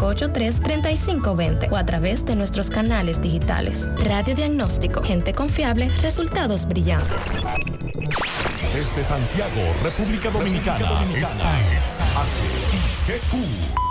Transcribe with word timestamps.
583-3520 0.01 1.71
o 1.71 1.77
a 1.77 1.85
través 1.85 2.25
de 2.25 2.35
nuestros 2.35 2.69
canales 2.69 3.21
digitales. 3.21 3.91
Radio 3.97 4.35
Diagnóstico, 4.35 5.03
gente 5.03 5.33
confiable, 5.33 5.89
resultados 6.01 6.67
brillantes. 6.67 7.27
Desde 8.73 9.03
Santiago, 9.03 9.61
República 9.83 10.31
Dominicana, 10.31 11.05
esta 11.15 11.59
es 11.75 11.99
HIGQ 13.07 13.90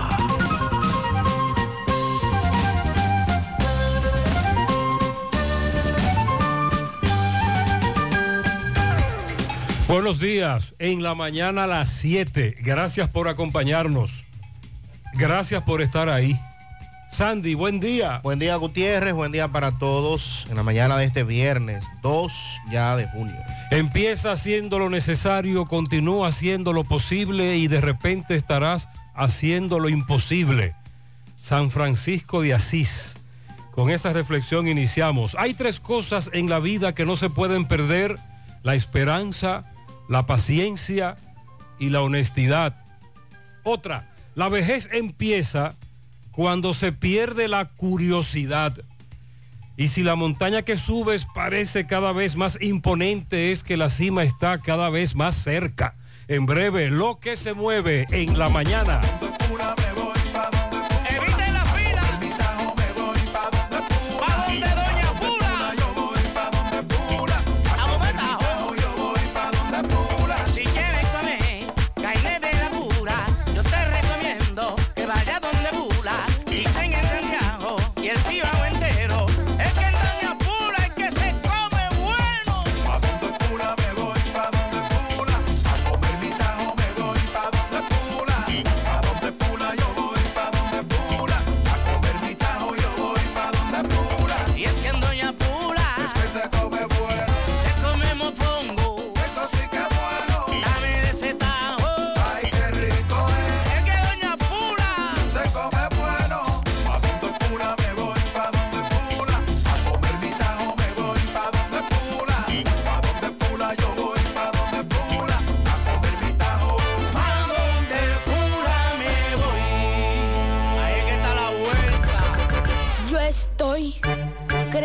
Buenos 9.91 10.19
días, 10.19 10.73
en 10.79 11.03
la 11.03 11.15
mañana 11.15 11.65
a 11.65 11.67
las 11.67 11.89
7. 11.89 12.55
Gracias 12.61 13.09
por 13.09 13.27
acompañarnos. 13.27 14.23
Gracias 15.15 15.63
por 15.63 15.81
estar 15.81 16.07
ahí. 16.07 16.39
Sandy, 17.11 17.55
buen 17.55 17.81
día. 17.81 18.21
Buen 18.23 18.39
día 18.39 18.55
Gutiérrez, 18.55 19.13
buen 19.13 19.33
día 19.33 19.49
para 19.49 19.77
todos 19.79 20.47
en 20.49 20.55
la 20.55 20.63
mañana 20.63 20.95
de 20.95 21.03
este 21.03 21.25
viernes 21.25 21.83
2 22.03 22.61
ya 22.71 22.95
de 22.95 23.05
junio. 23.09 23.35
Empieza 23.69 24.31
haciendo 24.31 24.79
lo 24.79 24.89
necesario, 24.89 25.65
continúa 25.65 26.29
haciendo 26.29 26.71
lo 26.71 26.85
posible 26.85 27.57
y 27.57 27.67
de 27.67 27.81
repente 27.81 28.37
estarás 28.37 28.87
haciendo 29.13 29.77
lo 29.77 29.89
imposible. 29.89 30.73
San 31.35 31.69
Francisco 31.69 32.41
de 32.41 32.53
Asís. 32.53 33.17
Con 33.71 33.89
esta 33.89 34.13
reflexión 34.13 34.69
iniciamos. 34.69 35.35
Hay 35.37 35.53
tres 35.53 35.81
cosas 35.81 36.29
en 36.31 36.47
la 36.47 36.59
vida 36.59 36.95
que 36.95 37.05
no 37.05 37.17
se 37.17 37.29
pueden 37.29 37.65
perder. 37.65 38.17
La 38.63 38.75
esperanza, 38.75 39.65
la 40.11 40.25
paciencia 40.25 41.15
y 41.79 41.87
la 41.87 42.01
honestidad. 42.01 42.75
Otra, 43.63 44.13
la 44.35 44.49
vejez 44.49 44.89
empieza 44.91 45.75
cuando 46.31 46.73
se 46.73 46.91
pierde 46.91 47.47
la 47.47 47.69
curiosidad. 47.69 48.73
Y 49.77 49.87
si 49.87 50.03
la 50.03 50.15
montaña 50.15 50.63
que 50.63 50.75
subes 50.75 51.25
parece 51.33 51.87
cada 51.87 52.11
vez 52.11 52.35
más 52.35 52.61
imponente, 52.61 53.53
es 53.53 53.63
que 53.63 53.77
la 53.77 53.89
cima 53.89 54.23
está 54.23 54.59
cada 54.59 54.89
vez 54.89 55.15
más 55.15 55.33
cerca. 55.33 55.95
En 56.27 56.45
breve, 56.45 56.89
lo 56.89 57.19
que 57.19 57.37
se 57.37 57.53
mueve 57.53 58.05
en 58.11 58.37
la 58.37 58.49
mañana. 58.49 58.99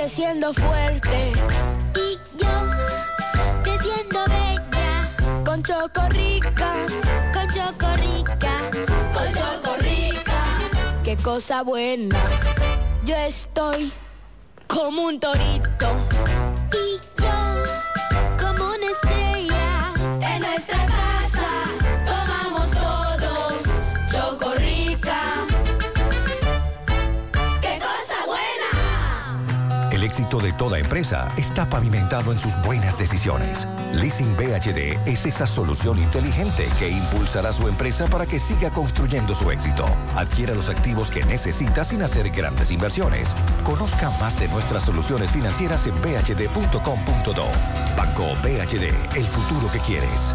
Creciendo 0.06 0.54
fuerte. 0.54 1.32
Y 1.96 2.38
yo 2.38 2.48
creciendo 3.60 4.20
bella. 4.28 5.42
Con 5.44 5.60
chocorrica, 5.64 6.72
con 7.34 7.46
chocorrica, 7.52 8.70
con 9.12 9.32
chocorrica. 9.34 10.38
Qué 11.02 11.16
cosa 11.16 11.64
buena. 11.64 12.16
Yo 13.04 13.16
estoy 13.16 13.92
como 14.68 15.06
un 15.06 15.18
torito 15.18 15.88
de 30.40 30.52
toda 30.52 30.78
empresa 30.78 31.28
está 31.36 31.68
pavimentado 31.68 32.32
en 32.32 32.38
sus 32.38 32.54
buenas 32.62 32.98
decisiones. 32.98 33.66
Leasing 33.92 34.36
BHD 34.36 34.98
es 35.06 35.26
esa 35.26 35.46
solución 35.46 35.98
inteligente 35.98 36.68
que 36.78 36.88
impulsará 36.88 37.52
su 37.52 37.68
empresa 37.68 38.06
para 38.06 38.26
que 38.26 38.38
siga 38.38 38.70
construyendo 38.70 39.34
su 39.34 39.50
éxito. 39.50 39.84
Adquiera 40.16 40.54
los 40.54 40.68
activos 40.68 41.10
que 41.10 41.24
necesita 41.24 41.84
sin 41.84 42.02
hacer 42.02 42.30
grandes 42.30 42.70
inversiones. 42.70 43.34
Conozca 43.64 44.10
más 44.20 44.38
de 44.38 44.48
nuestras 44.48 44.84
soluciones 44.84 45.30
financieras 45.30 45.86
en 45.86 45.94
bhd.com.do. 46.02 47.46
Banco 47.96 48.24
BHD, 48.42 49.16
el 49.16 49.26
futuro 49.26 49.70
que 49.72 49.78
quieres. 49.80 50.34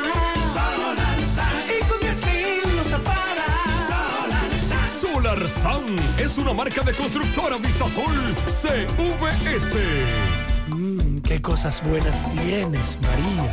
Solarsa. 0.53 1.49
Y 1.69 1.79
con 1.85 2.01
10 2.01 2.27
mil 2.27 2.61
lo 2.77 2.83
separas. 2.85 3.87
Solarsa. 3.89 4.89
Solar 5.01 5.49
SAN 5.49 5.97
es 6.19 6.37
una 6.39 6.53
marca 6.53 6.83
de 6.83 6.93
constructora 6.95 7.57
Vistasol 7.59 8.35
CVS. 8.47 9.77
Mmm, 10.69 11.19
qué 11.19 11.41
cosas 11.41 11.81
buenas 11.85 12.29
tienes, 12.33 12.99
María. 13.03 13.45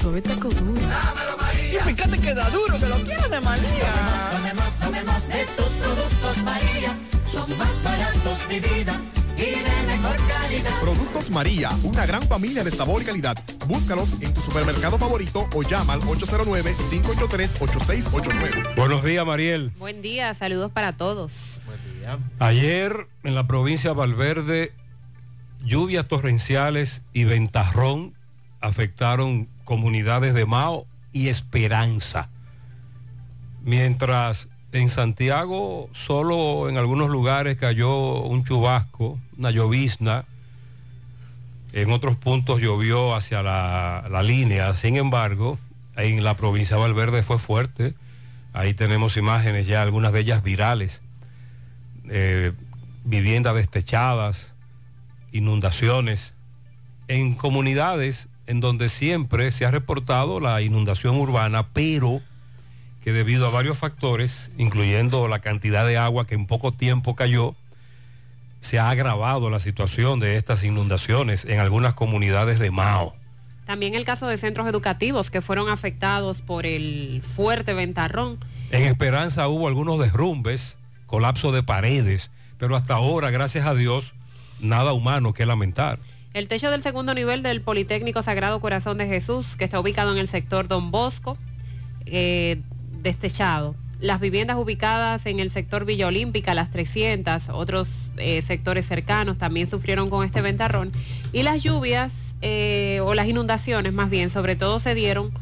Suave 0.00 0.22
taco 0.22 0.48
duro. 0.48 0.80
Dámelo, 0.80 1.36
María. 1.38 1.80
Y 1.80 1.82
fíjate 1.94 2.18
que 2.18 2.34
da 2.34 2.50
duro, 2.50 2.76
que 2.78 2.86
lo 2.86 2.96
quiero 3.04 3.28
de 3.28 3.40
María. 3.40 3.92
Tomemos, 4.32 4.72
tomemos 4.80 5.28
de 5.28 5.44
tus 5.56 5.66
productos, 5.66 6.36
María. 6.42 6.98
Son 7.30 7.58
más 7.58 7.82
baratos, 7.82 8.38
mi 8.48 8.60
vida. 8.60 8.98
Y 9.36 9.42
de 9.42 9.82
mejor 9.86 10.16
calidad. 10.26 10.80
Productos 10.80 11.28
María, 11.30 11.70
una 11.82 12.06
gran 12.06 12.22
familia 12.22 12.64
de 12.64 12.70
sabor 12.70 13.02
y 13.02 13.04
calidad. 13.04 13.36
Búscalos 13.66 14.08
en 14.20 14.32
tu 14.34 14.40
supermercado 14.40 14.98
favorito 14.98 15.48
o 15.54 15.62
llama 15.62 15.92
al 15.94 16.00
809-583-8689. 16.00 18.74
Buenos 18.76 19.04
días, 19.04 19.26
Mariel. 19.26 19.72
Buen 19.78 20.02
día, 20.02 20.34
saludos 20.34 20.72
para 20.72 20.92
todos. 20.92 21.60
Ayer 22.38 23.06
en 23.22 23.34
la 23.34 23.46
provincia 23.46 23.90
de 23.90 23.96
Valverde, 23.96 24.72
lluvias 25.62 26.08
torrenciales 26.08 27.02
y 27.12 27.24
ventarrón 27.24 28.14
afectaron 28.60 29.48
comunidades 29.70 30.34
de 30.34 30.46
Mao 30.46 30.84
y 31.12 31.28
Esperanza. 31.28 32.28
Mientras 33.62 34.48
en 34.72 34.88
Santiago 34.88 35.88
solo 35.92 36.68
en 36.68 36.76
algunos 36.76 37.08
lugares 37.08 37.56
cayó 37.56 38.20
un 38.22 38.42
chubasco, 38.42 39.20
una 39.38 39.52
llovizna, 39.52 40.24
en 41.72 41.92
otros 41.92 42.16
puntos 42.16 42.60
llovió 42.60 43.14
hacia 43.14 43.44
la, 43.44 44.08
la 44.10 44.24
línea, 44.24 44.74
sin 44.74 44.96
embargo, 44.96 45.56
en 45.94 46.24
la 46.24 46.36
provincia 46.36 46.74
de 46.74 46.82
Valverde 46.82 47.22
fue 47.22 47.38
fuerte, 47.38 47.94
ahí 48.52 48.74
tenemos 48.74 49.16
imágenes 49.16 49.68
ya, 49.68 49.82
algunas 49.82 50.12
de 50.12 50.18
ellas 50.18 50.42
virales, 50.42 51.00
eh, 52.08 52.50
viviendas 53.04 53.54
destechadas, 53.54 54.52
inundaciones, 55.30 56.34
en 57.06 57.36
comunidades 57.36 58.29
en 58.50 58.58
donde 58.58 58.88
siempre 58.88 59.52
se 59.52 59.64
ha 59.64 59.70
reportado 59.70 60.40
la 60.40 60.60
inundación 60.60 61.16
urbana, 61.16 61.68
pero 61.72 62.20
que 63.04 63.12
debido 63.12 63.46
a 63.46 63.50
varios 63.50 63.78
factores, 63.78 64.50
incluyendo 64.58 65.28
la 65.28 65.38
cantidad 65.38 65.86
de 65.86 65.96
agua 65.96 66.26
que 66.26 66.34
en 66.34 66.46
poco 66.46 66.72
tiempo 66.72 67.14
cayó, 67.14 67.54
se 68.60 68.80
ha 68.80 68.90
agravado 68.90 69.50
la 69.50 69.60
situación 69.60 70.18
de 70.18 70.36
estas 70.36 70.64
inundaciones 70.64 71.44
en 71.44 71.60
algunas 71.60 71.94
comunidades 71.94 72.58
de 72.58 72.72
Mao. 72.72 73.14
También 73.66 73.94
el 73.94 74.04
caso 74.04 74.26
de 74.26 74.36
centros 74.36 74.66
educativos 74.66 75.30
que 75.30 75.42
fueron 75.42 75.68
afectados 75.68 76.40
por 76.40 76.66
el 76.66 77.22
fuerte 77.36 77.72
ventarrón. 77.72 78.40
En 78.72 78.82
Esperanza 78.82 79.46
hubo 79.46 79.68
algunos 79.68 80.00
derrumbes, 80.00 80.76
colapso 81.06 81.52
de 81.52 81.62
paredes, 81.62 82.32
pero 82.58 82.74
hasta 82.74 82.94
ahora, 82.94 83.30
gracias 83.30 83.64
a 83.64 83.76
Dios, 83.76 84.12
nada 84.58 84.92
humano 84.92 85.34
que 85.34 85.46
lamentar. 85.46 86.00
El 86.32 86.46
techo 86.46 86.70
del 86.70 86.80
segundo 86.80 87.12
nivel 87.12 87.42
del 87.42 87.60
Politécnico 87.60 88.22
Sagrado 88.22 88.60
Corazón 88.60 88.98
de 88.98 89.08
Jesús, 89.08 89.56
que 89.56 89.64
está 89.64 89.80
ubicado 89.80 90.12
en 90.12 90.18
el 90.18 90.28
sector 90.28 90.68
Don 90.68 90.92
Bosco, 90.92 91.36
eh, 92.06 92.62
destechado. 93.02 93.74
Las 94.00 94.20
viviendas 94.20 94.56
ubicadas 94.56 95.26
en 95.26 95.40
el 95.40 95.50
sector 95.50 95.84
Villa 95.84 96.06
Olímpica, 96.06 96.54
las 96.54 96.70
300, 96.70 97.48
otros 97.48 97.88
eh, 98.16 98.42
sectores 98.42 98.86
cercanos 98.86 99.38
también 99.38 99.68
sufrieron 99.68 100.08
con 100.08 100.24
este 100.24 100.40
ventarrón. 100.40 100.92
Y 101.32 101.42
las 101.42 101.62
lluvias, 101.62 102.36
eh, 102.42 103.00
o 103.02 103.14
las 103.14 103.26
inundaciones 103.26 103.92
más 103.92 104.08
bien, 104.08 104.30
sobre 104.30 104.54
todo 104.54 104.78
se 104.78 104.94
dieron 104.94 105.32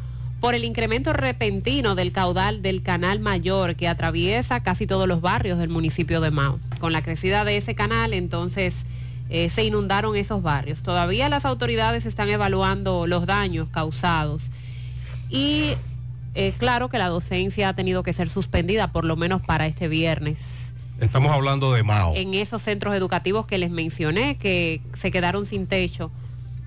por 0.40 0.54
el 0.54 0.64
incremento 0.64 1.12
repentino 1.12 1.96
del 1.96 2.12
caudal 2.12 2.62
del 2.62 2.82
Canal 2.82 3.20
Mayor 3.20 3.76
que 3.76 3.88
atraviesa 3.88 4.62
casi 4.62 4.86
todos 4.86 5.06
los 5.06 5.20
barrios 5.20 5.58
del 5.58 5.68
municipio 5.68 6.22
de 6.22 6.30
Mao. 6.30 6.58
Con 6.80 6.92
la 6.92 7.02
crecida 7.02 7.44
de 7.44 7.58
ese 7.58 7.74
canal, 7.74 8.14
entonces 8.14 8.86
eh, 9.30 9.50
se 9.50 9.64
inundaron 9.64 10.16
esos 10.16 10.42
barrios. 10.42 10.82
Todavía 10.82 11.28
las 11.28 11.44
autoridades 11.44 12.06
están 12.06 12.28
evaluando 12.30 13.06
los 13.06 13.26
daños 13.26 13.68
causados 13.70 14.42
y 15.28 15.72
eh, 16.34 16.52
claro 16.58 16.88
que 16.88 16.98
la 16.98 17.08
docencia 17.08 17.68
ha 17.70 17.74
tenido 17.74 18.02
que 18.02 18.12
ser 18.12 18.28
suspendida 18.28 18.92
por 18.92 19.04
lo 19.04 19.16
menos 19.16 19.42
para 19.42 19.66
este 19.66 19.88
viernes 19.88 20.38
Estamos 21.00 21.30
hablando 21.32 21.72
de 21.72 21.82
Mao. 21.82 22.14
en 22.16 22.34
esos 22.34 22.62
centros 22.62 22.94
educativos 22.94 23.46
que 23.46 23.58
les 23.58 23.70
mencioné 23.70 24.36
que 24.36 24.80
se 24.98 25.10
quedaron 25.10 25.46
sin 25.46 25.66
techo 25.66 26.10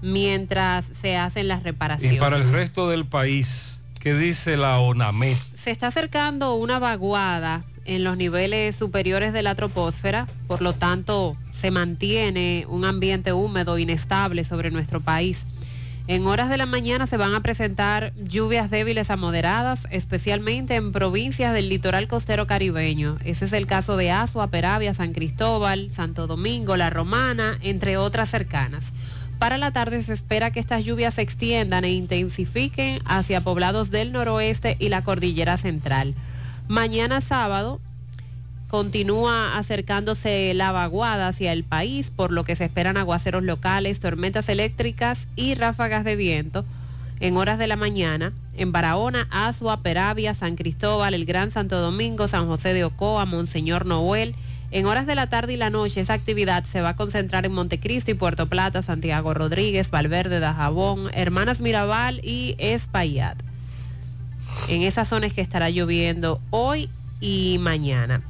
mientras 0.01 0.85
se 0.99 1.15
hacen 1.17 1.47
las 1.47 1.61
Y 1.61 1.63
reparaciones. 1.63 2.19
para 2.19 2.37
el 2.37 2.51
resto 2.51 2.89
del 2.89 3.05
país, 3.05 3.81
¿qué 3.99 4.13
dice 4.15 4.57
la 4.57 4.79
ONAMET? 4.79 5.37
Se 5.55 5.71
está 5.71 5.87
acercando 5.87 6.55
una 6.55 6.79
vaguada 6.79 7.63
en 7.85 8.03
los 8.03 8.17
niveles 8.17 8.75
superiores 8.75 9.33
de 9.33 9.43
la 9.43 9.55
troposfera, 9.55 10.27
por 10.47 10.61
lo 10.61 10.73
tanto 10.73 11.35
se 11.61 11.69
mantiene 11.69 12.65
un 12.67 12.85
ambiente 12.85 13.33
húmedo 13.33 13.77
inestable 13.77 14.43
sobre 14.45 14.71
nuestro 14.71 14.99
país. 14.99 15.45
En 16.07 16.25
horas 16.25 16.49
de 16.49 16.57
la 16.57 16.65
mañana 16.65 17.05
se 17.05 17.17
van 17.17 17.35
a 17.35 17.41
presentar 17.41 18.13
lluvias 18.15 18.71
débiles 18.71 19.11
a 19.11 19.15
moderadas, 19.15 19.87
especialmente 19.91 20.73
en 20.73 20.91
provincias 20.91 21.53
del 21.53 21.69
litoral 21.69 22.07
costero 22.07 22.47
caribeño. 22.47 23.19
Ese 23.23 23.45
es 23.45 23.53
el 23.53 23.67
caso 23.67 23.95
de 23.95 24.09
Asua, 24.09 24.47
Peravia, 24.47 24.95
San 24.95 25.13
Cristóbal, 25.13 25.91
Santo 25.91 26.25
Domingo, 26.25 26.77
La 26.77 26.89
Romana, 26.89 27.59
entre 27.61 27.95
otras 27.97 28.29
cercanas. 28.29 28.91
Para 29.37 29.59
la 29.59 29.71
tarde 29.71 30.01
se 30.01 30.13
espera 30.13 30.49
que 30.49 30.59
estas 30.59 30.83
lluvias 30.83 31.13
se 31.13 31.21
extiendan 31.21 31.83
e 31.83 31.91
intensifiquen 31.91 33.01
hacia 33.05 33.41
poblados 33.41 33.91
del 33.91 34.11
noroeste 34.11 34.77
y 34.79 34.89
la 34.89 35.03
cordillera 35.03 35.57
central. 35.57 36.15
Mañana 36.67 37.21
sábado 37.21 37.79
continúa 38.71 39.57
acercándose 39.57 40.53
la 40.53 40.71
vaguada 40.71 41.27
hacia 41.27 41.51
el 41.51 41.65
país, 41.65 42.09
por 42.09 42.31
lo 42.31 42.45
que 42.45 42.55
se 42.55 42.63
esperan 42.63 42.95
aguaceros 42.95 43.43
locales, 43.43 43.99
tormentas 43.99 44.47
eléctricas 44.47 45.27
y 45.35 45.55
ráfagas 45.55 46.05
de 46.05 46.15
viento 46.15 46.63
en 47.19 47.35
horas 47.35 47.59
de 47.59 47.67
la 47.67 47.75
mañana 47.75 48.31
en 48.55 48.71
Barahona, 48.71 49.27
Asua, 49.29 49.81
Peravia, 49.81 50.33
San 50.33 50.55
Cristóbal, 50.55 51.13
el 51.13 51.25
Gran 51.25 51.51
Santo 51.51 51.81
Domingo, 51.81 52.29
San 52.29 52.47
José 52.47 52.73
de 52.73 52.85
Ocoa, 52.85 53.25
Monseñor 53.25 53.85
Noel. 53.85 54.35
En 54.71 54.85
horas 54.85 55.05
de 55.05 55.15
la 55.15 55.27
tarde 55.27 55.51
y 55.51 55.57
la 55.57 55.69
noche 55.69 55.99
esa 55.99 56.13
actividad 56.13 56.63
se 56.63 56.79
va 56.79 56.89
a 56.89 56.95
concentrar 56.95 57.45
en 57.45 57.51
Montecristi, 57.51 58.13
Puerto 58.13 58.47
Plata, 58.47 58.83
Santiago 58.83 59.33
Rodríguez, 59.33 59.91
Valverde, 59.91 60.39
Dajabón, 60.39 61.09
Hermanas 61.13 61.59
Mirabal 61.59 62.21
y 62.23 62.55
Espaillat. 62.57 63.37
En 64.69 64.83
esas 64.83 65.09
zonas 65.09 65.33
que 65.33 65.41
estará 65.41 65.69
lloviendo 65.69 66.39
hoy 66.51 66.89
y 67.19 67.57
mañana. 67.59 68.21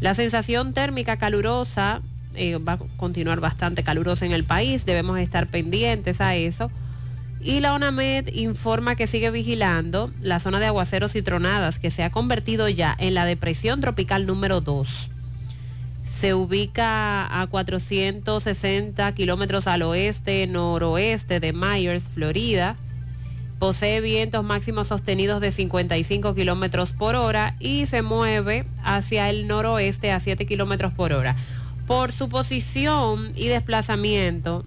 La 0.00 0.14
sensación 0.14 0.72
térmica 0.72 1.18
calurosa 1.18 2.00
eh, 2.34 2.56
va 2.56 2.74
a 2.74 2.78
continuar 2.96 3.40
bastante 3.40 3.82
calurosa 3.82 4.24
en 4.24 4.32
el 4.32 4.44
país, 4.44 4.86
debemos 4.86 5.18
estar 5.18 5.46
pendientes 5.48 6.20
a 6.20 6.36
eso. 6.36 6.70
Y 7.42 7.60
la 7.60 7.74
ONAMED 7.74 8.28
informa 8.34 8.96
que 8.96 9.06
sigue 9.06 9.30
vigilando 9.30 10.12
la 10.20 10.40
zona 10.40 10.60
de 10.60 10.66
aguaceros 10.66 11.16
y 11.16 11.22
tronadas 11.22 11.78
que 11.78 11.90
se 11.90 12.02
ha 12.02 12.10
convertido 12.10 12.68
ya 12.68 12.94
en 12.98 13.14
la 13.14 13.24
depresión 13.24 13.80
tropical 13.80 14.26
número 14.26 14.60
2. 14.60 15.08
Se 16.14 16.34
ubica 16.34 17.40
a 17.40 17.46
460 17.46 19.14
kilómetros 19.14 19.66
al 19.66 19.82
oeste, 19.82 20.46
noroeste 20.46 21.40
de 21.40 21.54
Myers, 21.54 22.04
Florida. 22.14 22.76
Posee 23.60 24.00
vientos 24.00 24.42
máximos 24.42 24.88
sostenidos 24.88 25.42
de 25.42 25.52
55 25.52 26.34
kilómetros 26.34 26.92
por 26.92 27.14
hora 27.14 27.56
y 27.60 27.84
se 27.84 28.00
mueve 28.00 28.64
hacia 28.82 29.28
el 29.28 29.46
noroeste 29.46 30.12
a 30.12 30.18
7 30.18 30.46
kilómetros 30.46 30.94
por 30.94 31.12
hora. 31.12 31.36
Por 31.86 32.12
su 32.12 32.30
posición 32.30 33.32
y 33.36 33.48
desplazamiento, 33.48 34.64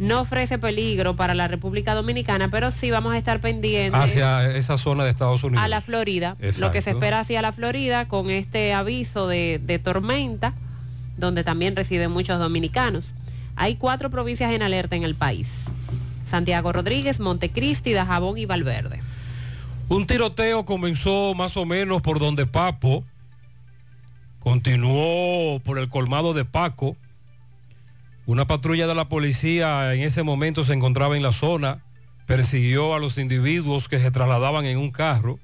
no 0.00 0.22
ofrece 0.22 0.58
peligro 0.58 1.14
para 1.14 1.32
la 1.34 1.46
República 1.46 1.94
Dominicana, 1.94 2.50
pero 2.50 2.72
sí 2.72 2.90
vamos 2.90 3.14
a 3.14 3.18
estar 3.18 3.40
pendientes 3.40 4.00
Hacia 4.00 4.50
esa 4.56 4.78
zona 4.78 5.04
de 5.04 5.10
Estados 5.10 5.44
Unidos. 5.44 5.64
a 5.64 5.68
la 5.68 5.80
Florida. 5.80 6.36
Lo 6.58 6.72
que 6.72 6.82
se 6.82 6.90
espera 6.90 7.20
hacia 7.20 7.40
la 7.40 7.52
Florida 7.52 8.08
con 8.08 8.30
este 8.30 8.72
aviso 8.72 9.28
de, 9.28 9.60
de 9.64 9.78
tormenta, 9.78 10.54
donde 11.16 11.44
también 11.44 11.76
residen 11.76 12.10
muchos 12.10 12.40
dominicanos. 12.40 13.14
Hay 13.54 13.76
cuatro 13.76 14.10
provincias 14.10 14.52
en 14.52 14.62
alerta 14.62 14.96
en 14.96 15.04
el 15.04 15.14
país. 15.14 15.66
Santiago 16.28 16.72
Rodríguez, 16.72 17.20
Montecristi, 17.20 17.92
Dajabón 17.92 18.38
y 18.38 18.46
Valverde. 18.46 19.00
Un 19.88 20.06
tiroteo 20.06 20.64
comenzó 20.64 21.34
más 21.34 21.56
o 21.56 21.64
menos 21.64 22.02
por 22.02 22.18
donde 22.18 22.46
Papo, 22.46 23.04
continuó 24.40 25.60
por 25.60 25.78
el 25.78 25.88
colmado 25.88 26.34
de 26.34 26.44
Paco. 26.44 26.96
Una 28.26 28.46
patrulla 28.46 28.86
de 28.86 28.94
la 28.94 29.08
policía 29.08 29.94
en 29.94 30.02
ese 30.02 30.22
momento 30.22 30.64
se 30.64 30.74
encontraba 30.74 31.16
en 31.16 31.22
la 31.22 31.32
zona, 31.32 31.82
persiguió 32.26 32.94
a 32.94 32.98
los 32.98 33.16
individuos 33.16 33.88
que 33.88 33.98
se 33.98 34.10
trasladaban 34.10 34.66
en 34.66 34.76
un 34.76 34.90
carro 34.90 35.38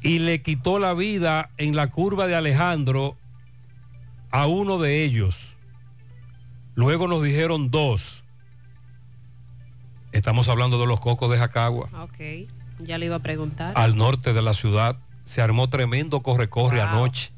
y 0.00 0.20
le 0.20 0.40
quitó 0.40 0.78
la 0.78 0.94
vida 0.94 1.50
en 1.58 1.74
la 1.74 1.90
curva 1.90 2.28
de 2.28 2.36
Alejandro 2.36 3.16
a 4.30 4.46
uno 4.46 4.78
de 4.78 5.02
ellos. 5.02 5.36
Luego 6.76 7.08
nos 7.08 7.24
dijeron 7.24 7.72
dos. 7.72 8.22
Estamos 10.16 10.48
hablando 10.48 10.80
de 10.80 10.86
los 10.86 10.98
cocos 10.98 11.30
de 11.30 11.36
Jacagua 11.36 11.90
Ok, 12.02 12.48
ya 12.78 12.96
le 12.96 13.04
iba 13.06 13.16
a 13.16 13.20
preguntar. 13.20 13.74
al 13.76 13.96
norte 13.96 14.32
de 14.32 14.40
la 14.40 14.54
ciudad. 14.54 14.96
Se 15.26 15.42
armó 15.42 15.68
tremendo 15.68 16.22
corre-corre 16.22 16.80
anoche. 16.80 17.32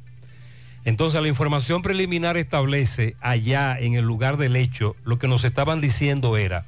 Entonces 0.85 1.21
la 1.21 1.27
información 1.27 1.83
preliminar 1.83 2.37
establece 2.37 3.17
allá 3.21 3.77
en 3.77 3.95
el 3.95 4.05
lugar 4.05 4.37
del 4.37 4.55
hecho, 4.55 4.95
lo 5.05 5.19
que 5.19 5.27
nos 5.27 5.43
estaban 5.43 5.81
diciendo 5.81 6.37
era 6.37 6.67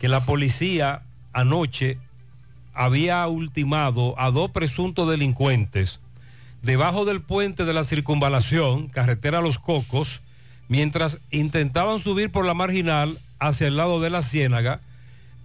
que 0.00 0.08
la 0.08 0.24
policía 0.24 1.02
anoche 1.32 1.98
había 2.74 3.24
ultimado 3.28 4.18
a 4.18 4.32
dos 4.32 4.50
presuntos 4.50 5.08
delincuentes 5.08 6.00
debajo 6.62 7.04
del 7.04 7.22
puente 7.22 7.64
de 7.64 7.72
la 7.72 7.84
circunvalación, 7.84 8.88
carretera 8.88 9.40
Los 9.40 9.58
Cocos, 9.60 10.22
mientras 10.68 11.18
intentaban 11.30 12.00
subir 12.00 12.32
por 12.32 12.44
la 12.44 12.54
marginal 12.54 13.18
hacia 13.38 13.68
el 13.68 13.76
lado 13.76 14.00
de 14.00 14.10
la 14.10 14.22
Ciénaga, 14.22 14.80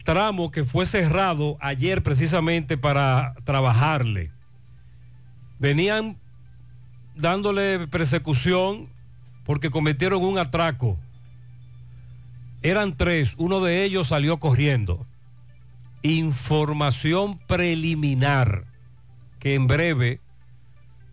tramo 0.05 0.51
que 0.51 0.63
fue 0.63 0.85
cerrado 0.85 1.57
ayer 1.59 2.01
precisamente 2.01 2.77
para 2.77 3.33
trabajarle. 3.43 4.31
Venían 5.59 6.17
dándole 7.15 7.87
persecución 7.87 8.87
porque 9.43 9.69
cometieron 9.69 10.23
un 10.23 10.37
atraco. 10.37 10.97
Eran 12.61 12.95
tres, 12.95 13.33
uno 13.37 13.59
de 13.61 13.83
ellos 13.83 14.07
salió 14.07 14.37
corriendo. 14.37 15.05
Información 16.03 17.39
preliminar 17.47 18.63
que 19.39 19.55
en 19.55 19.67
breve 19.67 20.19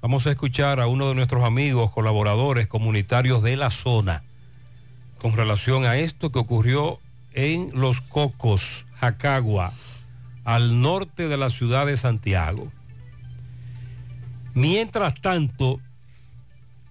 vamos 0.03 0.27
a 0.27 0.31
escuchar 0.31 0.81
a 0.81 0.87
uno 0.87 1.09
de 1.09 1.15
nuestros 1.15 1.45
amigos, 1.45 1.91
colaboradores 1.91 2.67
comunitarios 2.67 3.43
de 3.43 3.57
la 3.57 3.71
zona 3.71 4.23
con 5.19 5.35
relación 5.35 5.87
a 5.87 5.97
esto 5.97 6.31
que 6.31 6.41
ocurrió 6.41 6.99
en 7.35 7.71
Los 7.75 8.01
Cocos, 8.01 8.87
Jacagua, 9.01 9.73
al 10.45 10.81
norte 10.81 11.29
de 11.29 11.37
la 11.37 11.51
ciudad 11.51 11.87
de 11.87 11.97
Santiago. 11.97 12.73
Mientras 14.55 15.15
tanto, 15.21 15.81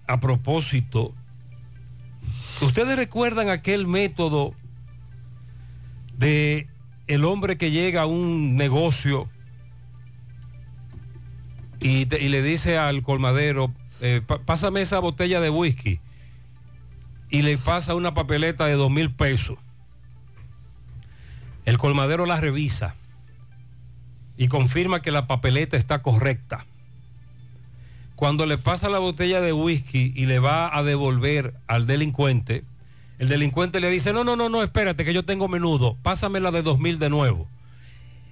a 0.06 0.18
propósito, 0.20 1.14
¿ustedes 2.60 2.96
recuerdan 2.96 3.48
aquel 3.50 3.86
método 3.86 4.54
de 6.16 6.68
el 7.06 7.24
hombre 7.24 7.56
que 7.56 7.70
llega 7.70 8.02
a 8.02 8.06
un 8.06 8.56
negocio 8.56 9.28
y, 11.80 12.04
le 12.06 12.42
dice 12.42 12.78
al 12.78 13.02
colmadero, 13.02 13.72
eh, 14.00 14.22
"Pa- 14.26 14.38
pásame 14.40 14.80
esa 14.80 14.98
botella 15.00 15.40
de 15.40 15.50
whisky 15.50 16.00
y 17.28 17.42
le 17.42 17.58
pasa 17.58 17.94
una 17.94 18.14
papeleta 18.14 18.66
de 18.66 18.74
dos 18.74 18.90
mil 18.90 19.10
pesos? 19.10 19.58
El 21.64 21.78
colmadero 21.78 22.26
la 22.26 22.40
revisa 22.40 22.96
y 24.36 24.48
confirma 24.48 25.02
que 25.02 25.12
la 25.12 25.26
papeleta 25.26 25.76
está 25.76 26.02
correcta. 26.02 26.66
Cuando 28.16 28.46
le 28.46 28.58
pasa 28.58 28.88
la 28.88 28.98
botella 28.98 29.40
de 29.40 29.52
whisky 29.52 30.12
y 30.14 30.26
le 30.26 30.38
va 30.38 30.76
a 30.76 30.82
devolver 30.82 31.54
al 31.66 31.86
delincuente, 31.86 32.64
el 33.18 33.28
delincuente 33.28 33.80
le 33.80 33.90
dice, 33.90 34.12
no, 34.12 34.24
no, 34.24 34.34
no, 34.36 34.48
no, 34.48 34.62
espérate 34.62 35.04
que 35.04 35.14
yo 35.14 35.24
tengo 35.24 35.48
menudo, 35.48 35.96
pásame 36.02 36.40
la 36.40 36.50
de 36.50 36.62
dos 36.62 36.78
mil 36.80 36.98
de 36.98 37.10
nuevo. 37.10 37.48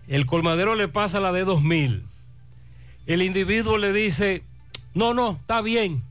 El 0.08 0.26
colmadero 0.26 0.74
le 0.74 0.88
pasa 0.88 1.20
la 1.20 1.32
de 1.32 1.44
dos 1.44 1.62
mil. 1.62 2.04
El 3.06 3.22
individuo 3.22 3.78
le 3.78 3.92
dice, 3.92 4.42
no, 4.94 5.14
no, 5.14 5.38
está 5.40 5.60
bien, 5.62 6.02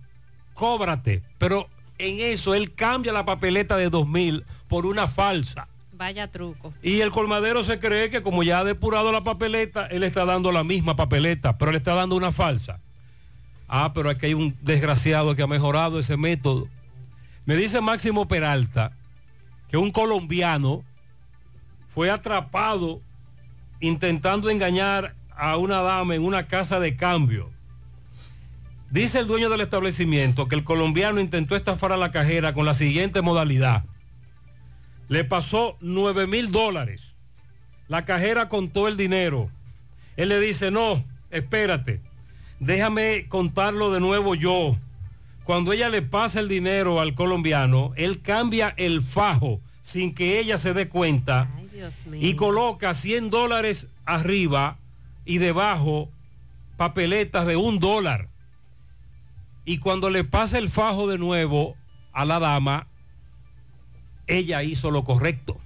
cóbrate. 0.53 1.23
Pero 1.37 1.69
en 1.97 2.19
eso 2.19 2.53
él 2.53 2.73
cambia 2.73 3.11
la 3.11 3.25
papeleta 3.25 3.75
de 3.75 3.89
dos 3.89 4.07
mil 4.07 4.45
por 4.69 4.85
una 4.85 5.07
falsa. 5.07 5.67
Vaya 5.99 6.31
truco. 6.31 6.73
Y 6.81 7.01
el 7.01 7.11
colmadero 7.11 7.61
se 7.65 7.77
cree 7.77 8.09
que 8.09 8.23
como 8.23 8.41
ya 8.41 8.59
ha 8.59 8.63
depurado 8.63 9.11
la 9.11 9.25
papeleta, 9.25 9.85
él 9.87 10.03
está 10.03 10.23
dando 10.23 10.53
la 10.53 10.63
misma 10.63 10.95
papeleta, 10.95 11.57
pero 11.57 11.73
le 11.73 11.77
está 11.77 11.93
dando 11.93 12.15
una 12.15 12.31
falsa. 12.31 12.79
Ah, 13.67 13.91
pero 13.93 14.09
aquí 14.09 14.27
hay 14.27 14.33
un 14.33 14.55
desgraciado 14.61 15.35
que 15.35 15.41
ha 15.43 15.47
mejorado 15.47 15.99
ese 15.99 16.15
método. 16.15 16.69
Me 17.43 17.57
dice 17.57 17.81
Máximo 17.81 18.29
Peralta 18.29 18.93
que 19.67 19.75
un 19.75 19.91
colombiano 19.91 20.85
fue 21.89 22.09
atrapado 22.09 23.01
intentando 23.81 24.49
engañar 24.49 25.15
a 25.35 25.57
una 25.57 25.81
dama 25.81 26.15
en 26.15 26.23
una 26.23 26.47
casa 26.47 26.79
de 26.79 26.95
cambio. 26.95 27.51
Dice 28.89 29.19
el 29.19 29.27
dueño 29.27 29.49
del 29.49 29.59
establecimiento 29.59 30.47
que 30.47 30.55
el 30.55 30.63
colombiano 30.63 31.19
intentó 31.19 31.57
estafar 31.57 31.91
a 31.91 31.97
la 31.97 32.11
cajera 32.11 32.53
con 32.53 32.65
la 32.65 32.73
siguiente 32.73 33.21
modalidad. 33.21 33.83
Le 35.09 35.25
pasó 35.25 35.75
9 35.81 36.27
mil 36.27 36.51
dólares. 36.51 37.15
La 37.87 38.05
cajera 38.05 38.47
contó 38.47 38.87
el 38.87 38.95
dinero. 38.95 39.49
Él 40.15 40.29
le 40.29 40.39
dice, 40.39 40.69
no, 40.69 41.03
espérate, 41.31 42.01
déjame 42.59 43.27
contarlo 43.27 43.91
de 43.91 43.99
nuevo 43.99 44.35
yo. 44.35 44.77
Cuando 45.43 45.73
ella 45.73 45.89
le 45.89 46.03
pasa 46.03 46.39
el 46.39 46.47
dinero 46.47 46.99
al 46.99 47.15
colombiano, 47.15 47.91
él 47.95 48.21
cambia 48.21 48.73
el 48.77 49.01
fajo 49.01 49.59
sin 49.81 50.13
que 50.13 50.39
ella 50.39 50.59
se 50.59 50.75
dé 50.75 50.87
cuenta 50.87 51.49
y 52.13 52.35
coloca 52.35 52.93
100 52.93 53.31
dólares 53.31 53.87
arriba 54.05 54.77
y 55.25 55.39
debajo 55.39 56.09
papeletas 56.77 57.47
de 57.47 57.55
un 57.55 57.79
dólar. 57.79 58.29
Y 59.65 59.79
cuando 59.79 60.11
le 60.11 60.23
pasa 60.23 60.59
el 60.59 60.69
fajo 60.69 61.07
de 61.07 61.17
nuevo 61.17 61.75
a 62.13 62.25
la 62.25 62.39
dama, 62.39 62.88
ella 64.29 64.63
hizo 64.63 64.91
lo 64.91 65.03
correcto. 65.03 65.59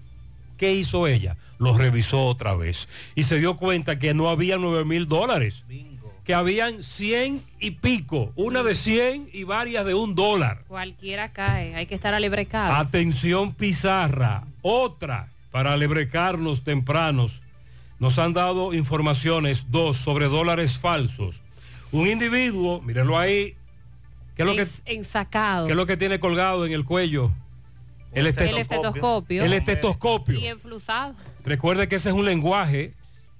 ¿Qué 0.57 0.73
hizo 0.73 1.07
ella? 1.07 1.37
Lo 1.59 1.77
revisó 1.77 2.25
otra 2.25 2.55
vez 2.55 2.87
y 3.15 3.23
se 3.23 3.39
dio 3.39 3.57
cuenta 3.57 3.99
que 3.99 4.13
no 4.13 4.29
había 4.29 4.57
9 4.57 4.85
mil 4.85 5.07
dólares, 5.07 5.63
que 6.23 6.33
habían 6.33 6.83
100 6.83 7.43
y 7.59 7.71
pico, 7.71 8.31
una 8.35 8.63
de 8.63 8.75
100 8.75 9.29
y 9.33 9.43
varias 9.43 9.85
de 9.85 9.93
un 9.93 10.15
dólar. 10.15 10.63
Cualquiera 10.67 11.31
cae, 11.31 11.75
hay 11.75 11.85
que 11.85 11.95
estar 11.95 12.13
alebrecado. 12.13 12.73
Atención 12.75 13.53
Pizarra, 13.53 14.45
otra 14.61 15.29
para 15.51 15.73
alebrecarnos 15.73 16.63
tempranos. 16.63 17.41
Nos 17.99 18.17
han 18.19 18.33
dado 18.33 18.73
informaciones, 18.73 19.67
dos, 19.69 19.97
sobre 19.97 20.25
dólares 20.25 20.77
falsos. 20.77 21.41
Un 21.91 22.07
individuo, 22.07 22.81
mírenlo 22.81 23.17
ahí, 23.19 23.55
¿qué 24.35 24.43
es 24.43 24.45
lo 24.45 24.55
que, 24.55 24.67
Ensacado. 24.85 25.67
qué 25.67 25.73
es 25.73 25.77
lo 25.77 25.85
que 25.85 25.95
tiene 25.95 26.19
colgado 26.19 26.65
en 26.65 26.71
el 26.71 26.85
cuello? 26.85 27.31
El, 28.13 28.27
El 28.27 28.57
estetoscopio. 28.57 29.43
El 29.43 29.53
estetoscopio. 29.53 30.39
Y 30.39 30.47
enflusado. 30.47 31.15
Recuerde 31.43 31.87
que 31.87 31.95
ese 31.95 32.09
es 32.09 32.15
un 32.15 32.25
lenguaje, 32.25 32.93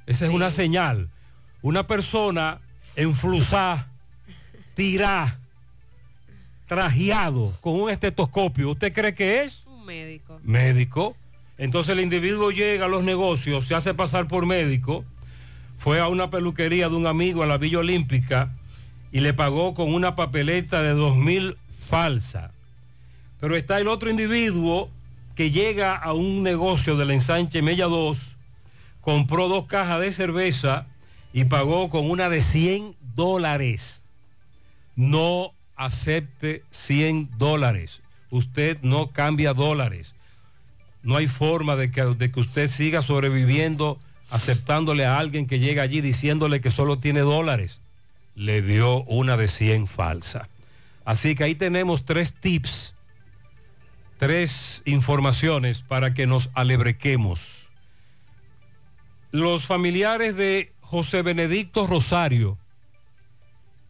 esa 0.05 0.25
es 0.25 0.31
una 0.31 0.49
señal. 0.49 1.09
Una 1.61 1.87
persona 1.87 2.59
enflusada, 2.95 3.89
tirá, 4.75 5.39
trajeado 6.67 7.53
con 7.61 7.79
un 7.79 7.89
estetoscopio, 7.89 8.71
¿usted 8.71 8.93
cree 8.93 9.13
que 9.13 9.43
es? 9.43 9.63
Un 9.67 9.85
médico. 9.85 10.39
Médico. 10.43 11.15
Entonces 11.57 11.93
el 11.93 11.99
individuo 11.99 12.51
llega 12.51 12.85
a 12.85 12.89
los 12.89 13.03
negocios, 13.03 13.67
se 13.67 13.75
hace 13.75 13.93
pasar 13.93 14.27
por 14.27 14.45
médico, 14.45 15.05
fue 15.77 15.99
a 15.99 16.07
una 16.07 16.29
peluquería 16.29 16.89
de 16.89 16.95
un 16.95 17.05
amigo 17.07 17.43
a 17.43 17.45
la 17.45 17.57
Villa 17.57 17.79
Olímpica 17.79 18.51
y 19.11 19.19
le 19.19 19.33
pagó 19.33 19.73
con 19.73 19.93
una 19.93 20.15
papeleta 20.15 20.81
de 20.81 20.93
dos 20.93 21.15
mil 21.15 21.57
falsa. 21.87 22.52
Pero 23.43 23.57
está 23.57 23.77
el 23.77 23.89
otro 23.89 24.09
individuo 24.09 24.89
que 25.35 25.51
llega 25.51 25.97
a 25.97 26.13
un 26.13 26.43
negocio 26.43 26.95
del 26.95 27.11
ensanche 27.11 27.61
Mella 27.61 27.87
2, 27.87 28.17
compró 29.01 29.49
dos 29.49 29.65
cajas 29.65 29.99
de 29.99 30.13
cerveza 30.13 30.87
y 31.33 31.43
pagó 31.43 31.89
con 31.89 32.09
una 32.09 32.29
de 32.29 32.39
100 32.39 32.95
dólares. 33.17 34.03
No 34.95 35.51
acepte 35.75 36.63
100 36.71 37.31
dólares. 37.37 37.99
Usted 38.29 38.77
no 38.81 39.11
cambia 39.11 39.53
dólares. 39.53 40.15
No 41.01 41.17
hay 41.17 41.27
forma 41.27 41.75
de 41.75 41.91
que, 41.91 42.01
de 42.01 42.31
que 42.31 42.39
usted 42.39 42.69
siga 42.69 43.01
sobreviviendo 43.01 43.99
aceptándole 44.29 45.05
a 45.05 45.17
alguien 45.17 45.47
que 45.47 45.59
llega 45.59 45.83
allí 45.83 45.99
diciéndole 45.99 46.61
que 46.61 46.71
solo 46.71 46.97
tiene 46.97 47.19
dólares. 47.19 47.81
Le 48.35 48.61
dio 48.61 49.03
una 49.03 49.35
de 49.35 49.49
100 49.49 49.87
falsa. 49.87 50.47
Así 51.03 51.35
que 51.35 51.43
ahí 51.43 51.55
tenemos 51.55 52.05
tres 52.05 52.31
tips 52.31 52.93
tres 54.17 54.81
informaciones 54.85 55.81
para 55.81 56.13
que 56.13 56.27
nos 56.27 56.49
alebrequemos. 56.53 57.67
Los 59.31 59.65
familiares 59.65 60.35
de 60.35 60.73
José 60.81 61.21
Benedicto 61.21 61.87
Rosario, 61.87 62.57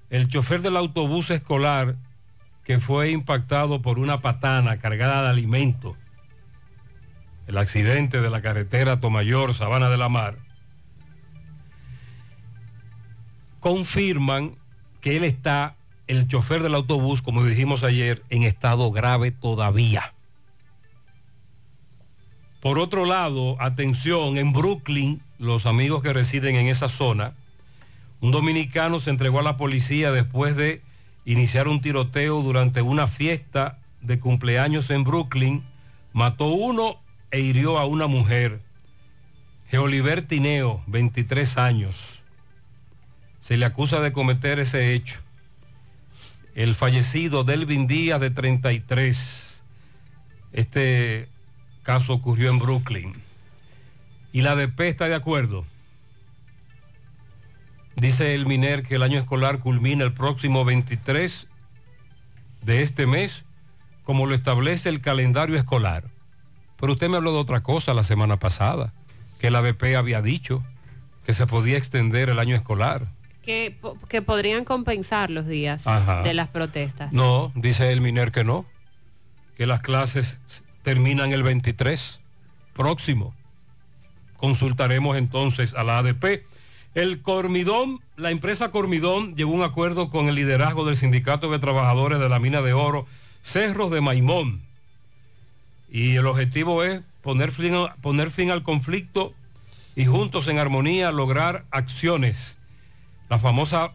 el 0.09 0.27
chofer 0.27 0.61
del 0.61 0.77
autobús 0.77 1.29
escolar 1.31 1.97
que 2.63 2.79
fue 2.79 3.09
impactado 3.11 3.81
por 3.81 3.99
una 3.99 4.21
patana 4.21 4.79
cargada 4.79 5.23
de 5.23 5.29
alimento, 5.29 5.97
el 7.47 7.57
accidente 7.57 8.21
de 8.21 8.29
la 8.29 8.41
carretera 8.41 9.01
Tomayor, 9.01 9.53
Sabana 9.53 9.89
de 9.89 9.97
la 9.97 10.07
Mar, 10.07 10.37
confirman 13.59 14.55
que 15.01 15.17
él 15.17 15.23
está, 15.23 15.75
el 16.07 16.27
chofer 16.27 16.61
del 16.63 16.75
autobús, 16.75 17.21
como 17.21 17.43
dijimos 17.43 17.83
ayer, 17.83 18.23
en 18.29 18.43
estado 18.43 18.91
grave 18.91 19.31
todavía. 19.31 20.13
Por 22.61 22.79
otro 22.79 23.05
lado, 23.05 23.57
atención, 23.59 24.37
en 24.37 24.53
Brooklyn, 24.53 25.21
los 25.37 25.65
amigos 25.65 26.01
que 26.01 26.13
residen 26.13 26.55
en 26.55 26.67
esa 26.67 26.87
zona, 26.87 27.33
un 28.21 28.31
dominicano 28.31 28.99
se 29.01 29.09
entregó 29.09 29.39
a 29.39 29.43
la 29.43 29.57
policía 29.57 30.11
después 30.11 30.55
de 30.55 30.81
iniciar 31.25 31.67
un 31.67 31.81
tiroteo 31.81 32.41
durante 32.41 32.81
una 32.81 33.07
fiesta 33.07 33.79
de 34.01 34.19
cumpleaños 34.19 34.89
en 34.89 35.03
Brooklyn, 35.03 35.63
mató 36.13 36.47
uno 36.47 37.01
e 37.31 37.39
hirió 37.39 37.77
a 37.77 37.85
una 37.85 38.07
mujer. 38.07 38.61
Geoliver 39.69 40.21
Tineo, 40.21 40.83
23 40.87 41.57
años. 41.57 42.23
Se 43.39 43.57
le 43.57 43.65
acusa 43.65 43.99
de 43.99 44.13
cometer 44.13 44.59
ese 44.59 44.93
hecho. 44.93 45.22
El 46.55 46.75
fallecido 46.75 47.43
Delvin 47.43 47.87
Díaz, 47.87 48.19
de 48.21 48.29
33. 48.29 49.63
Este 50.51 51.27
caso 51.81 52.13
ocurrió 52.13 52.49
en 52.49 52.59
Brooklyn. 52.59 53.15
Y 54.31 54.41
la 54.41 54.55
DP 54.55 54.81
está 54.81 55.07
de 55.07 55.15
acuerdo. 55.15 55.65
Dice 57.95 58.33
el 58.33 58.45
MINER 58.45 58.83
que 58.83 58.95
el 58.95 59.03
año 59.03 59.19
escolar 59.19 59.59
culmina 59.59 60.03
el 60.03 60.13
próximo 60.13 60.65
23 60.65 61.47
de 62.61 62.81
este 62.81 63.05
mes, 63.05 63.45
como 64.03 64.25
lo 64.25 64.33
establece 64.33 64.89
el 64.89 65.01
calendario 65.01 65.57
escolar. 65.57 66.09
Pero 66.79 66.93
usted 66.93 67.09
me 67.09 67.17
habló 67.17 67.33
de 67.33 67.39
otra 67.39 67.61
cosa 67.61 67.93
la 67.93 68.03
semana 68.03 68.37
pasada, 68.37 68.93
que 69.39 69.51
la 69.51 69.61
BP 69.61 69.95
había 69.95 70.21
dicho 70.21 70.63
que 71.25 71.33
se 71.33 71.47
podía 71.47 71.77
extender 71.77 72.29
el 72.29 72.39
año 72.39 72.55
escolar. 72.55 73.07
Que, 73.43 73.75
que 74.07 74.21
podrían 74.21 74.65
compensar 74.65 75.29
los 75.29 75.45
días 75.47 75.85
Ajá. 75.85 76.23
de 76.23 76.33
las 76.33 76.47
protestas. 76.47 77.11
No, 77.11 77.51
dice 77.55 77.91
el 77.91 78.01
MINER 78.01 78.31
que 78.31 78.43
no, 78.43 78.65
que 79.57 79.67
las 79.67 79.81
clases 79.81 80.39
terminan 80.81 81.31
el 81.31 81.43
23 81.43 82.19
próximo. 82.73 83.33
Consultaremos 84.37 85.17
entonces 85.17 85.73
a 85.73 85.83
la 85.83 85.99
ADP. 85.99 86.43
El 86.95 87.21
Cormidón, 87.21 88.01
la 88.17 88.29
empresa 88.31 88.69
Cormidón 88.71 89.35
llegó 89.35 89.51
a 89.51 89.55
un 89.55 89.63
acuerdo 89.63 90.09
con 90.09 90.27
el 90.27 90.35
liderazgo 90.35 90.85
del 90.85 90.97
Sindicato 90.97 91.49
de 91.51 91.59
Trabajadores 91.59 92.19
de 92.19 92.29
la 92.29 92.39
Mina 92.39 92.61
de 92.61 92.73
Oro 92.73 93.07
Cerros 93.41 93.91
de 93.91 94.01
Maimón. 94.01 94.61
Y 95.89 96.15
el 96.15 96.27
objetivo 96.27 96.83
es 96.83 97.01
poner 97.21 97.51
fin, 97.51 97.73
poner 98.01 98.31
fin 98.31 98.51
al 98.51 98.63
conflicto 98.63 99.33
y 99.95 100.05
juntos 100.05 100.47
en 100.47 100.59
armonía 100.59 101.11
lograr 101.11 101.65
acciones. 101.71 102.57
La 103.33 103.39
famosa 103.39 103.89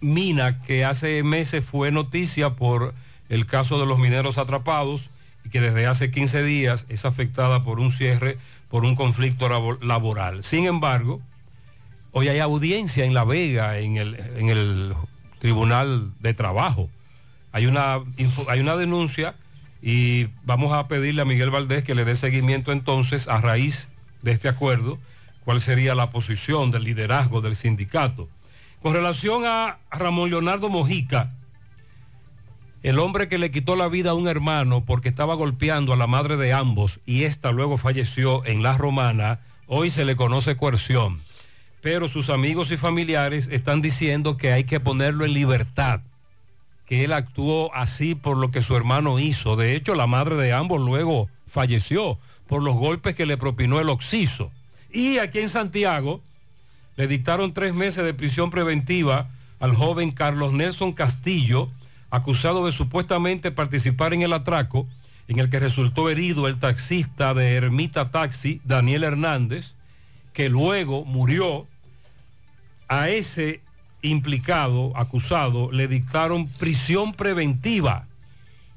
mina 0.00 0.60
que 0.62 0.84
hace 0.84 1.24
meses 1.24 1.64
fue 1.64 1.90
noticia 1.90 2.50
por 2.54 2.94
el 3.28 3.44
caso 3.44 3.80
de 3.80 3.86
los 3.86 3.98
mineros 3.98 4.38
atrapados 4.38 5.10
y 5.44 5.48
que 5.48 5.60
desde 5.60 5.88
hace 5.88 6.12
15 6.12 6.44
días 6.44 6.86
es 6.88 7.04
afectada 7.06 7.64
por 7.64 7.80
un 7.80 7.90
cierre, 7.90 8.38
por 8.70 8.84
un 8.84 8.94
conflicto 8.94 9.48
labo- 9.48 9.80
laboral. 9.82 10.44
Sin 10.44 10.64
embargo, 10.66 11.20
hoy 12.12 12.28
hay 12.28 12.38
audiencia 12.38 13.04
en 13.04 13.14
La 13.14 13.24
Vega, 13.24 13.80
en 13.80 13.96
el, 13.96 14.14
en 14.36 14.48
el 14.48 14.94
Tribunal 15.40 16.12
de 16.20 16.34
Trabajo. 16.34 16.88
Hay 17.50 17.66
una, 17.66 17.98
hay 18.48 18.60
una 18.60 18.76
denuncia 18.76 19.34
y 19.82 20.28
vamos 20.44 20.72
a 20.72 20.86
pedirle 20.86 21.22
a 21.22 21.24
Miguel 21.24 21.50
Valdés 21.50 21.82
que 21.82 21.96
le 21.96 22.04
dé 22.04 22.14
seguimiento 22.14 22.70
entonces 22.70 23.26
a 23.26 23.40
raíz 23.40 23.88
de 24.22 24.30
este 24.30 24.48
acuerdo, 24.48 25.00
cuál 25.44 25.60
sería 25.60 25.94
la 25.94 26.10
posición 26.10 26.70
del 26.70 26.84
liderazgo 26.84 27.40
del 27.40 27.56
sindicato. 27.56 28.28
Con 28.82 28.92
relación 28.92 29.44
a 29.46 29.78
Ramón 29.90 30.30
Leonardo 30.30 30.68
Mojica, 30.68 31.32
el 32.82 32.98
hombre 32.98 33.28
que 33.28 33.38
le 33.38 33.50
quitó 33.50 33.76
la 33.76 33.88
vida 33.88 34.10
a 34.10 34.14
un 34.14 34.28
hermano 34.28 34.84
porque 34.84 35.08
estaba 35.08 35.34
golpeando 35.34 35.94
a 35.94 35.96
la 35.96 36.06
madre 36.06 36.36
de 36.36 36.52
ambos 36.52 37.00
y 37.06 37.24
esta 37.24 37.50
luego 37.50 37.78
falleció 37.78 38.44
en 38.44 38.62
La 38.62 38.76
Romana, 38.76 39.40
hoy 39.66 39.90
se 39.90 40.04
le 40.04 40.16
conoce 40.16 40.56
coerción. 40.56 41.22
Pero 41.80 42.08
sus 42.08 42.28
amigos 42.28 42.70
y 42.70 42.76
familiares 42.76 43.48
están 43.50 43.80
diciendo 43.80 44.36
que 44.36 44.52
hay 44.52 44.64
que 44.64 44.80
ponerlo 44.80 45.24
en 45.24 45.32
libertad, 45.32 46.02
que 46.86 47.04
él 47.04 47.12
actuó 47.14 47.74
así 47.74 48.14
por 48.14 48.36
lo 48.36 48.50
que 48.50 48.62
su 48.62 48.76
hermano 48.76 49.18
hizo. 49.18 49.56
De 49.56 49.74
hecho, 49.76 49.94
la 49.94 50.06
madre 50.06 50.36
de 50.36 50.52
ambos 50.52 50.80
luego 50.80 51.28
falleció 51.46 52.18
por 52.46 52.62
los 52.62 52.74
golpes 52.74 53.14
que 53.14 53.26
le 53.26 53.38
propinó 53.38 53.80
el 53.80 53.88
occiso. 53.88 54.52
Y 54.94 55.18
aquí 55.18 55.40
en 55.40 55.48
Santiago 55.48 56.22
le 56.96 57.08
dictaron 57.08 57.52
tres 57.52 57.74
meses 57.74 58.04
de 58.04 58.14
prisión 58.14 58.50
preventiva 58.50 59.28
al 59.58 59.74
joven 59.74 60.12
Carlos 60.12 60.52
Nelson 60.52 60.92
Castillo, 60.92 61.68
acusado 62.10 62.64
de 62.64 62.70
supuestamente 62.70 63.50
participar 63.50 64.14
en 64.14 64.22
el 64.22 64.32
atraco 64.32 64.86
en 65.26 65.40
el 65.40 65.50
que 65.50 65.58
resultó 65.58 66.10
herido 66.10 66.46
el 66.46 66.60
taxista 66.60 67.34
de 67.34 67.54
Ermita 67.54 68.12
Taxi, 68.12 68.60
Daniel 68.64 69.02
Hernández, 69.02 69.72
que 70.32 70.48
luego 70.48 71.04
murió. 71.04 71.66
A 72.86 73.08
ese 73.08 73.62
implicado, 74.02 74.92
acusado, 74.96 75.72
le 75.72 75.88
dictaron 75.88 76.46
prisión 76.46 77.14
preventiva. 77.14 78.06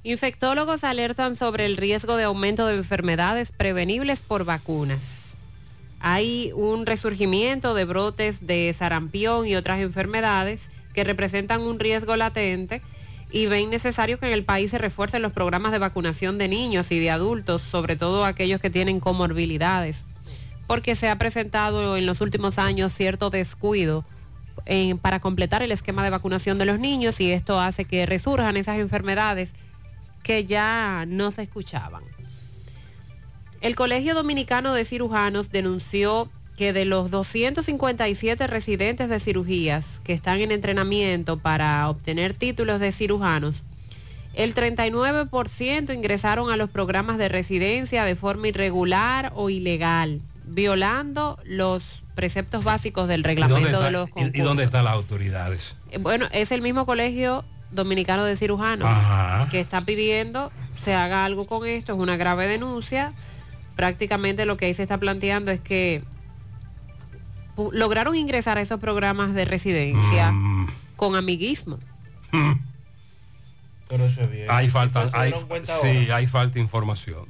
Infectólogos 0.01 0.83
alertan 0.83 1.35
sobre 1.35 1.65
el 1.65 1.77
riesgo 1.77 2.15
de 2.15 2.23
aumento 2.23 2.65
de 2.65 2.77
enfermedades 2.77 3.51
prevenibles 3.51 4.21
por 4.21 4.45
vacunas. 4.45 5.26
Hay 5.99 6.51
un 6.55 6.85
resurgimiento 6.85 7.73
de 7.73 7.85
brotes 7.85 8.45
de 8.45 8.73
sarampión 8.77 9.47
y 9.47 9.55
otras 9.55 9.79
enfermedades 9.79 10.69
que 10.93 11.03
representan 11.03 11.61
un 11.61 11.79
riesgo 11.79 12.15
latente 12.15 12.81
y 13.31 13.47
ven 13.47 13.69
necesario 13.69 14.19
que 14.19 14.27
en 14.27 14.33
el 14.33 14.43
país 14.45 14.71
se 14.71 14.77
refuercen 14.77 15.21
los 15.21 15.33
programas 15.33 15.71
de 15.71 15.79
vacunación 15.79 16.37
de 16.37 16.47
niños 16.47 16.91
y 16.91 16.99
de 16.99 17.09
adultos, 17.11 17.61
sobre 17.61 17.95
todo 17.95 18.25
aquellos 18.25 18.61
que 18.61 18.69
tienen 18.69 18.99
comorbilidades, 18.99 20.05
porque 20.65 20.95
se 20.95 21.09
ha 21.09 21.17
presentado 21.17 21.97
en 21.97 22.05
los 22.05 22.21
últimos 22.21 22.57
años 22.57 22.93
cierto 22.93 23.29
descuido 23.29 24.05
en- 24.65 24.97
para 24.97 25.19
completar 25.19 25.61
el 25.61 25.71
esquema 25.71 26.03
de 26.03 26.09
vacunación 26.09 26.57
de 26.57 26.65
los 26.65 26.79
niños 26.79 27.19
y 27.19 27.31
esto 27.31 27.59
hace 27.59 27.85
que 27.85 28.05
resurjan 28.05 28.55
esas 28.57 28.79
enfermedades 28.79 29.51
que 30.23 30.45
ya 30.45 31.05
no 31.07 31.31
se 31.31 31.43
escuchaban. 31.43 32.03
El 33.61 33.75
Colegio 33.75 34.13
Dominicano 34.15 34.73
de 34.73 34.85
Cirujanos 34.85 35.49
denunció 35.51 36.29
que 36.57 36.73
de 36.73 36.85
los 36.85 37.11
257 37.11 38.47
residentes 38.47 39.09
de 39.09 39.19
cirugías 39.19 39.99
que 40.03 40.13
están 40.13 40.39
en 40.41 40.51
entrenamiento 40.51 41.37
para 41.37 41.87
obtener 41.89 42.33
títulos 42.33 42.79
de 42.79 42.91
cirujanos, 42.91 43.63
el 44.33 44.53
39% 44.53 45.93
ingresaron 45.93 46.49
a 46.51 46.57
los 46.57 46.69
programas 46.69 47.17
de 47.17 47.29
residencia 47.29 48.03
de 48.03 48.15
forma 48.15 48.47
irregular 48.47 49.31
o 49.35 49.49
ilegal, 49.49 50.21
violando 50.45 51.39
los 51.45 51.83
preceptos 52.15 52.63
básicos 52.63 53.07
del 53.07 53.19
¿Y 53.21 53.23
dónde, 53.23 53.41
reglamento 53.41 53.67
está- 53.69 53.85
de 53.85 53.91
los 53.91 54.07
y- 54.07 54.11
y 54.11 54.13
concursos. 54.13 54.43
dónde 54.45 54.63
están 54.63 54.85
las 54.85 54.93
autoridades? 54.93 55.75
Eh, 55.91 55.97
Bueno, 55.99 56.27
es 56.31 56.51
el 56.51 56.61
mismo 56.61 56.85
colegio 56.87 57.43
dominicano 57.71 58.23
de 58.25 58.37
cirujanos 58.37 58.87
Ajá. 58.89 59.47
que 59.51 59.59
está 59.59 59.81
pidiendo 59.81 60.51
se 60.83 60.93
haga 60.95 61.25
algo 61.25 61.45
con 61.47 61.67
esto, 61.67 61.93
es 61.93 61.99
una 61.99 62.17
grave 62.17 62.47
denuncia. 62.47 63.13
Prácticamente 63.77 64.45
lo 64.45 64.57
que 64.57 64.65
ahí 64.65 64.73
se 64.73 64.81
está 64.81 64.97
planteando 64.97 65.51
es 65.51 65.61
que 65.61 66.03
lograron 67.71 68.15
ingresar 68.15 68.57
a 68.57 68.61
esos 68.61 68.79
programas 68.79 69.33
de 69.33 69.45
residencia 69.45 70.31
Mm. 70.31 70.67
con 70.97 71.15
amiguismo. 71.15 71.79
Pero 73.89 74.05
eso 74.05 74.21
es 74.21 74.29
bien. 74.31 74.47
Hay 74.49 74.67
falta, 74.69 75.05
¿Ustedes 75.05 75.33
se 75.33 75.53
hay, 75.53 75.65
sí, 75.65 75.97
ahora? 76.03 76.15
hay 76.17 76.27
falta 76.27 76.55
de 76.55 76.59
información. 76.59 77.25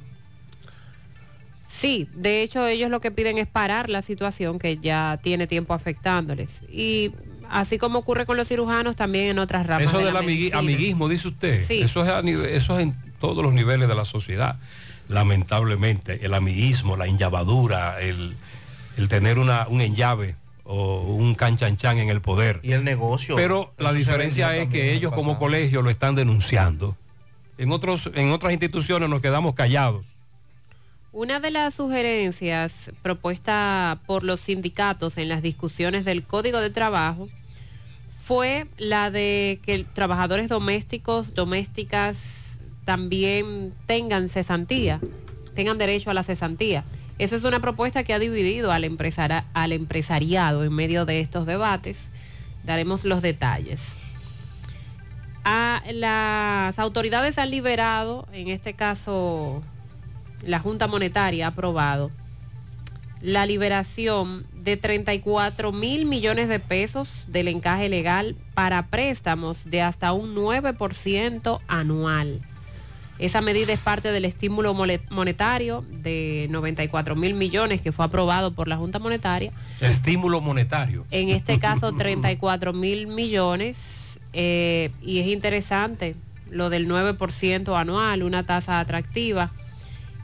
Sí, 1.68 2.08
de 2.14 2.42
hecho 2.42 2.66
ellos 2.66 2.90
lo 2.90 3.00
que 3.00 3.10
piden 3.12 3.38
es 3.38 3.46
parar 3.46 3.88
la 3.88 4.02
situación 4.02 4.58
que 4.58 4.78
ya 4.78 5.20
tiene 5.22 5.46
tiempo 5.46 5.72
afectándoles. 5.74 6.62
Y 6.72 7.12
así 7.48 7.78
como 7.78 8.00
ocurre 8.00 8.26
con 8.26 8.36
los 8.36 8.48
cirujanos, 8.48 8.96
también 8.96 9.26
en 9.26 9.38
otras 9.38 9.66
ramas. 9.66 9.86
Eso 9.86 9.98
de 9.98 10.06
del 10.06 10.14
la 10.14 10.20
amigui- 10.20 10.26
medicina. 10.26 10.58
amiguismo, 10.58 11.08
dice 11.08 11.28
usted. 11.28 11.64
Sí. 11.64 11.80
Eso, 11.82 12.02
es 12.02 12.08
a 12.10 12.20
nive- 12.22 12.48
eso 12.56 12.76
es 12.76 12.82
en 12.82 12.96
todos 13.20 13.44
los 13.44 13.52
niveles 13.52 13.86
de 13.88 13.94
la 13.94 14.04
sociedad. 14.04 14.58
Lamentablemente, 15.08 16.24
el 16.24 16.34
amiguismo, 16.34 16.96
la 16.96 17.06
enllavadura, 17.06 18.00
el, 18.00 18.36
el 18.96 19.08
tener 19.08 19.38
una, 19.38 19.66
un 19.68 19.80
enllave 19.80 20.36
o 20.64 21.00
un 21.00 21.34
canchanchan 21.34 21.98
en 21.98 22.10
el 22.10 22.20
poder. 22.20 22.60
Y 22.62 22.72
el 22.72 22.84
negocio. 22.84 23.36
Pero 23.36 23.72
la 23.78 23.94
diferencia 23.94 24.54
es 24.56 24.68
que 24.68 24.92
ellos 24.92 25.12
como 25.12 25.38
colegio 25.38 25.80
lo 25.80 25.88
están 25.88 26.14
denunciando. 26.14 26.96
En, 27.56 27.72
otros, 27.72 28.10
en 28.14 28.30
otras 28.30 28.52
instituciones 28.52 29.08
nos 29.08 29.22
quedamos 29.22 29.54
callados. 29.54 30.04
Una 31.10 31.40
de 31.40 31.50
las 31.50 31.74
sugerencias 31.74 32.92
propuesta 33.00 33.98
por 34.06 34.24
los 34.24 34.40
sindicatos 34.40 35.16
en 35.16 35.28
las 35.30 35.40
discusiones 35.40 36.04
del 36.04 36.22
Código 36.22 36.60
de 36.60 36.68
Trabajo 36.68 37.28
fue 38.24 38.66
la 38.76 39.10
de 39.10 39.58
que 39.64 39.84
trabajadores 39.94 40.50
domésticos, 40.50 41.32
domésticas 41.34 42.47
también 42.88 43.74
tengan 43.84 44.30
cesantía, 44.30 44.98
tengan 45.54 45.76
derecho 45.76 46.08
a 46.10 46.14
la 46.14 46.22
cesantía. 46.22 46.84
Eso 47.18 47.36
es 47.36 47.44
una 47.44 47.60
propuesta 47.60 48.02
que 48.02 48.14
ha 48.14 48.18
dividido 48.18 48.72
al, 48.72 48.82
al 49.52 49.72
empresariado 49.72 50.64
en 50.64 50.72
medio 50.72 51.04
de 51.04 51.20
estos 51.20 51.44
debates. 51.44 52.08
Daremos 52.64 53.04
los 53.04 53.20
detalles. 53.20 53.94
Ah, 55.44 55.82
las 55.92 56.78
autoridades 56.78 57.36
han 57.36 57.50
liberado, 57.50 58.26
en 58.32 58.48
este 58.48 58.72
caso 58.72 59.62
la 60.42 60.58
Junta 60.58 60.86
Monetaria 60.86 61.44
ha 61.44 61.48
aprobado 61.50 62.10
la 63.20 63.44
liberación 63.44 64.46
de 64.54 64.78
34 64.78 65.72
mil 65.72 66.06
millones 66.06 66.48
de 66.48 66.58
pesos 66.58 67.10
del 67.26 67.48
encaje 67.48 67.90
legal 67.90 68.34
para 68.54 68.86
préstamos 68.86 69.58
de 69.66 69.82
hasta 69.82 70.14
un 70.14 70.34
9% 70.34 71.60
anual. 71.68 72.40
Esa 73.18 73.40
medida 73.40 73.72
es 73.72 73.80
parte 73.80 74.12
del 74.12 74.24
estímulo 74.24 74.74
monetario 74.74 75.84
de 75.90 76.46
94 76.50 77.16
mil 77.16 77.34
millones 77.34 77.80
que 77.80 77.90
fue 77.90 78.04
aprobado 78.04 78.52
por 78.52 78.68
la 78.68 78.76
Junta 78.76 78.98
Monetaria. 78.98 79.52
Estímulo 79.80 80.40
monetario. 80.40 81.04
En 81.10 81.28
este 81.30 81.58
caso 81.58 81.92
34 81.96 82.72
mil 82.72 83.08
millones 83.08 84.20
eh, 84.32 84.90
y 85.02 85.18
es 85.18 85.26
interesante 85.26 86.14
lo 86.50 86.70
del 86.70 86.88
9% 86.88 87.78
anual, 87.78 88.22
una 88.22 88.46
tasa 88.46 88.80
atractiva. 88.80 89.50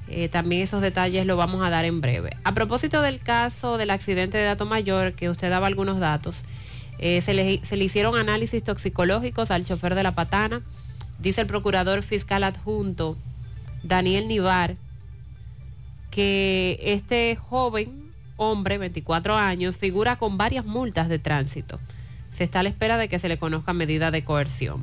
Eh, 0.07 0.28
también 0.28 0.62
esos 0.62 0.83
detalles 0.83 1.26
los 1.26 1.37
vamos 1.37 1.64
a 1.64 1.70
dar 1.70 1.85
en 1.85 2.00
breve. 2.00 2.37
A 2.44 2.52
propósito 2.52 3.02
del 3.02 3.18
caso 3.20 3.78
del 3.78 3.90
accidente 3.90 4.38
de 4.38 4.44
Dato 4.44 4.66
Mayor, 4.66 5.14
que 5.14 5.30
usted 5.30 5.50
daba 5.50 5.66
algunos 5.66 5.98
datos, 5.98 6.37
eh, 6.98 7.22
se, 7.22 7.35
le, 7.35 7.61
se 7.64 7.76
le 7.76 7.85
hicieron 7.85 8.16
análisis 8.16 8.62
toxicológicos 8.62 9.50
al 9.50 9.64
chofer 9.64 9.94
de 9.94 10.02
la 10.02 10.14
patana, 10.14 10.62
dice 11.18 11.42
el 11.42 11.46
procurador 11.46 12.03
fiscal 12.03 12.44
adjunto 12.44 13.16
Daniel 13.83 14.29
Nivar, 14.29 14.77
que 16.11 16.79
este 16.81 17.37
joven 17.37 18.05
hombre, 18.37 18.79
24 18.79 19.37
años, 19.37 19.77
figura 19.77 20.16
con 20.16 20.38
varias 20.38 20.64
multas 20.64 21.09
de 21.09 21.18
tránsito. 21.18 21.79
Se 22.33 22.44
está 22.44 22.61
a 22.61 22.62
la 22.62 22.68
espera 22.68 22.96
de 22.98 23.09
que 23.09 23.18
se 23.18 23.29
le 23.29 23.38
conozca 23.38 23.72
medida 23.72 24.11
de 24.11 24.24
coerción. 24.24 24.83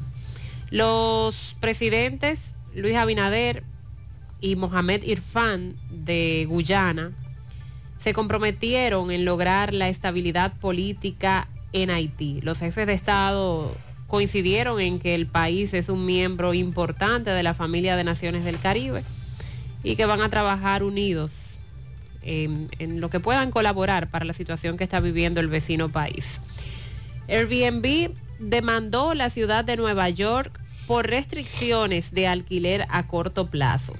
Los 0.69 1.55
presidentes 1.59 2.55
Luis 2.73 2.95
Abinader 2.95 3.63
y 4.39 4.55
Mohamed 4.55 5.03
Irfan 5.03 5.75
de 5.89 6.45
Guyana 6.49 7.11
se 7.99 8.13
comprometieron 8.13 9.11
en 9.11 9.25
lograr 9.25 9.73
la 9.73 9.89
estabilidad 9.89 10.53
política 10.53 11.47
en 11.73 11.91
Haití. 11.91 12.39
Los 12.41 12.57
jefes 12.57 12.87
de 12.87 12.93
Estado 12.93 13.75
coincidieron 14.11 14.81
en 14.81 14.99
que 14.99 15.15
el 15.15 15.25
país 15.25 15.73
es 15.73 15.87
un 15.87 16.05
miembro 16.05 16.53
importante 16.53 17.29
de 17.29 17.43
la 17.43 17.53
familia 17.53 17.95
de 17.95 18.03
naciones 18.03 18.43
del 18.43 18.59
Caribe 18.59 19.05
y 19.83 19.95
que 19.95 20.05
van 20.05 20.19
a 20.19 20.29
trabajar 20.29 20.83
unidos 20.83 21.31
en, 22.21 22.99
lo 22.99 23.09
que 23.09 23.21
puedan 23.21 23.51
colaborar 23.51 24.09
para 24.09 24.25
la 24.25 24.33
situación 24.33 24.75
que 24.75 24.83
está 24.83 24.99
viviendo 24.99 25.39
el 25.39 25.47
vecino 25.47 25.87
país. 25.87 26.41
Airbnb 27.29 28.11
demandó 28.37 29.13
la 29.13 29.29
ciudad 29.29 29.63
de 29.63 29.77
Nueva 29.77 30.09
York 30.09 30.59
por 30.87 31.07
restricciones 31.07 32.13
de 32.13 32.27
alquiler 32.27 32.87
a 32.89 33.07
corto 33.07 33.47
plazo. 33.47 33.95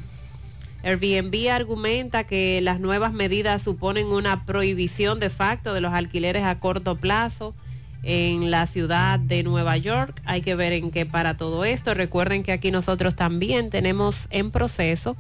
Airbnb 0.84 1.50
argumenta 1.50 2.26
que 2.26 2.60
las 2.60 2.82
nuevas 2.82 3.14
medidas 3.14 3.62
suponen 3.62 4.08
una 4.08 4.46
prohibición 4.46 5.22
de 5.22 5.30
facto 5.30 5.74
de 5.74 5.80
los 5.80 5.94
alquileres 5.94 6.44
a 6.44 6.60
corto 6.60 6.98
plazo 6.98 7.56
en 8.04 8.52
la 8.52 8.68
ciudad 8.68 9.20
de 9.20 9.44
Nueva 9.44 9.78
York. 9.78 10.22
Hay 10.26 10.42
que 10.42 10.56
ver 10.56 10.74
en 10.74 10.92
qué 10.92 11.06
para 11.06 11.38
todo 11.38 11.66
esto. 11.66 11.94
Recuerden 11.94 12.44
que 12.44 12.52
aquí 12.52 12.72
nosotros 12.72 13.16
también 13.16 13.70
tenemos 13.70 14.28
en 14.32 14.52
proceso 14.52 15.16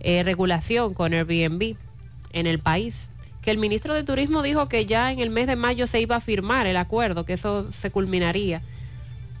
eh, 0.00 0.22
regulación 0.22 0.94
con 0.94 1.12
Airbnb 1.12 1.76
en 2.32 2.46
el 2.46 2.58
país. 2.58 3.10
Que 3.42 3.50
el 3.50 3.58
ministro 3.58 3.94
de 3.94 4.04
Turismo 4.04 4.42
dijo 4.42 4.68
que 4.68 4.86
ya 4.86 5.12
en 5.12 5.20
el 5.20 5.30
mes 5.30 5.46
de 5.46 5.56
mayo 5.56 5.86
se 5.86 6.00
iba 6.00 6.16
a 6.16 6.20
firmar 6.20 6.66
el 6.66 6.76
acuerdo, 6.76 7.24
que 7.24 7.34
eso 7.34 7.70
se 7.72 7.90
culminaría. 7.90 8.62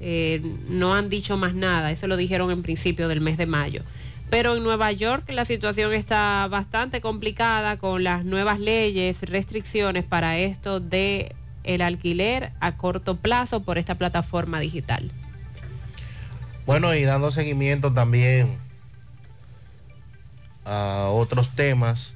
Eh, 0.00 0.40
no 0.68 0.94
han 0.94 1.08
dicho 1.08 1.36
más 1.36 1.54
nada, 1.54 1.90
eso 1.90 2.06
lo 2.06 2.16
dijeron 2.16 2.50
en 2.50 2.62
principio 2.62 3.08
del 3.08 3.20
mes 3.20 3.36
de 3.36 3.46
mayo. 3.46 3.82
Pero 4.30 4.56
en 4.56 4.62
Nueva 4.62 4.92
York 4.92 5.30
la 5.32 5.44
situación 5.44 5.92
está 5.94 6.46
bastante 6.48 7.00
complicada 7.00 7.78
con 7.78 8.04
las 8.04 8.24
nuevas 8.24 8.60
leyes, 8.60 9.22
restricciones 9.22 10.04
para 10.04 10.38
esto 10.38 10.80
de 10.80 11.34
el 11.68 11.82
alquiler 11.82 12.50
a 12.60 12.76
corto 12.76 13.16
plazo 13.16 13.60
por 13.60 13.76
esta 13.76 13.94
plataforma 13.94 14.58
digital. 14.58 15.12
Bueno, 16.64 16.94
y 16.94 17.04
dando 17.04 17.30
seguimiento 17.30 17.92
también 17.92 18.58
a 20.64 21.08
otros 21.10 21.54
temas, 21.54 22.14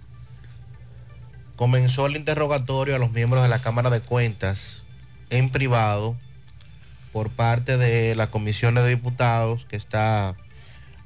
comenzó 1.57 2.07
el 2.07 2.17
interrogatorio 2.17 2.97
a 2.97 2.99
los 2.99 3.12
miembros 3.12 3.43
de 3.43 3.49
la 3.51 3.59
Cámara 3.59 3.91
de 3.91 4.01
Cuentas 4.01 4.83
en 5.29 5.51
privado 5.51 6.17
por 7.12 7.29
parte 7.29 7.77
de 7.77 8.15
la 8.15 8.29
Comisión 8.29 8.75
de 8.75 8.88
Diputados 8.88 9.67
que 9.67 9.77
está 9.77 10.35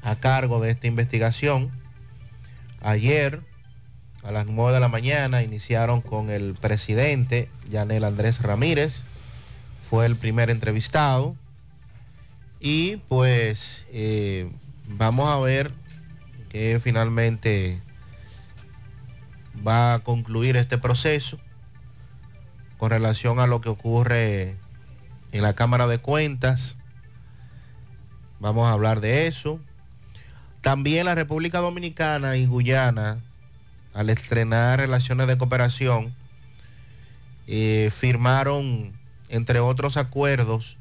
a 0.02 0.16
cargo 0.16 0.60
de 0.60 0.70
esta 0.70 0.86
investigación. 0.86 1.72
Ayer, 2.80 3.40
a 4.26 4.32
las 4.32 4.46
9 4.46 4.74
de 4.74 4.80
la 4.80 4.88
mañana, 4.88 5.42
iniciaron 5.42 6.00
con 6.00 6.30
el 6.30 6.54
presidente, 6.54 7.48
Yanel 7.70 8.02
Andrés 8.02 8.42
Ramírez, 8.42 9.04
fue 9.88 10.04
el 10.04 10.16
primer 10.16 10.50
entrevistado. 10.50 11.36
Y 12.58 12.96
pues 13.08 13.86
eh, 13.92 14.50
vamos 14.88 15.28
a 15.28 15.38
ver 15.38 15.70
que 16.48 16.80
finalmente 16.82 17.80
va 19.66 19.94
a 19.94 19.98
concluir 20.00 20.56
este 20.56 20.76
proceso 20.76 21.38
con 22.78 22.90
relación 22.90 23.38
a 23.38 23.46
lo 23.46 23.60
que 23.60 23.68
ocurre 23.68 24.56
en 25.30 25.42
la 25.42 25.52
Cámara 25.52 25.86
de 25.86 25.98
Cuentas. 25.98 26.78
Vamos 28.40 28.66
a 28.66 28.72
hablar 28.72 29.00
de 29.00 29.28
eso. 29.28 29.60
También 30.62 31.04
la 31.04 31.14
República 31.14 31.60
Dominicana 31.60 32.36
y 32.36 32.46
Guyana, 32.46 33.20
al 33.96 34.10
estrenar 34.10 34.78
relaciones 34.78 35.26
de 35.26 35.38
cooperación, 35.38 36.14
eh, 37.46 37.90
firmaron, 37.96 38.92
entre 39.30 39.58
otros 39.58 39.96
acuerdos, 39.96 40.76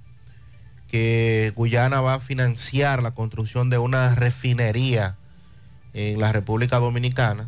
que 0.90 1.54
Guyana 1.56 2.02
va 2.02 2.16
a 2.16 2.20
financiar 2.20 3.02
la 3.02 3.12
construcción 3.12 3.70
de 3.70 3.78
una 3.78 4.14
refinería 4.16 5.16
en 5.94 6.20
la 6.20 6.34
República 6.34 6.78
Dominicana. 6.80 7.48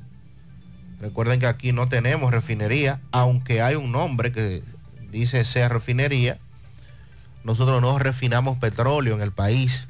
Recuerden 1.02 1.42
que 1.42 1.48
aquí 1.48 1.74
no 1.74 1.90
tenemos 1.90 2.32
refinería, 2.32 3.02
aunque 3.12 3.62
hay 3.62 3.76
un 3.76 3.92
nombre 3.92 4.32
que 4.32 4.64
dice 5.12 5.44
sea 5.44 5.68
refinería. 5.68 6.40
Nosotros 7.44 7.82
no 7.82 8.00
refinamos 8.00 8.58
petróleo 8.58 9.16
en 9.16 9.22
el 9.22 9.34
país. 9.34 9.90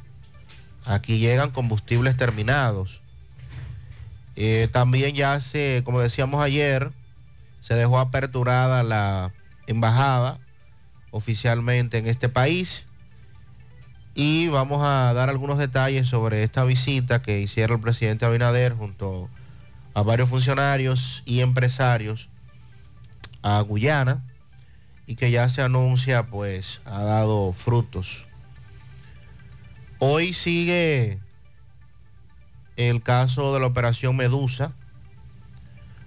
Aquí 0.86 1.20
llegan 1.20 1.52
combustibles 1.52 2.18
terminados. 2.18 3.00
Eh, 4.40 4.70
también 4.72 5.16
ya 5.16 5.42
se, 5.42 5.82
como 5.84 6.00
decíamos 6.00 6.44
ayer, 6.44 6.92
se 7.62 7.74
dejó 7.74 7.98
aperturada 7.98 8.84
la 8.84 9.34
embajada 9.66 10.40
oficialmente 11.10 11.98
en 11.98 12.06
este 12.06 12.30
país. 12.30 12.86
Y 14.14 14.48
vamos 14.48 14.84
a 14.84 15.12
dar 15.14 15.30
algunos 15.30 15.58
detalles 15.58 16.08
sobre 16.08 16.44
esta 16.44 16.64
visita 16.64 17.24
que 17.24 17.42
hiciera 17.42 17.74
el 17.74 17.82
presidente 17.82 18.26
Abinader 18.26 18.74
junto 18.74 19.28
a 19.96 20.04
varios 20.04 20.30
funcionarios 20.30 21.24
y 21.26 21.40
empresarios 21.40 22.30
a 23.42 23.60
Guyana 23.62 24.24
y 25.08 25.16
que 25.16 25.32
ya 25.32 25.50
se 25.50 25.64
anuncia 25.64 26.28
pues 26.28 26.80
ha 26.86 27.02
dado 27.02 27.54
frutos. 27.54 28.28
Hoy 29.98 30.34
sigue 30.34 31.20
el 32.78 33.02
caso 33.02 33.54
de 33.54 33.60
la 33.60 33.68
operación 33.68 34.16
Medusa 34.16 34.72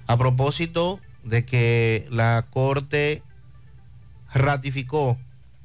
a 0.07 0.17
propósito 0.17 0.99
de 1.23 1.45
que 1.45 2.07
la 2.11 2.47
Corte 2.51 3.23
ratificó 4.33 5.19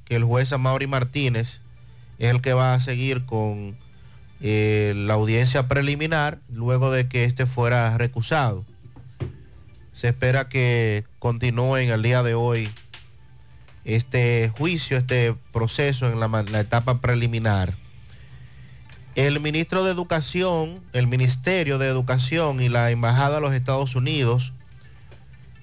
que 0.03 0.15
el 0.15 0.23
juez 0.23 0.51
Amaury 0.53 0.87
Martínez 0.87 1.61
es 2.19 2.29
el 2.29 2.41
que 2.41 2.53
va 2.53 2.73
a 2.73 2.79
seguir 2.79 3.25
con 3.25 3.75
eh, 4.41 4.93
la 4.95 5.15
audiencia 5.15 5.67
preliminar 5.67 6.39
luego 6.49 6.91
de 6.91 7.07
que 7.07 7.23
este 7.23 7.45
fuera 7.45 7.97
recusado. 7.97 8.65
Se 9.93 10.09
espera 10.09 10.49
que 10.49 11.05
continúe 11.19 11.77
en 11.77 11.89
el 11.89 12.03
día 12.03 12.21
de 12.21 12.35
hoy 12.35 12.69
este 13.85 14.51
juicio, 14.57 14.97
este 14.97 15.35
proceso 15.53 16.11
en 16.11 16.19
la, 16.19 16.27
la 16.27 16.59
etapa 16.59 16.99
preliminar. 16.99 17.73
El 19.15 19.39
ministro 19.39 19.85
de 19.85 19.91
Educación, 19.91 20.81
el 20.91 21.07
Ministerio 21.07 21.77
de 21.77 21.87
Educación 21.87 22.61
y 22.61 22.67
la 22.67 22.91
Embajada 22.91 23.35
de 23.35 23.41
los 23.41 23.53
Estados 23.53 23.95
Unidos 23.95 24.51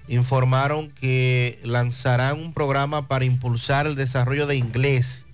informaron 0.08 0.90
que 0.90 1.60
lanzarán 1.62 2.40
un 2.40 2.54
programa 2.54 3.08
para 3.08 3.26
impulsar 3.26 3.86
el 3.86 3.94
desarrollo 3.94 4.46
de 4.46 4.56
inglés 4.56 5.26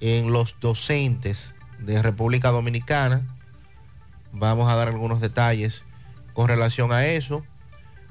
en 0.00 0.32
los 0.32 0.56
docentes 0.60 1.54
de 1.78 2.02
República 2.02 2.50
Dominicana. 2.50 3.22
Vamos 4.32 4.68
a 4.68 4.74
dar 4.74 4.88
algunos 4.88 5.20
detalles 5.20 5.84
con 6.32 6.48
relación 6.48 6.90
a 6.90 7.06
eso. 7.06 7.44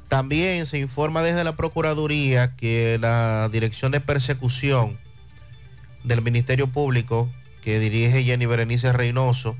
También 0.07 0.65
se 0.67 0.79
informa 0.79 1.21
desde 1.21 1.43
la 1.43 1.57
Procuraduría 1.57 2.55
que 2.55 2.97
la 3.01 3.49
Dirección 3.51 3.91
de 3.91 3.99
Persecución 3.99 4.97
del 6.05 6.21
Ministerio 6.21 6.67
Público, 6.67 7.29
que 7.67 7.81
dirige 7.81 8.23
Jenny 8.23 8.45
Berenice 8.45 8.93
Reynoso, 8.93 9.57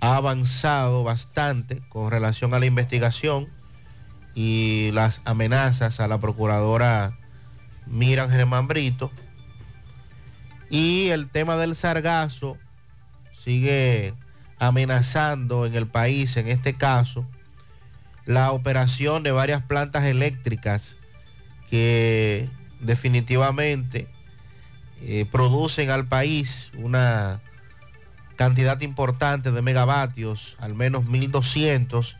ha 0.00 0.16
avanzado 0.16 1.04
bastante 1.04 1.82
con 1.90 2.10
relación 2.10 2.54
a 2.54 2.58
la 2.58 2.64
investigación 2.64 3.50
y 4.34 4.92
las 4.94 5.20
amenazas 5.26 6.00
a 6.00 6.08
la 6.08 6.16
Procuradora 6.16 7.18
Miran 7.86 8.30
Germán 8.30 8.66
Brito. 8.66 9.10
Y 10.70 11.08
el 11.08 11.28
tema 11.28 11.56
del 11.56 11.76
sargazo 11.76 12.56
sigue 13.34 14.14
amenazando 14.58 15.66
en 15.66 15.74
el 15.74 15.86
país, 15.86 16.38
en 16.38 16.48
este 16.48 16.72
caso, 16.78 17.26
la 18.24 18.52
operación 18.52 19.22
de 19.22 19.32
varias 19.32 19.62
plantas 19.62 20.04
eléctricas 20.04 20.96
que 21.68 22.48
definitivamente 22.80 24.08
eh, 25.04 25.26
producen 25.30 25.90
al 25.90 26.06
país 26.06 26.70
una 26.78 27.40
cantidad 28.36 28.80
importante 28.80 29.50
de 29.50 29.62
megavatios, 29.62 30.56
al 30.60 30.74
menos 30.74 31.04
1200. 31.06 32.16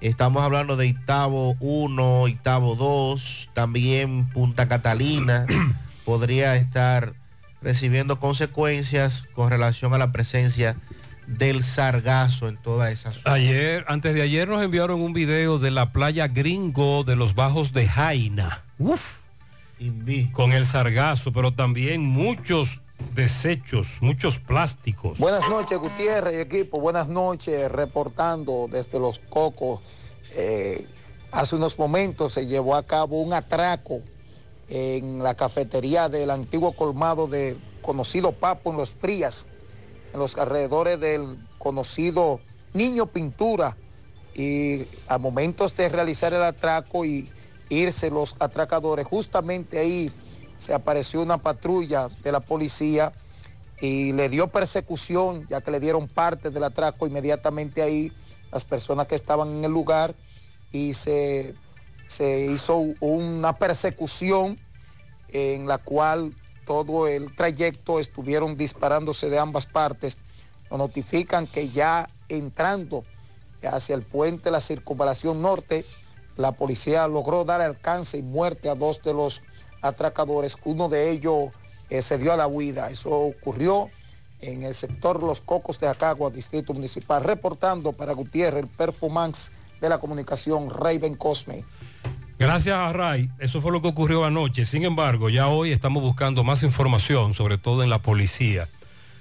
Estamos 0.00 0.42
hablando 0.42 0.76
de 0.76 0.86
Itabo 0.86 1.56
1, 1.60 2.28
Itabo 2.28 2.76
2, 2.76 3.50
también 3.52 4.28
Punta 4.28 4.68
Catalina 4.68 5.46
podría 6.04 6.56
estar 6.56 7.14
recibiendo 7.62 8.20
consecuencias 8.20 9.24
con 9.34 9.50
relación 9.50 9.94
a 9.94 9.98
la 9.98 10.12
presencia 10.12 10.76
del 11.26 11.62
sargazo 11.62 12.48
en 12.48 12.56
toda 12.56 12.90
esa 12.90 13.12
zona. 13.12 13.34
Ayer, 13.34 13.84
antes 13.88 14.14
de 14.14 14.22
ayer 14.22 14.48
nos 14.48 14.62
enviaron 14.62 15.00
un 15.00 15.12
video 15.12 15.58
de 15.58 15.70
la 15.70 15.92
playa 15.92 16.28
gringo 16.28 17.04
de 17.04 17.16
los 17.16 17.34
bajos 17.34 17.72
de 17.72 17.86
Jaina. 17.86 18.64
Uf. 18.78 19.27
Con 20.32 20.52
el 20.52 20.66
sargazo, 20.66 21.32
pero 21.32 21.52
también 21.52 22.04
muchos 22.04 22.80
desechos, 23.14 23.98
muchos 24.00 24.38
plásticos. 24.38 25.18
Buenas 25.18 25.48
noches, 25.48 25.78
Gutiérrez 25.78 26.34
y 26.34 26.40
equipo. 26.40 26.80
Buenas 26.80 27.08
noches, 27.08 27.70
reportando 27.70 28.66
desde 28.68 28.98
Los 28.98 29.20
Cocos. 29.20 29.80
Eh, 30.34 30.84
hace 31.30 31.54
unos 31.54 31.78
momentos 31.78 32.32
se 32.32 32.46
llevó 32.46 32.74
a 32.74 32.82
cabo 32.82 33.22
un 33.22 33.32
atraco 33.32 34.00
en 34.68 35.22
la 35.22 35.34
cafetería 35.34 36.08
del 36.08 36.30
antiguo 36.30 36.72
colmado 36.72 37.28
de 37.28 37.56
conocido 37.80 38.32
Papo 38.32 38.70
en 38.70 38.78
Los 38.78 38.94
Frías, 38.94 39.46
en 40.12 40.18
los 40.18 40.36
alrededores 40.36 40.98
del 40.98 41.38
conocido 41.58 42.40
Niño 42.74 43.06
Pintura. 43.06 43.76
Y 44.34 44.86
a 45.08 45.18
momentos 45.18 45.76
de 45.76 45.88
realizar 45.88 46.32
el 46.32 46.42
atraco 46.42 47.04
y 47.04 47.28
irse 47.68 48.10
los 48.10 48.36
atracadores, 48.38 49.06
justamente 49.06 49.78
ahí 49.78 50.10
se 50.58 50.74
apareció 50.74 51.22
una 51.22 51.38
patrulla 51.38 52.08
de 52.22 52.32
la 52.32 52.40
policía 52.40 53.12
y 53.80 54.12
le 54.12 54.28
dio 54.28 54.48
persecución, 54.48 55.46
ya 55.48 55.60
que 55.60 55.70
le 55.70 55.80
dieron 55.80 56.08
parte 56.08 56.50
del 56.50 56.64
atraco 56.64 57.06
inmediatamente 57.06 57.82
ahí 57.82 58.12
las 58.50 58.64
personas 58.64 59.06
que 59.06 59.14
estaban 59.14 59.48
en 59.48 59.64
el 59.64 59.70
lugar 59.70 60.14
y 60.72 60.94
se, 60.94 61.54
se 62.06 62.46
hizo 62.46 62.76
una 63.00 63.54
persecución 63.56 64.58
en 65.28 65.66
la 65.66 65.78
cual 65.78 66.34
todo 66.66 67.06
el 67.06 67.34
trayecto 67.34 68.00
estuvieron 68.00 68.56
disparándose 68.56 69.30
de 69.30 69.38
ambas 69.38 69.66
partes. 69.66 70.18
Nos 70.70 70.78
notifican 70.78 71.46
que 71.46 71.70
ya 71.70 72.08
entrando 72.28 73.04
hacia 73.62 73.94
el 73.94 74.02
puente, 74.02 74.50
la 74.50 74.60
circunvalación 74.60 75.40
norte, 75.40 75.84
la 76.38 76.52
policía 76.52 77.06
logró 77.08 77.44
dar 77.44 77.60
alcance 77.60 78.16
y 78.16 78.22
muerte 78.22 78.70
a 78.70 78.76
dos 78.76 79.02
de 79.02 79.12
los 79.12 79.42
atracadores. 79.82 80.56
Uno 80.64 80.88
de 80.88 81.10
ellos 81.10 81.50
eh, 81.90 82.00
se 82.00 82.16
dio 82.16 82.32
a 82.32 82.36
la 82.36 82.46
huida. 82.46 82.90
Eso 82.90 83.10
ocurrió 83.10 83.90
en 84.40 84.62
el 84.62 84.74
sector 84.74 85.20
Los 85.20 85.40
Cocos 85.40 85.80
de 85.80 85.88
Acagua, 85.88 86.30
Distrito 86.30 86.72
Municipal. 86.72 87.24
Reportando 87.24 87.92
para 87.92 88.12
Gutiérrez, 88.12 88.62
el 88.62 88.68
performance 88.68 89.50
de 89.80 89.88
la 89.88 89.98
comunicación, 89.98 90.70
Raven 90.70 91.16
Cosme. 91.16 91.64
Gracias 92.38 92.76
a 92.76 92.92
Ray, 92.92 93.28
eso 93.40 93.60
fue 93.60 93.72
lo 93.72 93.82
que 93.82 93.88
ocurrió 93.88 94.24
anoche. 94.24 94.64
Sin 94.64 94.84
embargo, 94.84 95.28
ya 95.28 95.48
hoy 95.48 95.72
estamos 95.72 96.04
buscando 96.04 96.44
más 96.44 96.62
información, 96.62 97.34
sobre 97.34 97.58
todo 97.58 97.82
en 97.82 97.90
la 97.90 97.98
policía, 97.98 98.68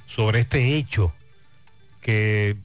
sobre 0.05 0.41
este 0.41 0.77
hecho 0.77 1.11
que 1.99 2.57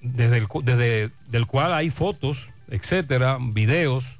desde 0.00 0.38
el, 0.38 0.46
desde, 0.62 1.10
del 1.26 1.46
cual 1.48 1.74
hay 1.74 1.90
fotos, 1.90 2.49
etcétera, 2.70 3.38
videos 3.40 4.18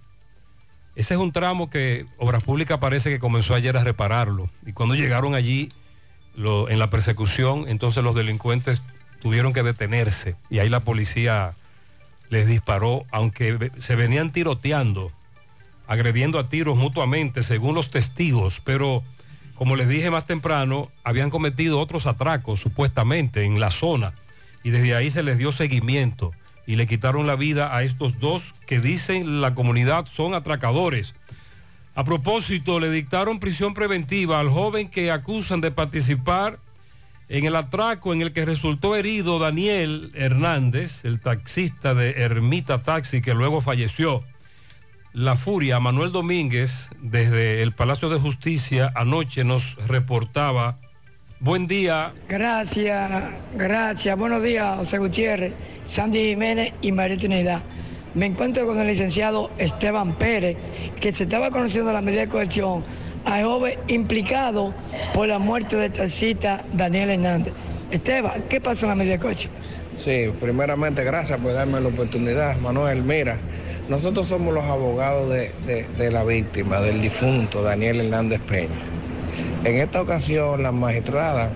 Ese 0.97 1.15
es 1.15 1.21
un 1.21 1.33
tramo 1.33 1.71
que 1.71 2.05
Obras 2.19 2.43
Públicas 2.43 2.79
parece 2.79 3.11
que 3.11 3.21
comenzó 3.21 3.55
ayer 3.55 3.77
a 3.77 3.85
repararlo. 3.85 4.51
Y 4.67 4.73
cuando 4.73 4.97
llegaron 4.97 5.35
allí 5.35 5.71
lo- 6.35 6.69
en 6.69 6.79
la 6.79 6.91
persecución, 6.91 7.65
entonces 7.69 8.03
los 8.03 8.15
delincuentes 8.15 8.83
tuvieron 9.23 9.53
que 9.53 9.63
detenerse. 9.63 10.37
Y 10.51 10.59
ahí 10.59 10.69
la 10.69 10.81
policía 10.81 11.55
les 12.29 12.49
disparó, 12.49 13.07
aunque 13.13 13.71
se 13.79 13.95
venían 13.97 14.33
tiroteando, 14.33 15.13
agrediendo 15.87 16.39
a 16.39 16.49
tiros 16.49 16.77
mutuamente, 16.77 17.45
según 17.45 17.75
los 17.75 17.91
testigos. 17.91 18.61
Pero, 18.65 19.03
como 19.55 19.77
les 19.77 19.89
dije 19.89 20.11
más 20.11 20.27
temprano, 20.27 20.89
habían 21.05 21.31
cometido 21.31 21.81
otros 21.81 22.07
atracos, 22.07 22.61
supuestamente, 22.61 23.45
en 23.45 23.59
la 23.61 23.71
zona. 23.71 24.13
Y 24.65 24.71
desde 24.71 24.95
ahí 24.97 25.11
se 25.11 25.23
les 25.23 25.39
dio 25.39 25.53
seguimiento 25.53 26.33
y 26.71 26.77
le 26.77 26.87
quitaron 26.87 27.27
la 27.27 27.35
vida 27.35 27.77
a 27.77 27.83
estos 27.83 28.21
dos 28.21 28.55
que 28.65 28.79
dicen 28.79 29.41
la 29.41 29.57
comunidad 29.57 30.07
son 30.07 30.35
atracadores. 30.35 31.17
A 31.97 32.05
propósito, 32.05 32.79
le 32.79 32.93
dictaron 32.93 33.41
prisión 33.41 33.75
preventiva 33.75 34.39
al 34.39 34.51
joven 34.51 34.89
que 34.89 35.11
acusan 35.11 35.61
de 35.61 35.73
participar 35.73 36.61
en 37.29 37.45
el 37.45 37.57
atraco 37.57 38.13
en 38.13 38.23
el 38.23 38.33
que 38.33 38.45
resultó 38.45 38.95
herido 38.95 39.41
Daniel 39.41 40.13
Hernández, 40.15 41.05
el 41.05 41.19
taxista 41.19 41.93
de 41.93 42.13
Ermita 42.23 42.85
Taxi, 42.85 43.21
que 43.21 43.35
luego 43.35 43.61
falleció. 43.61 44.23
La 45.13 45.35
Furia, 45.35 45.81
Manuel 45.81 46.13
Domínguez, 46.13 46.89
desde 47.03 47.65
el 47.65 47.73
Palacio 47.73 48.09
de 48.11 48.21
Justicia 48.21 48.93
anoche 48.95 49.43
nos 49.43 49.75
reportaba. 49.89 50.79
Buen 51.41 51.67
día. 51.67 52.13
Gracias, 52.29 53.11
gracias. 53.57 54.19
Buenos 54.19 54.43
días, 54.43 54.77
José 54.77 54.99
Gutiérrez, 54.99 55.53
Sandy 55.87 56.19
Jiménez 56.31 56.73
y 56.83 56.93
María 56.93 57.17
Trinidad. 57.17 57.61
Me 58.15 58.27
encuentro 58.27 58.67
con 58.67 58.79
el 58.79 58.87
licenciado 58.89 59.51
Esteban 59.57 60.13
Pérez, 60.17 60.57
que 61.01 61.13
se 61.15 61.23
estaba 61.25 61.51
conociendo 61.51 61.93
la 61.93 62.03
medida 62.03 62.23
de 62.23 62.29
coerción 62.29 62.85
a 63.25 63.41
joven 63.43 63.79
implicado 63.89 64.75
por 65.15 65.29
la 65.29 65.39
muerte 65.39 65.77
del 65.77 65.93
taxista 65.93 66.63
Daniel 66.75 67.11
Hernández. 67.11 67.55
Esteban, 67.91 68.43
¿qué 68.51 68.61
pasó 68.61 68.85
en 68.87 68.91
la 68.91 68.95
medida 68.97 69.13
de 69.15 69.21
coerción? 69.21 69.53
Sí, 70.05 70.31
primeramente 70.41 71.05
gracias 71.05 71.39
por 71.41 71.53
darme 71.55 71.81
la 71.81 71.89
oportunidad, 71.89 72.57
Manuel. 72.59 73.03
Mira, 73.03 73.39
nosotros 73.89 74.27
somos 74.29 74.53
los 74.53 74.65
abogados 74.65 75.31
de, 75.31 75.53
de- 75.67 75.87
de 75.97 76.11
la 76.13 76.23
víctima, 76.25 76.81
del 76.81 77.01
difunto 77.01 77.63
Daniel 77.63 78.01
Hernández 78.01 78.41
Peña. 78.43 78.69
En 79.65 79.77
esta 79.77 80.01
ocasión 80.01 80.63
la 80.63 80.73
magistrada 80.73 81.51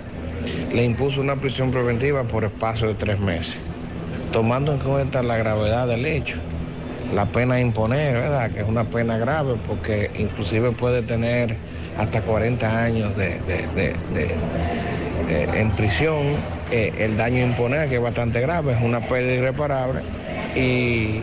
le 0.72 0.84
impuso 0.84 1.20
una 1.20 1.36
prisión 1.36 1.70
preventiva 1.70 2.24
por 2.24 2.44
espacio 2.44 2.88
de 2.88 2.94
tres 2.94 3.18
meses, 3.18 3.56
tomando 4.32 4.72
en 4.72 4.78
cuenta 4.78 5.22
la 5.22 5.36
gravedad 5.38 5.86
del 5.88 6.04
hecho, 6.04 6.36
la 7.14 7.26
pena 7.26 7.54
a 7.54 7.60
imponer, 7.60 8.14
¿verdad? 8.14 8.50
Que 8.50 8.60
es 8.60 8.68
una 8.68 8.84
pena 8.84 9.16
grave 9.16 9.54
porque 9.66 10.10
inclusive 10.18 10.72
puede 10.72 11.02
tener 11.02 11.56
hasta 11.96 12.20
40 12.22 12.82
años 12.84 13.16
de, 13.16 13.38
de- 13.40 13.66
de- 13.74 13.94
de- 14.14 14.34
en 15.60 15.70
prisión, 15.70 16.36
eh, 16.70 16.92
el 16.98 17.16
daño 17.16 17.38
a 17.42 17.46
imponer, 17.46 17.88
que 17.88 17.94
es 17.96 18.02
bastante 18.02 18.40
grave, 18.40 18.74
es 18.74 18.82
una 18.82 19.00
pérdida 19.00 19.34
irreparable. 19.34 20.00
Y, 20.54 21.20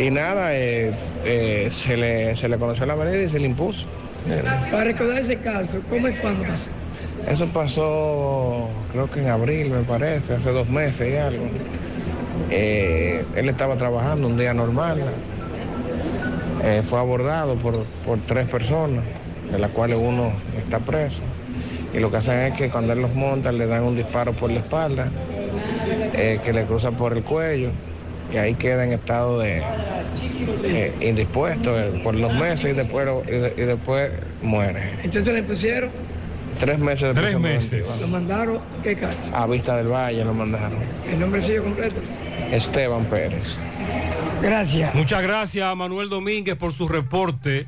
y 0.00 0.10
nada, 0.10 0.54
eh, 0.54 0.92
eh, 1.24 1.68
se, 1.72 1.96
le, 1.96 2.36
se 2.36 2.48
le 2.48 2.58
conoció 2.58 2.86
la 2.86 2.94
medida 2.94 3.24
y 3.24 3.28
se 3.30 3.40
le 3.40 3.46
impuso. 3.46 3.84
Eh, 4.28 4.42
Para 4.70 4.84
recordar 4.84 5.18
ese 5.18 5.36
caso, 5.38 5.80
¿cómo 5.88 6.08
es 6.08 6.18
cuando 6.20 6.44
pasó? 6.44 6.68
Eso 7.28 7.46
pasó, 7.48 8.68
creo 8.92 9.10
que 9.10 9.20
en 9.20 9.28
abril, 9.28 9.70
me 9.70 9.82
parece, 9.82 10.34
hace 10.34 10.50
dos 10.52 10.68
meses 10.68 11.12
y 11.12 11.16
algo. 11.16 11.44
Eh, 12.50 13.24
él 13.36 13.48
estaba 13.48 13.76
trabajando 13.76 14.26
un 14.26 14.36
día 14.36 14.54
normal. 14.54 15.02
Eh, 16.62 16.82
fue 16.88 16.98
abordado 16.98 17.56
por, 17.56 17.84
por 18.06 18.18
tres 18.26 18.46
personas, 18.46 19.04
de 19.50 19.58
las 19.58 19.70
cuales 19.70 19.98
uno 20.00 20.32
está 20.58 20.78
preso. 20.78 21.20
Y 21.92 21.98
lo 21.98 22.10
que 22.10 22.18
hacen 22.18 22.40
es 22.40 22.54
que 22.54 22.70
cuando 22.70 22.92
él 22.92 23.02
los 23.02 23.14
monta 23.14 23.50
le 23.52 23.66
dan 23.66 23.82
un 23.82 23.96
disparo 23.96 24.32
por 24.32 24.50
la 24.50 24.60
espalda, 24.60 25.08
eh, 26.14 26.40
que 26.44 26.52
le 26.52 26.64
cruza 26.64 26.92
por 26.92 27.16
el 27.16 27.22
cuello, 27.22 27.70
y 28.32 28.36
ahí 28.36 28.54
queda 28.54 28.84
en 28.84 28.92
estado 28.92 29.38
de 29.40 29.62
eh, 30.64 30.92
indispuesto 31.00 31.78
eh, 31.78 32.00
por 32.02 32.14
los 32.14 32.32
meses 32.34 32.72
y 32.72 32.74
después, 32.74 33.08
y 33.26 33.30
de- 33.32 33.54
y 33.56 33.60
después 33.62 34.10
muere. 34.42 34.90
Entonces 35.02 35.34
le 35.34 35.42
pusieron, 35.42 35.90
Tres 36.58 36.78
meses 36.78 37.14
de 37.14 37.20
Tres 37.20 37.38
meses. 37.38 38.00
lo 38.02 38.08
mandaron, 38.08 38.60
¿qué 38.82 38.94
cárcel? 38.94 39.32
A 39.32 39.46
Vista 39.46 39.76
del 39.78 39.88
Valle 39.88 40.24
lo 40.24 40.34
mandaron. 40.34 40.78
El 41.10 41.18
nombre 41.20 41.40
suyo 41.40 41.62
completo. 41.64 41.96
Esteban 42.50 43.04
Pérez. 43.06 43.54
Gracias. 44.42 44.94
Muchas 44.94 45.22
gracias 45.22 45.64
a 45.66 45.74
Manuel 45.74 46.08
Domínguez 46.10 46.56
por 46.56 46.72
su 46.74 46.86
reporte. 46.88 47.66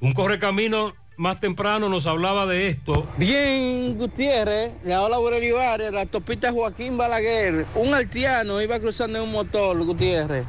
Un 0.00 0.14
correcamino 0.14 0.94
más 1.16 1.40
temprano 1.40 1.88
nos 1.88 2.06
hablaba 2.06 2.46
de 2.46 2.68
esto. 2.68 3.06
Bien, 3.16 3.96
Gutiérrez, 3.96 4.72
le 4.84 4.94
habla 4.94 5.16
Aurelio 5.16 5.60
Arias, 5.60 5.92
la 5.92 6.02
autopista 6.02 6.52
Joaquín 6.52 6.96
Balaguer. 6.96 7.66
Un 7.74 7.94
haitiano 7.94 8.60
iba 8.60 8.78
cruzando 8.80 9.18
en 9.18 9.24
un 9.24 9.32
motor, 9.32 9.78
Gutiérrez, 9.84 10.44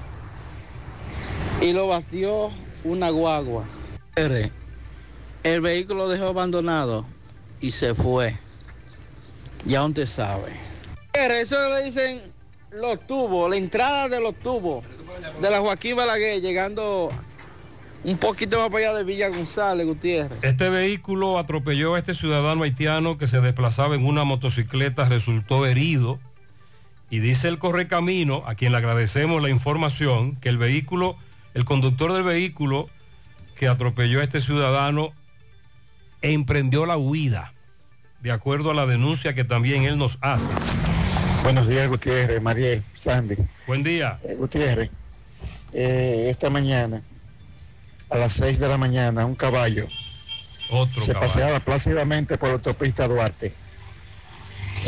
y 1.61 1.73
lo 1.73 1.87
batió 1.87 2.51
una 2.83 3.09
guagua. 3.09 3.65
El 4.15 5.61
vehículo 5.61 6.07
lo 6.07 6.09
dejó 6.09 6.27
abandonado 6.27 7.05
y 7.59 7.71
se 7.71 7.93
fue. 7.93 8.37
Ya 9.65 9.83
usted 9.83 10.05
sabe. 10.05 10.51
Eso 11.13 11.57
le 11.69 11.83
dicen 11.83 12.21
los 12.71 13.05
tubos, 13.05 13.49
la 13.49 13.57
entrada 13.57 14.09
de 14.09 14.19
los 14.19 14.35
tubos 14.35 14.83
de 15.39 15.49
la 15.49 15.59
Joaquín 15.59 15.95
Balaguer, 15.95 16.41
llegando 16.41 17.09
un 18.03 18.17
poquito 18.17 18.59
más 18.59 18.69
para 18.69 18.89
allá 18.89 18.97
de 18.97 19.03
Villa 19.03 19.29
González, 19.29 19.85
Gutiérrez. 19.85 20.43
Este 20.43 20.69
vehículo 20.69 21.39
atropelló 21.39 21.95
a 21.95 21.99
este 21.99 22.15
ciudadano 22.15 22.63
haitiano 22.63 23.17
que 23.17 23.27
se 23.27 23.41
desplazaba 23.41 23.95
en 23.95 24.05
una 24.05 24.23
motocicleta, 24.23 25.07
resultó 25.07 25.65
herido. 25.65 26.19
Y 27.09 27.19
dice 27.19 27.47
el 27.47 27.59
correcamino, 27.59 28.43
a 28.47 28.55
quien 28.55 28.71
le 28.71 28.79
agradecemos 28.79 29.41
la 29.41 29.49
información, 29.49 30.35
que 30.37 30.49
el 30.49 30.57
vehículo, 30.57 31.15
el 31.53 31.63
conductor 31.63 32.11
del 32.11 32.23
vehículo 32.23 32.89
que 33.55 33.67
atropelló 33.67 34.19
a 34.19 34.23
este 34.23 34.41
ciudadano 34.41 35.13
emprendió 36.21 36.85
la 36.85 36.97
huida, 36.97 37.53
de 38.21 38.31
acuerdo 38.31 38.71
a 38.71 38.73
la 38.73 38.87
denuncia 38.87 39.33
que 39.35 39.43
también 39.43 39.83
él 39.83 39.97
nos 39.97 40.17
hace. 40.21 40.49
Buenos 41.43 41.67
días, 41.67 41.87
Gutiérrez, 41.87 42.41
Mariel, 42.41 42.83
Sandy. 42.95 43.35
Buen 43.67 43.83
día. 43.83 44.19
Eh, 44.23 44.35
Gutiérrez, 44.35 44.89
eh, 45.73 46.27
esta 46.29 46.49
mañana, 46.49 47.03
a 48.13 48.17
las 48.17 48.33
6 48.33 48.59
de 48.59 48.67
la 48.67 48.77
mañana, 48.77 49.25
un 49.25 49.33
caballo 49.33 49.87
Otro 50.69 51.01
se 51.01 51.13
caballo. 51.13 51.33
paseaba 51.33 51.59
plácidamente 51.59 52.37
por 52.37 52.49
la 52.49 52.55
autopista 52.55 53.07
Duarte, 53.07 53.55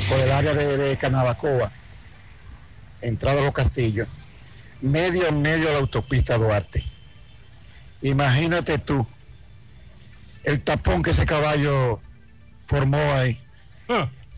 por 0.07 0.19
el 0.19 0.31
área 0.31 0.53
de, 0.53 0.77
de 0.77 0.97
Canabacoa, 0.97 1.71
entrada 3.01 3.41
a 3.41 3.45
los 3.45 3.53
castillos, 3.53 4.07
medio 4.81 5.27
en 5.27 5.41
medio 5.41 5.67
de 5.67 5.73
la 5.73 5.79
autopista 5.79 6.37
Duarte. 6.37 6.83
Imagínate 8.03 8.77
tú 8.77 9.07
el 10.43 10.61
tapón 10.61 11.01
que 11.01 11.09
ese 11.09 11.25
caballo 11.25 11.99
formó 12.67 12.99
ahí. 13.13 13.41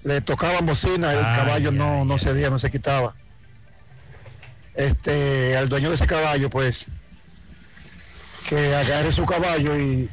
Le 0.03 0.21
tocaban 0.21 0.65
bocina 0.65 1.13
y 1.13 1.17
el 1.17 1.25
Ay, 1.25 1.35
caballo 1.35 1.71
no, 1.73 2.05
no 2.05 2.17
cedía, 2.17 2.49
no 2.49 2.57
se 2.59 2.71
quitaba. 2.71 3.13
Este, 4.75 5.57
al 5.57 5.67
dueño 5.67 5.89
de 5.89 5.95
ese 5.95 6.07
caballo, 6.07 6.49
pues, 6.49 6.87
que 8.47 8.73
agarre 8.73 9.11
su 9.11 9.25
caballo 9.25 9.77
y, 9.77 10.09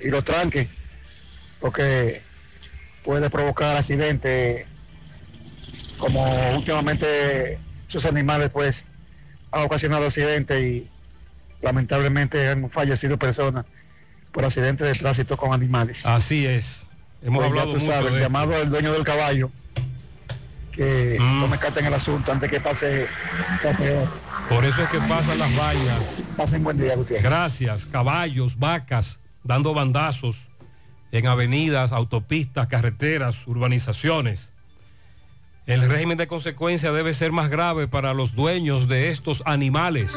y 0.00 0.08
lo 0.08 0.22
tranque, 0.22 0.68
porque 1.60 2.22
puede 3.04 3.30
provocar 3.30 3.76
accidentes, 3.76 4.66
como 5.98 6.24
últimamente 6.56 7.58
sus 7.86 8.04
animales, 8.04 8.50
pues, 8.52 8.86
han 9.52 9.62
ocasionado 9.62 10.06
accidentes 10.06 10.60
y 10.60 10.90
lamentablemente 11.62 12.48
han 12.48 12.68
fallecido 12.68 13.16
personas 13.16 13.64
por 14.32 14.44
accidentes 14.44 14.86
de 14.88 14.94
tránsito 14.94 15.36
con 15.36 15.52
animales. 15.54 16.04
Así 16.04 16.44
es. 16.46 16.82
Hemos 17.22 17.38
Pues 17.38 17.46
ya 17.46 17.48
hablado 17.50 17.72
tú 17.72 17.78
mucho 17.80 17.92
sabes, 17.92 18.12
de 18.12 18.20
llamado 18.20 18.54
al 18.56 18.68
dueño 18.68 18.92
del 18.92 19.04
caballo 19.04 19.50
que 20.72 21.16
Mm. 21.18 21.40
tome 21.40 21.58
carta 21.58 21.80
en 21.80 21.86
el 21.86 21.94
asunto 21.94 22.30
antes 22.32 22.50
que 22.50 22.60
pase 22.60 23.06
peor. 23.78 24.08
Por 24.48 24.64
eso 24.64 24.82
es 24.82 24.88
que 24.90 24.98
pasan 25.00 25.38
las 25.38 25.58
vallas. 25.58 26.22
Pasen 26.36 26.62
buen 26.62 26.78
día, 26.78 26.94
Gutiérrez. 26.94 27.24
Gracias. 27.24 27.86
Caballos, 27.86 28.58
vacas, 28.58 29.18
dando 29.42 29.74
bandazos 29.74 30.46
en 31.12 31.26
avenidas, 31.26 31.92
autopistas, 31.92 32.68
carreteras, 32.68 33.46
urbanizaciones. 33.46 34.52
El 35.66 35.88
régimen 35.88 36.16
de 36.16 36.28
consecuencia 36.28 36.92
debe 36.92 37.12
ser 37.12 37.32
más 37.32 37.50
grave 37.50 37.88
para 37.88 38.14
los 38.14 38.34
dueños 38.36 38.86
de 38.86 39.10
estos 39.10 39.42
animales. 39.46 40.16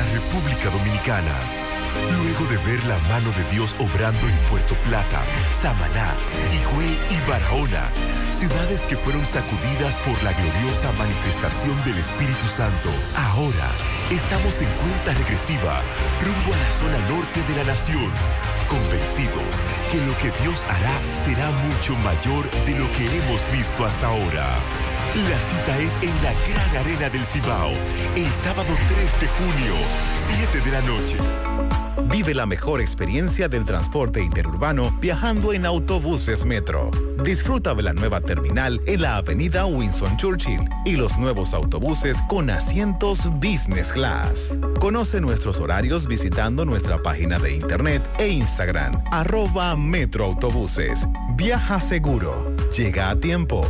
para 0.01 0.13
República 0.13 0.69
Dominicana. 0.69 1.35
Luego 2.23 2.45
de 2.45 2.57
ver 2.65 2.83
la 2.85 2.97
mano 3.09 3.29
de 3.31 3.43
Dios 3.51 3.75
obrando 3.79 4.27
en 4.27 4.37
Puerto 4.49 4.75
Plata, 4.87 5.21
Samaná, 5.61 6.15
Higüey 6.53 6.97
y 7.09 7.29
Barahona, 7.29 7.89
ciudades 8.31 8.81
que 8.81 8.95
fueron 8.95 9.25
sacudidas 9.25 9.95
por 10.07 10.15
la 10.23 10.31
gloriosa 10.31 10.91
manifestación 10.97 11.75
del 11.83 11.97
Espíritu 11.97 12.47
Santo, 12.47 12.89
ahora 13.15 13.67
estamos 14.09 14.61
en 14.61 14.69
cuenta 14.79 15.13
regresiva 15.13 15.81
rumbo 16.23 16.55
a 16.55 16.57
la 16.57 16.71
zona 16.79 16.99
norte 17.09 17.43
de 17.43 17.55
la 17.57 17.73
nación, 17.73 18.09
convencidos 18.69 19.53
que 19.91 19.99
lo 20.05 20.17
que 20.17 20.31
Dios 20.41 20.63
hará 20.69 20.95
será 21.25 21.51
mucho 21.51 21.95
mayor 21.97 22.49
de 22.65 22.79
lo 22.79 22.87
que 22.93 23.05
hemos 23.05 23.41
visto 23.51 23.85
hasta 23.85 24.07
ahora. 24.07 24.57
La 25.13 25.37
cita 25.41 25.77
es 25.77 25.93
en 26.01 26.23
la 26.23 26.33
Gran 26.47 26.85
Arena 26.85 27.09
del 27.09 27.25
Cibao, 27.25 27.71
el 28.15 28.27
sábado 28.31 28.69
3 28.87 29.19
de 29.19 29.27
junio, 29.27 29.73
7 30.53 30.61
de 30.63 30.71
la 30.71 30.81
noche. 30.83 31.17
Vive 32.09 32.33
la 32.33 32.45
mejor 32.45 32.79
experiencia 32.79 33.49
del 33.49 33.65
transporte 33.65 34.23
interurbano 34.23 34.89
viajando 35.01 35.51
en 35.51 35.65
autobuses 35.65 36.45
Metro. 36.45 36.91
Disfruta 37.25 37.75
de 37.75 37.83
la 37.83 37.91
nueva 37.91 38.21
terminal 38.21 38.79
en 38.85 39.01
la 39.01 39.17
avenida 39.17 39.65
Winston 39.65 40.15
Churchill 40.15 40.61
y 40.85 40.95
los 40.95 41.17
nuevos 41.17 41.53
autobuses 41.53 42.17
con 42.29 42.49
asientos 42.49 43.29
Business 43.41 43.91
Class. 43.91 44.57
Conoce 44.79 45.19
nuestros 45.19 45.59
horarios 45.59 46.07
visitando 46.07 46.63
nuestra 46.63 47.01
página 47.03 47.37
de 47.37 47.57
internet 47.57 48.09
e 48.17 48.29
Instagram, 48.29 48.93
arroba 49.11 49.75
Metroautobuses. 49.75 51.05
Viaja 51.35 51.81
seguro. 51.81 52.55
Llega 52.71 53.09
a 53.09 53.19
tiempo. 53.19 53.69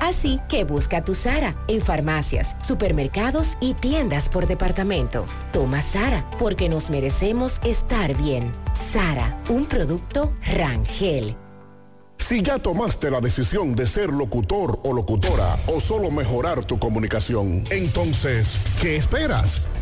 Así 0.00 0.40
que 0.48 0.64
busca 0.64 1.04
tu 1.04 1.14
Sara 1.14 1.56
en 1.68 1.80
farmacias, 1.80 2.56
supermercados 2.66 3.56
y 3.60 3.74
tiendas 3.74 4.28
por 4.28 4.46
departamento. 4.46 5.26
Toma 5.52 5.82
Sara 5.82 6.28
porque 6.38 6.68
nos 6.68 6.90
merecemos 6.90 7.60
estar 7.64 8.16
bien. 8.16 8.50
Sara, 8.92 9.38
un 9.48 9.66
producto 9.66 10.32
Rangel. 10.56 11.36
Si 12.18 12.42
ya 12.42 12.58
tomaste 12.58 13.10
la 13.10 13.20
decisión 13.20 13.74
de 13.74 13.86
ser 13.86 14.10
locutor 14.10 14.78
o 14.84 14.92
locutora 14.92 15.58
o 15.66 15.80
solo 15.80 16.10
mejorar 16.10 16.64
tu 16.64 16.78
comunicación, 16.78 17.64
entonces, 17.70 18.56
¿qué 18.80 18.96
esperas? 18.96 19.62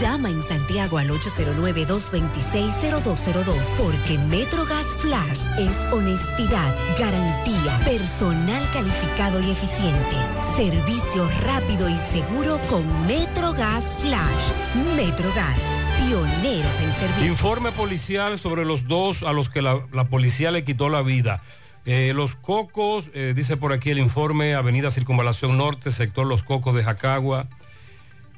Llama 0.00 0.30
en 0.30 0.42
Santiago 0.44 0.98
al 0.98 1.10
809-226-0202 1.10 3.56
porque 3.76 4.16
MetroGas 4.28 4.86
Flash 4.98 5.40
es 5.58 5.76
honestidad, 5.92 6.72
garantía, 6.96 7.80
personal 7.84 8.62
calificado 8.72 9.40
y 9.40 9.50
eficiente, 9.50 10.14
servicio 10.56 11.28
rápido 11.42 11.88
y 11.88 11.96
seguro 12.12 12.60
con 12.70 12.86
MetroGas 13.08 13.84
Flash. 14.00 14.52
MetroGas, 14.94 15.58
pioneros 15.98 16.80
en 16.80 16.92
servicio. 16.92 17.26
Informe 17.26 17.72
policial 17.72 18.38
sobre 18.38 18.64
los 18.64 18.86
dos 18.86 19.24
a 19.24 19.32
los 19.32 19.50
que 19.50 19.62
la, 19.62 19.84
policía 20.08 20.52
le 20.52 20.62
quitó 20.62 20.90
la 20.90 21.02
vida. 21.02 21.42
Eh, 21.86 22.12
los 22.14 22.36
Cocos, 22.36 23.10
eh, 23.14 23.32
dice 23.34 23.56
por 23.56 23.72
aquí 23.72 23.90
el 23.90 23.98
informe, 23.98 24.54
Avenida 24.54 24.92
Circunvalación 24.92 25.58
Norte, 25.58 25.90
sector 25.90 26.24
Los 26.24 26.44
Cocos 26.44 26.76
de 26.76 26.84
Jacagua. 26.84 27.48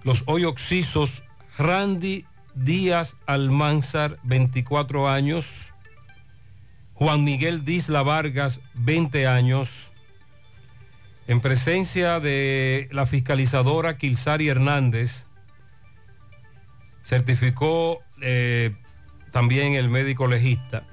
Los 0.05 0.23
hoy 0.25 0.47
oxisos, 0.47 1.23
Randy 1.61 2.25
Díaz 2.55 3.17
Almanzar, 3.27 4.19
24 4.23 5.11
años. 5.11 5.45
Juan 6.95 7.23
Miguel 7.23 7.67
Disla 7.67 8.03
Vargas, 8.03 8.61
20 8.75 9.27
años. 9.27 9.93
En 11.29 11.41
presencia 11.41 12.19
de 12.19 12.89
la 12.93 13.05
fiscalizadora 13.05 13.99
Kilsari 13.99 14.49
Hernández, 14.49 15.27
certificó 17.05 18.01
eh, 18.23 18.75
también 19.31 19.75
el 19.75 19.91
médico 19.91 20.27
legista, 20.27 20.85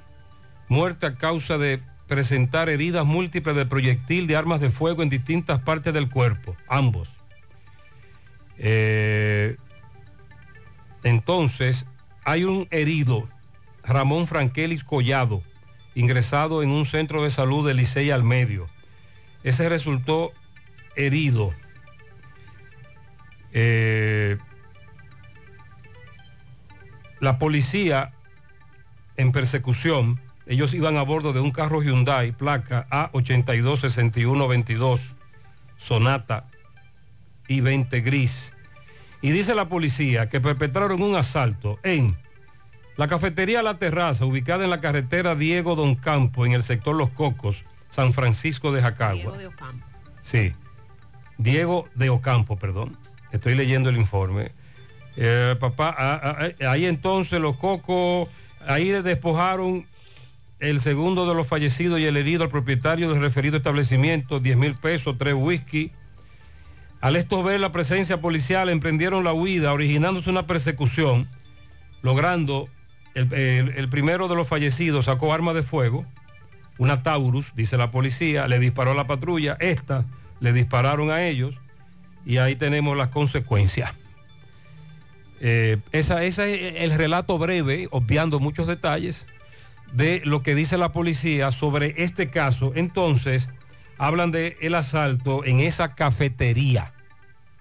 muerte 0.68 1.06
a 1.06 1.16
causa 1.16 1.58
de 1.58 1.82
presentar 2.08 2.68
heridas 2.68 3.06
múltiples 3.06 3.56
de 3.56 3.66
proyectil 3.66 4.28
de 4.28 4.36
armas 4.36 4.60
de 4.60 4.70
fuego 4.70 5.02
en 5.02 5.10
distintas 5.10 5.62
partes 5.62 5.94
del 5.94 6.10
cuerpo, 6.10 6.58
ambos. 6.68 7.22
Eh, 8.58 9.56
entonces, 11.08 11.88
hay 12.24 12.44
un 12.44 12.68
herido, 12.72 13.28
Ramón 13.84 14.28
Frankelis 14.28 14.84
Collado, 14.84 15.42
ingresado 15.96 16.64
en 16.64 16.70
un 16.70 16.86
centro 16.86 17.24
de 17.24 17.32
salud 17.32 17.68
de 17.68 17.74
Licey 17.74 18.12
al 18.12 18.24
medio. 18.24 18.68
Ese 19.44 19.70
resultó 19.70 20.32
herido. 20.96 21.54
Eh, 23.54 24.38
la 27.20 27.40
policía 27.40 28.14
en 29.16 29.32
persecución 29.32 30.20
ellos 30.48 30.74
iban 30.74 30.96
a 30.96 31.02
bordo 31.02 31.34
de 31.34 31.42
un 31.42 31.52
carro 31.52 31.84
Hyundai, 31.84 32.32
placa 32.32 32.88
A826122, 32.90 35.14
Sonata 35.76 36.48
y 37.50 37.60
20 37.60 38.00
gris. 38.02 38.56
Y 39.22 39.32
dice 39.32 39.56
la 39.56 39.68
policía 39.68 40.30
que 40.30 40.40
perpetraron 40.40 41.02
un 41.02 41.16
asalto 41.16 41.80
en 41.84 42.18
la 42.98 43.08
cafetería 43.08 43.62
La 43.62 43.78
Terraza, 43.78 44.26
ubicada 44.26 44.64
en 44.64 44.70
la 44.70 44.82
carretera 44.82 45.36
Diego 45.36 45.76
Don 45.76 45.96
Campo, 45.96 46.46
en 46.46 46.54
el 46.54 46.64
sector 46.64 46.96
Los 46.96 47.10
Cocos, 47.12 47.64
San 47.90 48.14
Francisco 48.14 48.72
de 48.72 48.82
Jacagua. 48.82 49.16
Diego 49.16 49.38
de 49.38 49.48
Ocampo. 49.48 49.86
Sí, 50.22 50.54
Diego 51.38 51.88
de 51.96 52.10
Ocampo, 52.10 52.58
perdón. 52.58 52.98
Estoy 53.32 53.56
leyendo 53.56 53.90
el 53.90 53.98
informe. 53.98 54.52
Eh, 55.16 55.56
papá, 55.60 55.96
ah, 55.98 56.20
ah, 56.24 56.38
ah, 56.40 56.72
ahí 56.72 56.86
entonces 56.86 57.40
los 57.40 57.58
cocos, 57.58 58.30
ahí 58.68 58.90
despojaron 58.90 59.86
el 60.60 60.80
segundo 60.80 61.28
de 61.28 61.36
los 61.36 61.48
fallecidos 61.48 62.00
y 62.00 62.06
el 62.06 62.18
herido 62.18 62.44
al 62.44 62.50
propietario 62.50 63.10
del 63.10 63.22
referido 63.22 63.58
establecimiento, 63.58 64.40
10 64.40 64.58
mil 64.58 64.76
pesos, 64.76 65.18
tres 65.18 65.36
whisky. 65.36 65.92
Al 67.08 67.16
esto 67.16 67.42
ver 67.42 67.62
la 67.62 67.72
presencia 67.72 68.20
policial, 68.20 68.68
emprendieron 68.68 69.24
la 69.24 69.32
huida, 69.32 69.72
originándose 69.72 70.30
una 70.30 70.46
persecución, 70.46 71.26
logrando, 72.02 72.68
el, 73.14 73.88
primero 73.88 74.28
de 74.28 74.36
los 74.36 74.46
fallecidos 74.46 75.06
sacó 75.06 75.34
arma 75.34 75.54
de 75.54 75.64
fuego, 75.64 76.06
una 76.78 77.04
Taurus, 77.04 77.54
dice 77.56 77.78
la 77.78 77.92
policía, 77.92 78.50
le 78.50 78.60
disparó 78.60 78.92
a 78.92 78.94
la 78.94 79.08
patrulla, 79.08 79.56
estas 79.62 80.06
le 80.42 80.52
dispararon 80.52 81.10
a 81.10 81.24
ellos, 81.24 81.56
y 82.26 82.40
ahí 82.40 82.58
tenemos 82.58 82.98
las 82.98 83.08
consecuencias. 83.08 83.94
Eh, 85.40 85.78
esa, 85.94 86.26
esa 86.26 86.46
es 86.46 86.76
el 86.82 86.92
relato 86.92 87.38
breve, 87.38 87.88
obviando 87.92 88.42
muchos 88.42 88.68
detalles, 88.68 89.26
de 89.94 90.22
lo 90.26 90.44
que 90.44 90.56
dice 90.56 90.78
la 90.78 90.92
policía 90.92 91.54
sobre 91.54 92.04
este 92.04 92.30
caso. 92.30 92.74
Entonces, 92.76 93.50
hablan 93.98 94.32
de 94.32 94.58
el 94.60 94.76
asalto 94.76 95.46
en 95.46 95.62
esa 95.62 95.96
cafetería, 95.96 96.92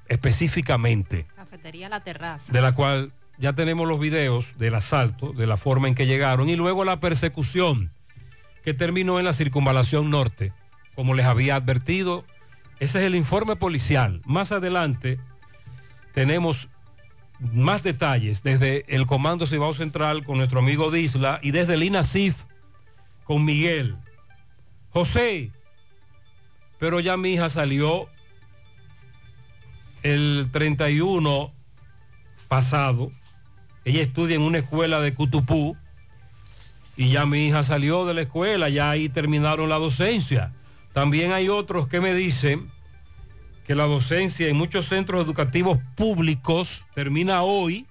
específicamente, 0.08 1.26
Cafetería 1.34 1.88
La 1.88 2.00
Terraza. 2.00 2.52
de 2.52 2.60
la 2.60 2.72
cual 2.72 3.12
ya 3.38 3.52
tenemos 3.52 3.86
los 3.86 4.00
videos 4.00 4.46
del 4.58 4.74
asalto, 4.74 5.32
de 5.32 5.46
la 5.46 5.56
forma 5.56 5.88
en 5.88 5.94
que 5.94 6.06
llegaron, 6.06 6.48
y 6.48 6.56
luego 6.56 6.84
la 6.84 7.00
persecución 7.00 7.90
que 8.64 8.74
terminó 8.74 9.18
en 9.18 9.24
la 9.24 9.32
circunvalación 9.32 10.10
norte, 10.10 10.52
como 10.94 11.14
les 11.14 11.26
había 11.26 11.56
advertido. 11.56 12.24
Ese 12.80 12.98
es 12.98 13.04
el 13.04 13.14
informe 13.14 13.56
policial. 13.56 14.22
Más 14.24 14.52
adelante 14.52 15.18
tenemos 16.14 16.68
más 17.38 17.82
detalles 17.82 18.42
desde 18.42 18.84
el 18.88 19.06
Comando 19.06 19.46
Cibao 19.46 19.74
Central 19.74 20.24
con 20.24 20.38
nuestro 20.38 20.58
amigo 20.58 20.90
Disla 20.90 21.38
y 21.42 21.50
desde 21.50 21.74
el 21.74 21.82
INASIF 21.82 22.44
con 23.24 23.44
Miguel. 23.44 23.96
José, 24.90 25.52
pero 26.78 27.00
ya 27.00 27.16
mi 27.16 27.34
hija 27.34 27.50
salió 27.50 28.08
el 30.12 30.48
31 30.52 31.52
pasado. 32.46 33.10
Ella 33.84 34.02
estudia 34.02 34.36
en 34.36 34.42
una 34.42 34.58
escuela 34.58 35.00
de 35.00 35.14
Cutupú 35.14 35.76
y 36.96 37.10
ya 37.10 37.26
mi 37.26 37.46
hija 37.46 37.64
salió 37.64 38.06
de 38.06 38.14
la 38.14 38.22
escuela, 38.22 38.68
ya 38.68 38.90
ahí 38.90 39.08
terminaron 39.08 39.68
la 39.68 39.76
docencia. 39.76 40.52
También 40.92 41.32
hay 41.32 41.48
otros 41.48 41.88
que 41.88 42.00
me 42.00 42.14
dicen 42.14 42.70
que 43.66 43.74
la 43.74 43.86
docencia 43.86 44.46
en 44.46 44.56
muchos 44.56 44.86
centros 44.86 45.24
educativos 45.24 45.78
públicos 45.96 46.84
termina 46.94 47.42
hoy 47.42 47.86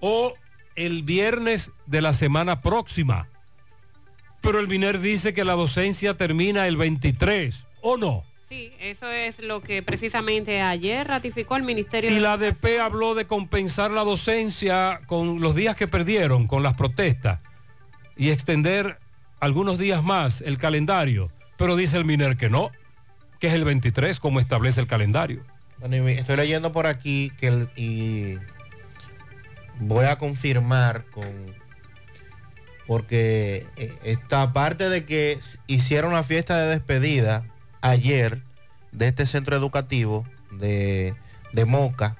o 0.00 0.34
el 0.76 1.02
viernes 1.02 1.72
de 1.84 2.00
la 2.00 2.14
semana 2.14 2.62
próxima. 2.62 3.28
Pero 4.40 4.60
el 4.60 4.68
MINER 4.68 5.00
dice 5.00 5.34
que 5.34 5.44
la 5.44 5.54
docencia 5.54 6.14
termina 6.14 6.66
el 6.66 6.78
23, 6.78 7.66
¿o 7.82 7.98
no? 7.98 8.24
Sí, 8.48 8.72
eso 8.80 9.10
es 9.10 9.40
lo 9.40 9.60
que 9.60 9.82
precisamente 9.82 10.62
ayer 10.62 11.06
ratificó 11.08 11.56
el 11.56 11.64
Ministerio 11.64 12.10
Y 12.10 12.14
de 12.14 12.20
la 12.20 12.34
ADP 12.34 12.78
habló 12.80 13.16
de 13.16 13.26
compensar 13.26 13.90
la 13.90 14.04
docencia 14.04 15.00
con 15.06 15.40
los 15.40 15.56
días 15.56 15.74
que 15.74 15.88
perdieron, 15.88 16.46
con 16.46 16.62
las 16.62 16.74
protestas, 16.74 17.40
y 18.16 18.30
extender 18.30 18.98
algunos 19.40 19.78
días 19.78 20.02
más 20.04 20.40
el 20.42 20.58
calendario. 20.58 21.32
Pero 21.58 21.74
dice 21.74 21.96
el 21.96 22.04
MINER 22.04 22.36
que 22.36 22.48
no, 22.48 22.70
que 23.40 23.48
es 23.48 23.54
el 23.54 23.64
23 23.64 24.20
como 24.20 24.38
establece 24.38 24.80
el 24.80 24.86
calendario. 24.86 25.42
Bueno, 25.80 26.06
estoy 26.08 26.36
leyendo 26.36 26.72
por 26.72 26.86
aquí 26.86 27.32
que 27.40 27.48
el- 27.48 27.70
y 27.74 28.38
voy 29.80 30.06
a 30.06 30.18
confirmar 30.18 31.04
con 31.06 31.26
porque 32.86 33.66
eh, 33.76 33.92
esta 34.04 34.52
parte 34.52 34.88
de 34.88 35.04
que 35.04 35.40
hicieron 35.66 36.12
la 36.12 36.22
fiesta 36.22 36.56
de 36.58 36.68
despedida 36.70 37.44
ayer 37.90 38.42
de 38.92 39.08
este 39.08 39.26
centro 39.26 39.56
educativo 39.56 40.24
de, 40.50 41.14
de 41.52 41.64
Moca, 41.64 42.16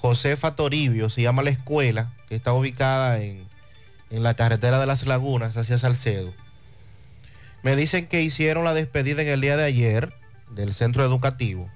Josefa 0.00 0.54
Toribio 0.54 1.10
se 1.10 1.22
llama 1.22 1.42
la 1.42 1.50
escuela, 1.50 2.10
que 2.28 2.34
está 2.36 2.52
ubicada 2.52 3.20
en, 3.20 3.42
en 4.10 4.22
la 4.22 4.34
carretera 4.34 4.78
de 4.78 4.86
las 4.86 5.06
Lagunas 5.06 5.56
hacia 5.56 5.78
Salcedo. 5.78 6.32
Me 7.62 7.76
dicen 7.76 8.06
que 8.06 8.22
hicieron 8.22 8.64
la 8.64 8.74
despedida 8.74 9.22
en 9.22 9.28
el 9.28 9.40
día 9.40 9.56
de 9.56 9.64
ayer 9.64 10.12
del 10.50 10.74
centro 10.74 11.04
educativo, 11.04 11.70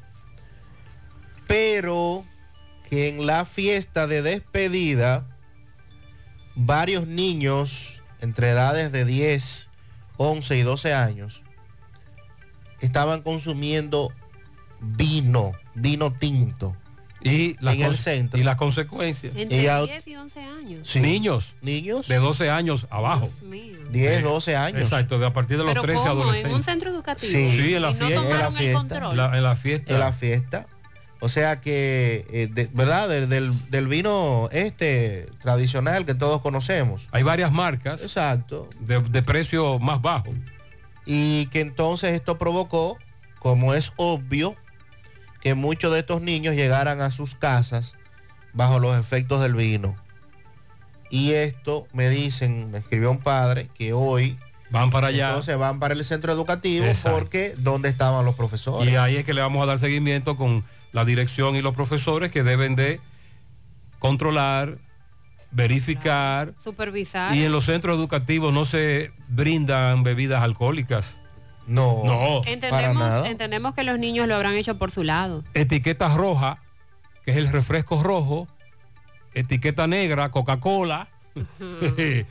pero 1.46 2.24
que 2.90 3.08
en 3.08 3.26
la 3.26 3.44
fiesta 3.44 4.06
de 4.06 4.22
despedida 4.22 5.26
varios 6.54 7.06
niños 7.06 8.00
entre 8.20 8.50
edades 8.50 8.92
de 8.92 9.04
10, 9.04 9.68
11 10.18 10.56
y 10.56 10.62
12 10.62 10.92
años 10.92 11.42
estaban 12.80 13.22
consumiendo 13.22 14.12
vino, 14.80 15.52
vino 15.74 16.12
tinto. 16.12 16.76
Y 17.20 17.56
las 17.58 17.74
en 17.74 17.82
el 17.82 17.98
centro. 17.98 18.38
y 18.38 18.44
las 18.44 18.54
consecuencias. 18.54 19.34
Entre 19.34 19.58
Ella- 19.60 19.82
10 19.82 20.06
y 20.06 20.14
11 20.14 20.40
años. 20.40 20.88
Sí. 20.88 21.00
Niños. 21.00 21.56
Niños. 21.62 22.06
De 22.06 22.16
12 22.18 22.48
años 22.48 22.86
abajo. 22.90 23.28
10, 23.90 24.22
12 24.22 24.54
años. 24.54 24.80
Exacto, 24.82 25.18
de 25.18 25.26
a 25.26 25.32
partir 25.32 25.56
de 25.58 25.64
los 25.64 25.72
Pero 25.72 25.82
13 25.82 25.98
¿cómo? 26.08 26.22
adolescentes. 26.22 26.50
¿En 26.52 26.56
un 26.56 26.62
centro 26.62 26.90
educativo? 26.90 27.32
Sí, 27.32 27.74
en 27.74 27.82
la 27.82 27.90
¿Y 27.90 27.94
no 27.94 28.06
fiesta. 28.06 28.22
tomaron 28.22 28.58
el 28.58 28.72
control? 28.72 29.16
La- 29.16 29.36
en 29.36 29.42
la 29.42 29.56
fiesta. 29.56 29.92
En 29.94 29.98
la 29.98 30.12
fiesta. 30.12 30.66
O 31.20 31.28
sea 31.28 31.60
que, 31.60 32.24
eh, 32.30 32.46
de- 32.52 32.70
¿verdad? 32.72 33.08
Del, 33.08 33.28
del- 33.28 33.68
del 33.70 33.88
vino 33.88 34.48
este 34.52 35.26
tradicional 35.42 36.06
que 36.06 36.14
todos 36.14 36.40
conocemos. 36.40 37.08
Hay 37.10 37.24
varias 37.24 37.50
marcas. 37.50 38.00
Exacto. 38.02 38.68
De, 38.78 39.00
de 39.00 39.22
precio 39.24 39.80
más 39.80 40.00
bajo. 40.00 40.32
Y 41.10 41.46
que 41.46 41.60
entonces 41.60 42.12
esto 42.12 42.36
provocó, 42.36 42.98
como 43.38 43.72
es 43.72 43.92
obvio, 43.96 44.54
que 45.40 45.54
muchos 45.54 45.90
de 45.90 46.00
estos 46.00 46.20
niños 46.20 46.54
llegaran 46.54 47.00
a 47.00 47.10
sus 47.10 47.34
casas 47.34 47.94
bajo 48.52 48.78
los 48.78 48.94
efectos 49.00 49.40
del 49.40 49.54
vino. 49.54 49.96
Y 51.10 51.32
esto 51.32 51.88
me 51.94 52.10
dicen, 52.10 52.70
me 52.70 52.78
escribió 52.78 53.10
un 53.10 53.20
padre, 53.20 53.68
que 53.74 53.94
hoy 53.94 54.36
van 54.68 54.90
para 54.90 55.06
allá. 55.06 55.28
Entonces 55.28 55.56
van 55.56 55.80
para 55.80 55.94
el 55.94 56.04
centro 56.04 56.30
educativo 56.30 56.84
Exacto. 56.84 57.18
porque 57.18 57.54
¿dónde 57.56 57.88
estaban 57.88 58.26
los 58.26 58.34
profesores? 58.34 58.92
Y 58.92 58.96
ahí 58.96 59.16
es 59.16 59.24
que 59.24 59.32
le 59.32 59.40
vamos 59.40 59.62
a 59.62 59.66
dar 59.66 59.78
seguimiento 59.78 60.36
con 60.36 60.62
la 60.92 61.06
dirección 61.06 61.56
y 61.56 61.62
los 61.62 61.74
profesores 61.74 62.30
que 62.30 62.42
deben 62.42 62.76
de 62.76 63.00
controlar, 63.98 64.76
verificar. 65.50 66.54
Supervisar. 66.62 67.34
Y 67.34 67.44
en 67.44 67.52
los 67.52 67.64
centros 67.64 67.96
educativos 67.96 68.52
no 68.52 68.64
se 68.64 69.12
brindan 69.28 70.02
bebidas 70.02 70.42
alcohólicas. 70.42 71.18
No. 71.66 72.02
No. 72.04 72.42
Entendemos, 72.46 73.26
entendemos 73.26 73.74
que 73.74 73.84
los 73.84 73.98
niños 73.98 74.26
lo 74.26 74.34
habrán 74.34 74.54
hecho 74.54 74.78
por 74.78 74.90
su 74.90 75.04
lado. 75.04 75.44
Etiqueta 75.54 76.14
roja, 76.14 76.62
que 77.24 77.32
es 77.32 77.36
el 77.36 77.48
refresco 77.48 78.02
rojo. 78.02 78.48
Etiqueta 79.34 79.86
negra, 79.86 80.30
Coca-Cola. 80.30 81.08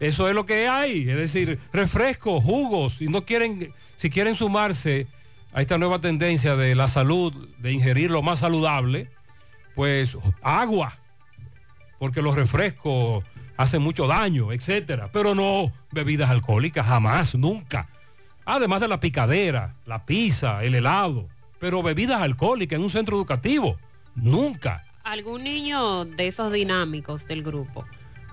Eso 0.00 0.28
es 0.28 0.34
lo 0.34 0.46
que 0.46 0.66
hay. 0.66 1.08
Es 1.08 1.16
decir, 1.16 1.60
refrescos, 1.72 2.42
jugos. 2.42 2.94
Si 2.94 3.08
no 3.08 3.26
quieren, 3.26 3.72
si 3.96 4.08
quieren 4.08 4.34
sumarse 4.34 5.06
a 5.52 5.60
esta 5.60 5.76
nueva 5.76 5.98
tendencia 5.98 6.56
de 6.56 6.74
la 6.74 6.88
salud, 6.88 7.34
de 7.58 7.72
ingerir 7.72 8.10
lo 8.10 8.22
más 8.22 8.38
saludable, 8.38 9.10
pues 9.74 10.16
agua. 10.42 10.96
Porque 12.00 12.22
los 12.22 12.34
refrescos 12.34 13.24
hacen 13.58 13.82
mucho 13.82 14.06
daño, 14.08 14.52
etcétera. 14.52 15.10
Pero 15.12 15.36
no 15.36 15.70
bebidas 15.92 16.30
alcohólicas, 16.30 16.86
jamás, 16.86 17.34
nunca. 17.34 17.88
Además 18.46 18.80
de 18.80 18.88
la 18.88 18.98
picadera, 19.00 19.76
la 19.84 20.06
pizza, 20.06 20.64
el 20.64 20.74
helado. 20.74 21.28
Pero 21.58 21.82
bebidas 21.82 22.22
alcohólicas 22.22 22.78
en 22.78 22.82
un 22.82 22.90
centro 22.90 23.16
educativo, 23.16 23.78
nunca. 24.14 24.84
Algún 25.04 25.44
niño 25.44 26.06
de 26.06 26.26
esos 26.26 26.50
dinámicos 26.52 27.26
del 27.26 27.42
grupo, 27.42 27.84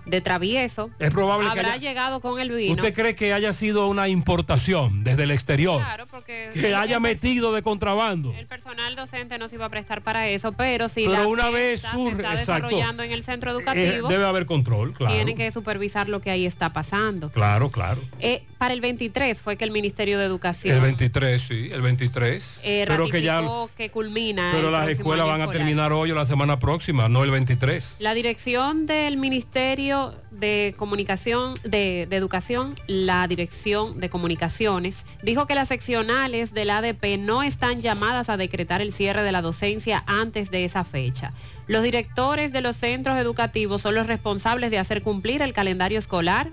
de 0.08 0.22
travieso, 0.22 0.90
Es 1.00 1.12
probable 1.12 1.46
que 1.52 1.60
habrá 1.60 1.74
haya- 1.74 1.90
llegado 1.90 2.20
con 2.22 2.40
el 2.40 2.50
vino. 2.52 2.74
¿Usted 2.76 2.94
cree 2.94 3.16
que 3.16 3.34
haya 3.34 3.54
sido 3.54 3.88
una 3.88 4.08
importación 4.08 5.04
desde 5.04 5.24
el 5.24 5.32
exterior? 5.32 5.82
Claro, 5.82 6.06
porque 6.08 6.50
Que 6.54 6.74
haya 6.76 7.00
metido 7.00 7.54
de 7.54 7.62
contrabando. 7.62 8.34
el 8.34 8.48
personal 8.48 8.96
docente 8.96 9.38
no 9.38 9.50
se 9.50 9.56
iba 9.56 9.66
a 9.66 9.70
prestar 9.70 10.02
para 10.02 10.28
eso, 10.28 10.52
pero 10.54 10.90
si 10.90 11.06
Pero 11.06 11.12
la 11.24 11.28
una 11.28 11.50
vez 11.50 11.84
surge- 11.84 12.16
se 12.16 12.22
está 12.22 12.34
exacto. 12.34 12.68
desarrollando 12.68 13.04
en 13.04 13.12
el 13.12 13.24
centro 13.24 13.52
Eh, 13.52 13.54
educativo, 13.54 14.08
debe 14.08 14.26
haber 14.26 14.46
control, 14.46 14.94
claro. 14.94 15.14
tienen 15.14 15.36
que 15.36 15.52
supervisar 15.52 16.08
lo 16.10 16.22
que 16.22 16.32
ahí 16.32 16.46
está 16.46 16.72
pasando. 16.72 17.30
Claro, 17.30 17.70
claro. 17.70 18.02
Eh, 18.20 18.44
para 18.58 18.74
el 18.74 18.82
23 18.82 19.40
fue 19.40 19.56
que 19.58 19.64
el 19.66 19.72
Ministerio 19.72 20.18
de 20.20 20.26
Educación 20.26 20.76
El 20.76 20.82
23, 20.82 21.42
sí, 21.42 21.70
el 21.72 21.82
23. 21.82 22.60
eh, 22.64 22.86
pero 22.88 23.08
que 23.10 23.22
ya, 23.22 23.42
que 23.76 23.90
culmina. 23.92 24.50
pero 24.54 24.72
las 24.72 24.88
escuelas 24.90 25.28
van 25.28 25.42
a 25.42 25.52
terminar 25.52 25.92
hoy 25.94 26.12
o 26.12 26.16
la 26.16 26.26
semana 26.26 26.60
próxima, 26.60 27.08
no 27.10 27.24
el 27.24 27.32
23. 27.32 27.96
La 28.00 28.14
dirección 28.14 28.86
del 28.88 29.18
Ministerio 29.18 29.97
de 30.32 30.76
Comunicación, 30.78 31.56
de, 31.64 32.08
de 32.10 32.16
Educación, 32.16 32.76
la 32.88 33.28
Dirección 33.28 34.00
de 34.00 34.10
Comunicaciones, 34.10 35.06
dijo 35.24 35.48
que 35.48 35.56
las 35.56 35.68
seccionales 35.68 36.54
del 36.54 36.70
ADP 36.70 37.18
no 37.20 37.44
están 37.44 37.82
llamadas 37.82 38.30
a 38.30 38.38
decretar 38.38 38.82
el 38.82 38.94
cierre 38.94 39.24
de 39.24 39.32
la 39.32 39.42
docencia 39.42 40.04
antes 40.08 40.52
de 40.52 40.66
esa 40.66 40.84
fecha. 40.84 41.34
Los 41.68 41.84
directores 41.84 42.52
de 42.54 42.62
los 42.62 42.78
centros 42.78 43.18
educativos 43.18 43.82
son 43.82 43.96
los 43.96 44.08
responsables 44.08 44.72
de 44.72 44.80
hacer 44.80 45.02
cumplir 45.02 45.42
el 45.42 45.54
calendario 45.54 46.00
escolar 46.00 46.52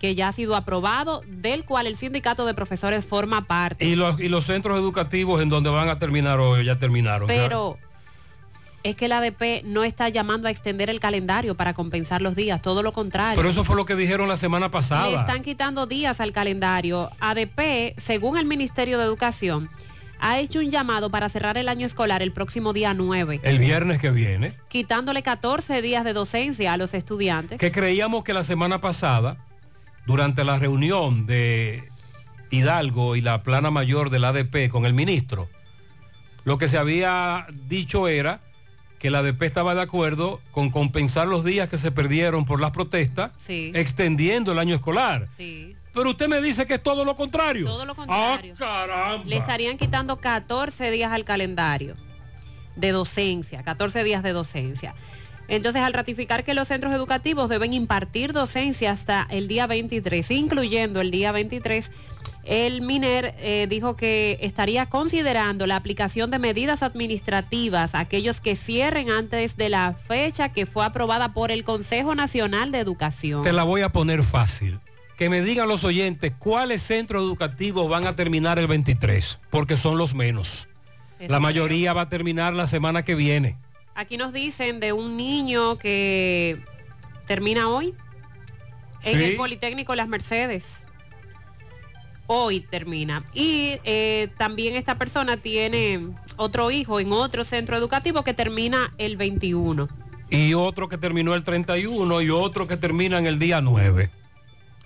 que 0.00 0.14
ya 0.14 0.28
ha 0.28 0.32
sido 0.32 0.54
aprobado, 0.54 1.22
del 1.26 1.64
cual 1.64 1.86
el 1.86 1.96
sindicato 1.96 2.44
de 2.44 2.52
profesores 2.52 3.06
forma 3.06 3.46
parte. 3.46 3.86
Y 3.86 3.96
los, 3.96 4.20
y 4.20 4.28
los 4.28 4.44
centros 4.44 4.76
educativos 4.78 5.40
en 5.40 5.48
donde 5.48 5.70
van 5.70 5.88
a 5.88 5.98
terminar 5.98 6.40
hoy 6.40 6.64
ya 6.64 6.78
terminaron. 6.78 7.26
Pero 7.26 7.78
es 8.84 8.96
que 8.96 9.06
el 9.06 9.12
ADP 9.12 9.64
no 9.64 9.82
está 9.82 10.10
llamando 10.10 10.46
a 10.46 10.50
extender 10.50 10.90
el 10.90 11.00
calendario 11.00 11.56
para 11.56 11.72
compensar 11.72 12.20
los 12.22 12.36
días, 12.36 12.60
todo 12.62 12.82
lo 12.82 12.92
contrario. 12.92 13.36
Pero 13.36 13.48
eso 13.48 13.64
fue 13.64 13.76
lo 13.76 13.86
que 13.86 13.96
dijeron 13.96 14.28
la 14.28 14.36
semana 14.36 14.70
pasada. 14.70 15.08
Le 15.10 15.16
están 15.16 15.42
quitando 15.42 15.86
días 15.86 16.20
al 16.20 16.32
calendario. 16.32 17.10
ADP, 17.18 17.94
según 17.98 18.36
el 18.36 18.44
Ministerio 18.44 18.98
de 18.98 19.04
Educación, 19.04 19.70
ha 20.20 20.38
hecho 20.38 20.58
un 20.58 20.70
llamado 20.70 21.10
para 21.10 21.30
cerrar 21.30 21.56
el 21.56 21.68
año 21.68 21.86
escolar 21.86 22.22
el 22.22 22.30
próximo 22.30 22.74
día 22.74 22.92
9, 22.92 23.40
El 23.42 23.58
viernes 23.58 23.98
que 23.98 24.10
viene. 24.10 24.54
quitándole 24.68 25.22
14 25.22 25.80
días 25.80 26.04
de 26.04 26.12
docencia 26.12 26.72
a 26.74 26.76
los 26.76 26.92
estudiantes. 26.94 27.58
que 27.58 27.72
creíamos 27.72 28.22
que 28.22 28.34
la 28.34 28.42
semana 28.42 28.82
pasada, 28.82 29.38
durante 30.06 30.44
la 30.44 30.58
reunión 30.58 31.24
de 31.26 31.88
Hidalgo 32.50 33.16
y 33.16 33.22
la 33.22 33.42
plana 33.42 33.70
mayor 33.70 34.10
del 34.10 34.24
ADP 34.24 34.68
con 34.68 34.84
el 34.84 34.92
ministro, 34.92 35.48
lo 36.44 36.58
que 36.58 36.68
se 36.68 36.76
había 36.76 37.46
dicho 37.68 38.08
era 38.08 38.40
que 39.04 39.08
el 39.08 39.16
ADP 39.16 39.42
estaba 39.42 39.74
de 39.74 39.82
acuerdo 39.82 40.40
con 40.50 40.70
compensar 40.70 41.28
los 41.28 41.44
días 41.44 41.68
que 41.68 41.76
se 41.76 41.90
perdieron 41.92 42.46
por 42.46 42.58
las 42.58 42.70
protestas, 42.70 43.32
Sí. 43.36 43.70
extendiendo 43.74 44.52
el 44.52 44.58
año 44.58 44.74
escolar. 44.74 45.28
Sí. 45.36 45.76
Pero 45.92 46.08
usted 46.08 46.26
me 46.26 46.40
dice 46.40 46.66
que 46.66 46.76
es 46.76 46.82
todo 46.82 47.04
lo 47.04 47.14
contrario. 47.14 47.66
Todo 47.66 47.84
lo 47.84 47.94
contrario. 47.94 48.54
Le 49.26 49.36
estarían 49.36 49.76
quitando 49.76 50.16
14 50.20 50.90
días 50.90 51.12
al 51.12 51.26
calendario 51.26 51.96
de 52.76 52.92
docencia, 52.92 53.62
14 53.62 54.04
días 54.04 54.22
de 54.22 54.32
docencia. 54.32 54.94
Entonces, 55.48 55.82
al 55.82 55.92
ratificar 55.92 56.42
que 56.42 56.54
los 56.54 56.68
centros 56.68 56.94
educativos 56.94 57.50
deben 57.50 57.74
impartir 57.74 58.32
docencia 58.32 58.90
hasta 58.90 59.26
el 59.28 59.48
día 59.48 59.66
23, 59.66 60.30
incluyendo 60.30 61.02
el 61.02 61.10
día 61.10 61.30
23, 61.30 61.90
el 62.46 62.82
MINER 62.82 63.34
eh, 63.38 63.66
dijo 63.68 63.96
que 63.96 64.38
estaría 64.40 64.86
considerando 64.86 65.66
la 65.66 65.76
aplicación 65.76 66.30
de 66.30 66.38
medidas 66.38 66.82
administrativas 66.82 67.94
a 67.94 68.00
aquellos 68.00 68.40
que 68.40 68.56
cierren 68.56 69.10
antes 69.10 69.56
de 69.56 69.68
la 69.68 69.94
fecha 70.06 70.50
que 70.50 70.66
fue 70.66 70.84
aprobada 70.84 71.32
por 71.32 71.50
el 71.50 71.64
Consejo 71.64 72.14
Nacional 72.14 72.70
de 72.70 72.80
Educación. 72.80 73.42
Te 73.42 73.52
la 73.52 73.64
voy 73.64 73.82
a 73.82 73.90
poner 73.90 74.22
fácil. 74.22 74.80
Que 75.16 75.30
me 75.30 75.42
digan 75.42 75.68
los 75.68 75.84
oyentes 75.84 76.32
cuáles 76.38 76.82
centros 76.82 77.22
educativos 77.22 77.88
van 77.88 78.06
a 78.06 78.16
terminar 78.16 78.58
el 78.58 78.66
23, 78.66 79.38
porque 79.50 79.76
son 79.76 79.96
los 79.96 80.14
menos. 80.14 80.68
La 81.20 81.40
mayoría 81.40 81.92
va 81.92 82.02
a 82.02 82.08
terminar 82.08 82.52
la 82.52 82.66
semana 82.66 83.04
que 83.04 83.14
viene. 83.14 83.56
Aquí 83.94 84.16
nos 84.16 84.32
dicen 84.32 84.80
de 84.80 84.92
un 84.92 85.16
niño 85.16 85.78
que 85.78 86.60
termina 87.26 87.68
hoy 87.68 87.94
en 89.04 89.20
el 89.20 89.36
Politécnico 89.36 89.94
Las 89.94 90.08
Mercedes. 90.08 90.83
Hoy 92.26 92.60
termina. 92.60 93.24
Y 93.34 93.78
eh, 93.84 94.28
también 94.38 94.76
esta 94.76 94.96
persona 94.96 95.36
tiene 95.36 96.08
otro 96.36 96.70
hijo 96.70 97.00
en 97.00 97.12
otro 97.12 97.44
centro 97.44 97.76
educativo 97.76 98.24
que 98.24 98.34
termina 98.34 98.94
el 98.98 99.16
21. 99.16 99.88
Y 100.30 100.54
otro 100.54 100.88
que 100.88 100.98
terminó 100.98 101.34
el 101.34 101.44
31 101.44 102.22
y 102.22 102.30
otro 102.30 102.66
que 102.66 102.76
termina 102.76 103.18
en 103.18 103.26
el 103.26 103.38
día 103.38 103.60
9. 103.60 104.10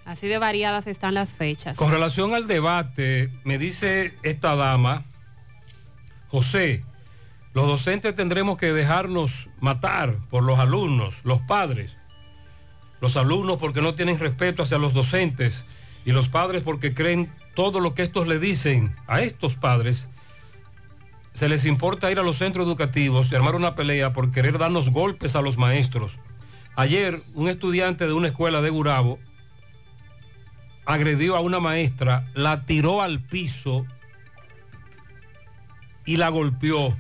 Así 0.05 0.27
de 0.27 0.39
variadas 0.39 0.87
están 0.87 1.15
las 1.15 1.31
fechas. 1.33 1.77
Con 1.77 1.91
relación 1.91 2.35
al 2.35 2.47
debate, 2.47 3.31
me 3.45 3.59
dice 3.59 4.15
esta 4.23 4.57
dama, 4.57 5.05
José, 6.29 6.83
los 7.55 7.67
docentes 7.67 8.15
tendremos 8.17 8.59
que 8.59 8.73
dejarnos 8.73 9.49
matar 9.61 10.17
por 10.31 10.43
los 10.43 10.59
alumnos, 10.59 11.21
los 11.25 11.41
padres. 11.43 11.97
Los 13.01 13.17
alumnos 13.17 13.59
porque 13.59 13.81
no 13.81 13.95
tienen 13.95 14.19
respeto 14.19 14.63
hacia 14.63 14.79
los 14.79 14.93
docentes 14.93 15.65
y 16.09 16.13
los 16.13 16.31
padres 16.31 16.63
porque 16.63 16.95
creen 16.95 17.31
todo 17.55 17.81
lo 17.81 17.93
que 17.93 18.03
estos 18.03 18.27
le 18.27 18.39
dicen 18.39 18.97
a 19.09 19.21
estos 19.21 19.57
padres. 19.57 20.09
Se 21.35 21.51
les 21.51 21.67
importa 21.67 22.11
ir 22.11 22.19
a 22.19 22.23
los 22.23 22.39
centros 22.39 22.67
educativos 22.67 23.31
y 23.31 23.35
armar 23.35 23.55
una 23.55 23.75
pelea 23.75 24.15
por 24.15 24.33
querer 24.33 24.57
darnos 24.57 24.89
golpes 24.89 25.37
a 25.37 25.43
los 25.43 25.59
maestros. 25.59 26.17
Ayer 26.77 27.21
un 27.35 27.51
estudiante 27.51 28.07
de 28.07 28.15
una 28.15 28.29
escuela 28.29 28.63
de 28.63 28.71
Gurabo 28.71 29.19
agredió 30.87 31.37
a 31.37 31.41
una 31.41 31.61
maestra, 31.61 32.25
la 32.33 32.65
tiró 32.65 33.03
al 33.03 33.21
piso 33.21 33.85
y 36.07 36.17
la 36.17 36.31
golpeó. 36.31 36.97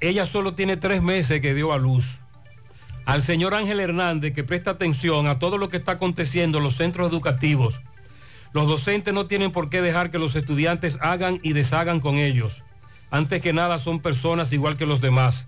Ella 0.00 0.26
solo 0.26 0.54
tiene 0.54 0.76
tres 0.76 1.02
meses 1.02 1.40
que 1.40 1.54
dio 1.54 1.72
a 1.72 1.78
luz. 1.78 2.18
Al 3.08 3.22
señor 3.22 3.54
Ángel 3.54 3.80
Hernández 3.80 4.34
que 4.34 4.44
presta 4.44 4.72
atención 4.72 5.28
a 5.28 5.38
todo 5.38 5.56
lo 5.56 5.70
que 5.70 5.78
está 5.78 5.92
aconteciendo 5.92 6.58
en 6.58 6.64
los 6.64 6.76
centros 6.76 7.10
educativos. 7.10 7.80
Los 8.52 8.66
docentes 8.66 9.14
no 9.14 9.24
tienen 9.24 9.50
por 9.50 9.70
qué 9.70 9.80
dejar 9.80 10.10
que 10.10 10.18
los 10.18 10.36
estudiantes 10.36 10.98
hagan 11.00 11.40
y 11.42 11.54
deshagan 11.54 12.00
con 12.00 12.16
ellos. 12.16 12.62
Antes 13.10 13.40
que 13.40 13.54
nada 13.54 13.78
son 13.78 14.00
personas 14.00 14.52
igual 14.52 14.76
que 14.76 14.84
los 14.84 15.00
demás. 15.00 15.46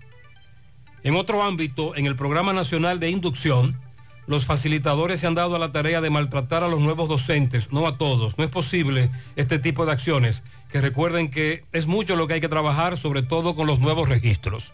En 1.03 1.15
otro 1.15 1.43
ámbito, 1.43 1.95
en 1.95 2.07
el 2.07 2.15
Programa 2.15 2.51
Nacional 2.51 2.99
de 2.99 3.11
Inducción, 3.11 3.79
los 4.25 4.45
facilitadores 4.45 5.19
se 5.19 5.27
han 5.27 5.35
dado 5.35 5.55
a 5.55 5.59
la 5.59 5.71
tarea 5.71 6.01
de 6.01 6.09
maltratar 6.09 6.63
a 6.63 6.67
los 6.67 6.79
nuevos 6.79 7.09
docentes, 7.09 7.71
no 7.71 7.85
a 7.85 7.99
todos. 7.99 8.39
No 8.39 8.43
es 8.43 8.49
posible 8.49 9.11
este 9.35 9.59
tipo 9.59 9.85
de 9.85 9.91
acciones, 9.91 10.41
que 10.71 10.81
recuerden 10.81 11.29
que 11.29 11.63
es 11.73 11.85
mucho 11.85 12.15
lo 12.15 12.25
que 12.25 12.33
hay 12.33 12.41
que 12.41 12.49
trabajar, 12.49 12.97
sobre 12.97 13.21
todo 13.21 13.55
con 13.55 13.67
los 13.67 13.79
nuevos 13.79 14.09
registros. 14.09 14.71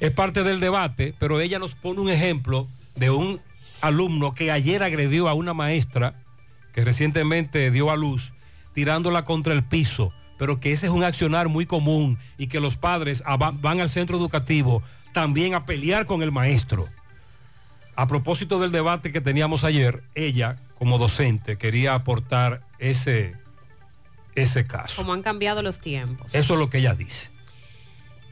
Es 0.00 0.10
parte 0.12 0.42
del 0.42 0.60
debate, 0.60 1.14
pero 1.18 1.40
ella 1.40 1.58
nos 1.58 1.74
pone 1.74 2.00
un 2.00 2.10
ejemplo 2.10 2.68
de 2.96 3.10
un 3.10 3.40
alumno 3.80 4.34
que 4.34 4.50
ayer 4.50 4.82
agredió 4.82 5.28
a 5.28 5.34
una 5.34 5.54
maestra 5.54 6.14
que 6.72 6.84
recientemente 6.84 7.70
dio 7.70 7.90
a 7.90 7.96
luz, 7.96 8.32
tirándola 8.72 9.24
contra 9.24 9.52
el 9.52 9.62
piso, 9.62 10.12
pero 10.38 10.58
que 10.58 10.72
ese 10.72 10.86
es 10.86 10.92
un 10.92 11.04
accionar 11.04 11.48
muy 11.48 11.66
común 11.66 12.18
y 12.38 12.48
que 12.48 12.60
los 12.60 12.76
padres 12.76 13.22
van 13.60 13.80
al 13.80 13.88
centro 13.88 14.16
educativo 14.16 14.82
también 15.12 15.54
a 15.54 15.64
pelear 15.64 16.06
con 16.06 16.22
el 16.22 16.32
maestro. 16.32 16.88
A 17.94 18.08
propósito 18.08 18.58
del 18.58 18.72
debate 18.72 19.12
que 19.12 19.20
teníamos 19.20 19.62
ayer, 19.62 20.02
ella 20.14 20.58
como 20.76 20.98
docente 20.98 21.56
quería 21.56 21.94
aportar 21.94 22.60
ese, 22.80 23.36
ese 24.34 24.66
caso. 24.66 24.96
Como 24.96 25.12
han 25.12 25.22
cambiado 25.22 25.62
los 25.62 25.78
tiempos. 25.78 26.26
Eso 26.32 26.54
es 26.54 26.58
lo 26.58 26.68
que 26.68 26.78
ella 26.78 26.94
dice. 26.94 27.30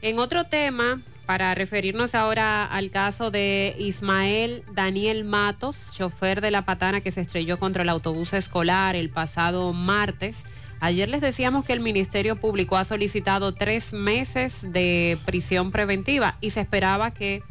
En 0.01 0.19
otro 0.19 0.43
tema, 0.43 1.01
para 1.25 1.55
referirnos 1.55 2.15
ahora 2.15 2.65
al 2.65 2.89
caso 2.89 3.31
de 3.31 3.75
Ismael 3.79 4.63
Daniel 4.73 5.23
Matos, 5.23 5.77
chofer 5.93 6.41
de 6.41 6.51
la 6.51 6.65
patana 6.65 7.01
que 7.01 7.11
se 7.11 7.21
estrelló 7.21 7.59
contra 7.59 7.83
el 7.83 7.89
autobús 7.89 8.33
escolar 8.33 8.95
el 8.95 9.09
pasado 9.09 9.73
martes. 9.73 10.43
Ayer 10.79 11.07
les 11.07 11.21
decíamos 11.21 11.63
que 11.63 11.73
el 11.73 11.79
Ministerio 11.79 12.35
Público 12.35 12.75
ha 12.75 12.83
solicitado 12.83 13.53
tres 13.53 13.93
meses 13.93 14.59
de 14.61 15.17
prisión 15.25 15.71
preventiva 15.71 16.37
y 16.41 16.49
se 16.49 16.61
esperaba 16.61 17.11
que 17.11 17.41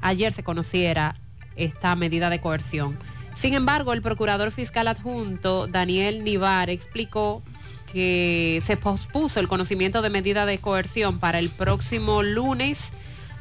ayer 0.00 0.32
se 0.32 0.42
conociera 0.42 1.16
esta 1.56 1.94
medida 1.96 2.30
de 2.30 2.40
coerción. 2.40 2.96
Sin 3.34 3.54
embargo, 3.54 3.92
el 3.92 4.02
procurador 4.02 4.52
fiscal 4.52 4.88
adjunto 4.88 5.66
Daniel 5.66 6.24
Nivar 6.24 6.70
explicó 6.70 7.42
que 7.92 8.62
se 8.64 8.76
pospuso 8.76 9.40
el 9.40 9.48
conocimiento 9.48 10.02
de 10.02 10.10
medida 10.10 10.46
de 10.46 10.58
coerción 10.58 11.18
para 11.18 11.38
el 11.38 11.50
próximo 11.50 12.22
lunes 12.22 12.92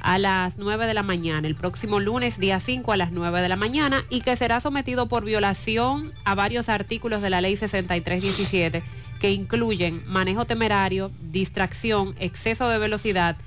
a 0.01 0.17
las 0.17 0.57
9 0.57 0.87
de 0.87 0.93
la 0.93 1.03
mañana, 1.03 1.47
el 1.47 1.55
próximo 1.55 1.99
lunes 1.99 2.39
día 2.39 2.59
5 2.59 2.91
a 2.91 2.97
las 2.97 3.11
9 3.11 3.41
de 3.41 3.49
la 3.49 3.55
mañana 3.55 4.03
y 4.09 4.21
que 4.21 4.35
será 4.35 4.59
sometido 4.59 5.07
por 5.07 5.23
violación 5.23 6.11
a 6.25 6.35
varios 6.35 6.69
artículos 6.69 7.21
de 7.21 7.29
la 7.29 7.39
ley 7.39 7.55
6317 7.55 8.83
que 9.19 9.31
incluyen 9.31 10.01
manejo 10.07 10.45
temerario, 10.45 11.11
distracción, 11.31 12.15
exceso 12.19 12.67
de 12.67 12.79
velocidad 12.79 13.37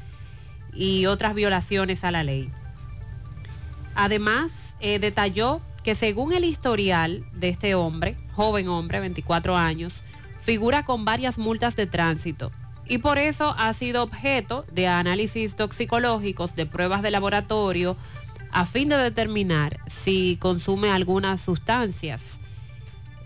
y 0.72 1.06
otras 1.06 1.34
violaciones 1.34 2.04
a 2.04 2.12
la 2.12 2.22
ley. 2.22 2.48
Además, 3.96 4.74
eh, 4.80 5.00
detalló 5.00 5.60
que 5.82 5.94
según 5.94 6.32
el 6.32 6.44
historial 6.44 7.24
de 7.32 7.48
este 7.48 7.74
hombre, 7.74 8.16
joven 8.32 8.68
hombre, 8.68 9.00
24 9.00 9.56
años, 9.56 10.02
figura 10.44 10.84
con 10.84 11.04
varias 11.04 11.38
multas 11.38 11.74
de 11.76 11.86
tránsito 11.86 12.50
y 12.86 12.98
por 12.98 13.18
eso 13.18 13.54
ha 13.56 13.72
sido 13.72 14.02
objeto 14.02 14.64
de 14.72 14.86
análisis 14.86 15.56
toxicológicos, 15.56 16.54
de 16.54 16.66
pruebas 16.66 17.02
de 17.02 17.10
laboratorio, 17.10 17.96
a 18.50 18.66
fin 18.66 18.88
de 18.88 18.96
determinar 18.96 19.80
si 19.86 20.36
consume 20.40 20.90
algunas 20.90 21.40
sustancias. 21.40 22.38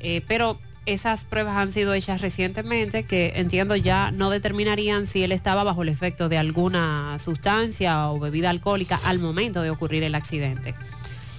Eh, 0.00 0.22
pero 0.28 0.58
esas 0.86 1.24
pruebas 1.24 1.56
han 1.56 1.72
sido 1.72 1.92
hechas 1.92 2.20
recientemente 2.20 3.02
que 3.02 3.32
entiendo 3.36 3.76
ya 3.76 4.10
no 4.10 4.30
determinarían 4.30 5.06
si 5.06 5.22
él 5.22 5.32
estaba 5.32 5.64
bajo 5.64 5.82
el 5.82 5.90
efecto 5.90 6.28
de 6.28 6.38
alguna 6.38 7.18
sustancia 7.22 8.08
o 8.10 8.18
bebida 8.18 8.48
alcohólica 8.50 8.98
al 9.04 9.18
momento 9.18 9.60
de 9.60 9.70
ocurrir 9.70 10.02
el 10.04 10.14
accidente. 10.14 10.74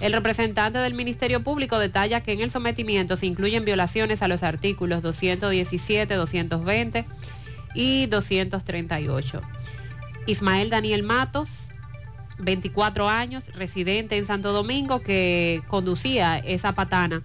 El 0.00 0.12
representante 0.14 0.78
del 0.78 0.94
Ministerio 0.94 1.42
Público 1.42 1.78
detalla 1.78 2.22
que 2.22 2.32
en 2.32 2.40
el 2.40 2.50
sometimiento 2.50 3.18
se 3.18 3.26
incluyen 3.26 3.66
violaciones 3.66 4.22
a 4.22 4.28
los 4.28 4.42
artículos 4.42 5.02
217, 5.02 6.14
220 6.14 7.04
y 7.74 8.06
238. 8.06 9.42
Ismael 10.26 10.70
Daniel 10.70 11.02
Matos, 11.02 11.50
24 12.38 13.10
años, 13.10 13.44
residente 13.54 14.16
en 14.16 14.26
Santo 14.26 14.52
Domingo, 14.52 15.00
que 15.00 15.62
conducía 15.68 16.38
esa 16.38 16.72
patana 16.72 17.22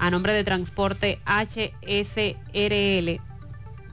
a 0.00 0.10
nombre 0.10 0.32
de 0.32 0.42
transporte 0.42 1.20
HSRL, 1.26 3.20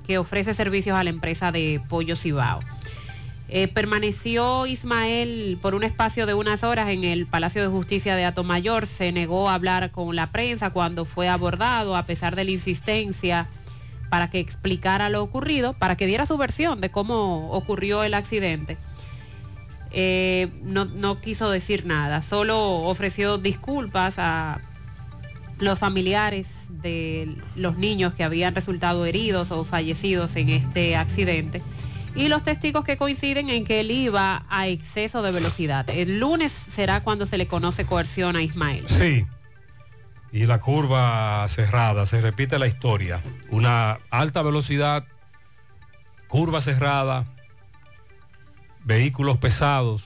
que 0.06 0.18
ofrece 0.18 0.56
servicios 0.56 0.98
a 0.98 1.04
la 1.04 1.12
empresa 1.12 1.52
de 1.52 1.82
Pollo 1.88 2.16
Cibao. 2.16 2.62
Eh, 3.50 3.70
permaneció 3.70 4.66
Ismael 4.66 5.58
por 5.62 5.74
un 5.74 5.84
espacio 5.84 6.26
de 6.26 6.34
unas 6.34 6.64
horas 6.64 6.90
en 6.90 7.06
el 7.06 7.26
Palacio 7.26 7.62
de 7.62 7.70
Justicia 7.70 8.16
de 8.16 8.26
Atomayor. 8.26 8.88
Se 8.88 9.12
negó 9.14 9.50
a 9.50 9.54
hablar 9.54 9.92
con 9.92 10.16
la 10.16 10.32
prensa 10.32 10.72
cuando 10.72 11.06
fue 11.06 11.30
abordado, 11.30 11.96
a 11.96 12.06
pesar 12.06 12.36
de 12.36 12.44
la 12.44 12.52
insistencia 12.52 13.48
para 14.10 14.30
que 14.30 14.40
explicara 14.40 15.10
lo 15.10 15.24
ocurrido, 15.24 15.74
para 15.74 15.96
que 15.96 16.08
diera 16.08 16.26
su 16.26 16.38
versión 16.38 16.82
de 16.82 16.92
cómo 16.92 17.50
ocurrió 17.52 18.04
el 18.04 18.14
accidente. 18.14 18.78
Eh, 19.92 20.50
no, 20.64 20.84
no 20.84 21.22
quiso 21.22 21.50
decir 21.50 21.86
nada, 21.86 22.22
solo 22.22 22.82
ofreció 22.84 23.38
disculpas 23.38 24.16
a 24.18 24.60
los 25.60 25.80
familiares 25.80 26.48
de 26.70 27.36
los 27.56 27.78
niños 27.78 28.14
que 28.14 28.26
habían 28.26 28.54
resultado 28.54 29.06
heridos 29.06 29.52
o 29.52 29.64
fallecidos 29.64 30.36
en 30.36 30.50
este 30.50 30.98
accidente 30.98 31.62
y 32.18 32.30
los 32.30 32.44
testigos 32.44 32.84
que 32.84 32.98
coinciden 32.98 33.50
en 33.50 33.64
que 33.64 33.80
él 33.80 33.92
iba 33.92 34.44
a 34.50 34.68
exceso 34.68 35.22
de 35.22 35.32
velocidad. 35.32 35.88
El 35.90 36.20
lunes 36.20 36.52
será 36.52 37.04
cuando 37.04 37.28
se 37.28 37.38
le 37.38 37.46
conoce 37.46 37.86
coerción 37.86 38.36
a 38.36 38.42
Ismael. 38.42 38.86
Sí. 38.88 39.26
Y 40.32 40.48
la 40.48 40.60
curva 40.60 41.48
cerrada, 41.48 42.08
se 42.08 42.20
repite 42.20 42.58
la 42.58 42.66
historia. 42.66 43.22
Una 43.50 44.00
alta 44.10 44.42
velocidad, 44.42 45.06
curva 46.28 46.60
cerrada, 46.60 47.28
vehículos 48.84 49.38
pesados. 49.38 50.04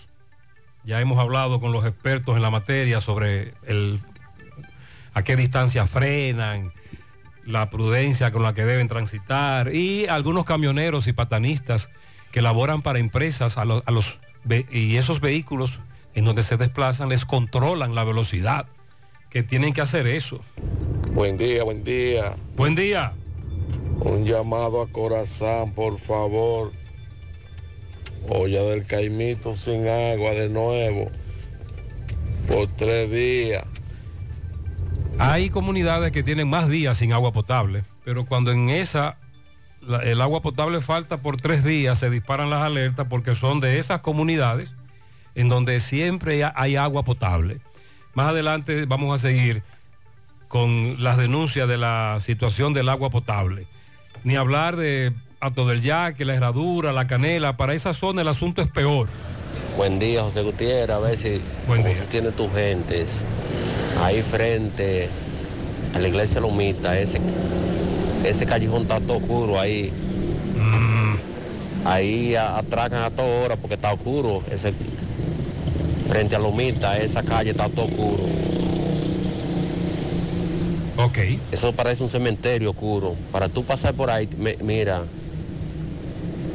Ya 0.83 0.99
hemos 0.99 1.17
hablado 1.17 1.61
con 1.61 1.71
los 1.71 1.85
expertos 1.85 2.35
en 2.35 2.41
la 2.41 2.49
materia 2.49 2.99
sobre 2.99 3.53
el, 3.63 4.01
a 5.13 5.23
qué 5.23 5.37
distancia 5.37 5.87
frenan, 5.87 6.73
la 7.45 7.69
prudencia 7.69 8.31
con 8.31 8.43
la 8.43 8.53
que 8.53 8.65
deben 8.65 8.87
transitar 8.87 9.73
y 9.73 10.05
algunos 10.07 10.45
camioneros 10.45 11.07
y 11.07 11.13
patanistas 11.13 11.89
que 12.31 12.41
laboran 12.41 12.81
para 12.81 12.99
empresas 12.99 13.57
a 13.57 13.65
los, 13.65 13.83
a 13.85 13.91
los 13.91 14.19
ve- 14.43 14.65
y 14.71 14.97
esos 14.97 15.19
vehículos 15.21 15.79
en 16.13 16.25
donde 16.25 16.43
se 16.43 16.57
desplazan 16.57 17.09
les 17.09 17.25
controlan 17.25 17.95
la 17.95 18.03
velocidad, 18.03 18.65
que 19.29 19.43
tienen 19.43 19.73
que 19.73 19.81
hacer 19.81 20.07
eso. 20.07 20.41
Buen 21.13 21.37
día, 21.37 21.63
buen 21.63 21.83
día. 21.83 22.35
Buen 22.55 22.75
día. 22.75 23.13
Un 23.99 24.25
llamado 24.25 24.81
a 24.81 24.87
Corazán, 24.87 25.73
por 25.73 25.99
favor. 25.99 26.71
Olla 28.29 28.61
del 28.63 28.85
Caimito 28.85 29.55
sin 29.57 29.87
agua 29.87 30.31
de 30.31 30.49
nuevo. 30.49 31.09
Por 32.47 32.67
tres 32.75 33.09
días. 33.11 33.63
Hay 35.23 35.49
comunidades 35.51 36.11
que 36.11 36.23
tienen 36.23 36.49
más 36.49 36.67
días 36.67 36.97
sin 36.97 37.13
agua 37.13 37.31
potable, 37.31 37.83
pero 38.03 38.25
cuando 38.25 38.51
en 38.51 38.69
esa 38.69 39.17
la- 39.81 39.99
el 40.03 40.19
agua 40.21 40.41
potable 40.41 40.81
falta 40.81 41.17
por 41.17 41.37
tres 41.37 41.63
días, 41.63 41.99
se 41.99 42.09
disparan 42.09 42.49
las 42.49 42.61
alertas 42.63 43.07
porque 43.09 43.35
son 43.35 43.59
de 43.59 43.77
esas 43.79 44.01
comunidades 44.01 44.69
en 45.35 45.47
donde 45.49 45.79
siempre 45.79 46.43
ha- 46.43 46.53
hay 46.55 46.75
agua 46.75 47.03
potable. 47.03 47.59
Más 48.15 48.29
adelante 48.29 48.85
vamos 48.85 49.13
a 49.13 49.21
seguir 49.21 49.63
con 50.47 51.01
las 51.03 51.17
denuncias 51.17 51.67
de 51.67 51.77
la 51.77 52.17
situación 52.21 52.73
del 52.73 52.89
agua 52.89 53.09
potable. 53.09 53.65
Ni 54.23 54.35
hablar 54.35 54.75
de 54.75 55.13
Ato 55.39 55.65
del 55.67 55.81
Yaque, 55.81 56.25
la 56.25 56.33
Herradura, 56.35 56.91
la 56.93 57.07
Canela, 57.07 57.57
para 57.57 57.73
esa 57.73 57.93
zona 57.93 58.21
el 58.21 58.27
asunto 58.27 58.61
es 58.61 58.67
peor. 58.67 59.07
Buen 59.77 59.97
día, 59.99 60.21
José 60.23 60.41
Gutiérrez. 60.43 60.95
A 60.95 60.99
ver 60.99 61.17
si 61.17 61.41
Buen 61.67 61.83
tienes 62.11 62.35
tus 62.35 62.51
gentes 62.53 63.23
ahí 63.99 64.21
frente 64.21 65.07
a 65.95 65.99
la 65.99 66.07
iglesia 66.07 66.39
Lomita, 66.41 66.97
ese, 66.99 67.19
ese 68.25 68.45
callejón 68.45 68.83
está 68.83 68.99
todo 68.99 69.17
oscuro 69.17 69.59
ahí. 69.59 69.91
Ahí 71.83 72.35
a- 72.35 72.57
atracan 72.59 73.01
a 73.03 73.09
toda 73.09 73.27
hora 73.43 73.55
porque 73.55 73.73
está 73.75 73.91
oscuro. 73.91 74.43
Ese, 74.51 74.71
frente 76.07 76.35
a 76.35 76.39
Lomita, 76.39 76.97
esa 76.99 77.23
calle 77.23 77.51
está 77.51 77.67
todo 77.69 77.85
oscuro. 77.85 78.23
Ok. 80.97 81.17
Eso 81.51 81.71
parece 81.73 82.03
un 82.03 82.09
cementerio 82.09 82.69
oscuro. 82.71 83.15
Para 83.31 83.49
tú 83.49 83.63
pasar 83.63 83.93
por 83.95 84.11
ahí, 84.11 84.29
me- 84.37 84.57
mira, 84.61 85.01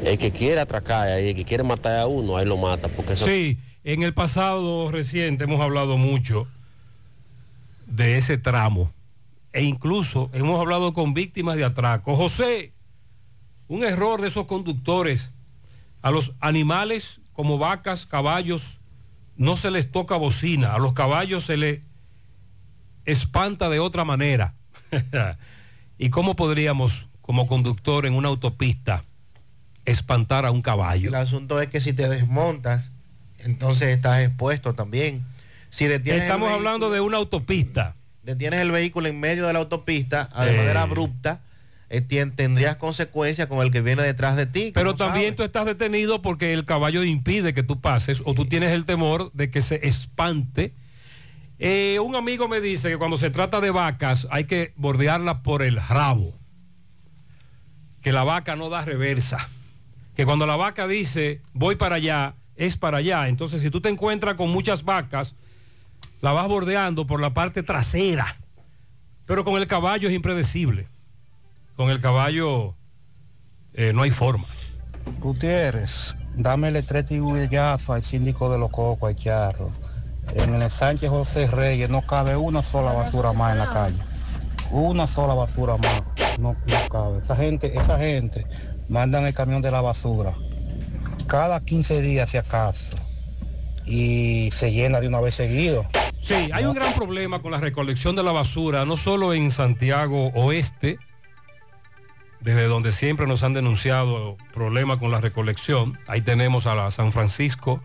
el 0.04 0.16
que 0.18 0.30
quiere 0.30 0.60
atracar 0.60 1.08
ahí, 1.08 1.30
el 1.30 1.34
que 1.34 1.44
quiere 1.44 1.64
matar 1.64 1.98
a 1.98 2.06
uno, 2.06 2.36
ahí 2.36 2.46
lo 2.46 2.56
mata. 2.56 2.86
Porque 2.88 3.14
eso, 3.14 3.26
Sí, 3.26 3.58
en 3.82 4.02
el 4.04 4.14
pasado 4.14 4.92
reciente 4.92 5.44
hemos 5.44 5.60
hablado 5.60 5.96
mucho 5.96 6.46
de 7.86 8.18
ese 8.18 8.36
tramo 8.38 8.92
e 9.52 9.62
incluso 9.62 10.28
hemos 10.34 10.60
hablado 10.60 10.92
con 10.92 11.14
víctimas 11.14 11.56
de 11.56 11.64
atraco. 11.64 12.14
José, 12.14 12.72
un 13.68 13.84
error 13.84 14.20
de 14.20 14.28
esos 14.28 14.44
conductores. 14.44 15.30
A 16.02 16.10
los 16.10 16.32
animales 16.40 17.20
como 17.32 17.58
vacas, 17.58 18.06
caballos, 18.06 18.78
no 19.36 19.56
se 19.56 19.70
les 19.70 19.90
toca 19.90 20.16
bocina. 20.16 20.74
A 20.74 20.78
los 20.78 20.92
caballos 20.92 21.44
se 21.44 21.56
les 21.56 21.80
espanta 23.06 23.70
de 23.70 23.78
otra 23.78 24.04
manera. 24.04 24.54
¿Y 25.98 26.10
cómo 26.10 26.36
podríamos, 26.36 27.06
como 27.22 27.46
conductor 27.46 28.04
en 28.04 28.14
una 28.14 28.28
autopista, 28.28 29.04
espantar 29.84 30.44
a 30.44 30.50
un 30.50 30.62
caballo? 30.62 31.08
El 31.08 31.14
asunto 31.14 31.60
es 31.60 31.68
que 31.68 31.80
si 31.80 31.92
te 31.92 32.08
desmontas, 32.08 32.90
entonces 33.38 33.88
estás 33.88 34.22
expuesto 34.22 34.74
también. 34.74 35.24
Si 35.76 35.84
detienes 35.86 36.22
Estamos 36.22 36.48
vehículo- 36.48 36.68
hablando 36.68 36.90
de 36.90 37.00
una 37.00 37.18
autopista. 37.18 37.94
detienes 38.22 38.60
el 38.60 38.70
vehículo 38.70 39.08
en 39.08 39.20
medio 39.20 39.46
de 39.46 39.52
la 39.52 39.58
autopista 39.58 40.24
de 40.42 40.56
manera 40.56 40.80
abrupta, 40.82 41.40
eh, 41.90 42.00
tendrías 42.00 42.76
consecuencias 42.76 43.46
con 43.46 43.60
el 43.60 43.70
que 43.70 43.82
viene 43.82 44.02
detrás 44.02 44.36
de 44.36 44.46
ti. 44.46 44.70
Pero 44.72 44.92
no 44.92 44.96
también 44.96 45.36
tú 45.36 45.42
estás 45.42 45.66
detenido 45.66 46.22
porque 46.22 46.54
el 46.54 46.64
caballo 46.64 47.04
impide 47.04 47.52
que 47.52 47.62
tú 47.62 47.78
pases 47.80 48.22
o 48.24 48.32
tú 48.32 48.46
tienes 48.46 48.72
el 48.72 48.86
temor 48.86 49.30
de 49.34 49.50
que 49.50 49.60
se 49.60 49.86
espante. 49.86 50.72
Eh, 51.58 51.98
un 52.02 52.16
amigo 52.16 52.48
me 52.48 52.60
dice 52.62 52.88
que 52.88 52.96
cuando 52.96 53.18
se 53.18 53.28
trata 53.28 53.60
de 53.60 53.70
vacas 53.70 54.26
hay 54.30 54.44
que 54.44 54.72
bordearla 54.76 55.42
por 55.42 55.62
el 55.62 55.76
rabo. 55.76 56.32
Que 58.00 58.12
la 58.12 58.24
vaca 58.24 58.56
no 58.56 58.70
da 58.70 58.82
reversa. 58.82 59.48
Que 60.16 60.24
cuando 60.24 60.46
la 60.46 60.56
vaca 60.56 60.88
dice 60.88 61.42
voy 61.52 61.76
para 61.76 61.96
allá, 61.96 62.34
es 62.56 62.78
para 62.78 62.96
allá. 62.98 63.28
Entonces 63.28 63.60
si 63.60 63.68
tú 63.70 63.82
te 63.82 63.90
encuentras 63.90 64.36
con 64.36 64.48
muchas 64.50 64.82
vacas, 64.84 65.34
la 66.26 66.32
vas 66.32 66.48
bordeando 66.48 67.06
por 67.06 67.20
la 67.20 67.30
parte 67.30 67.62
trasera. 67.62 68.36
Pero 69.26 69.44
con 69.44 69.62
el 69.62 69.68
caballo 69.68 70.08
es 70.08 70.14
impredecible. 70.16 70.88
Con 71.76 71.88
el 71.88 72.00
caballo 72.00 72.74
eh, 73.74 73.92
no 73.94 74.02
hay 74.02 74.10
forma. 74.10 74.44
Gutiérrez, 75.20 76.16
dame 76.34 76.66
el 76.66 76.74
estretillazo 76.74 77.92
al 77.92 78.02
síndico 78.02 78.50
de 78.50 78.58
los 78.58 78.70
cocos, 78.70 79.08
al 79.08 79.14
charro. 79.14 79.70
En 80.34 80.60
el 80.60 80.68
Sánchez 80.68 81.10
José 81.10 81.46
Reyes 81.46 81.90
no 81.90 82.02
cabe 82.02 82.34
una 82.34 82.60
sola 82.60 82.92
basura 82.92 83.32
más 83.32 83.52
en 83.52 83.58
la 83.58 83.70
calle. 83.70 83.98
Una 84.72 85.06
sola 85.06 85.34
basura 85.34 85.76
más. 85.76 86.02
No, 86.40 86.56
no 86.66 86.88
cabe. 86.90 87.20
Esa 87.20 87.36
gente, 87.36 87.72
esa 87.78 87.98
gente 87.98 88.44
mandan 88.88 89.26
el 89.26 89.32
camión 89.32 89.62
de 89.62 89.70
la 89.70 89.80
basura 89.80 90.34
cada 91.28 91.60
15 91.60 92.02
días 92.02 92.30
si 92.30 92.36
acaso. 92.36 92.96
Y 93.84 94.50
se 94.50 94.72
llena 94.72 95.00
de 95.00 95.06
una 95.06 95.20
vez 95.20 95.36
seguido. 95.36 95.86
Sí, 96.26 96.34
hay 96.52 96.64
un 96.64 96.74
gran 96.74 96.92
problema 96.92 97.40
con 97.40 97.52
la 97.52 97.60
recolección 97.60 98.16
de 98.16 98.24
la 98.24 98.32
basura, 98.32 98.84
no 98.84 98.96
solo 98.96 99.32
en 99.32 99.52
Santiago 99.52 100.32
Oeste, 100.34 100.98
desde 102.40 102.64
donde 102.66 102.90
siempre 102.90 103.28
nos 103.28 103.44
han 103.44 103.54
denunciado 103.54 104.36
problemas 104.52 104.98
con 104.98 105.12
la 105.12 105.20
recolección. 105.20 105.96
Ahí 106.08 106.22
tenemos 106.22 106.66
a 106.66 106.74
la 106.74 106.90
San 106.90 107.12
Francisco, 107.12 107.80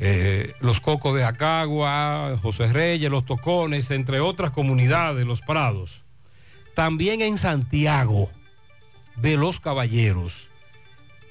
eh, 0.00 0.52
los 0.58 0.80
Cocos 0.80 1.14
de 1.14 1.22
Acagua, 1.22 2.40
José 2.42 2.66
Reyes, 2.72 3.08
los 3.08 3.24
Tocones, 3.24 3.92
entre 3.92 4.18
otras 4.18 4.50
comunidades, 4.50 5.24
los 5.24 5.42
Prados. 5.42 6.02
También 6.74 7.22
en 7.22 7.38
Santiago 7.38 8.30
de 9.14 9.36
los 9.36 9.60
Caballeros 9.60 10.48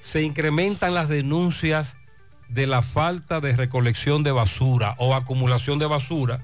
se 0.00 0.22
incrementan 0.22 0.94
las 0.94 1.10
denuncias 1.10 1.98
de 2.52 2.66
la 2.66 2.82
falta 2.82 3.40
de 3.40 3.56
recolección 3.56 4.22
de 4.22 4.32
basura 4.32 4.94
o 4.98 5.14
acumulación 5.14 5.78
de 5.78 5.86
basura, 5.86 6.40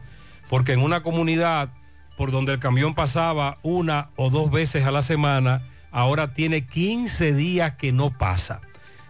porque 0.49 0.73
en 0.73 0.81
una 0.81 1.03
comunidad 1.03 1.69
por 2.17 2.33
donde 2.33 2.53
el 2.53 2.59
camión 2.59 2.95
pasaba 2.95 3.59
una 3.63 4.11
o 4.17 4.29
dos 4.29 4.51
veces 4.51 4.85
a 4.85 4.91
la 4.91 5.03
semana, 5.03 5.63
ahora 5.93 6.35
tiene 6.35 6.67
15 6.67 7.33
días 7.33 7.75
que 7.77 7.93
no 7.93 8.11
pasa. 8.11 8.61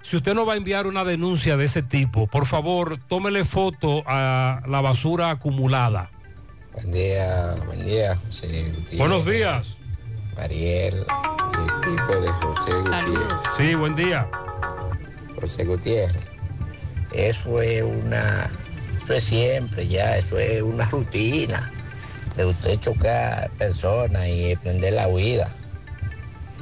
Si 0.03 0.17
usted 0.17 0.35
no 0.35 0.45
va 0.45 0.53
a 0.53 0.57
enviar 0.57 0.87
una 0.87 1.05
denuncia 1.05 1.57
de 1.57 1.65
ese 1.65 1.83
tipo, 1.83 2.27
por 2.27 2.45
favor, 2.45 2.99
tómele 3.09 3.47
foto 3.47 4.03
a 4.07 4.63
la 4.67 4.81
basura 4.83 5.31
acumulada. 5.31 6.11
Buen 6.75 6.93
día, 6.93 7.57
buen 7.67 7.85
día, 7.85 8.17
José 8.27 8.65
Gutiérrez. 8.65 8.99
Buenos 8.99 9.25
días. 9.25 9.75
Mariel, 10.37 10.95
el 10.95 11.91
equipo 11.91 12.21
de 12.21 12.29
José 12.29 12.73
Gutiérrez. 12.75 13.39
Sí, 13.57 13.75
buen 13.75 13.97
día. 13.97 14.29
José 15.41 15.65
Gutiérrez. 15.65 16.28
Eso 17.13 17.63
es 17.63 17.83
una, 17.83 18.51
eso 19.03 19.15
es 19.15 19.25
siempre 19.25 19.89
ya, 19.89 20.19
eso 20.19 20.39
es 20.39 20.63
una 20.63 20.85
rutina 20.87 21.73
de 22.37 22.45
usted 22.45 22.79
chocar 22.79 23.51
personas 23.59 24.29
y 24.29 24.55
prender 24.57 24.93
la 24.93 25.09
huida. 25.09 25.49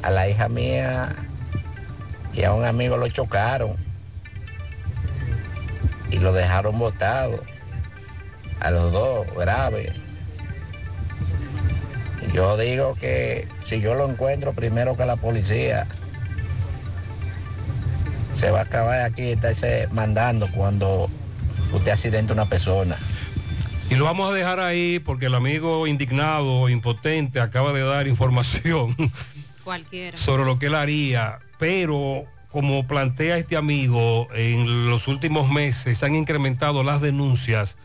A 0.03 0.11
la 0.11 0.28
hija 0.28 0.49
mía 0.49 1.14
y 2.32 2.44
a 2.44 2.53
un 2.53 2.64
amigo 2.64 2.97
lo 2.97 3.09
chocaron 3.09 3.76
y 6.11 6.18
lo 6.18 6.32
dejaron 6.32 6.78
botado. 6.78 7.42
A 8.61 8.70
los 8.70 8.92
dos, 8.92 9.26
grave. 9.36 9.92
Yo 12.32 12.57
digo 12.57 12.94
que 12.94 13.49
si 13.68 13.80
yo 13.80 13.94
lo 13.94 14.09
encuentro 14.09 14.53
primero 14.53 14.97
que 14.97 15.05
la 15.05 15.16
policía, 15.16 15.86
se 18.37 18.51
va 18.51 18.61
a 18.61 18.62
acabar 18.62 19.01
aquí 19.01 19.22
estarse 19.22 19.89
mandando 19.93 20.47
cuando 20.53 21.09
usted 21.72 21.91
accidente 21.91 22.32
a 22.32 22.34
una 22.34 22.49
persona. 22.49 22.97
Y 23.91 23.95
lo 23.95 24.05
vamos 24.05 24.30
a 24.30 24.34
dejar 24.34 24.61
ahí 24.61 24.99
porque 24.99 25.26
el 25.26 25.34
amigo 25.34 25.87
indignado, 25.87 26.68
impotente, 26.68 27.41
acaba 27.41 27.72
de 27.72 27.82
dar 27.82 28.09
información 28.09 28.95
Cualquiera. 29.64 30.16
sobre 30.16 30.45
lo 30.45 30.59
que 30.59 30.66
él 30.66 30.74
haría, 30.74 31.39
pero 31.59 32.24
como 32.51 32.87
plantea 32.87 33.39
este 33.39 33.57
amigo, 33.57 34.28
en 34.34 34.89
los 34.89 35.09
últimos 35.09 35.49
meses 35.51 35.99
se 35.99 36.07
han 36.07 36.14
incrementado 36.14 36.82
las 36.82 37.01
denuncias 37.01 37.76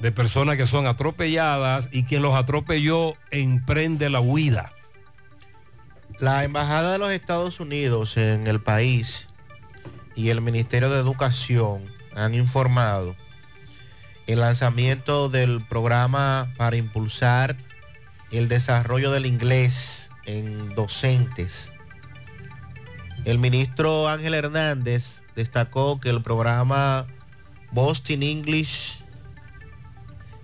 de 0.00 0.12
personas 0.12 0.56
que 0.56 0.66
son 0.66 0.86
atropelladas 0.86 1.88
y 1.92 2.04
quien 2.04 2.22
los 2.22 2.34
atropelló 2.34 3.14
emprende 3.30 4.10
la 4.10 4.20
huida. 4.20 4.72
La 6.20 6.44
Embajada 6.44 6.92
de 6.92 6.98
los 6.98 7.10
Estados 7.10 7.60
Unidos 7.60 8.16
en 8.16 8.48
el 8.48 8.60
país 8.60 9.27
y 10.18 10.30
el 10.30 10.40
Ministerio 10.40 10.90
de 10.90 10.98
Educación 10.98 11.84
han 12.16 12.34
informado 12.34 13.14
el 14.26 14.40
lanzamiento 14.40 15.28
del 15.28 15.60
programa 15.60 16.48
para 16.56 16.74
impulsar 16.74 17.56
el 18.32 18.48
desarrollo 18.48 19.12
del 19.12 19.26
inglés 19.26 20.10
en 20.26 20.74
docentes. 20.74 21.70
El 23.24 23.38
ministro 23.38 24.08
Ángel 24.08 24.34
Hernández 24.34 25.22
destacó 25.36 26.00
que 26.00 26.10
el 26.10 26.20
programa 26.20 27.06
Boston 27.70 28.24
English 28.24 29.04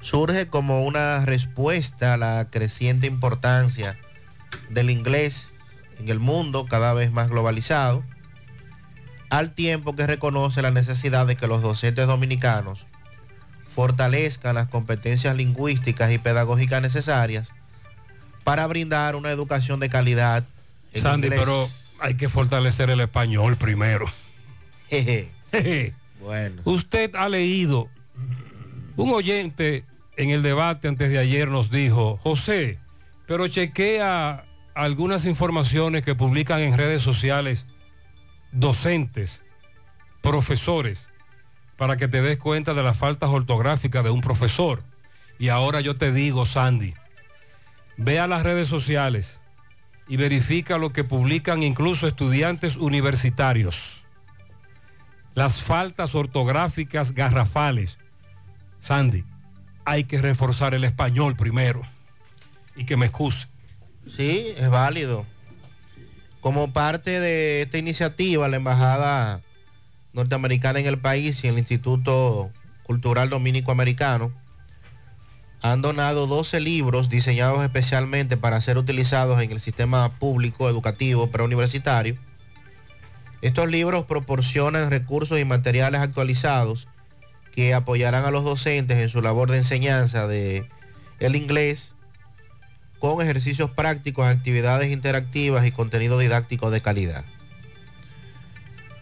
surge 0.03 0.47
como 0.47 0.85
una 0.85 1.27
respuesta 1.27 2.15
a 2.15 2.17
la 2.17 2.47
creciente 2.49 3.09
importancia 3.09 3.99
del 4.71 4.91
inglés 4.91 5.53
en 5.99 6.11
el 6.11 6.21
mundo 6.21 6.67
cada 6.67 6.95
vez 6.95 7.11
más 7.11 7.29
globalizado, 7.29 8.05
al 9.39 9.53
tiempo 9.53 9.97
que 9.97 10.07
reconoce 10.07 10.63
la 10.63 10.71
necesidad 10.71 11.27
de 11.27 11.37
que 11.37 11.49
los 11.49 11.61
docentes 11.61 12.07
dominicanos 12.07 12.87
fortalezcan 13.75 14.55
las 14.55 14.69
competencias 14.69 15.35
lingüísticas 15.35 16.13
y 16.13 16.19
pedagógicas 16.19 16.81
necesarias 16.81 17.49
para 18.45 18.67
brindar 18.69 19.17
una 19.17 19.31
educación 19.31 19.81
de 19.81 19.91
calidad. 19.91 20.45
en 20.93 21.03
Sandy, 21.03 21.27
inglés. 21.27 21.41
pero 21.41 21.69
hay 22.01 22.15
que 22.15 22.29
fortalecer 22.29 22.91
el 22.91 23.01
español 23.01 23.57
primero. 23.57 24.07
Bueno. 26.21 26.63
Usted 26.65 27.15
ha 27.17 27.29
leído, 27.29 27.89
un 28.97 29.13
oyente 29.13 29.85
en 30.17 30.31
el 30.31 30.43
debate 30.43 30.89
antes 30.89 31.11
de 31.11 31.19
ayer 31.19 31.49
nos 31.49 31.71
dijo, 31.71 32.19
José, 32.23 32.79
pero 33.27 33.47
chequea 33.49 34.45
algunas 34.75 35.27
informaciones 35.27 36.03
que 36.03 36.15
publican 36.15 36.61
en 36.61 36.79
redes 36.79 37.03
sociales 37.03 37.67
docentes, 38.55 39.43
profesores, 40.23 41.11
para 41.77 41.97
que 41.97 42.09
te 42.09 42.23
des 42.23 42.39
cuenta 42.39 42.73
de 42.73 42.83
las 42.83 42.97
faltas 42.97 43.31
ortográficas 43.31 44.05
de 44.05 44.11
un 44.11 44.21
profesor. 44.21 44.83
Y 45.39 45.49
ahora 45.49 45.81
yo 45.81 45.95
te 45.95 46.13
digo, 46.13 46.47
Sandy, 46.47 46.95
ve 47.97 48.21
a 48.21 48.27
las 48.27 48.45
redes 48.45 48.69
sociales 48.69 49.41
y 50.09 50.17
verifica 50.17 50.79
lo 50.79 50.93
que 50.93 51.05
publican 51.05 51.63
incluso 51.63 52.07
estudiantes 52.07 52.77
universitarios. 52.77 54.03
Las 55.35 55.61
faltas 55.61 56.15
ortográficas 56.15 57.13
garrafales. 57.13 57.99
Sandy, 58.79 59.25
hay 59.85 60.05
que 60.05 60.21
reforzar 60.21 60.75
el 60.75 60.85
español 60.85 61.35
primero. 61.35 61.83
Y 62.77 62.87
que 62.87 62.97
me 62.97 63.07
excuse. 63.07 63.49
Sí, 64.09 64.55
es 64.57 64.69
válido. 64.69 65.27
Como 66.45 66.75
parte 66.75 67.21
de 67.21 67.63
esta 67.63 67.79
iniciativa, 67.79 68.47
la 68.49 68.57
Embajada 68.57 69.41
Norteamericana 70.13 70.79
en 70.79 70.85
el 70.85 70.99
país 70.99 71.43
y 71.43 71.49
el 71.49 71.59
Instituto 71.59 72.51
Cultural 72.83 73.31
Dominico 73.31 73.73
Americano 73.73 74.31
han 75.63 75.81
donado 75.81 76.27
12 76.27 76.61
libros 76.61 77.09
diseñados 77.09 77.65
especialmente 77.65 78.37
para 78.37 78.61
ser 78.61 78.77
utilizados 78.77 79.41
en 79.41 79.53
el 79.53 79.61
sistema 79.61 80.11
público 80.19 80.69
educativo 80.69 81.31
preuniversitario. 81.31 82.15
Estos 83.41 83.71
libros 83.71 84.05
proporcionan 84.05 84.91
recursos 84.91 85.41
y 85.41 85.47
materiales 85.47 86.03
actualizados 86.03 86.89
que 87.53 87.73
apoyarán 87.73 88.27
a 88.27 88.31
los 88.31 88.45
docentes 88.45 88.99
en 88.99 89.09
su 89.09 89.23
labor 89.23 89.51
de 89.51 89.57
enseñanza 89.57 90.27
de 90.27 90.69
el 91.21 91.37
inglés 91.37 91.94
con 93.05 93.21
ejercicios 93.21 93.71
prácticos, 93.71 94.25
actividades 94.25 94.91
interactivas 94.91 95.67
y 95.67 95.73
contenido 95.73 96.19
didáctico 96.19 96.71
de 96.71 96.81
calidad. 96.81 97.23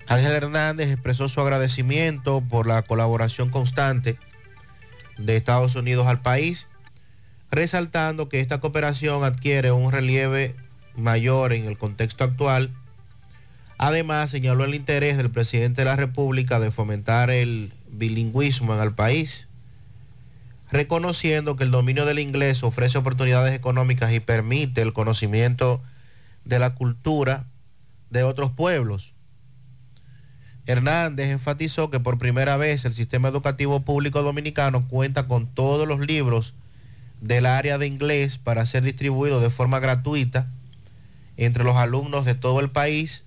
Ángel 0.08 0.32
Hernández 0.32 0.90
expresó 0.90 1.28
su 1.28 1.40
agradecimiento 1.40 2.40
por 2.40 2.66
la 2.66 2.82
colaboración 2.82 3.50
constante 3.50 4.18
de 5.18 5.36
Estados 5.36 5.76
Unidos 5.76 6.08
al 6.08 6.20
país, 6.20 6.66
resaltando 7.52 8.28
que 8.28 8.40
esta 8.40 8.58
cooperación 8.58 9.22
adquiere 9.22 9.70
un 9.70 9.92
relieve 9.92 10.56
mayor 10.96 11.52
en 11.52 11.66
el 11.66 11.78
contexto 11.78 12.24
actual. 12.24 12.70
Además, 13.78 14.32
señaló 14.32 14.64
el 14.64 14.74
interés 14.74 15.16
del 15.16 15.30
presidente 15.30 15.82
de 15.82 15.84
la 15.84 15.94
República 15.94 16.58
de 16.58 16.72
fomentar 16.72 17.30
el 17.30 17.72
bilingüismo 17.88 18.74
en 18.74 18.80
el 18.80 18.94
país, 18.94 19.46
reconociendo 20.72 21.54
que 21.54 21.64
el 21.64 21.70
dominio 21.70 22.06
del 22.06 22.18
inglés 22.18 22.62
ofrece 22.64 22.96
oportunidades 22.96 23.54
económicas 23.54 24.12
y 24.12 24.20
permite 24.20 24.80
el 24.80 24.94
conocimiento 24.94 25.82
de 26.46 26.58
la 26.58 26.74
cultura 26.74 27.44
de 28.08 28.22
otros 28.22 28.50
pueblos. 28.50 29.12
Hernández 30.64 31.28
enfatizó 31.28 31.90
que 31.90 32.00
por 32.00 32.18
primera 32.18 32.56
vez 32.56 32.86
el 32.86 32.94
sistema 32.94 33.28
educativo 33.28 33.80
público 33.80 34.22
dominicano 34.22 34.88
cuenta 34.88 35.28
con 35.28 35.46
todos 35.46 35.86
los 35.86 36.00
libros 36.00 36.54
del 37.20 37.44
área 37.44 37.76
de 37.76 37.86
inglés 37.86 38.38
para 38.38 38.64
ser 38.64 38.82
distribuidos 38.82 39.42
de 39.42 39.50
forma 39.50 39.78
gratuita 39.78 40.46
entre 41.36 41.64
los 41.64 41.76
alumnos 41.76 42.24
de 42.24 42.34
todo 42.34 42.60
el 42.60 42.70
país, 42.70 43.24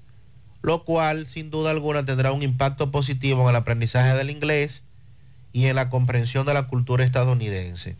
lo 0.63 0.83
cual 0.83 1.27
sin 1.27 1.51
duda 1.51 1.69
alguna 1.69 2.05
tendrá 2.05 2.31
un 2.31 2.41
impacto 2.41 2.89
positivo 2.89 3.43
en 3.43 3.49
el 3.49 3.55
aprendizaje 3.55 4.15
del 4.15 4.31
inglés 4.31 4.81
y 5.55 5.67
en 5.67 5.77
la 5.77 5.89
comprensión 5.89 6.45
de 6.45 6.53
la 6.53 6.63
cultura 6.67 7.05
estadounidense. 7.05 7.95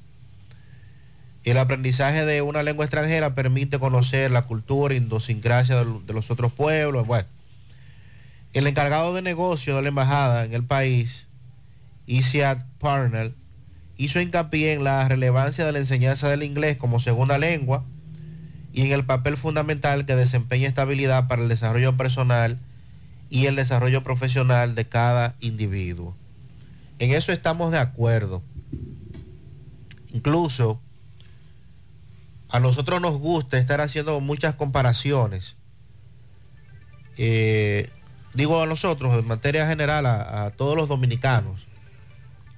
El 1.46 1.58
aprendizaje 1.58 2.26
de 2.26 2.42
una 2.42 2.64
lengua 2.64 2.84
extranjera 2.84 3.34
permite 3.34 3.80
conocer 3.80 4.30
la 4.30 4.42
cultura 4.42 4.94
idiosincrasia 4.94 5.78
de 5.78 5.86
de 6.06 6.14
los 6.14 6.30
otros 6.30 6.52
pueblos. 6.52 7.08
Bueno, 7.08 7.30
el 8.52 8.68
encargado 8.68 9.14
de 9.14 9.22
negocio 9.22 9.78
de 9.78 9.84
la 9.84 9.88
embajada 9.88 10.44
en 10.44 10.54
el 10.54 10.66
país, 10.66 11.30
Isiad 12.08 12.58
Parnell, 12.78 13.34
hizo 13.96 14.20
hincapié 14.20 14.74
en 14.74 14.84
la 14.84 15.08
relevancia 15.08 15.66
de 15.66 15.72
la 15.72 15.80
enseñanza 15.80 16.28
del 16.28 16.44
inglés 16.44 16.76
como 16.76 17.00
segunda 17.00 17.38
lengua 17.38 17.86
y 18.74 18.82
en 18.82 18.92
el 18.92 19.06
papel 19.06 19.38
fundamental 19.38 20.06
que 20.06 20.18
desempeña 20.18 20.68
esta 20.68 20.82
habilidad 20.82 21.30
para 21.30 21.44
el 21.44 21.48
desarrollo 21.48 21.96
personal 21.96 22.58
y 23.30 23.46
el 23.46 23.56
desarrollo 23.56 24.04
profesional 24.04 24.76
de 24.76 24.84
cada 24.84 25.36
individuo. 25.40 26.18
En 27.00 27.12
eso 27.12 27.32
estamos 27.32 27.72
de 27.72 27.80
acuerdo. 27.80 28.42
Incluso 30.14 30.80
a 32.50 32.60
nosotros 32.60 33.02
nos 33.02 33.18
gusta 33.18 33.58
estar 33.58 33.82
haciendo 33.82 34.20
muchas 34.22 34.56
comparaciones. 34.56 35.56
Eh, 37.18 37.90
digo 38.34 38.62
a 38.62 38.66
nosotros, 38.66 39.18
en 39.18 39.28
materia 39.28 39.68
general, 39.68 40.06
a, 40.06 40.46
a 40.46 40.52
todos 40.52 40.78
los 40.78 40.88
dominicanos, 40.88 41.62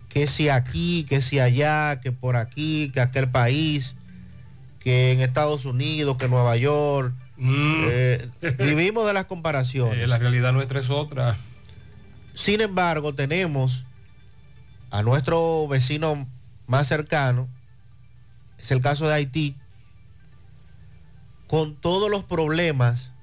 que 0.10 0.28
si 0.28 0.50
aquí, 0.50 1.06
que 1.08 1.22
si 1.22 1.40
allá, 1.40 2.00
que 2.02 2.12
por 2.12 2.36
aquí, 2.36 2.92
que 2.94 3.02
aquel 3.02 3.30
país, 3.30 3.96
que 4.80 5.12
en 5.12 5.22
Estados 5.22 5.66
Unidos, 5.66 6.18
que 6.18 6.28
Nueva 6.28 6.58
York. 6.58 7.14
eh, 7.40 8.30
vivimos 8.58 9.06
de 9.06 9.14
las 9.14 9.26
comparaciones. 9.26 9.98
Eh, 10.00 10.08
la 10.08 10.18
realidad 10.18 10.54
nuestra 10.54 10.80
es 10.80 10.90
otra. 10.90 11.38
Sin 12.34 12.62
embargo, 12.62 13.14
tenemos 13.14 13.84
a 14.90 15.04
nuestro 15.04 15.68
vecino 15.68 16.28
más 16.66 16.88
cercano, 16.88 17.48
es 18.58 18.72
el 18.72 18.82
caso 18.82 19.08
de 19.08 19.14
Haití, 19.14 19.56
con 21.48 21.76
todos 21.76 22.10
los 22.10 22.24
problemas 22.24 23.14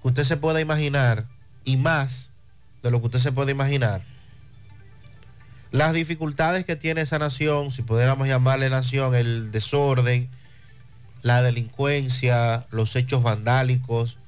que 0.00 0.08
usted 0.08 0.24
se 0.24 0.36
pueda 0.36 0.60
imaginar 0.60 1.26
y 1.64 1.76
más 1.76 2.30
de 2.82 2.90
lo 2.90 3.00
que 3.00 3.06
usted 3.06 3.18
se 3.18 3.32
puede 3.32 3.52
imaginar. 3.52 4.02
Las 5.70 5.94
dificultades 5.94 6.64
que 6.64 6.76
tiene 6.76 7.00
esa 7.00 7.18
nación, 7.18 7.70
si 7.70 7.82
pudiéramos 7.82 8.28
llamarle 8.28 8.68
nación, 8.68 9.14
el 9.14 9.52
desorden, 9.52 10.28
la 11.22 11.42
delincuencia, 11.42 12.66
los 12.70 12.94
hechos 12.96 13.22
vandálicos, 13.22 14.18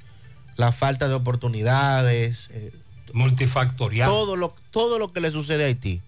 la 0.56 0.72
falta 0.72 1.08
de 1.08 1.14
oportunidades, 1.14 2.48
eh, 2.50 2.72
multifactorial. 3.12 4.08
Todo 4.08 4.36
lo, 4.36 4.54
todo 4.70 4.98
lo 4.98 5.12
que 5.12 5.20
le 5.20 5.32
sucede 5.32 5.64
a 5.64 5.66
Haití. 5.66 6.00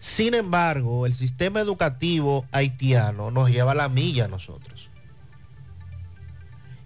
Sin 0.00 0.32
embargo, 0.32 1.04
el 1.06 1.12
sistema 1.12 1.60
educativo 1.60 2.46
haitiano 2.52 3.30
nos 3.30 3.50
lleva 3.50 3.72
a 3.72 3.74
la 3.74 3.90
milla 3.90 4.24
a 4.24 4.28
nosotros. 4.28 4.88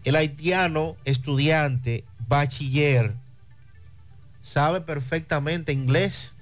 El 0.03 0.17
haitiano 0.17 0.97
estudiante, 1.05 2.05
bachiller, 2.27 3.15
sabe 4.43 4.81
perfectamente 4.81 5.73
inglés, 5.73 6.35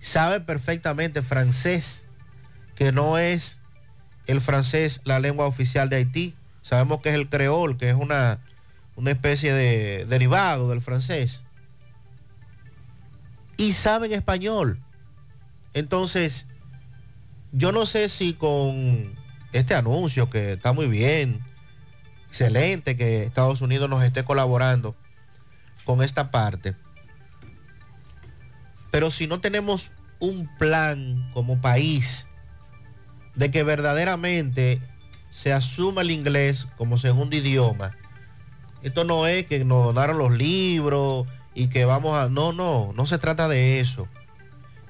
sabe 0.00 0.40
perfectamente 0.40 1.22
francés, 1.22 2.06
que 2.74 2.92
no 2.92 3.16
es 3.18 3.58
el 4.26 4.42
francés 4.42 5.00
la 5.04 5.18
lengua 5.18 5.46
oficial 5.46 5.88
de 5.88 5.96
Haití. 5.96 6.34
Sabemos 6.60 7.00
que 7.00 7.08
es 7.08 7.14
el 7.14 7.28
creol, 7.30 7.78
que 7.78 7.88
es 7.88 7.96
una, 7.96 8.40
una 8.96 9.10
especie 9.12 9.52
de 9.54 10.04
derivado 10.04 10.68
del 10.68 10.82
francés. 10.82 11.42
Y 13.56 13.72
saben 13.72 14.12
español. 14.12 14.78
Entonces, 15.76 16.46
yo 17.52 17.70
no 17.70 17.84
sé 17.84 18.08
si 18.08 18.32
con 18.32 19.14
este 19.52 19.74
anuncio, 19.74 20.30
que 20.30 20.54
está 20.54 20.72
muy 20.72 20.86
bien, 20.86 21.38
excelente 22.28 22.96
que 22.96 23.24
Estados 23.24 23.60
Unidos 23.60 23.90
nos 23.90 24.02
esté 24.02 24.24
colaborando 24.24 24.96
con 25.84 26.02
esta 26.02 26.30
parte, 26.30 26.74
pero 28.90 29.10
si 29.10 29.26
no 29.26 29.40
tenemos 29.40 29.92
un 30.18 30.48
plan 30.56 31.30
como 31.34 31.60
país 31.60 32.26
de 33.34 33.50
que 33.50 33.62
verdaderamente 33.62 34.80
se 35.30 35.52
asuma 35.52 36.00
el 36.00 36.10
inglés 36.10 36.66
como 36.78 36.96
segundo 36.96 37.36
idioma, 37.36 37.94
esto 38.82 39.04
no 39.04 39.26
es 39.26 39.44
que 39.46 39.62
nos 39.66 39.84
donaron 39.84 40.16
los 40.16 40.32
libros 40.32 41.26
y 41.54 41.68
que 41.68 41.84
vamos 41.84 42.16
a... 42.16 42.30
No, 42.30 42.54
no, 42.54 42.94
no 42.96 43.04
se 43.04 43.18
trata 43.18 43.46
de 43.46 43.80
eso. 43.80 44.08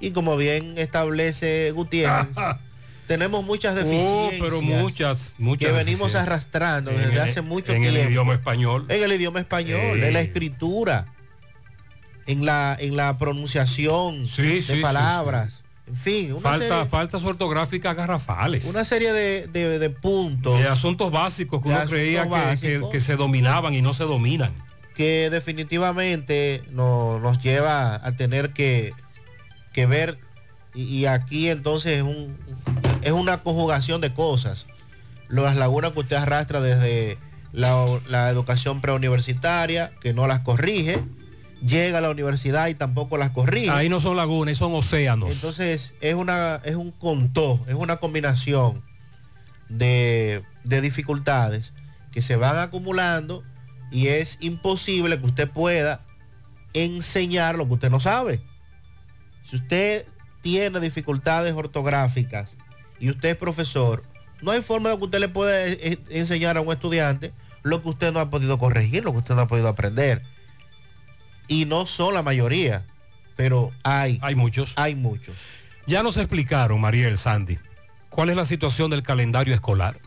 Y 0.01 0.11
como 0.11 0.37
bien 0.37 0.77
establece 0.79 1.71
Gutiérrez, 1.73 2.29
tenemos 3.07 3.45
muchas 3.45 3.73
Oh, 3.75 3.79
deficiencias. 3.79 4.41
pero 4.43 4.61
muchas, 4.63 5.33
muchas 5.39 5.69
que 5.69 5.73
venimos 5.77 6.15
arrastrando 6.15 6.91
En 6.91 6.99
desde 6.99 7.13
el- 7.15 7.21
hace 7.21 7.41
mucho 7.43 7.73
en 7.73 7.83
tiempo. 7.83 8.01
el 8.01 8.09
idioma 8.11 8.35
español. 8.35 8.85
En 8.89 9.03
el 9.03 9.13
idioma 9.13 9.41
español, 9.41 9.99
Eh. 10.03 10.09
en 10.09 10.13
la 10.13 10.21
escritura, 10.21 11.07
en 12.27 12.45
la, 12.45 12.77
en 12.79 12.97
la 12.97 13.17
pronunciación 13.19 14.29
Sí, 14.29 14.43
de 14.43 14.63
sí, 14.63 14.75
sí, 14.77 14.81
palabras. 14.83 15.63
En 15.87 15.97
fin, 15.97 16.33
una 16.33 16.41
Falta, 16.41 16.67
serie, 16.69 16.87
faltas 16.87 17.23
ortográficas 17.23 17.95
garrafales. 17.97 18.65
una 18.65 18.83
serie 18.83 19.13
de, 19.13 19.47
de- 19.47 19.79
de 19.79 19.91
puntos 19.91 20.59
de 20.59 20.67
asuntos 20.67 21.13
básicos 21.13 21.63
que 21.63 21.69
uno 21.69 21.85
creía 21.87 22.29
que- 22.29 22.61
que, 22.61 22.83
que 22.91 23.01
se 23.01 23.15
dominaban 23.15 23.73
y 23.73 23.83
no 23.83 23.95
se 23.95 24.03
dominan. 24.05 24.53
que 24.97 25.29
definitivamente 25.31 26.63
no- 26.73 27.21
nos 27.21 27.41
lleva 27.43 27.95
a 28.05 28.13
tener 28.17 28.51
que, 28.55 28.95
que 29.77 29.87
ver 29.87 30.19
y, 30.75 30.83
y 30.83 31.07
aquí 31.07 31.49
entonces 31.51 31.99
es, 31.99 32.03
un- 32.03 32.37
es 33.03 33.13
una 33.13 33.39
conjugación 33.43 34.01
de 34.01 34.13
cosas. 34.13 34.67
Las 35.29 35.55
lagunas 35.57 35.93
que 35.93 36.01
usted 36.01 36.17
arrastra 36.17 36.61
desde 36.61 37.19
la, 37.53 37.85
la 38.09 38.29
educación 38.31 38.81
preuniversitaria, 38.81 39.93
que 40.01 40.13
no 40.13 40.27
las 40.27 40.41
corrige, 40.41 40.99
llega 41.65 41.99
a 41.99 42.01
la 42.01 42.11
universidad 42.11 42.69
y 42.69 42.75
tampoco 42.75 43.17
las 43.19 43.31
corrige. 43.31 43.71
Ahí 43.71 43.89
no 43.89 44.01
son 44.01 44.17
lagunas, 44.17 44.57
son 44.57 44.75
océanos. 44.75 45.35
Entonces 45.35 45.93
es 46.01 46.15
una 46.15 46.61
es 46.65 46.75
un 46.77 46.91
contó, 46.91 47.61
es 47.69 47.75
una 47.75 47.97
combinación 47.97 48.83
de, 49.69 50.43
de 50.65 50.81
dificultades 50.81 51.73
que 52.13 52.23
se 52.23 52.37
van 52.37 52.59
acumulando 52.59 53.43
y 53.91 54.09
es 54.09 54.39
imposible 54.41 55.19
que 55.19 55.27
usted 55.27 55.51
pueda 55.51 56.01
enseñar 56.75 57.57
lo 57.57 57.67
que 57.67 57.75
usted 57.75 57.91
no 57.91 58.01
sabe. 58.01 58.41
Si 59.49 59.57
usted 59.57 60.07
tiene 60.43 60.81
dificultades 60.81 61.55
ortográficas 61.55 62.51
y 62.99 63.11
usted 63.11 63.31
es 63.31 63.37
profesor, 63.37 64.05
no 64.43 64.51
hay 64.51 64.63
forma 64.63 64.91
de 64.91 64.99
que 64.99 65.05
usted 65.05 65.21
le 65.21 65.29
pueda 65.29 65.67
eh, 65.67 65.99
enseñar 66.11 66.57
a 66.57 66.61
un 66.61 66.73
estudiante 66.73 67.33
lo 67.63 67.83
que 67.83 67.89
usted 67.89 68.13
no 68.13 68.21
ha 68.21 68.31
podido 68.31 68.59
corregir, 68.59 69.05
lo 69.05 69.13
que 69.13 69.19
usted 69.19 69.35
no 69.35 69.43
ha 69.43 69.47
podido 69.47 69.69
aprender. 69.69 70.23
Y 71.49 71.65
no 71.65 71.87
son 71.87 72.15
la 72.15 72.23
mayoría, 72.23 72.85
pero 73.37 73.73
hay. 73.83 74.19
Hay 74.23 74.35
muchos. 74.35 74.73
Hay 74.77 74.95
muchos. 74.95 75.37
Ya 75.87 76.03
nos 76.03 76.17
explicaron, 76.17 76.81
Mariel 76.81 77.19
Sandy, 77.19 77.59
cuál 78.11 78.31
es 78.31 78.37
la 78.37 78.45
situación 78.45 78.91
del 78.91 79.03
calendario 79.03 79.55
escolar. 79.55 80.01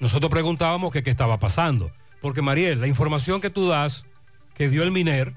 Nosotros 0.00 0.30
preguntábamos 0.30 0.92
que 0.92 1.02
qué 1.02 1.10
estaba 1.10 1.38
pasando. 1.38 1.90
Porque, 2.22 2.42
Mariel, 2.42 2.80
la 2.80 2.86
información 2.86 3.40
que 3.40 3.50
tú 3.50 3.68
das, 3.68 4.04
que 4.54 4.68
dio 4.68 4.82
el 4.82 4.90
MINER, 4.90 5.34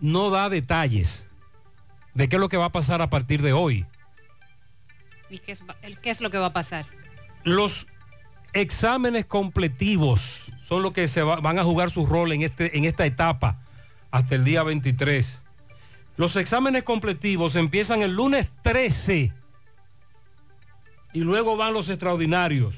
no 0.00 0.30
da 0.30 0.48
detalles 0.48 1.27
de 2.18 2.28
qué 2.28 2.34
es 2.34 2.40
lo 2.40 2.48
que 2.48 2.56
va 2.56 2.64
a 2.66 2.72
pasar 2.72 3.00
a 3.00 3.08
partir 3.08 3.42
de 3.42 3.52
hoy. 3.52 3.86
¿Y 5.30 5.38
qué 5.38 5.52
es, 5.52 5.60
el- 5.82 5.98
qué 5.98 6.10
es 6.10 6.20
lo 6.20 6.30
que 6.30 6.38
va 6.38 6.46
a 6.46 6.52
pasar? 6.52 6.84
Los 7.44 7.86
exámenes 8.54 9.24
completivos 9.24 10.50
son 10.66 10.82
los 10.82 10.92
que 10.92 11.06
se 11.06 11.22
va- 11.22 11.36
van 11.36 11.60
a 11.60 11.64
jugar 11.64 11.90
su 11.92 12.06
rol 12.06 12.32
en, 12.32 12.42
este, 12.42 12.76
en 12.76 12.84
esta 12.86 13.06
etapa 13.06 13.60
hasta 14.10 14.34
el 14.34 14.42
día 14.44 14.64
23. 14.64 15.38
Los 16.16 16.34
exámenes 16.34 16.82
completivos 16.82 17.54
empiezan 17.54 18.02
el 18.02 18.14
lunes 18.16 18.48
13 18.62 19.32
y 21.12 21.20
luego 21.20 21.56
van 21.56 21.72
los 21.72 21.88
extraordinarios. 21.88 22.74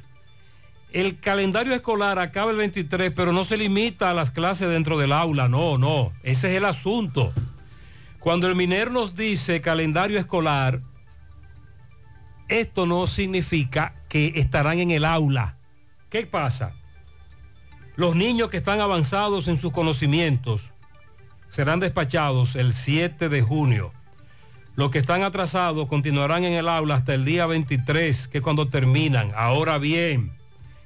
El 0.93 1.18
calendario 1.18 1.72
escolar 1.74 2.18
acaba 2.18 2.51
el 2.51 2.59
23, 2.59 3.11
pero 3.16 3.32
no 3.32 3.45
se 3.45 3.57
limita 3.57 4.11
a 4.11 4.14
las 4.14 4.30
clases 4.30 4.68
dentro 4.68 4.99
del 4.99 5.12
aula, 5.12 5.49
no, 5.49 5.78
no, 5.78 6.12
ese 6.24 6.51
es 6.51 6.57
el 6.59 6.66
asunto. 6.66 7.32
Cuando 8.21 8.47
el 8.47 8.55
MINER 8.55 8.91
nos 8.91 9.14
dice 9.14 9.62
calendario 9.62 10.18
escolar, 10.18 10.83
esto 12.49 12.85
no 12.85 13.07
significa 13.07 13.95
que 14.11 14.35
estarán 14.37 14.79
en 14.79 14.91
el 14.91 15.07
aula. 15.07 15.57
¿Qué 16.11 16.27
pasa? 16.27 16.75
Los 17.97 18.14
niños 18.14 18.51
que 18.51 18.59
están 18.59 18.81
avanzados 18.81 19.49
en 19.49 19.57
sus 19.57 19.73
conocimientos 19.73 20.71
serán 21.49 21.81
despachados 21.81 22.57
el 22.57 22.75
7 22.75 23.31
de 23.31 23.41
junio. 23.41 23.93
Los 24.77 24.91
que 24.91 24.99
están 24.99 25.23
atrasados 25.23 25.89
continuarán 25.89 26.45
en 26.45 26.53
el 26.53 26.68
aula 26.68 26.97
hasta 26.97 27.14
el 27.14 27.25
día 27.25 27.47
23, 27.47 28.29
que 28.29 28.39
es 28.39 28.45
cuando 28.45 28.68
terminan. 28.68 29.33
Ahora 29.35 29.79
bien, 29.79 30.33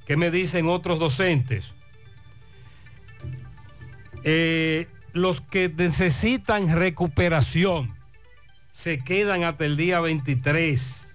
¿qué 0.06 0.16
me 0.16 0.30
dicen 0.30 0.68
otros 0.68 1.00
docentes? 1.00 1.72
Eh, 4.22 4.86
los 5.14 5.40
que 5.40 5.72
necesitan 5.74 6.74
recuperación 6.74 7.94
se 8.70 8.98
quedan 8.98 9.44
hasta 9.44 9.64
el 9.64 9.76
día 9.76 10.00
23. 10.00 11.08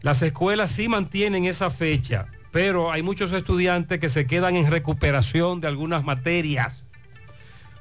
Las 0.00 0.22
escuelas 0.22 0.70
sí 0.70 0.88
mantienen 0.88 1.44
esa 1.44 1.70
fecha, 1.70 2.26
pero 2.50 2.90
hay 2.90 3.02
muchos 3.02 3.32
estudiantes 3.32 4.00
que 4.00 4.08
se 4.08 4.26
quedan 4.26 4.56
en 4.56 4.70
recuperación 4.70 5.60
de 5.60 5.68
algunas 5.68 6.04
materias. 6.04 6.86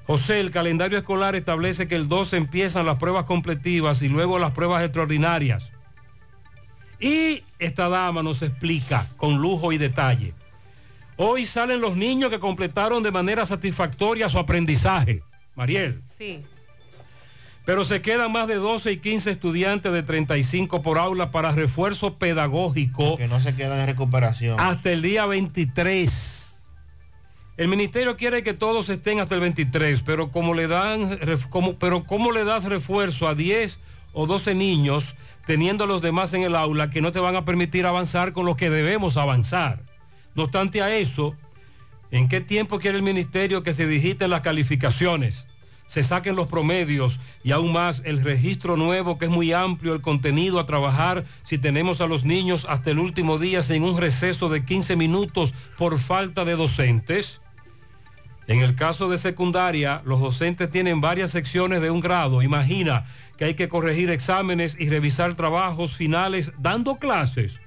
José, 0.05 0.41
el 0.41 0.51
calendario 0.51 0.97
escolar 0.97 1.35
establece 1.35 1.87
que 1.87 1.95
el 1.95 2.09
12 2.09 2.35
empiezan 2.35 2.85
las 2.85 2.97
pruebas 2.97 3.23
completivas 3.23 4.01
y 4.01 4.09
luego 4.09 4.37
las 4.37 4.51
pruebas 4.51 4.83
extraordinarias. 4.83 5.71
Y 6.99 7.43
esta 7.57 7.87
dama 7.87 8.21
nos 8.21 8.41
explica 8.41 9.07
con 9.15 9.37
lujo 9.37 9.71
y 9.71 9.77
detalle. 9.77 10.33
Hoy 11.17 11.45
salen 11.45 11.81
los 11.81 11.97
niños 11.97 12.29
que 12.29 12.39
completaron 12.39 13.01
de 13.03 13.11
manera 13.11 13.45
satisfactoria 13.45 14.29
su 14.29 14.37
aprendizaje. 14.39 15.23
Mariel. 15.55 16.01
Sí. 16.17 16.41
Pero 17.65 17.83
se 17.83 18.01
quedan 18.01 18.31
más 18.31 18.47
de 18.47 18.55
12 18.55 18.91
y 18.93 18.97
15 18.97 19.31
estudiantes 19.31 19.91
de 19.91 20.03
35 20.03 20.81
por 20.81 20.97
aula 20.97 21.31
para 21.31 21.51
refuerzo 21.51 22.13
pedagógico. 22.17 23.17
Que 23.17 23.27
no 23.27 23.41
se 23.41 23.55
quedan 23.55 23.79
en 23.79 23.87
recuperación. 23.87 24.59
Hasta 24.59 24.91
el 24.91 25.01
día 25.01 25.25
23. 25.25 26.55
El 27.57 27.67
ministerio 27.67 28.15
quiere 28.17 28.43
que 28.43 28.53
todos 28.53 28.87
estén 28.89 29.19
hasta 29.19 29.33
el 29.33 29.41
23, 29.41 30.03
pero 30.03 30.29
como 30.31 30.53
le 30.53 30.67
dan, 30.67 31.19
ref- 31.19 31.49
como, 31.49 31.73
pero 31.79 32.03
¿cómo 32.03 32.31
le 32.31 32.45
das 32.45 32.65
refuerzo 32.65 33.27
a 33.27 33.33
10 33.33 33.79
o 34.13 34.27
12 34.27 34.53
niños 34.53 35.15
teniendo 35.47 35.85
a 35.85 35.87
los 35.87 36.01
demás 36.03 36.33
en 36.35 36.43
el 36.43 36.55
aula 36.55 36.91
que 36.91 37.01
no 37.01 37.11
te 37.11 37.19
van 37.19 37.35
a 37.35 37.45
permitir 37.45 37.87
avanzar 37.87 38.31
con 38.31 38.45
lo 38.45 38.55
que 38.55 38.69
debemos 38.69 39.17
avanzar? 39.17 39.81
No 40.37 40.43
obstante 40.43 40.81
a 40.83 40.95
eso, 40.95 41.35
¿en 42.11 42.29
qué 42.29 42.39
tiempo 42.39 42.79
quiere 42.79 42.97
el 42.97 43.03
ministerio 43.03 43.63
que 43.63 43.73
se 43.73 43.87
digiten 43.87 44.29
las 44.29 44.41
calificaciones? 44.41 45.47
se 45.87 46.03
saquen 46.03 46.35
los 46.35 46.47
promedios 46.47 47.17
y 47.45 47.51
aún 47.51 47.71
más 47.71 48.01
el 48.03 48.21
registro 48.21 48.75
nuevo 48.75 49.17
que 49.17 49.23
es 49.23 49.31
muy 49.31 49.53
amplio, 49.53 49.93
el 49.93 50.01
contenido 50.01 50.59
a 50.59 50.65
trabajar 50.65 51.23
si 51.45 51.57
tenemos 51.57 52.01
a 52.01 52.07
los 52.07 52.25
niños 52.25 52.67
hasta 52.67 52.91
el 52.91 52.99
último 52.99 53.39
día 53.39 53.63
sin 53.63 53.83
un 53.83 53.97
receso 53.97 54.49
de 54.49 54.65
15 54.65 54.97
minutos 54.97 55.53
por 55.77 55.97
falta 55.97 56.43
de 56.43 56.57
docentes. 56.57 57.39
En 58.47 58.59
el 58.59 58.75
caso 58.75 59.07
de 59.07 59.17
secundaria, 59.17 60.01
los 60.03 60.19
docentes 60.19 60.69
tienen 60.69 60.99
varias 60.99 61.31
secciones 61.31 61.81
de 61.81 61.89
un 61.89 62.01
grado. 62.01 62.41
Imagina 62.41 63.05
que 63.37 63.45
hay 63.45 63.53
que 63.53 63.69
corregir 63.69 64.09
exámenes 64.09 64.75
y 64.77 64.89
revisar 64.89 65.35
trabajos 65.35 65.93
finales 65.93 66.51
dando 66.57 66.97
clases. 66.97 67.61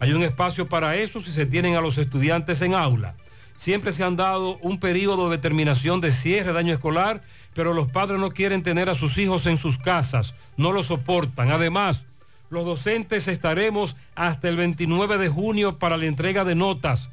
Hay 0.00 0.12
un 0.12 0.22
espacio 0.22 0.68
para 0.68 0.96
eso 0.96 1.20
si 1.20 1.32
se 1.32 1.46
tienen 1.46 1.76
a 1.76 1.80
los 1.80 1.98
estudiantes 1.98 2.60
en 2.62 2.74
aula. 2.74 3.14
Siempre 3.56 3.92
se 3.92 4.02
han 4.02 4.16
dado 4.16 4.58
un 4.58 4.80
periodo 4.80 5.30
de 5.30 5.36
determinación 5.36 6.00
de 6.00 6.12
cierre 6.12 6.52
de 6.52 6.58
año 6.58 6.74
escolar, 6.74 7.22
pero 7.54 7.72
los 7.72 7.90
padres 7.90 8.18
no 8.18 8.30
quieren 8.30 8.62
tener 8.62 8.90
a 8.90 8.94
sus 8.94 9.16
hijos 9.16 9.46
en 9.46 9.58
sus 9.58 9.78
casas, 9.78 10.34
no 10.56 10.72
lo 10.72 10.82
soportan. 10.82 11.50
Además, 11.50 12.04
los 12.50 12.64
docentes 12.64 13.28
estaremos 13.28 13.96
hasta 14.14 14.48
el 14.48 14.56
29 14.56 15.18
de 15.18 15.28
junio 15.28 15.78
para 15.78 15.96
la 15.96 16.06
entrega 16.06 16.44
de 16.44 16.54
notas, 16.54 17.08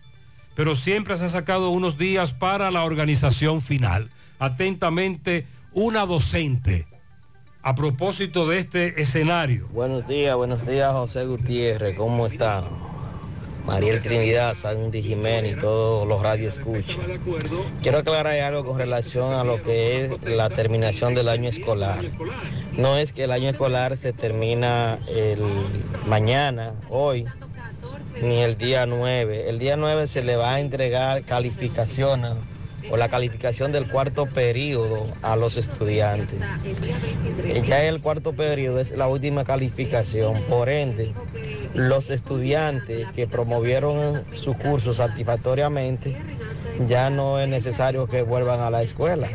pero 0.55 0.75
siempre 0.75 1.15
se 1.17 1.23
han 1.23 1.29
sacado 1.29 1.69
unos 1.69 1.97
días 1.97 2.33
para 2.33 2.71
la 2.71 2.83
organización 2.83 3.61
final. 3.61 4.09
Atentamente, 4.39 5.47
una 5.73 6.05
docente. 6.05 6.87
A 7.63 7.75
propósito 7.75 8.47
de 8.47 8.57
este 8.57 9.03
escenario. 9.03 9.67
Buenos 9.71 10.07
días, 10.07 10.35
buenos 10.35 10.65
días 10.65 10.91
José 10.93 11.25
Gutiérrez, 11.25 11.95
¿cómo 11.95 12.25
está? 12.25 12.63
Mariel 13.67 14.01
Trinidad, 14.01 14.55
Sandy 14.55 15.03
Jiménez 15.03 15.57
y 15.57 15.61
todos 15.61 16.07
los 16.07 16.23
radios 16.23 16.57
escuchan. 16.57 17.03
Quiero 17.83 17.99
aclarar 17.99 18.39
algo 18.39 18.65
con 18.65 18.79
relación 18.79 19.33
a 19.33 19.43
lo 19.43 19.61
que 19.61 20.05
es 20.05 20.23
la 20.23 20.49
terminación 20.49 21.13
del 21.13 21.29
año 21.29 21.49
escolar. 21.49 22.03
No 22.75 22.97
es 22.97 23.13
que 23.13 23.25
el 23.25 23.31
año 23.31 23.51
escolar 23.51 23.95
se 23.95 24.11
termina 24.11 24.97
el 25.07 25.43
mañana, 26.07 26.73
hoy, 26.89 27.27
ni 28.23 28.37
el 28.41 28.57
día 28.57 28.87
9. 28.87 29.49
El 29.49 29.59
día 29.59 29.77
9 29.77 30.07
se 30.07 30.23
le 30.23 30.35
va 30.35 30.55
a 30.55 30.59
entregar 30.59 31.21
calificaciones 31.25 32.33
o 32.91 32.97
la 32.97 33.09
calificación 33.09 33.71
del 33.71 33.87
cuarto 33.87 34.25
periodo 34.25 35.07
a 35.21 35.35
los 35.35 35.57
estudiantes. 35.57 36.39
Ya 37.65 37.83
el 37.83 38.01
cuarto 38.01 38.33
periodo 38.33 38.79
es 38.79 38.91
la 38.91 39.07
última 39.07 39.45
calificación, 39.45 40.41
por 40.43 40.69
ende, 40.69 41.13
los 41.73 42.09
estudiantes 42.09 43.07
que 43.15 43.27
promovieron 43.27 44.23
su 44.33 44.53
curso 44.55 44.93
satisfactoriamente, 44.93 46.17
ya 46.87 47.09
no 47.09 47.39
es 47.39 47.47
necesario 47.47 48.07
que 48.07 48.23
vuelvan 48.23 48.59
a 48.59 48.69
la 48.69 48.81
escuela. 48.81 49.29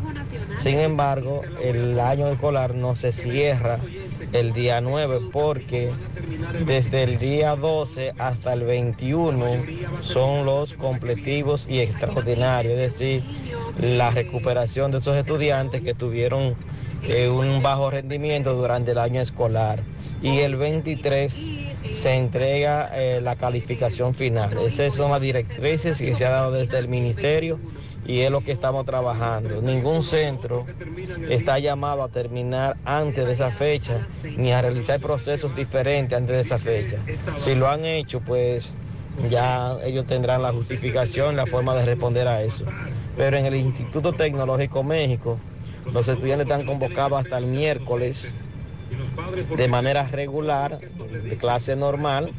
Sin 0.59 0.79
embargo, 0.79 1.43
el 1.63 1.99
año 1.99 2.29
escolar 2.29 2.75
no 2.75 2.95
se 2.95 3.13
cierra 3.13 3.79
el 4.33 4.53
día 4.53 4.81
9 4.81 5.21
porque 5.33 5.91
desde 6.67 7.03
el 7.05 7.19
día 7.19 7.57
12 7.57 8.15
hasta 8.19 8.53
el 8.53 8.65
21 8.65 9.47
son 10.01 10.47
los 10.47 10.75
completivos 10.75 11.67
y 11.69 11.81
extraordinarios, 11.81 12.75
es 12.75 12.93
decir, 12.93 13.23
la 13.81 14.11
recuperación 14.11 14.91
de 14.91 14.99
esos 14.99 15.17
estudiantes 15.17 15.83
que 15.83 15.95
tuvieron 15.95 16.55
eh, 17.03 17.29
un 17.29 17.63
bajo 17.63 17.91
rendimiento 17.91 18.55
durante 18.55 18.93
el 18.93 18.99
año 18.99 19.21
escolar. 19.21 19.81
Y 20.23 20.39
el 20.39 20.57
23 20.57 21.43
se 21.93 22.15
entrega 22.15 22.91
eh, 22.95 23.21
la 23.23 23.37
calificación 23.37 24.15
final. 24.15 24.57
Esas 24.59 24.95
son 24.95 25.11
las 25.11 25.21
directrices 25.21 25.99
que 25.99 26.17
se 26.17 26.25
ha 26.25 26.31
dado 26.31 26.53
desde 26.53 26.79
el 26.79 26.89
ministerio 26.89 27.59
y 28.07 28.21
es 28.21 28.31
lo 28.31 28.41
que 28.41 28.53
estamos 28.53 28.85
trabajando. 28.87 29.61
Ningún 29.61 30.03
centro 30.03 30.67
está 31.29 31.59
llamado 31.59 32.03
a 32.03 32.09
terminar 32.09 32.77
antes 32.85 33.27
de 33.27 33.33
esa 33.33 33.51
fecha 33.51 34.07
ni 34.37 34.53
a 34.53 34.63
realizar 34.63 35.01
procesos 35.01 35.55
diferentes 35.57 36.17
antes 36.17 36.37
de 36.37 36.43
esa 36.43 36.59
fecha. 36.59 36.99
Si 37.35 37.55
lo 37.55 37.69
han 37.69 37.85
hecho, 37.85 38.21
pues 38.21 38.75
ya 39.31 39.77
ellos 39.85 40.07
tendrán 40.07 40.43
la 40.43 40.53
justificación, 40.53 41.37
la 41.37 41.47
forma 41.47 41.75
de 41.75 41.85
responder 41.85 42.29
a 42.29 42.43
eso. 42.43 42.65
Pero 43.17 43.37
en 43.37 43.47
el 43.47 43.57
Instituto 43.57 44.13
Tecnológico 44.13 44.83
México, 44.83 45.39
los 45.93 46.09
estudiantes 46.09 46.47
están 46.47 46.67
convocados 46.67 47.21
hasta 47.21 47.39
el 47.39 47.47
miércoles 47.47 48.33
de 49.57 49.69
manera 49.69 50.05
regular, 50.05 50.79
de 50.79 51.37
clase 51.37 51.75
normal, 51.77 52.31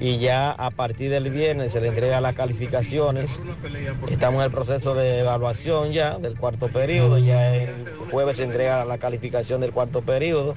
y 0.00 0.18
ya 0.18 0.50
a 0.52 0.70
partir 0.70 1.10
del 1.10 1.30
viernes 1.30 1.72
se 1.72 1.80
le 1.80 1.88
entrega 1.88 2.20
las 2.20 2.34
calificaciones. 2.34 3.42
Estamos 4.08 4.40
en 4.40 4.46
el 4.46 4.50
proceso 4.50 4.94
de 4.94 5.20
evaluación 5.20 5.92
ya 5.92 6.18
del 6.18 6.36
cuarto 6.36 6.68
periodo, 6.68 7.18
ya 7.18 7.54
el 7.54 7.86
jueves 8.10 8.36
se 8.36 8.44
entrega 8.44 8.84
la 8.84 8.98
calificación 8.98 9.60
del 9.60 9.72
cuarto 9.72 10.02
periodo 10.02 10.54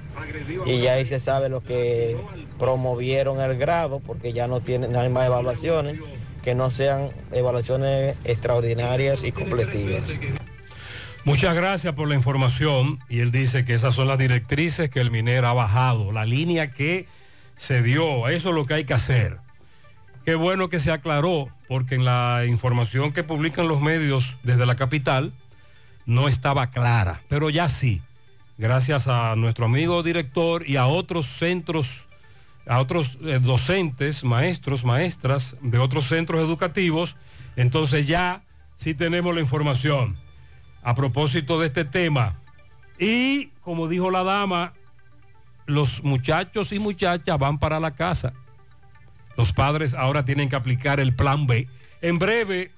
y 0.65 0.81
ya 0.81 0.93
ahí 0.93 1.05
se 1.05 1.19
sabe 1.19 1.49
lo 1.49 1.61
que 1.61 2.17
promovieron 2.59 3.41
el 3.41 3.57
grado, 3.57 3.99
porque 3.99 4.33
ya 4.33 4.47
no 4.47 4.61
tienen 4.61 4.91
no 4.91 4.99
hay 4.99 5.09
más 5.09 5.25
evaluaciones 5.25 5.99
que 6.43 6.55
no 6.55 6.71
sean 6.71 7.11
evaluaciones 7.31 8.15
extraordinarias 8.23 9.23
y 9.23 9.31
completivas. 9.31 10.03
Muchas 11.23 11.53
gracias 11.55 11.93
por 11.93 12.07
la 12.07 12.15
información 12.15 12.99
y 13.07 13.19
él 13.19 13.31
dice 13.31 13.63
que 13.63 13.75
esas 13.75 13.93
son 13.93 14.07
las 14.07 14.17
directrices 14.17 14.89
que 14.89 14.99
el 14.99 15.11
minero 15.11 15.47
ha 15.47 15.53
bajado, 15.53 16.11
la 16.11 16.25
línea 16.25 16.71
que 16.71 17.05
se 17.61 17.83
dio, 17.83 18.27
eso 18.27 18.49
es 18.49 18.55
lo 18.55 18.65
que 18.65 18.73
hay 18.73 18.85
que 18.85 18.95
hacer. 18.95 19.37
Qué 20.25 20.33
bueno 20.33 20.67
que 20.69 20.79
se 20.79 20.91
aclaró, 20.91 21.47
porque 21.67 21.93
en 21.93 22.05
la 22.05 22.43
información 22.47 23.13
que 23.13 23.23
publican 23.23 23.67
los 23.67 23.81
medios 23.81 24.35
desde 24.41 24.65
la 24.65 24.75
capital 24.75 25.31
no 26.07 26.27
estaba 26.27 26.71
clara, 26.71 27.21
pero 27.27 27.51
ya 27.51 27.69
sí, 27.69 28.01
gracias 28.57 29.07
a 29.07 29.35
nuestro 29.35 29.65
amigo 29.65 30.01
director 30.01 30.67
y 30.67 30.77
a 30.77 30.87
otros 30.87 31.27
centros 31.27 32.07
a 32.65 32.79
otros 32.79 33.19
eh, 33.21 33.39
docentes, 33.39 34.23
maestros, 34.23 34.83
maestras 34.83 35.55
de 35.61 35.77
otros 35.77 36.07
centros 36.07 36.41
educativos. 36.41 37.15
Entonces 37.55 38.07
ya 38.07 38.41
sí 38.75 38.95
tenemos 38.95 39.35
la 39.35 39.41
información 39.41 40.17
a 40.81 40.95
propósito 40.95 41.59
de 41.59 41.67
este 41.67 41.85
tema. 41.85 42.39
Y 42.97 43.49
como 43.61 43.87
dijo 43.87 44.09
la 44.09 44.23
dama, 44.23 44.73
los 45.71 46.03
muchachos 46.03 46.71
y 46.71 46.79
muchachas 46.79 47.37
van 47.39 47.59
para 47.59 47.79
la 47.79 47.91
casa. 47.91 48.33
Los 49.37 49.53
padres 49.53 49.93
ahora 49.93 50.25
tienen 50.25 50.49
que 50.49 50.55
aplicar 50.55 50.99
el 50.99 51.15
plan 51.15 51.47
B. 51.47 51.67
En 52.01 52.19
breve, 52.19 52.71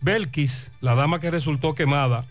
Belkis, 0.00 0.72
la 0.80 0.94
dama 0.94 1.20
que 1.20 1.30
resultó 1.30 1.74
quemada 1.74 2.24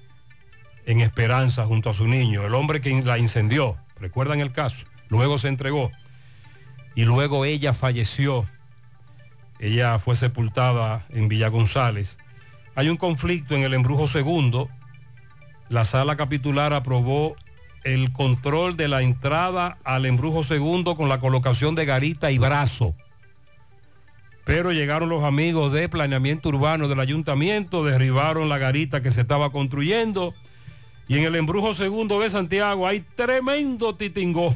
en 0.85 0.99
Esperanza 0.99 1.65
junto 1.65 1.89
a 1.89 1.93
su 1.93 2.07
niño, 2.07 2.45
el 2.45 2.53
hombre 2.55 2.81
que 2.81 3.01
la 3.03 3.17
incendió, 3.17 3.77
recuerdan 3.99 4.41
el 4.41 4.51
caso, 4.51 4.85
luego 5.09 5.37
se 5.37 5.47
entregó 5.47 5.91
y 6.95 7.05
luego 7.05 7.45
ella 7.45 7.73
falleció. 7.73 8.47
Ella 9.59 9.97
fue 9.99 10.15
sepultada 10.15 11.05
en 11.09 11.29
Villa 11.29 11.47
González. 11.47 12.17
Hay 12.75 12.89
un 12.89 12.97
conflicto 12.97 13.55
en 13.55 13.63
el 13.63 13.73
embrujo 13.73 14.07
segundo. 14.07 14.69
La 15.69 15.85
sala 15.85 16.17
capitular 16.17 16.73
aprobó 16.73 17.35
el 17.83 18.11
control 18.13 18.77
de 18.77 18.87
la 18.87 19.01
entrada 19.01 19.77
al 19.83 20.05
embrujo 20.05 20.43
segundo 20.43 20.95
con 20.95 21.09
la 21.09 21.19
colocación 21.19 21.75
de 21.75 21.85
garita 21.85 22.31
y 22.31 22.37
brazo. 22.37 22.95
Pero 24.45 24.71
llegaron 24.71 25.09
los 25.09 25.23
amigos 25.23 25.71
de 25.71 25.87
planeamiento 25.87 26.49
urbano 26.49 26.87
del 26.87 26.99
ayuntamiento, 26.99 27.85
derribaron 27.85 28.49
la 28.49 28.57
garita 28.57 29.01
que 29.01 29.11
se 29.11 29.21
estaba 29.21 29.51
construyendo 29.51 30.33
y 31.07 31.17
en 31.17 31.25
el 31.25 31.35
embrujo 31.35 31.73
segundo 31.73 32.19
de 32.19 32.29
Santiago 32.29 32.87
hay 32.87 33.01
tremendo 33.01 33.95
titingó. 33.95 34.55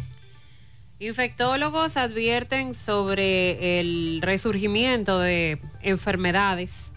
Infectólogos 0.99 1.95
advierten 1.95 2.73
sobre 2.73 3.79
el 3.79 4.19
resurgimiento 4.23 5.19
de 5.19 5.59
enfermedades 5.81 6.91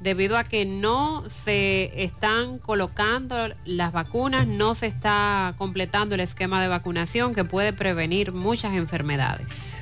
debido 0.00 0.38
a 0.38 0.44
que 0.44 0.64
no 0.64 1.24
se 1.30 2.02
están 2.02 2.58
colocando 2.58 3.54
las 3.64 3.92
vacunas, 3.92 4.46
no 4.46 4.74
se 4.74 4.86
está 4.86 5.54
completando 5.58 6.14
el 6.14 6.22
esquema 6.22 6.60
de 6.60 6.68
vacunación 6.68 7.34
que 7.34 7.44
puede 7.44 7.72
prevenir 7.72 8.32
muchas 8.32 8.74
enfermedades. 8.74 9.78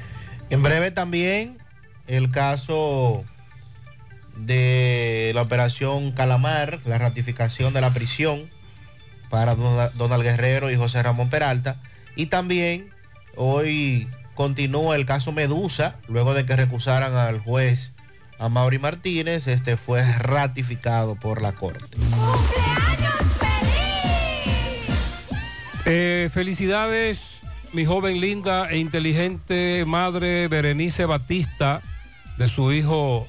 En 0.51 0.63
breve 0.63 0.91
también 0.91 1.59
el 2.07 2.31
caso 2.31 3.25
de 4.37 5.33
la 5.35 5.43
operación 5.43 6.13
Calamar, 6.13 6.81
la 6.85 6.99
ratificación 6.99 7.73
de 7.73 7.81
la 7.81 7.93
prisión 7.93 8.49
para 9.31 9.55
Donald 9.55 10.23
Guerrero 10.23 10.71
y 10.71 10.77
José 10.77 11.03
Ramón 11.03 11.29
Peralta. 11.29 11.77
Y 12.17 12.27
también 12.27 12.89
hoy 13.37 14.09
continúa 14.35 14.97
el 14.97 15.07
caso 15.07 15.33
Medusa, 15.33 15.97
luego 16.09 16.35
de 16.35 16.47
que 16.47 16.57
recusaran 16.57 17.15
al 17.15 17.41
juez 17.41 17.93
a 18.39 18.49
Mauri 18.49 18.79
Martínez, 18.79 19.47
este 19.47 19.77
fue 19.77 20.05
ratificado 20.19 21.17
por 21.17 21.43
la 21.43 21.53
Corte. 21.53 21.99
Eh, 25.85 26.31
felicidades, 26.33 27.21
mi 27.73 27.85
joven 27.85 28.21
linda 28.21 28.69
e 28.71 28.79
inteligente 28.79 29.85
madre 29.87 30.49
Berenice 30.49 31.07
Batista, 31.07 31.81
de 32.37 32.49
su 32.49 32.73
hijo 32.73 33.27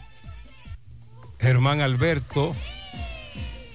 Germán 1.40 1.82
Alberto. 1.82 2.56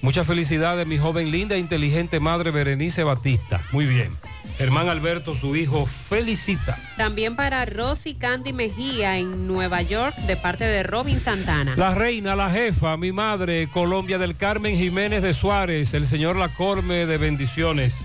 Muchas 0.01 0.27
felicidades, 0.27 0.85
mi 0.87 0.97
joven 0.97 1.31
linda 1.31 1.55
e 1.55 1.59
inteligente 1.59 2.19
madre 2.19 2.51
Berenice 2.51 3.03
Batista. 3.03 3.61
Muy 3.71 3.85
bien. 3.87 4.11
Germán 4.57 4.87
Alberto, 4.87 5.35
su 5.35 5.55
hijo, 5.55 5.85
felicita. 5.85 6.77
También 6.95 7.35
para 7.35 7.65
Rosy 7.65 8.13
Candy 8.13 8.53
Mejía 8.53 9.17
en 9.17 9.47
Nueva 9.47 9.81
York 9.81 10.15
de 10.27 10.37
parte 10.37 10.63
de 10.63 10.81
Robin 10.83 11.19
Santana. 11.19 11.73
La 11.75 11.93
reina, 11.93 12.35
la 12.35 12.49
jefa, 12.49 12.95
mi 12.95 13.11
madre, 13.11 13.67
Colombia 13.67 14.17
del 14.17 14.37
Carmen 14.37 14.77
Jiménez 14.77 15.21
de 15.21 15.33
Suárez, 15.33 15.93
el 15.93 16.07
señor 16.07 16.37
La 16.37 16.49
Corme 16.49 17.05
de 17.05 17.17
bendiciones 17.17 17.97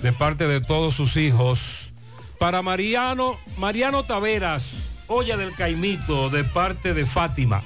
de 0.00 0.12
parte 0.12 0.46
de 0.46 0.60
todos 0.60 0.94
sus 0.94 1.16
hijos. 1.16 1.90
Para 2.38 2.62
Mariano, 2.62 3.36
Mariano 3.58 4.04
Taveras, 4.04 5.04
olla 5.08 5.36
del 5.36 5.52
Caimito 5.54 6.30
de 6.30 6.44
parte 6.44 6.94
de 6.94 7.04
Fátima. 7.04 7.62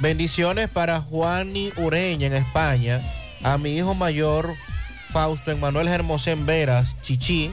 Bendiciones 0.00 0.70
para 0.70 1.02
Juani 1.02 1.72
Ureña 1.76 2.26
en 2.26 2.34
España, 2.34 3.00
a 3.42 3.58
mi 3.58 3.76
hijo 3.76 3.94
mayor 3.94 4.54
Fausto 5.14 5.52
Emanuel 5.52 5.86
Hermosén 5.86 6.44
Veras, 6.44 6.96
Chichi, 7.02 7.52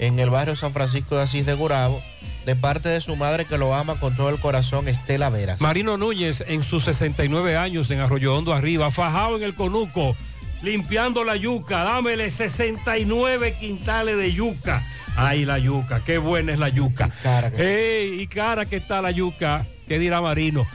en 0.00 0.18
el 0.18 0.28
barrio 0.28 0.56
San 0.56 0.72
Francisco 0.72 1.14
de 1.14 1.22
Asís 1.22 1.46
de 1.46 1.54
Gurabo, 1.54 2.02
de 2.44 2.56
parte 2.56 2.88
de 2.88 3.00
su 3.00 3.14
madre 3.14 3.44
que 3.44 3.58
lo 3.58 3.76
ama 3.76 3.94
con 4.00 4.16
todo 4.16 4.28
el 4.28 4.40
corazón, 4.40 4.88
Estela 4.88 5.30
Veras. 5.30 5.60
Marino 5.60 5.96
Núñez 5.98 6.42
en 6.48 6.64
sus 6.64 6.82
69 6.82 7.56
años 7.56 7.88
en 7.92 8.00
Arroyo 8.00 8.36
Hondo 8.36 8.52
arriba, 8.52 8.90
fajado 8.90 9.36
en 9.36 9.44
el 9.44 9.54
conuco, 9.54 10.16
limpiando 10.64 11.22
la 11.22 11.36
yuca, 11.36 11.84
dámele 11.84 12.28
69 12.28 13.54
quintales 13.60 14.16
de 14.16 14.32
yuca. 14.32 14.82
Ay, 15.14 15.44
la 15.44 15.60
yuca, 15.60 16.02
qué 16.04 16.18
buena 16.18 16.54
es 16.54 16.58
la 16.58 16.70
yuca. 16.70 17.06
Y 17.06 17.22
cara 17.22 17.52
que, 17.52 18.16
y 18.18 18.26
cara 18.26 18.66
que 18.66 18.78
está 18.78 19.00
la 19.00 19.12
yuca, 19.12 19.64
¿qué 19.86 20.00
dirá 20.00 20.20
Marino? 20.20 20.66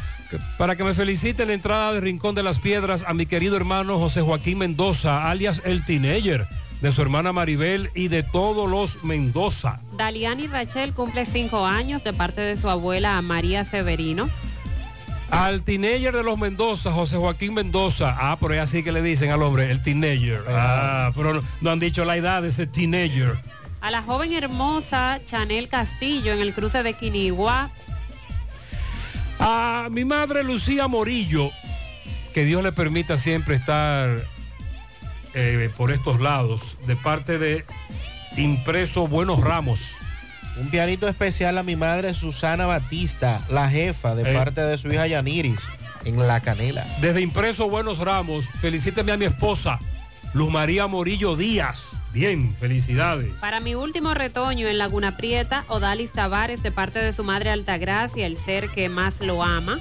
Para 0.58 0.76
que 0.76 0.84
me 0.84 0.94
felicite 0.94 1.44
en 1.44 1.50
la 1.50 1.54
entrada 1.56 1.94
de 1.94 2.02
Rincón 2.02 2.36
de 2.36 2.44
las 2.44 2.60
Piedras 2.60 3.04
a 3.08 3.14
mi 3.14 3.26
querido 3.26 3.56
hermano 3.56 3.98
José 3.98 4.22
Joaquín 4.22 4.60
Mendoza, 4.60 5.30
alias 5.30 5.62
El 5.66 5.86
Teenager, 5.86 6.48
de 6.82 6.92
su 6.92 7.02
hermana 7.02 7.32
Maribel 7.32 7.90
y 7.94 8.08
de 8.08 8.24
todos 8.24 8.70
los 8.70 9.04
Mendoza. 9.04 9.76
Daliani 9.98 10.48
Rachel 10.48 10.94
cumple 10.94 11.26
cinco 11.26 11.66
años 11.66 12.04
de 12.04 12.14
parte 12.14 12.42
de 12.42 12.58
su 12.58 12.70
abuela 12.70 13.22
María 13.22 13.66
Severino. 13.66 14.30
Al 15.30 15.64
teenager 15.64 16.14
de 16.14 16.24
los 16.24 16.38
Mendoza, 16.38 16.92
José 16.92 17.16
Joaquín 17.16 17.54
Mendoza. 17.54 18.14
Ah, 18.20 18.38
pero 18.40 18.54
es 18.54 18.60
así 18.60 18.84
que 18.84 18.92
le 18.92 19.02
dicen 19.02 19.32
al 19.32 19.42
hombre, 19.42 19.72
el 19.72 19.82
teenager. 19.82 20.42
Ah, 20.50 21.12
pero 21.16 21.36
no, 21.36 21.42
no 21.62 21.70
han 21.70 21.80
dicho 21.80 22.04
la 22.04 22.18
edad 22.18 22.42
de 22.42 22.50
ese 22.50 22.68
teenager. 22.68 23.38
A 23.80 23.92
la 23.92 24.02
joven 24.04 24.34
hermosa 24.34 25.20
Chanel 25.26 25.70
Castillo 25.70 26.34
en 26.34 26.40
el 26.40 26.54
cruce 26.54 26.84
de 26.84 26.94
Quinigua, 26.94 27.72
a 29.42 29.88
mi 29.92 30.06
madre 30.06 30.44
Lucía 30.44 30.88
Morillo, 30.88 31.52
que 32.34 32.46
Dios 32.46 32.64
le 32.64 32.72
permita 32.72 33.18
siempre 33.18 33.56
estar 33.56 34.10
eh, 35.34 35.70
por 35.76 35.92
estos 35.92 36.20
lados, 36.20 36.78
de 36.88 36.96
parte 36.96 37.40
de 37.40 37.66
Impreso 38.38 39.08
Buenos 39.08 39.42
Ramos. 39.42 39.94
Un 40.58 40.70
pianito 40.70 41.08
especial 41.08 41.58
a 41.58 41.64
mi 41.64 41.76
madre 41.76 42.14
Susana 42.14 42.66
Batista, 42.66 43.42
la 43.50 43.70
jefa, 43.70 44.16
de 44.16 44.32
Eh. 44.32 44.36
parte 44.36 44.62
de 44.62 44.78
su 44.78 44.92
hija 44.92 45.08
Yaniris, 45.08 45.60
en 46.06 46.28
La 46.28 46.40
Canela. 46.42 46.86
Desde 47.02 47.22
Impreso 47.22 47.70
Buenos 47.70 47.98
Ramos, 48.00 48.46
felicíteme 48.60 49.12
a 49.12 49.18
mi 49.18 49.26
esposa, 49.26 49.80
Luz 50.34 50.52
María 50.52 50.88
Morillo 50.88 51.36
Díaz. 51.36 51.88
Bien, 52.14 52.54
felicidades. 52.60 53.32
Para 53.40 53.62
mi 53.62 53.74
último 53.74 54.14
retoño 54.14 54.68
en 54.68 54.78
Laguna 54.78 55.16
Prieta, 55.16 55.64
Odalis 55.70 56.12
Tavares 56.12 56.62
de 56.62 56.72
parte 56.72 57.00
de 57.00 57.14
su 57.14 57.24
madre 57.24 57.52
Altagracia, 57.52 58.26
el 58.26 58.38
ser 58.38 58.70
que 58.70 58.90
más 58.90 59.22
lo 59.22 59.44
ama. 59.44 59.80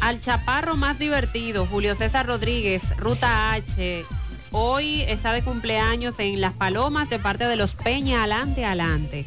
Al 0.00 0.20
chaparro 0.20 0.76
más 0.76 0.98
divertido, 0.98 1.66
Julio 1.66 1.94
César 1.94 2.26
Rodríguez, 2.26 2.82
Ruta 2.96 3.52
H. 3.52 4.04
Hoy 4.50 5.02
está 5.02 5.32
de 5.32 5.42
cumpleaños 5.42 6.16
en 6.18 6.40
Las 6.40 6.54
Palomas 6.54 7.08
de 7.08 7.20
parte 7.20 7.44
de 7.44 7.54
los 7.54 7.74
Peña 7.74 8.24
Alante 8.24 8.64
Alante. 8.64 9.24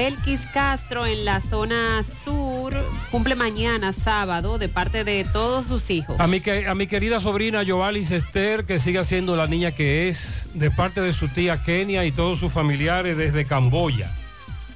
Belkis 0.00 0.42
Castro 0.52 1.06
en 1.06 1.24
la 1.24 1.40
zona 1.40 2.04
sur 2.22 2.74
cumple 3.10 3.34
mañana 3.34 3.94
sábado 3.94 4.58
de 4.58 4.68
parte 4.68 5.04
de 5.04 5.24
todos 5.24 5.66
sus 5.68 5.88
hijos. 5.88 6.16
A 6.20 6.26
mi, 6.26 6.40
que- 6.42 6.68
a 6.68 6.74
mi 6.74 6.86
querida 6.86 7.18
sobrina 7.18 7.62
Jovalis 7.66 8.10
Esther, 8.10 8.66
que 8.66 8.78
siga 8.78 9.04
siendo 9.04 9.36
la 9.36 9.46
niña 9.46 9.70
que 9.72 10.10
es, 10.10 10.48
de 10.52 10.70
parte 10.70 11.00
de 11.00 11.14
su 11.14 11.28
tía 11.28 11.62
Kenia 11.64 12.04
y 12.04 12.12
todos 12.12 12.38
sus 12.38 12.52
familiares 12.52 13.16
desde 13.16 13.46
Camboya. 13.46 14.12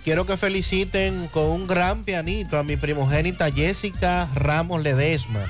Quiero 0.05 0.25
que 0.25 0.39
feliciten 0.39 1.29
con 1.31 1.45
un 1.51 1.67
gran 1.67 2.03
pianito 2.03 2.57
a 2.59 2.63
mi 2.63 2.79
primogénita 2.79 3.53
Jessica 3.53 4.27
Ramos 4.35 4.83
Ledesma. 4.83 5.41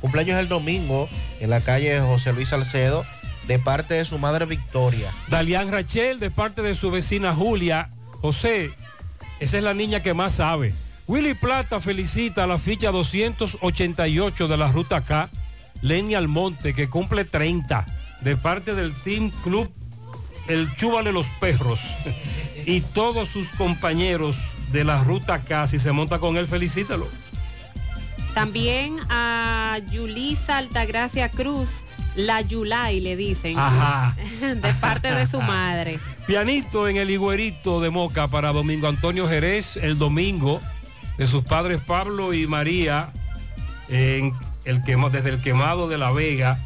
Cumpleaños 0.00 0.38
el 0.38 0.46
domingo 0.46 1.08
en 1.40 1.50
la 1.50 1.60
calle 1.60 1.98
José 1.98 2.32
Luis 2.32 2.50
Salcedo, 2.50 3.04
de 3.48 3.58
parte 3.58 3.94
de 3.94 4.04
su 4.04 4.18
madre 4.18 4.44
Victoria. 4.46 5.10
Dalian 5.26 5.72
Rachel, 5.72 6.20
de 6.20 6.30
parte 6.30 6.62
de 6.62 6.76
su 6.76 6.92
vecina 6.92 7.34
Julia. 7.34 7.88
José, 8.22 8.70
esa 9.40 9.58
es 9.58 9.62
la 9.62 9.74
niña 9.74 10.02
que 10.02 10.14
más 10.14 10.34
sabe. 10.34 10.74
Willy 11.06 11.34
Plata 11.34 11.80
felicita 11.80 12.44
a 12.44 12.46
la 12.46 12.58
ficha 12.58 12.90
288 12.90 14.48
de 14.48 14.56
la 14.56 14.72
Ruta 14.72 15.02
K, 15.02 15.30
Lenny 15.82 16.14
Almonte, 16.14 16.74
que 16.74 16.88
cumple 16.88 17.24
30, 17.24 17.86
de 18.22 18.36
parte 18.36 18.74
del 18.74 18.92
Team 18.92 19.30
Club 19.44 19.70
El 20.48 20.74
Chúbale 20.74 21.12
los 21.12 21.28
Perros. 21.40 21.80
y 22.66 22.80
todos 22.80 23.28
sus 23.28 23.48
compañeros 23.50 24.36
de 24.72 24.84
la 24.84 25.02
Ruta 25.04 25.40
K, 25.40 25.66
si 25.66 25.78
se 25.78 25.92
monta 25.92 26.18
con 26.18 26.36
él, 26.36 26.48
felicítalo. 26.48 27.06
También 28.36 28.98
a 29.08 29.78
Yulisa 29.90 30.58
Altagracia 30.58 31.30
Cruz, 31.30 31.70
la 32.16 32.42
Yulay 32.42 33.00
le 33.00 33.16
dicen, 33.16 33.58
Ajá. 33.58 34.14
de 34.40 34.74
parte 34.74 35.10
de 35.10 35.26
su 35.26 35.40
madre. 35.40 35.98
Pianito 36.26 36.86
en 36.86 36.98
el 36.98 37.08
higuerito 37.10 37.80
de 37.80 37.88
Moca 37.88 38.28
para 38.28 38.52
Domingo 38.52 38.88
Antonio 38.88 39.26
Jerez 39.26 39.78
el 39.78 39.96
domingo 39.96 40.60
de 41.16 41.26
sus 41.26 41.44
padres 41.44 41.80
Pablo 41.80 42.34
y 42.34 42.46
María 42.46 43.10
en 43.88 44.34
el 44.66 44.82
quema- 44.82 45.08
desde 45.10 45.30
el 45.30 45.40
quemado 45.40 45.88
de 45.88 45.96
La 45.96 46.10
Vega. 46.10 46.58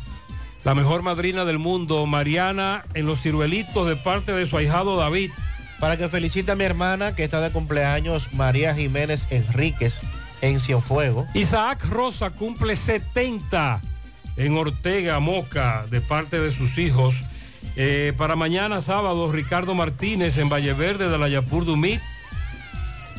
La 0.64 0.74
mejor 0.74 1.02
madrina 1.02 1.44
del 1.44 1.58
mundo, 1.60 2.04
Mariana, 2.04 2.82
en 2.94 3.06
los 3.06 3.20
ciruelitos 3.22 3.86
de 3.86 3.94
parte 3.94 4.32
de 4.32 4.48
su 4.48 4.56
ahijado 4.56 4.96
David. 4.96 5.30
Para 5.78 5.96
que 5.96 6.08
felicite 6.08 6.50
a 6.50 6.56
mi 6.56 6.64
hermana 6.64 7.14
que 7.14 7.22
está 7.22 7.40
de 7.40 7.52
cumpleaños, 7.52 8.32
María 8.32 8.74
Jiménez 8.74 9.24
Enríquez, 9.30 10.00
en 10.40 10.60
Cienfuego. 10.60 11.26
Isaac 11.34 11.84
Rosa 11.88 12.30
cumple 12.30 12.76
70 12.76 13.80
en 14.36 14.56
Ortega, 14.56 15.18
Moca, 15.20 15.86
de 15.90 16.00
parte 16.00 16.40
de 16.40 16.52
sus 16.52 16.78
hijos. 16.78 17.14
Eh, 17.76 18.12
para 18.16 18.36
mañana 18.36 18.80
sábado, 18.80 19.30
Ricardo 19.30 19.74
Martínez 19.74 20.38
en 20.38 20.48
Valleverde 20.48 21.08
de 21.08 21.18
la 21.18 21.28
Yapur 21.28 21.64
Dumit, 21.64 22.00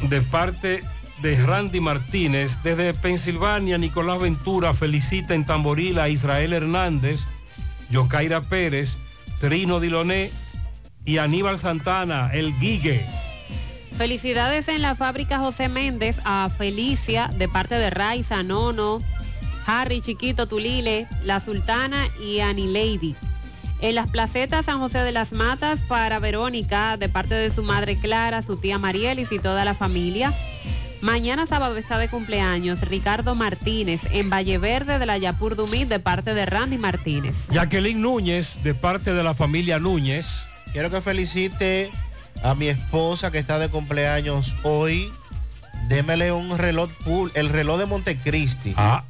de 0.02 0.22
parte 0.22 0.84
de 1.22 1.36
Randy 1.44 1.80
Martínez. 1.80 2.60
Desde 2.64 2.94
Pensilvania, 2.94 3.78
Nicolás 3.78 4.20
Ventura 4.20 4.74
felicita 4.74 5.36
en 5.36 5.46
Tamboril 5.46 6.00
a 6.00 6.10
Israel 6.10 6.54
Hernández, 6.54 7.22
Yocaira 7.90 8.42
Pérez, 8.42 8.96
Trino 9.40 9.80
Diloné 9.80 10.32
y 11.06 11.18
Aníbal 11.18 11.60
Santana, 11.60 12.30
el 12.34 12.58
Guigue. 12.60 13.06
Felicidades 13.98 14.68
en 14.68 14.82
la 14.82 14.96
fábrica 14.96 15.40
José 15.40 15.68
Méndez 15.68 16.20
a 16.24 16.50
Felicia 16.58 17.30
de 17.38 17.48
parte 17.48 17.76
de 17.76 17.90
Raiza, 17.90 18.44
Nono, 18.44 19.00
Harry, 19.66 20.02
Chiquito, 20.02 20.48
Tulile, 20.48 21.08
La 21.24 21.40
Sultana 21.40 22.08
y 22.24 22.40
Annie 22.40 22.68
Lady. 22.68 23.16
En 23.80 23.96
las 23.96 24.10
placetas 24.10 24.66
San 24.66 24.80
José 24.80 25.00
de 25.00 25.12
las 25.12 25.34
Matas 25.34 25.82
para 25.82 26.20
Verónica 26.20 26.98
de 26.98 27.10
parte 27.10 27.36
de 27.36 27.52
su 27.52 27.64
madre 27.64 27.98
Clara, 27.98 28.44
su 28.44 28.58
tía 28.58 28.78
Marielis 28.78 29.32
y 29.32 29.40
toda 29.40 29.66
la 29.66 29.74
familia. 29.74 30.34
Mañana 31.02 31.48
sábado 31.48 31.78
está 31.78 31.98
de 31.98 32.08
cumpleaños 32.08 32.82
Ricardo 32.82 33.34
Martínez 33.34 34.02
en 34.12 34.30
Valle 34.30 34.60
Verde 34.60 35.00
de 35.00 35.06
la 35.08 35.18
Yapur 35.18 35.56
Dumit 35.56 35.90
de 35.90 36.00
parte 36.00 36.36
de 36.36 36.46
Randy 36.46 36.78
Martínez. 36.78 37.48
Jacqueline 37.50 38.00
Núñez, 38.00 38.62
de 38.64 38.76
parte 38.76 39.14
de 39.14 39.24
la 39.24 39.34
familia 39.34 39.80
Núñez. 39.80 40.28
Quiero 40.74 40.92
que 40.92 41.02
felicite 41.02 41.90
a 42.44 42.56
mi 42.56 42.68
esposa 42.68 43.32
que 43.32 43.40
está 43.40 43.60
de 43.60 43.70
cumpleaños 43.70 44.54
hoy. 44.64 45.12
Démele 45.88 46.32
un 46.32 46.58
reloj 46.58 46.90
pool, 47.04 47.32
el 47.36 47.50
reloj 47.50 47.80
de 47.80 47.86
Montecristi. 47.86 48.74
Ah. 48.78 49.04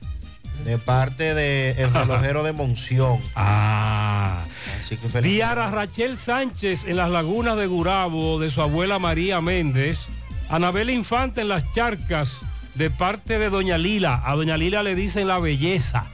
De 0.66 0.78
parte 0.78 1.34
de 1.34 1.72
el 1.72 1.94
relojero 1.94 2.44
de 2.44 2.54
Monción. 2.54 3.20
Ah. 3.36 4.44
Así 4.80 4.98
que 4.98 5.10
felicidades. 5.10 5.24
Diara 5.24 5.72
Rachel 5.72 6.18
Sánchez 6.18 6.86
en 6.86 6.98
las 6.98 7.10
lagunas 7.10 7.58
de 7.58 7.68
Gurabo 7.68 8.40
de 8.40 8.52
su 8.52 8.62
abuela 8.62 9.00
María 9.00 9.42
Méndez. 9.42 10.00
Anabel 10.50 10.90
Infante 10.90 11.42
en 11.42 11.48
las 11.48 11.72
charcas 11.72 12.38
de 12.76 12.90
parte 12.90 13.40
de 13.40 13.50
Doña 13.50 13.78
Lila. 13.78 14.22
A 14.26 14.36
Doña 14.36 14.58
Lila 14.58 14.84
le 14.84 14.96
dicen 14.96 15.28
la 15.28 15.40
belleza. 15.40 16.06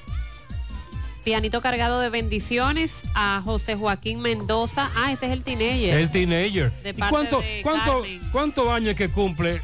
Pianito 1.28 1.60
cargado 1.60 1.99
de 1.99 2.10
bendiciones 2.10 3.02
a 3.14 3.41
José 3.44 3.76
Joaquín 3.76 4.22
Mendoza. 4.22 4.90
Ah, 4.95 5.12
ese 5.12 5.26
es 5.26 5.34
el 5.34 5.44
teenager. 5.44 5.94
El 5.94 6.10
teenager. 6.10 6.72
De 6.84 6.91
¿Y 6.91 6.94
cuánto, 6.94 7.41
de 8.64 8.72
años 8.72 8.95
que 8.95 9.10
cumple 9.10 9.60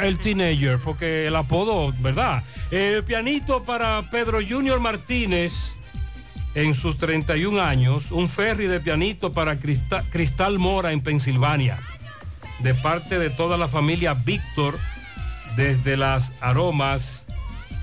el 0.00 0.18
teenager? 0.20 0.78
Porque 0.78 1.26
el 1.26 1.36
apodo, 1.36 1.92
¿verdad? 1.98 2.42
El 2.70 3.04
pianito 3.04 3.62
para 3.62 4.04
Pedro 4.10 4.38
Junior 4.48 4.80
Martínez 4.80 5.52
en 6.54 6.74
sus 6.74 6.96
31 6.96 7.60
años. 7.60 8.10
Un 8.10 8.30
ferry 8.30 8.64
de 8.64 8.80
pianito 8.80 9.34
para 9.34 9.56
Crista- 9.56 10.02
Cristal 10.08 10.58
Mora 10.58 10.92
en 10.92 11.02
Pensilvania. 11.02 11.78
De 12.60 12.72
parte 12.72 13.18
de 13.18 13.28
toda 13.28 13.58
la 13.58 13.68
familia 13.68 14.14
Víctor 14.14 14.78
desde 15.56 15.98
las 15.98 16.32
aromas. 16.40 17.26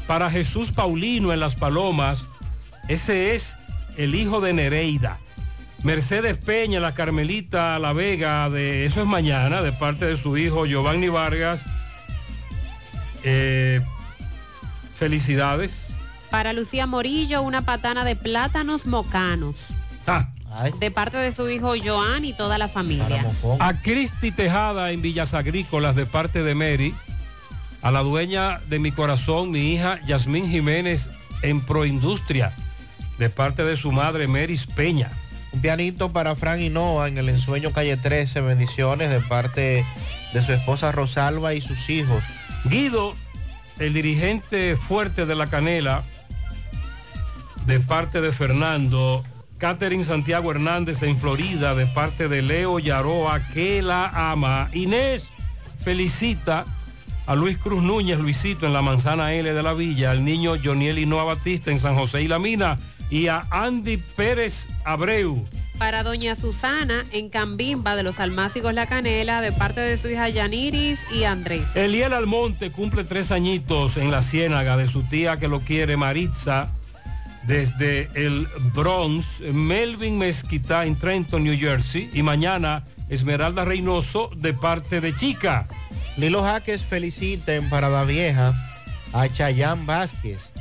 Para 0.07 0.31
Jesús 0.31 0.71
Paulino 0.71 1.31
en 1.31 1.39
las 1.39 1.53
Palomas. 1.53 2.23
Ese 2.87 3.35
es 3.35 3.57
el 3.97 4.15
hijo 4.15 4.41
de 4.41 4.53
Nereida. 4.53 5.17
Mercedes 5.83 6.37
Peña, 6.37 6.79
la 6.79 6.93
Carmelita 6.93 7.77
La 7.77 7.91
Vega, 7.91 8.49
de 8.49 8.85
eso 8.85 9.01
es 9.01 9.07
mañana, 9.07 9.61
de 9.61 9.73
parte 9.73 10.05
de 10.05 10.17
su 10.17 10.37
hijo 10.37 10.65
Giovanni 10.65 11.09
Vargas. 11.09 11.65
Eh, 13.23 13.81
felicidades. 14.95 15.93
Para 16.29 16.53
Lucía 16.53 16.87
Morillo, 16.87 17.41
una 17.41 17.63
patana 17.63 18.05
de 18.05 18.15
plátanos 18.15 18.85
mocanos. 18.85 19.55
Ah. 20.07 20.29
De 20.79 20.91
parte 20.91 21.17
de 21.17 21.31
su 21.31 21.49
hijo 21.49 21.73
Joan 21.83 22.25
y 22.25 22.33
toda 22.33 22.57
la 22.57 22.67
familia. 22.67 23.25
A 23.59 23.73
Cristi 23.81 24.31
Tejada 24.31 24.91
en 24.91 25.01
Villas 25.01 25.33
Agrícolas 25.33 25.95
de 25.95 26.05
parte 26.05 26.43
de 26.43 26.53
Mary. 26.53 26.93
A 27.81 27.91
la 27.91 28.01
dueña 28.01 28.59
de 28.69 28.79
mi 28.79 28.91
corazón, 28.91 29.51
mi 29.51 29.73
hija 29.73 29.99
Yasmín 30.05 30.47
Jiménez 30.47 31.09
en 31.41 31.59
Proindustria, 31.59 32.53
de 33.17 33.29
parte 33.29 33.63
de 33.63 33.77
su 33.77 33.91
madre 33.91 34.27
Meris 34.27 34.65
Peña. 34.65 35.09
Un 35.51 35.61
pianito 35.61 36.11
para 36.11 36.35
Fran 36.35 36.61
y 36.61 36.69
Noah 36.69 37.07
en 37.07 37.17
el 37.17 37.29
ensueño 37.29 37.71
calle 37.71 37.95
13. 37.97 38.41
Bendiciones 38.41 39.11
de 39.11 39.19
parte 39.19 39.85
de 40.33 40.43
su 40.43 40.51
esposa 40.51 40.91
Rosalba 40.91 41.53
y 41.53 41.61
sus 41.61 41.89
hijos. 41.89 42.23
Guido, 42.65 43.13
el 43.79 43.93
dirigente 43.93 44.75
fuerte 44.75 45.25
de 45.25 45.35
la 45.35 45.47
Canela, 45.47 46.03
de 47.65 47.79
parte 47.79 48.21
de 48.21 48.31
Fernando. 48.31 49.23
Catherine 49.57 50.03
Santiago 50.03 50.51
Hernández 50.51 51.03
en 51.03 51.17
Florida, 51.17 51.73
de 51.75 51.85
parte 51.85 52.27
de 52.27 52.41
Leo 52.41 52.79
Yaroa, 52.79 53.39
que 53.53 53.81
la 53.81 54.31
ama. 54.31 54.69
Inés 54.73 55.29
felicita 55.83 56.65
a 57.25 57.35
Luis 57.35 57.57
Cruz 57.57 57.81
Núñez, 57.81 58.19
Luisito, 58.19 58.65
en 58.65 58.73
la 58.73 58.81
manzana 58.81 59.33
L 59.33 59.53
de 59.53 59.63
la 59.63 59.73
Villa, 59.73 60.11
al 60.11 60.25
niño 60.25 60.55
Joniel 60.61 60.99
Hinoa 60.99 61.23
Batista 61.23 61.71
en 61.71 61.79
San 61.79 61.95
José 61.95 62.21
y 62.21 62.27
la 62.27 62.39
Mina, 62.39 62.77
y 63.09 63.27
a 63.27 63.45
Andy 63.51 63.97
Pérez 63.97 64.67
Abreu. 64.83 65.45
Para 65.77 66.03
doña 66.03 66.35
Susana 66.35 67.05
en 67.11 67.29
Cambimba 67.29 67.95
de 67.95 68.03
los 68.03 68.19
Almácigos 68.19 68.73
La 68.73 68.85
Canela, 68.85 69.41
de 69.41 69.51
parte 69.51 69.81
de 69.81 69.97
su 69.97 70.09
hija 70.09 70.29
Yaniris 70.29 70.99
y 71.11 71.23
Andrés. 71.23 71.63
Eliel 71.75 72.13
Almonte 72.13 72.71
cumple 72.71 73.03
tres 73.03 73.31
añitos 73.31 73.97
en 73.97 74.11
la 74.11 74.21
ciénaga 74.21 74.77
de 74.77 74.87
su 74.87 75.03
tía 75.03 75.37
que 75.37 75.47
lo 75.47 75.59
quiere, 75.61 75.97
Maritza, 75.97 76.71
desde 77.47 78.09
el 78.13 78.47
Bronx, 78.73 79.41
Melvin 79.41 80.17
Mezquita 80.17 80.85
en 80.85 80.95
Trenton, 80.95 81.43
New 81.43 81.57
Jersey, 81.57 82.09
y 82.13 82.23
mañana 82.23 82.85
Esmeralda 83.09 83.65
Reynoso 83.65 84.29
de 84.35 84.53
parte 84.53 85.01
de 85.01 85.15
Chica. 85.15 85.67
Lilo 86.17 86.43
Jaques 86.43 86.85
felicita 86.85 87.55
en 87.55 87.69
Parada 87.69 88.03
Vieja 88.05 88.53
a 89.11 89.27
Chayán 89.27 89.85
Vázquez 89.85 90.52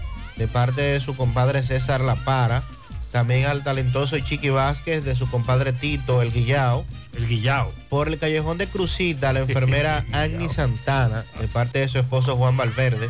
de 0.43 0.49
parte 0.49 0.81
de 0.83 0.99
su 0.99 1.15
compadre 1.15 1.63
César 1.63 2.01
La 2.01 2.17
Para. 2.17 2.65
También 3.13 3.47
al 3.47 3.63
talentoso 3.63 4.19
Chiqui 4.19 4.49
Vázquez 4.49 5.05
de 5.05 5.15
su 5.15 5.31
compadre 5.31 5.73
Tito 5.73 6.21
El 6.21 6.33
Guillao. 6.33 6.85
El 7.17 7.29
Guillao. 7.29 7.73
Por 7.89 8.09
el 8.09 8.19
callejón 8.19 8.59
de 8.59 8.67
Cruzita, 8.67 9.33
la 9.33 9.39
enfermera 9.47 10.05
Agni 10.11 10.49
Santana 10.49 11.25
de 11.39 11.47
parte 11.47 11.79
de 11.79 11.89
su 11.89 12.01
esposo 12.01 12.37
Juan 12.37 12.57
Valverde. 12.57 13.09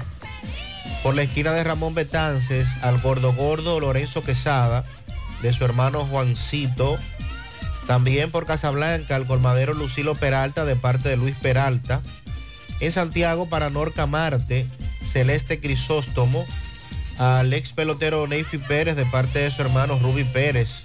Por 1.03 1.15
la 1.15 1.23
esquina 1.23 1.53
de 1.53 1.65
Ramón 1.65 1.95
Betances, 1.95 2.69
al 2.83 3.01
gordo 3.01 3.33
gordo 3.33 3.81
Lorenzo 3.81 4.23
Quesada 4.23 4.85
de 5.41 5.55
su 5.55 5.65
hermano 5.65 6.05
Juancito. 6.05 6.99
También 7.87 8.31
por 8.31 8.45
Casablanca, 8.45 9.17
al 9.17 9.27
colmadero 9.27 9.73
Lucilo 9.73 10.15
Peralta 10.15 10.67
de 10.67 10.77
parte 10.77 11.09
de 11.09 11.17
Luis 11.17 11.35
Peralta. 11.41 12.03
En 12.81 12.93
Santiago 12.93 13.49
para 13.49 13.71
Norca 13.71 14.07
Marte, 14.07 14.67
Celeste 15.11 15.61
Crisóstomo, 15.61 16.45
al 17.19 17.53
ex 17.53 17.73
pelotero 17.73 18.27
Neyfi 18.27 18.59
Pérez 18.59 18.97
de 18.97 19.07
parte 19.07 19.41
de 19.41 19.51
su 19.51 19.63
hermano 19.63 19.99
Ruby 19.99 20.25
Pérez. 20.25 20.85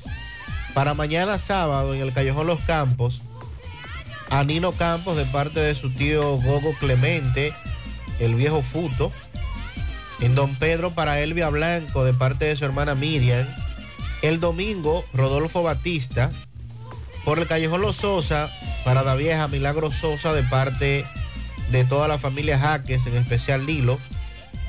Para 0.73 0.93
mañana 0.93 1.39
sábado 1.39 1.93
en 1.93 2.01
el 2.01 2.13
Callejón 2.13 2.47
Los 2.47 2.61
Campos, 2.61 3.21
a 4.29 4.43
Nino 4.43 4.71
Campos 4.73 5.17
de 5.17 5.25
parte 5.25 5.59
de 5.59 5.73
su 5.73 5.89
tío 5.89 6.37
Gogo 6.37 6.73
Clemente, 6.79 7.53
el 8.19 8.35
viejo 8.35 8.61
Futo. 8.61 9.11
En 10.19 10.33
Don 10.33 10.55
Pedro 10.55 10.91
para 10.91 11.19
Elvia 11.19 11.49
Blanco 11.49 12.03
de 12.03 12.13
parte 12.13 12.45
de 12.45 12.55
su 12.55 12.65
hermana 12.65 12.95
Miriam. 12.95 13.45
El 14.21 14.39
domingo, 14.39 15.05
Rodolfo 15.13 15.61
Batista. 15.61 16.31
Por 17.23 17.39
el 17.39 17.47
Callejón 17.47 17.81
Los 17.81 17.97
Sosa, 17.97 18.49
para 18.83 19.03
la 19.03 19.15
vieja 19.15 19.47
Milagro 19.47 19.91
Sosa 19.91 20.33
de 20.33 20.43
parte 20.43 21.05
de 21.71 21.83
toda 21.83 22.07
la 22.07 22.17
familia 22.17 22.57
Jaques, 22.57 23.05
en 23.05 23.15
especial 23.15 23.65
Lilo. 23.65 23.99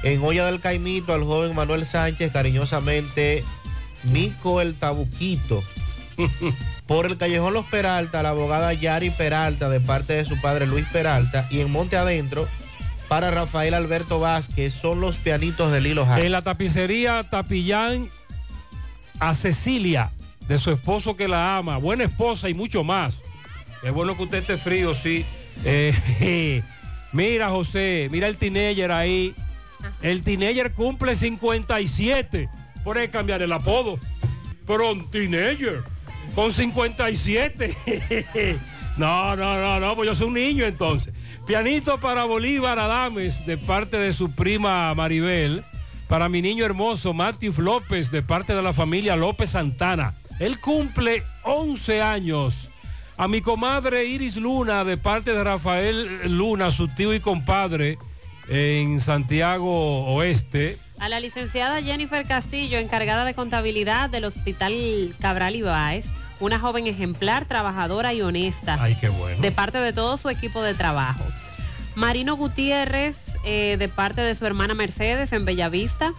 En 0.02 0.22
Olla 0.22 0.46
del 0.46 0.60
Caimito 0.60 1.12
al 1.12 1.24
joven 1.24 1.54
Manuel 1.54 1.86
Sánchez, 1.86 2.32
cariñosamente 2.32 3.44
Mico 4.04 4.60
el 4.60 4.74
Tabuquito. 4.74 5.62
Por 6.86 7.06
el 7.06 7.18
Callejón 7.18 7.52
Los 7.52 7.66
Peralta, 7.66 8.22
la 8.22 8.30
abogada 8.30 8.72
Yari 8.72 9.10
Peralta 9.10 9.68
de 9.68 9.80
parte 9.80 10.14
de 10.14 10.24
su 10.24 10.40
padre 10.40 10.66
Luis 10.66 10.86
Peralta. 10.90 11.46
Y 11.50 11.60
en 11.60 11.70
Monte 11.70 11.96
Adentro, 11.96 12.48
para 13.08 13.30
Rafael 13.30 13.74
Alberto 13.74 14.20
Vázquez 14.20 14.74
son 14.74 15.00
los 15.00 15.16
pianitos 15.16 15.70
de 15.72 15.80
Lilo 15.80 16.06
Jara. 16.06 16.24
En 16.24 16.32
la 16.32 16.42
tapicería 16.42 17.24
Tapillán 17.24 18.08
a 19.18 19.34
Cecilia, 19.34 20.12
de 20.46 20.58
su 20.58 20.70
esposo 20.70 21.16
que 21.16 21.28
la 21.28 21.56
ama, 21.56 21.76
buena 21.76 22.04
esposa 22.04 22.48
y 22.48 22.54
mucho 22.54 22.84
más. 22.84 23.20
Es 23.82 23.92
bueno 23.92 24.16
que 24.16 24.22
usted 24.24 24.38
esté 24.38 24.56
frío, 24.56 24.94
sí. 24.94 25.24
Eh, 25.64 26.62
mira, 27.12 27.50
José, 27.50 28.08
mira 28.10 28.28
el 28.28 28.36
teenager 28.36 28.92
ahí. 28.92 29.34
El 30.02 30.22
teenager 30.22 30.72
cumple 30.72 31.14
57. 31.14 32.48
Por 32.84 32.98
ahí 32.98 33.08
cambiar 33.08 33.42
el 33.42 33.52
apodo. 33.52 33.98
Pero 34.66 34.92
un 34.92 35.10
teenager 35.10 35.82
con 36.34 36.52
57. 36.52 37.76
no, 38.96 39.36
no, 39.36 39.60
no, 39.60 39.80
no, 39.80 39.96
pues 39.96 40.08
yo 40.08 40.14
soy 40.14 40.28
un 40.28 40.34
niño 40.34 40.64
entonces. 40.64 41.12
Pianito 41.46 41.98
para 41.98 42.24
Bolívar 42.24 42.78
Adames 42.78 43.46
de 43.46 43.56
parte 43.56 43.96
de 43.96 44.12
su 44.12 44.34
prima 44.34 44.94
Maribel. 44.94 45.64
Para 46.08 46.28
mi 46.28 46.40
niño 46.40 46.64
hermoso 46.64 47.12
Matthew 47.12 47.54
López 47.58 48.10
de 48.10 48.22
parte 48.22 48.54
de 48.54 48.62
la 48.62 48.72
familia 48.72 49.16
López 49.16 49.50
Santana. 49.50 50.14
Él 50.38 50.58
cumple 50.60 51.24
11 51.42 52.02
años. 52.02 52.68
A 53.16 53.26
mi 53.26 53.40
comadre 53.40 54.04
Iris 54.04 54.36
Luna 54.36 54.84
de 54.84 54.96
parte 54.96 55.32
de 55.32 55.42
Rafael 55.42 56.36
Luna, 56.36 56.70
su 56.70 56.86
tío 56.88 57.12
y 57.12 57.20
compadre 57.20 57.98
en 58.48 59.00
Santiago 59.00 60.06
Oeste. 60.14 60.78
A 60.98 61.08
la 61.08 61.20
licenciada 61.20 61.82
Jennifer 61.82 62.26
Castillo, 62.26 62.78
encargada 62.78 63.24
de 63.24 63.34
contabilidad 63.34 64.10
del 64.10 64.24
Hospital 64.24 65.14
Cabral 65.20 65.54
Ibáez, 65.56 66.06
una 66.40 66.58
joven 66.58 66.86
ejemplar, 66.86 67.46
trabajadora 67.46 68.14
y 68.14 68.22
honesta. 68.22 68.78
Ay, 68.80 68.96
qué 69.00 69.08
bueno. 69.08 69.40
De 69.40 69.52
parte 69.52 69.78
de 69.78 69.92
todo 69.92 70.16
su 70.16 70.28
equipo 70.28 70.62
de 70.62 70.74
trabajo. 70.74 71.24
Marino 71.94 72.36
Gutiérrez, 72.36 73.16
eh, 73.44 73.76
de 73.78 73.88
parte 73.88 74.20
de 74.20 74.34
su 74.34 74.46
hermana 74.46 74.74
Mercedes 74.74 75.32
en 75.32 75.44
Bellavista. 75.44 76.12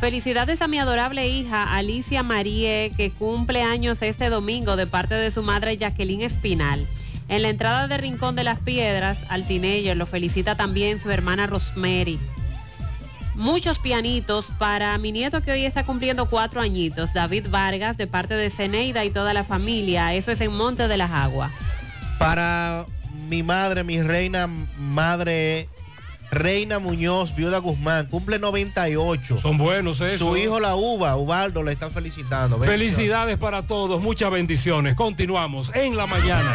Felicidades 0.00 0.62
a 0.62 0.68
mi 0.68 0.78
adorable 0.78 1.28
hija 1.28 1.74
Alicia 1.76 2.22
Marie, 2.22 2.92
que 2.96 3.10
cumple 3.10 3.62
años 3.62 4.00
este 4.02 4.30
domingo 4.30 4.76
de 4.76 4.86
parte 4.86 5.14
de 5.14 5.30
su 5.30 5.42
madre 5.42 5.76
Jacqueline 5.76 6.22
Espinal. 6.22 6.86
En 7.28 7.42
la 7.42 7.50
entrada 7.50 7.88
de 7.88 7.98
Rincón 7.98 8.34
de 8.34 8.44
las 8.44 8.58
Piedras, 8.58 9.18
al 9.28 9.46
teenager 9.46 9.96
lo 9.96 10.06
felicita 10.06 10.56
también 10.56 10.98
su 10.98 11.10
hermana 11.10 11.46
Rosemary. 11.46 12.18
Muchos 13.34 13.78
pianitos 13.78 14.46
para 14.58 14.96
mi 14.98 15.12
nieto 15.12 15.42
que 15.42 15.52
hoy 15.52 15.64
está 15.64 15.84
cumpliendo 15.84 16.26
cuatro 16.26 16.60
añitos, 16.60 17.12
David 17.12 17.48
Vargas, 17.50 17.96
de 17.96 18.06
parte 18.06 18.34
de 18.34 18.50
Ceneida 18.50 19.04
y 19.04 19.10
toda 19.10 19.32
la 19.34 19.44
familia. 19.44 20.14
Eso 20.14 20.32
es 20.32 20.40
en 20.40 20.52
Monte 20.56 20.88
de 20.88 20.96
las 20.96 21.10
Aguas. 21.10 21.52
Para 22.18 22.86
mi 23.28 23.42
madre, 23.42 23.84
mi 23.84 24.02
reina 24.02 24.48
madre 24.78 25.68
Reina 26.30 26.78
Muñoz, 26.78 27.34
viuda 27.34 27.58
Guzmán, 27.58 28.06
cumple 28.06 28.38
98. 28.38 29.40
Son 29.40 29.56
buenos 29.56 30.00
eso. 30.00 30.18
Su 30.18 30.36
hijo 30.36 30.60
la 30.60 30.76
uva, 30.76 31.16
Ubaldo, 31.16 31.62
le 31.62 31.72
están 31.72 31.90
felicitando. 31.90 32.58
Felicidades 32.58 33.38
para 33.38 33.62
todos, 33.66 34.02
muchas 34.02 34.30
bendiciones. 34.30 34.94
Continuamos 34.94 35.70
en 35.74 35.96
la 35.96 36.06
mañana. 36.06 36.54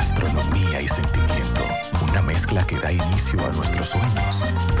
mezcla 2.51 2.67
que 2.67 2.75
da 2.75 2.91
inicio 2.91 3.39
a 3.45 3.51
nuestros 3.51 3.87
sueños. 3.87 4.80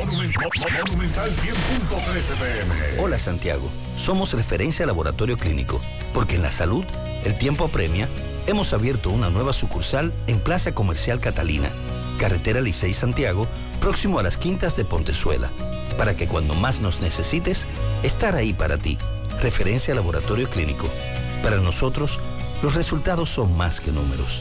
Monumental 0.04 1.30
100.13 1.30 2.34
pm. 2.40 2.74
Hola 3.00 3.20
Santiago, 3.20 3.70
somos 3.96 4.32
referencia 4.32 4.84
laboratorio 4.84 5.38
clínico, 5.38 5.80
porque 6.12 6.34
en 6.34 6.42
la 6.42 6.50
salud 6.50 6.84
el 7.24 7.38
tiempo 7.38 7.64
apremia. 7.64 8.08
Hemos 8.48 8.72
abierto 8.72 9.10
una 9.10 9.28
nueva 9.28 9.52
sucursal 9.52 10.10
en 10.26 10.40
Plaza 10.40 10.74
Comercial 10.74 11.20
Catalina, 11.20 11.68
Carretera 12.18 12.62
Licey 12.62 12.94
Santiago, 12.94 13.46
próximo 13.78 14.18
a 14.18 14.22
las 14.22 14.38
quintas 14.38 14.74
de 14.74 14.86
Pontezuela, 14.86 15.50
para 15.98 16.16
que 16.16 16.26
cuando 16.26 16.54
más 16.54 16.80
nos 16.80 17.02
necesites, 17.02 17.66
estar 18.02 18.34
ahí 18.36 18.54
para 18.54 18.78
ti. 18.78 18.96
Referencia 19.42 19.94
Laboratorio 19.94 20.48
Clínico. 20.48 20.88
Para 21.42 21.58
nosotros, 21.58 22.20
los 22.62 22.74
resultados 22.74 23.28
son 23.28 23.54
más 23.54 23.82
que 23.82 23.92
números. 23.92 24.40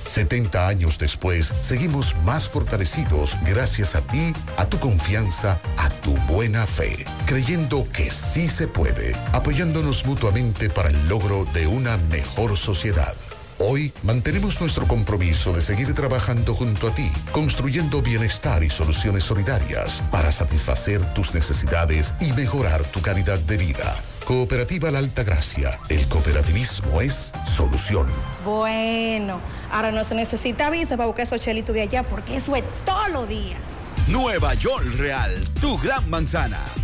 70 0.11 0.67
años 0.67 0.99
después, 0.99 1.53
seguimos 1.61 2.15
más 2.25 2.49
fortalecidos 2.49 3.37
gracias 3.45 3.95
a 3.95 4.01
ti, 4.01 4.33
a 4.57 4.65
tu 4.65 4.77
confianza, 4.77 5.59
a 5.77 5.89
tu 5.89 6.13
buena 6.31 6.65
fe, 6.65 7.05
creyendo 7.25 7.87
que 7.93 8.11
sí 8.11 8.49
se 8.49 8.67
puede, 8.67 9.15
apoyándonos 9.31 10.05
mutuamente 10.05 10.69
para 10.69 10.89
el 10.89 11.07
logro 11.07 11.45
de 11.53 11.67
una 11.67 11.97
mejor 11.97 12.57
sociedad. 12.57 13.15
Hoy 13.63 13.93
mantenemos 14.01 14.59
nuestro 14.59 14.87
compromiso 14.87 15.53
de 15.53 15.61
seguir 15.61 15.93
trabajando 15.93 16.55
junto 16.55 16.87
a 16.87 16.95
ti, 16.95 17.11
construyendo 17.31 18.01
bienestar 18.01 18.63
y 18.63 18.71
soluciones 18.71 19.23
solidarias 19.23 20.01
para 20.09 20.31
satisfacer 20.31 21.05
tus 21.13 21.35
necesidades 21.35 22.15
y 22.19 22.33
mejorar 22.33 22.83
tu 22.85 23.03
calidad 23.03 23.37
de 23.37 23.57
vida. 23.57 23.95
Cooperativa 24.25 24.89
La 24.89 24.97
Alta 24.97 25.23
Gracia. 25.23 25.79
El 25.89 26.07
cooperativismo 26.07 27.01
es 27.01 27.33
solución. 27.55 28.07
Bueno, 28.43 29.39
ahora 29.71 29.91
no 29.91 30.03
se 30.05 30.15
necesita 30.15 30.71
visa 30.71 30.97
para 30.97 31.05
buscar 31.05 31.27
esos 31.27 31.39
chelitos 31.39 31.75
de 31.75 31.81
allá 31.81 32.01
porque 32.01 32.37
eso 32.37 32.55
es 32.55 32.63
todo 32.83 33.09
lo 33.09 33.27
día. 33.27 33.57
Nueva 34.07 34.55
York 34.55 34.85
Real, 34.97 35.35
tu 35.61 35.77
gran 35.77 36.09
manzana. 36.09 36.59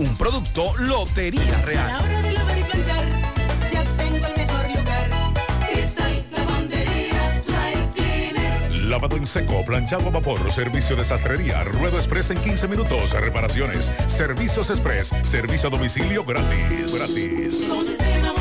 Un 0.00 0.16
producto 0.16 0.72
Lotería 0.78 1.58
A 1.58 1.62
Real. 1.66 1.86
la 1.88 1.98
hora 1.98 2.22
de 2.22 2.32
lavar 2.32 2.58
y 2.58 2.62
planchar, 2.62 3.04
ya 3.70 3.84
tengo 3.98 4.26
el 4.28 4.34
mejor 4.34 4.66
lugar. 4.70 5.10
Cristal 5.70 6.24
Lavandería 6.32 7.42
Dry 7.46 7.86
Cleaner. 7.94 8.72
Lavado 8.86 9.16
en 9.18 9.26
seco, 9.26 9.62
planchado 9.62 10.06
a 10.06 10.10
vapor, 10.10 10.50
servicio 10.52 10.96
de 10.96 11.04
sastrería, 11.04 11.64
ruedo 11.64 11.98
express 11.98 12.30
en 12.30 12.38
15 12.38 12.68
minutos, 12.68 13.10
reparaciones, 13.12 13.92
servicios 14.06 14.70
express, 14.70 15.08
servicio 15.22 15.68
a 15.68 15.70
domicilio 15.70 16.24
gratis. 16.24 16.94
Gratis. 16.94 17.68
Con 17.68 17.84
sistema 17.84 18.39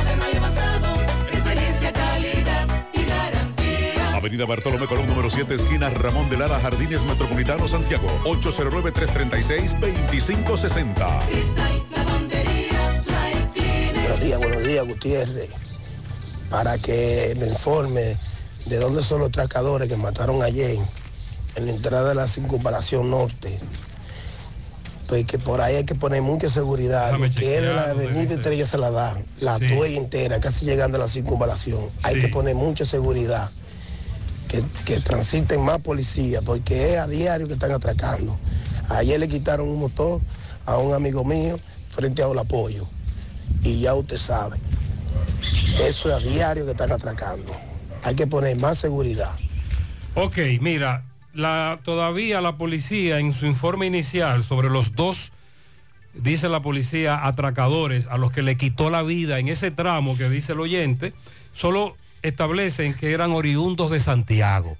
Avenida 4.19 4.45
Bartolomé 4.45 4.85
Colón, 4.85 5.07
número 5.07 5.29
7, 5.29 5.55
esquina 5.55 5.89
Ramón 5.89 6.29
de 6.29 6.35
Lara, 6.37 6.59
Jardines 6.59 7.01
Metropolitano, 7.05 7.69
Santiago. 7.69 8.05
809-336-2560. 8.25 11.25
Cristal 11.29 11.83
Lavandería 11.95 13.01
Dry 13.05 13.31
Cleaner. 13.53 13.93
Buenos 13.95 14.19
días, 14.19 14.39
buenos 14.39 14.67
días, 14.67 14.85
Gutiérrez. 14.85 15.51
Para 16.49 16.77
que 16.79 17.33
me 17.39 17.47
informe 17.47 18.17
de 18.65 18.77
dónde 18.77 19.03
son 19.03 19.21
los 19.21 19.31
tracadores 19.31 19.87
que 19.87 19.95
mataron 19.95 20.43
ayer 20.43 20.77
en 21.55 21.65
la 21.65 21.71
entrada 21.71 22.09
de 22.09 22.15
la 22.15 22.27
circunvalación 22.27 23.09
norte. 23.09 23.57
Pues 25.07 25.25
que 25.25 25.39
por 25.39 25.61
ahí 25.61 25.77
hay 25.77 25.85
que 25.85 25.95
poner 25.95 26.21
mucha 26.21 26.49
seguridad. 26.49 27.13
Lo 27.13 27.19
que 27.19 27.27
es 27.27 27.31
de 27.31 27.39
la 27.73 27.85
chequear, 27.85 27.95
¿dónde 27.95 28.09
avenida? 28.09 28.33
Estrella 28.35 28.65
se 28.65 28.77
la 28.77 28.91
da, 28.91 29.17
la 29.39 29.57
Sí. 29.59 29.69
tuya 29.69 29.95
entera, 29.97 30.41
casi 30.41 30.65
llegando 30.65 30.97
a 30.97 30.99
la 30.99 31.07
circunvalación. 31.07 31.89
Hay 32.03 32.19
que 32.19 32.27
poner 32.27 32.53
mucha 32.55 32.83
seguridad. 32.85 33.49
Que, 34.49 34.99
transiten 34.99 35.61
más 35.61 35.79
policías, 35.79 36.43
porque 36.43 36.93
es 36.93 36.97
a 36.97 37.07
diario 37.07 37.47
que 37.47 37.53
están 37.53 37.71
atracando. 37.71 38.35
Ayer 38.89 39.19
le 39.19 39.27
quitaron 39.27 39.67
un 39.67 39.79
motor 39.79 40.19
a 40.65 40.77
un 40.79 40.93
amigo 40.93 41.23
mío 41.23 41.59
frente 41.89 42.23
a 42.23 42.27
el 42.27 42.39
apoyo. 42.39 42.87
Y 43.63 43.81
ya 43.81 43.93
usted 43.93 44.17
sabe, 44.17 44.57
eso 45.79 46.09
es 46.09 46.15
a 46.15 46.19
diario 46.27 46.65
que 46.65 46.71
están 46.71 46.91
atracando. 46.91 47.55
Hay 48.03 48.15
que 48.15 48.25
poner 48.25 48.57
más 48.57 48.79
seguridad. 48.79 49.35
Ok, 50.15 50.37
mira, 50.61 51.03
todavía 51.83 52.41
la 52.41 52.57
policía 52.57 53.19
en 53.19 53.35
su 53.35 53.45
informe 53.45 53.85
inicial 53.85 54.43
sobre 54.43 54.69
los 54.69 54.95
dos, 54.95 55.31
dice 56.15 56.49
la 56.49 56.61
policía, 56.61 57.25
atracadores 57.25 58.07
a 58.07 58.17
los 58.17 58.31
que 58.31 58.41
le 58.41 58.57
quitó 58.57 58.89
la 58.89 59.03
vida 59.03 59.37
en 59.37 59.47
ese 59.47 59.69
tramo 59.69 60.17
que 60.17 60.27
dice 60.27 60.53
el 60.53 60.59
oyente, 60.59 61.13
solo 61.53 61.95
establecen 62.21 62.93
que 62.93 63.11
eran 63.11 63.31
oriundos 63.31 63.91
de 63.91 63.99
Santiago. 63.99 64.77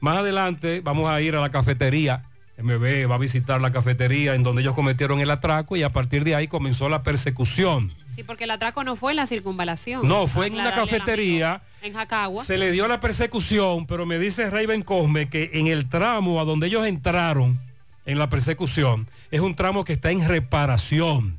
Más 0.00 0.18
adelante 0.18 0.80
vamos 0.82 1.10
a 1.10 1.20
ir 1.20 1.34
a 1.34 1.40
la 1.40 1.50
cafetería. 1.50 2.24
MB 2.60 3.10
va 3.10 3.14
a 3.14 3.18
visitar 3.18 3.60
la 3.60 3.72
cafetería 3.72 4.34
en 4.34 4.42
donde 4.42 4.62
ellos 4.62 4.74
cometieron 4.74 5.20
el 5.20 5.30
atraco 5.30 5.76
y 5.76 5.82
a 5.82 5.92
partir 5.92 6.24
de 6.24 6.34
ahí 6.34 6.48
comenzó 6.48 6.88
la 6.88 7.02
persecución. 7.02 7.92
Sí, 8.16 8.24
porque 8.24 8.44
el 8.44 8.50
atraco 8.50 8.82
no 8.82 8.96
fue 8.96 9.12
en 9.12 9.16
la 9.16 9.28
circunvalación. 9.28 10.06
No, 10.06 10.26
fue 10.26 10.48
en 10.48 10.54
una 10.54 10.74
cafetería. 10.74 11.62
En 11.82 11.94
Jacagua. 11.94 12.44
Se 12.44 12.58
le 12.58 12.72
dio 12.72 12.88
la 12.88 12.98
persecución, 12.98 13.86
pero 13.86 14.06
me 14.06 14.18
dice 14.18 14.50
Raven 14.50 14.82
Cosme 14.82 15.28
que 15.28 15.50
en 15.54 15.68
el 15.68 15.88
tramo 15.88 16.40
a 16.40 16.44
donde 16.44 16.66
ellos 16.66 16.84
entraron 16.84 17.60
en 18.06 18.18
la 18.18 18.28
persecución 18.28 19.06
es 19.30 19.40
un 19.40 19.54
tramo 19.54 19.84
que 19.84 19.92
está 19.92 20.10
en 20.10 20.26
reparación. 20.26 21.38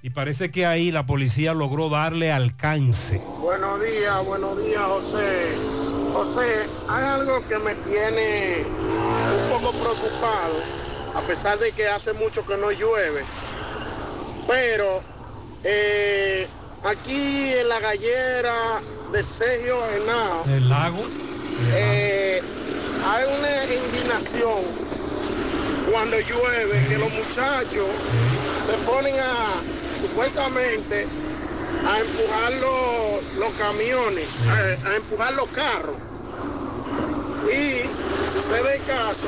Y 0.00 0.10
parece 0.10 0.50
que 0.50 0.64
ahí 0.64 0.92
la 0.92 1.06
policía 1.06 1.54
logró 1.54 1.88
darle 1.88 2.30
alcance. 2.30 3.20
Buenos 3.40 3.80
días, 3.82 4.24
buenos 4.24 4.64
días, 4.64 4.82
José. 4.82 5.56
José, 6.12 6.66
hay 6.88 7.04
algo 7.04 7.46
que 7.48 7.58
me 7.58 7.74
tiene 7.74 8.62
un 8.64 9.50
poco 9.50 9.72
preocupado, 9.72 10.54
a 11.16 11.20
pesar 11.22 11.58
de 11.58 11.72
que 11.72 11.88
hace 11.88 12.12
mucho 12.14 12.46
que 12.46 12.56
no 12.56 12.70
llueve. 12.70 13.22
Pero 14.46 15.00
eh, 15.64 16.46
aquí 16.84 17.52
en 17.54 17.68
la 17.68 17.80
gallera 17.80 18.54
de 19.12 19.22
Sergio 19.22 19.76
Henao, 19.84 20.44
El 20.46 20.68
lago. 20.68 21.04
eh, 21.74 22.40
hay 23.04 23.24
una 23.24 23.64
indignación 23.74 24.62
cuando 25.90 26.16
llueve 26.20 26.86
que 26.88 26.98
los 26.98 27.12
muchachos 27.12 27.86
se 28.64 28.72
ponen 28.86 29.14
a 29.18 29.60
supuestamente 30.00 31.06
a 31.86 32.00
empujar 32.00 32.52
los, 32.52 33.36
los 33.38 33.54
camiones, 33.54 34.26
a, 34.48 34.88
a 34.90 34.96
empujar 34.96 35.34
los 35.34 35.48
carros. 35.48 35.96
Y 37.46 37.82
sucede 38.32 38.76
el 38.76 38.84
caso 38.84 39.26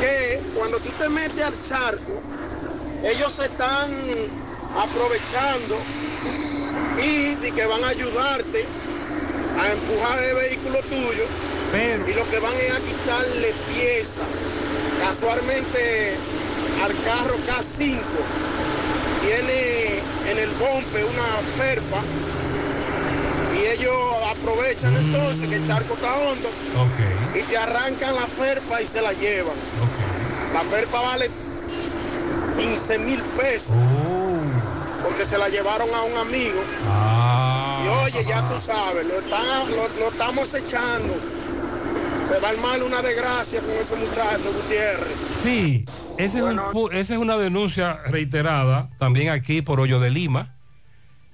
que 0.00 0.40
cuando 0.56 0.78
tú 0.78 0.90
te 0.98 1.08
metes 1.08 1.42
al 1.42 1.62
charco, 1.62 2.22
ellos 3.04 3.32
se 3.32 3.46
están 3.46 3.90
aprovechando 4.76 5.76
y 7.02 7.34
de 7.36 7.52
que 7.52 7.66
van 7.66 7.82
a 7.84 7.88
ayudarte 7.88 8.64
a 9.60 9.72
empujar 9.72 10.22
el 10.22 10.34
vehículo 10.34 10.80
tuyo 10.82 11.24
y 11.74 12.14
lo 12.14 12.30
que 12.30 12.38
van 12.38 12.54
es 12.54 12.72
a 12.72 12.80
quitarle 12.80 13.52
piezas. 13.74 14.24
Casualmente 15.00 16.16
al 16.82 16.92
carro 17.04 17.34
K5 17.46 17.98
tiene 19.22 19.98
en 20.30 20.38
el 20.38 20.50
bombe 20.50 21.04
una 21.04 21.28
ferpa. 21.56 22.00
Y 23.56 23.66
ellos 23.66 23.94
aprovechan 24.30 24.96
entonces 24.96 25.48
que 25.48 25.56
el 25.56 25.66
charco 25.66 25.94
está 25.94 26.14
hondo. 26.16 26.48
Y 27.38 27.42
te 27.42 27.56
arrancan 27.58 28.14
la 28.14 28.26
ferpa 28.26 28.80
y 28.80 28.86
se 28.86 29.00
la 29.02 29.12
llevan. 29.12 29.54
La 30.54 30.60
ferpa 30.60 31.00
vale 31.00 31.30
15 32.58 32.98
mil 33.00 33.20
pesos. 33.22 33.70
Porque 35.02 35.24
se 35.24 35.38
la 35.38 35.48
llevaron 35.48 35.88
a 35.94 36.02
un 36.02 36.16
amigo. 36.18 36.60
Y 37.84 37.88
oye, 38.04 38.24
ya 38.28 38.48
tú 38.48 38.58
sabes, 38.60 39.06
lo, 39.06 39.14
lo- 39.20 39.88
lo 40.00 40.08
estamos 40.10 40.52
echando. 40.54 41.14
Se 42.28 42.38
va 42.40 42.48
a 42.48 42.50
armar 42.52 42.82
una 42.82 43.00
desgracia 43.00 43.60
con 43.60 43.70
ese 43.70 43.96
muchacho 43.96 44.52
Gutiérrez. 44.52 45.16
Sí, 45.42 45.84
ese 46.18 46.38
es 46.38 46.44
un 46.44 46.58
pu- 46.58 46.92
esa 46.92 47.14
es 47.14 47.18
una 47.20 47.36
denuncia 47.36 48.00
reiterada 48.06 48.90
también 48.98 49.30
aquí 49.30 49.62
por 49.62 49.80
Hoyo 49.80 49.98
de 50.00 50.10
Lima. 50.10 50.54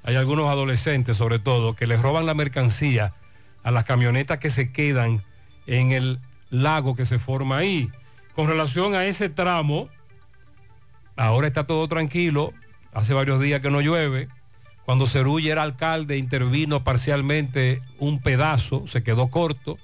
Hay 0.04 0.16
algunos 0.16 0.48
adolescentes, 0.48 1.16
sobre 1.16 1.38
todo, 1.38 1.74
que 1.74 1.86
les 1.86 2.00
roban 2.00 2.26
la 2.26 2.34
mercancía 2.34 3.14
a 3.62 3.70
las 3.70 3.84
camionetas 3.84 4.38
que 4.38 4.50
se 4.50 4.70
quedan 4.70 5.24
en 5.66 5.92
el 5.92 6.20
lago 6.50 6.94
que 6.94 7.06
se 7.06 7.18
forma 7.18 7.56
ahí. 7.56 7.90
Con 8.34 8.46
relación 8.46 8.94
a 8.94 9.06
ese 9.06 9.28
tramo, 9.28 9.88
ahora 11.16 11.46
está 11.46 11.64
todo 11.64 11.88
tranquilo, 11.88 12.52
hace 12.92 13.14
varios 13.14 13.40
días 13.40 13.60
que 13.60 13.70
no 13.70 13.80
llueve. 13.80 14.28
Cuando 14.84 15.06
Cerulla 15.06 15.52
era 15.52 15.62
alcalde, 15.62 16.18
intervino 16.18 16.84
parcialmente 16.84 17.80
un 17.98 18.20
pedazo, 18.20 18.86
se 18.86 19.02
quedó 19.02 19.28
corto. 19.28 19.78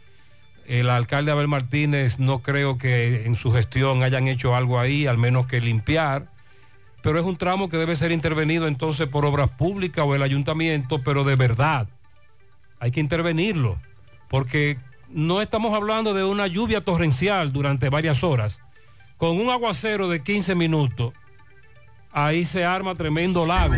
El 0.70 0.88
alcalde 0.88 1.32
Abel 1.32 1.48
Martínez 1.48 2.20
no 2.20 2.42
creo 2.42 2.78
que 2.78 3.24
en 3.26 3.34
su 3.34 3.50
gestión 3.50 4.04
hayan 4.04 4.28
hecho 4.28 4.54
algo 4.54 4.78
ahí, 4.78 5.08
al 5.08 5.18
menos 5.18 5.48
que 5.48 5.60
limpiar. 5.60 6.28
Pero 7.02 7.18
es 7.18 7.24
un 7.24 7.36
tramo 7.36 7.68
que 7.68 7.76
debe 7.76 7.96
ser 7.96 8.12
intervenido 8.12 8.68
entonces 8.68 9.08
por 9.08 9.24
obras 9.24 9.50
públicas 9.50 10.04
o 10.06 10.14
el 10.14 10.22
ayuntamiento, 10.22 11.02
pero 11.02 11.24
de 11.24 11.34
verdad. 11.34 11.88
Hay 12.78 12.92
que 12.92 13.00
intervenirlo, 13.00 13.80
porque 14.28 14.78
no 15.08 15.42
estamos 15.42 15.74
hablando 15.74 16.14
de 16.14 16.22
una 16.22 16.46
lluvia 16.46 16.84
torrencial 16.84 17.52
durante 17.52 17.88
varias 17.88 18.22
horas. 18.22 18.60
Con 19.16 19.40
un 19.40 19.50
aguacero 19.50 20.08
de 20.08 20.22
15 20.22 20.54
minutos, 20.54 21.12
ahí 22.12 22.44
se 22.44 22.64
arma 22.64 22.94
tremendo 22.94 23.44
lago. 23.44 23.74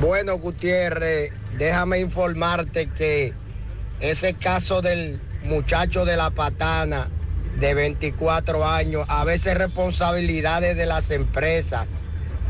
Bueno, 0.00 0.38
Gutiérrez, 0.38 1.34
déjame 1.58 2.00
informarte 2.00 2.88
que 2.88 3.34
ese 4.00 4.34
caso 4.34 4.82
del 4.82 5.20
muchacho 5.44 6.04
de 6.04 6.16
la 6.16 6.30
patana 6.30 7.08
de 7.58 7.74
24 7.74 8.66
años, 8.66 9.06
a 9.08 9.24
veces 9.24 9.56
responsabilidades 9.56 10.76
de 10.76 10.86
las 10.86 11.10
empresas, 11.10 11.86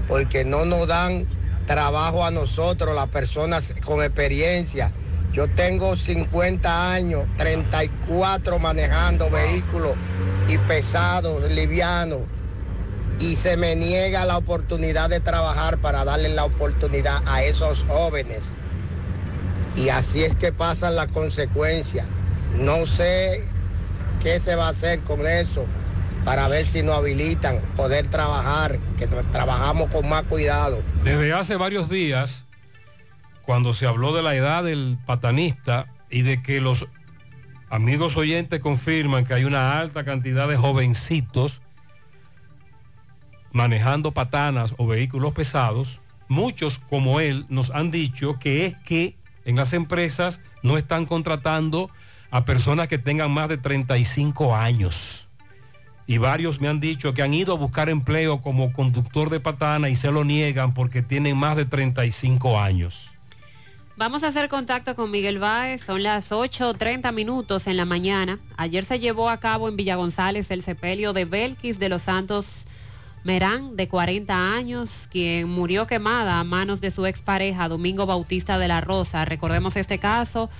porque 0.08 0.44
no 0.44 0.64
nos 0.64 0.86
dan 0.86 1.26
trabajo 1.66 2.24
a 2.24 2.30
nosotros, 2.30 2.94
las 2.94 3.08
personas 3.08 3.72
con 3.84 4.02
experiencia. 4.02 4.92
Yo 5.32 5.48
tengo 5.48 5.96
50 5.96 6.92
años, 6.92 7.24
34 7.36 8.58
manejando 8.58 9.30
vehículos 9.30 9.92
y 10.48 10.58
pesados, 10.58 11.50
livianos, 11.50 12.20
y 13.18 13.36
se 13.36 13.56
me 13.56 13.76
niega 13.76 14.24
la 14.24 14.36
oportunidad 14.36 15.10
de 15.10 15.20
trabajar 15.20 15.78
para 15.78 16.04
darle 16.04 16.28
la 16.28 16.44
oportunidad 16.44 17.22
a 17.26 17.42
esos 17.42 17.84
jóvenes. 17.84 18.54
Y 19.76 19.88
así 19.88 20.22
es 20.22 20.34
que 20.36 20.52
pasan 20.52 20.94
las 20.96 21.08
consecuencias. 21.08 22.06
No 22.58 22.86
sé 22.86 23.44
qué 24.22 24.38
se 24.40 24.54
va 24.54 24.66
a 24.66 24.70
hacer 24.70 25.00
con 25.00 25.26
eso 25.26 25.66
para 26.24 26.48
ver 26.48 26.64
si 26.64 26.82
nos 26.82 26.96
habilitan 26.96 27.60
poder 27.76 28.06
trabajar, 28.06 28.78
que 28.98 29.08
tra- 29.08 29.24
trabajamos 29.30 29.90
con 29.90 30.08
más 30.08 30.22
cuidado. 30.24 30.80
Desde 31.02 31.32
hace 31.34 31.56
varios 31.56 31.90
días, 31.90 32.46
cuando 33.44 33.74
se 33.74 33.86
habló 33.86 34.14
de 34.14 34.22
la 34.22 34.34
edad 34.34 34.64
del 34.64 34.96
patanista 35.04 35.86
y 36.08 36.22
de 36.22 36.42
que 36.42 36.60
los 36.62 36.86
amigos 37.68 38.16
oyentes 38.16 38.60
confirman 38.60 39.26
que 39.26 39.34
hay 39.34 39.44
una 39.44 39.78
alta 39.78 40.04
cantidad 40.04 40.48
de 40.48 40.56
jovencitos 40.56 41.60
manejando 43.52 44.12
patanas 44.12 44.74
o 44.78 44.86
vehículos 44.86 45.32
pesados, 45.34 46.00
muchos 46.28 46.78
como 46.78 47.20
él 47.20 47.44
nos 47.48 47.70
han 47.70 47.90
dicho 47.90 48.38
que 48.38 48.66
es 48.66 48.76
que 48.84 49.16
en 49.44 49.56
las 49.56 49.72
empresas 49.72 50.40
no 50.62 50.76
están 50.78 51.06
contratando 51.06 51.90
a 52.30 52.44
personas 52.44 52.88
que 52.88 52.98
tengan 52.98 53.30
más 53.30 53.48
de 53.48 53.58
35 53.58 54.56
años. 54.56 55.28
Y 56.06 56.18
varios 56.18 56.60
me 56.60 56.68
han 56.68 56.80
dicho 56.80 57.14
que 57.14 57.22
han 57.22 57.32
ido 57.32 57.54
a 57.54 57.56
buscar 57.56 57.88
empleo 57.88 58.42
como 58.42 58.72
conductor 58.72 59.30
de 59.30 59.40
patana 59.40 59.88
y 59.88 59.96
se 59.96 60.10
lo 60.10 60.24
niegan 60.24 60.74
porque 60.74 61.02
tienen 61.02 61.36
más 61.36 61.56
de 61.56 61.64
35 61.64 62.60
años. 62.60 63.10
Vamos 63.96 64.24
a 64.24 64.28
hacer 64.28 64.48
contacto 64.48 64.96
con 64.96 65.12
Miguel 65.12 65.38
Báez, 65.38 65.82
son 65.84 66.02
las 66.02 66.32
8.30 66.32 67.12
minutos 67.12 67.68
en 67.68 67.76
la 67.76 67.84
mañana. 67.84 68.40
Ayer 68.56 68.84
se 68.84 68.98
llevó 68.98 69.30
a 69.30 69.38
cabo 69.38 69.68
en 69.68 69.76
Villa 69.76 69.94
González 69.94 70.50
el 70.50 70.62
sepelio 70.62 71.12
de 71.12 71.26
Belkis 71.26 71.78
de 71.78 71.88
los 71.88 72.02
Santos 72.02 72.63
Merán, 73.24 73.74
de 73.74 73.88
40 73.88 74.54
años, 74.54 75.08
quien 75.10 75.48
murió 75.48 75.86
quemada 75.86 76.38
a 76.40 76.44
manos 76.44 76.82
de 76.82 76.90
su 76.90 77.06
expareja, 77.06 77.68
Domingo 77.68 78.04
Bautista 78.04 78.58
de 78.58 78.68
la 78.68 78.82
Rosa. 78.82 79.24
Recordemos 79.24 79.76
este 79.76 79.98
caso 79.98 80.50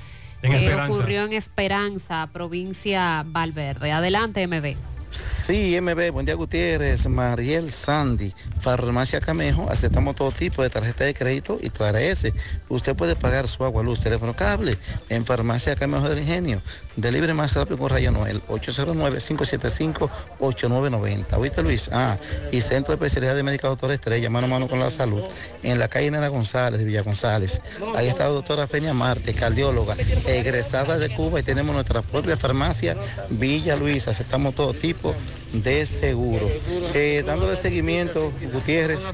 En 0.41 0.51
que 0.51 0.57
Esperanza. 0.59 0.95
ocurrió 0.95 1.25
en 1.25 1.35
Esperanza, 1.35 2.29
provincia 2.33 3.23
Valverde. 3.27 3.93
Adelante, 3.93 4.47
MB. 4.47 4.77
Sí, 5.15 5.79
MB, 5.81 6.11
buen 6.11 6.27
día 6.27 6.35
Gutiérrez, 6.35 7.07
Mariel 7.07 7.71
Sandy, 7.71 8.35
Farmacia 8.59 9.21
Camejo, 9.21 9.71
aceptamos 9.71 10.17
todo 10.17 10.33
tipo 10.33 10.61
de 10.63 10.71
tarjeta 10.71 11.05
de 11.05 11.15
crédito 11.15 11.61
y 11.63 11.71
TRS. 11.71 12.33
Usted 12.69 12.97
puede 12.97 13.15
pagar 13.15 13.47
su 13.47 13.65
agua, 13.65 13.85
luz, 13.85 14.01
teléfono, 14.01 14.35
cable 14.35 14.77
en 15.09 15.25
Farmacia 15.25 15.77
Camejo 15.77 16.09
del 16.09 16.19
Ingenio. 16.19 16.61
Delibre 16.97 17.33
más 17.35 17.55
rápido 17.55 17.79
con 17.79 17.91
Rayo 17.91 18.11
Noel, 18.11 18.43
809-575-8990. 18.49 21.39
¿Oíste 21.39 21.63
Luis? 21.63 21.91
Ah, 21.93 22.19
y 22.51 22.61
Centro 22.61 22.97
de 22.97 23.05
Especialidad 23.05 23.37
de 23.37 23.43
Médica 23.43 23.69
Doctora 23.69 23.95
Estrella, 23.95 24.31
mano 24.31 24.47
a 24.47 24.51
mano 24.51 24.67
con 24.67 24.81
la 24.81 24.89
salud, 24.91 25.23
en 25.63 25.79
la 25.79 25.89
calle 25.89 26.11
Nena 26.11 26.29
González, 26.29 26.81
de 26.81 26.87
Villa 26.87 27.03
González. 27.03 27.61
Ahí 27.95 28.09
está 28.09 28.25
la 28.25 28.31
doctora 28.31 28.67
Feña 28.67 28.95
Marte, 28.95 29.35
cardióloga, 29.35 29.95
egresada 30.27 30.97
de 30.99 31.15
Cuba 31.15 31.41
y 31.41 31.43
tenemos 31.43 31.75
nuestra 31.75 32.01
propia 32.03 32.37
farmacia 32.37 32.97
Villa 33.29 33.77
Luisa, 33.77 34.13
aceptamos 34.13 34.55
todo 34.55 34.73
tipo 34.73 35.04
de 35.53 35.87
seguro. 35.87 36.49
Eh, 36.95 37.23
dándole 37.27 37.57
seguimiento, 37.57 38.33
Gutiérrez, 38.53 39.05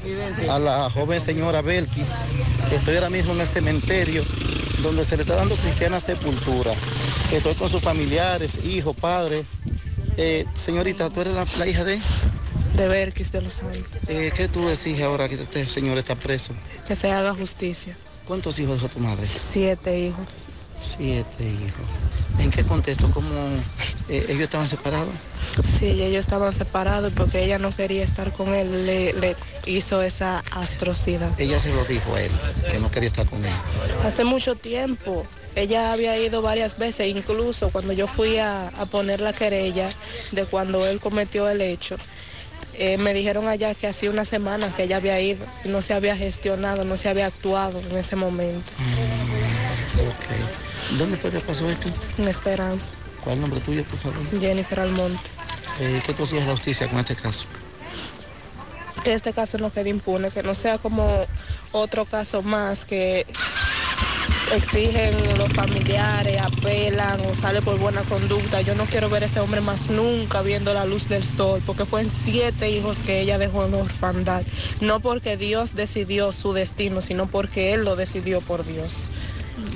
a 0.49 0.59
la 0.59 0.89
joven 0.89 1.19
señora 1.21 1.61
Belki, 1.61 2.01
estoy 2.71 2.95
ahora 2.95 3.09
mismo 3.09 3.33
en 3.33 3.41
el 3.41 3.47
cementerio 3.47 4.23
donde 4.81 5.05
se 5.05 5.15
le 5.15 5.23
está 5.23 5.35
dando 5.35 5.55
cristiana 5.55 5.99
sepultura. 5.99 6.73
Estoy 7.31 7.55
con 7.55 7.69
sus 7.69 7.81
familiares, 7.81 8.59
hijos, 8.63 8.95
padres. 8.95 9.45
Eh, 10.17 10.45
señorita, 10.53 11.09
¿tú 11.09 11.21
eres 11.21 11.33
la, 11.33 11.45
la 11.57 11.67
hija 11.67 11.83
de? 11.83 11.99
De 12.75 12.87
Berkis 12.87 13.31
de 13.31 13.41
los 13.41 13.55
Santos. 13.55 14.01
Eh, 14.07 14.31
¿Qué 14.35 14.47
tú 14.47 14.67
decís 14.67 14.99
ahora 15.01 15.29
que 15.29 15.35
este 15.35 15.67
señor 15.67 15.97
está 15.97 16.15
preso? 16.15 16.53
Que 16.87 16.95
se 16.95 17.11
haga 17.11 17.33
justicia. 17.33 17.95
¿Cuántos 18.25 18.57
hijos 18.59 18.75
dejó 18.81 18.87
tu 18.89 18.99
madre? 18.99 19.27
Siete 19.27 19.99
hijos. 19.99 20.25
Siete 20.81 21.43
hijos. 21.43 21.85
¿En 22.39 22.49
qué 22.49 22.63
contexto? 22.65 23.09
¿Cómo 23.11 23.29
eh, 24.09 24.25
ellos 24.29 24.41
estaban 24.43 24.67
separados? 24.67 25.09
Sí, 25.63 25.85
ellos 26.01 26.21
estaban 26.21 26.53
separados 26.55 27.13
porque 27.15 27.43
ella 27.43 27.59
no 27.59 27.71
quería 27.75 28.03
estar 28.03 28.31
con 28.31 28.53
él, 28.53 28.85
le, 28.85 29.13
le 29.13 29.35
hizo 29.65 30.01
esa 30.01 30.43
astrocidad. 30.51 31.29
Ella 31.39 31.59
se 31.59 31.73
lo 31.73 31.83
dijo 31.85 32.15
a 32.15 32.21
él, 32.21 32.31
que 32.69 32.79
no 32.79 32.89
quería 32.89 33.09
estar 33.09 33.27
con 33.29 33.43
él. 33.45 33.51
Hace 34.03 34.23
mucho 34.23 34.55
tiempo, 34.55 35.25
ella 35.55 35.93
había 35.93 36.17
ido 36.17 36.41
varias 36.41 36.77
veces, 36.77 37.07
incluso 37.15 37.69
cuando 37.69 37.93
yo 37.93 38.07
fui 38.07 38.37
a, 38.39 38.69
a 38.69 38.85
poner 38.87 39.21
la 39.21 39.33
querella 39.33 39.89
de 40.31 40.45
cuando 40.45 40.85
él 40.87 40.99
cometió 40.99 41.47
el 41.49 41.61
hecho. 41.61 41.97
eh, 42.73 42.97
me 42.97 43.13
dijeron 43.13 43.47
allá 43.47 43.75
que 43.75 43.85
hacía 43.87 44.09
una 44.09 44.25
semana 44.25 44.73
que 44.75 44.83
ella 44.83 44.97
había 44.97 45.19
ido 45.19 45.45
no 45.65 45.81
se 45.83 45.93
había 45.93 46.15
gestionado, 46.17 46.85
no 46.85 46.97
se 46.97 47.09
había 47.09 47.27
actuado 47.27 47.79
en 47.81 47.97
ese 47.97 48.15
momento. 48.15 48.71
Ok. 49.99 50.70
¿Dónde 50.97 51.17
fue 51.17 51.31
que 51.31 51.39
pasó 51.39 51.69
esto? 51.69 51.87
En 52.17 52.27
Esperanza. 52.27 52.93
¿Cuál 53.23 53.33
es 53.33 53.35
el 53.35 53.41
nombre 53.41 53.59
tuyo, 53.61 53.83
por 53.83 53.99
favor? 53.99 54.39
Jennifer 54.39 54.79
Almonte. 54.79 55.29
Eh, 55.79 56.01
¿Qué 56.05 56.11
hacías 56.11 56.45
la 56.45 56.51
justicia 56.53 56.89
con 56.89 56.99
este 56.99 57.15
caso? 57.15 57.45
Que 59.03 59.13
este 59.13 59.33
caso 59.33 59.57
no 59.57 59.71
quede 59.71 59.89
impune, 59.89 60.29
que 60.31 60.43
no 60.43 60.53
sea 60.53 60.77
como 60.77 61.25
otro 61.71 62.05
caso 62.05 62.41
más 62.41 62.85
que 62.85 63.25
exigen 64.53 65.15
los 65.37 65.49
familiares, 65.53 66.41
apelan 66.41 67.21
o 67.21 67.33
sale 67.35 67.61
por 67.61 67.79
buena 67.79 68.01
conducta. 68.01 68.61
Yo 68.61 68.75
no 68.75 68.85
quiero 68.85 69.09
ver 69.09 69.23
a 69.23 69.25
ese 69.27 69.39
hombre 69.39 69.61
más 69.61 69.89
nunca 69.89 70.41
viendo 70.41 70.73
la 70.73 70.85
luz 70.85 71.07
del 71.07 71.23
sol, 71.23 71.61
porque 71.65 71.85
fueron 71.85 72.11
siete 72.11 72.69
hijos 72.69 72.99
que 72.99 73.21
ella 73.21 73.37
dejó 73.37 73.65
en 73.65 73.75
orfandad. 73.75 74.43
No 74.81 74.99
porque 74.99 75.37
Dios 75.37 75.73
decidió 75.73 76.31
su 76.31 76.53
destino, 76.53 77.01
sino 77.01 77.27
porque 77.27 77.73
Él 77.73 77.85
lo 77.85 77.95
decidió 77.95 78.41
por 78.41 78.65
Dios. 78.65 79.09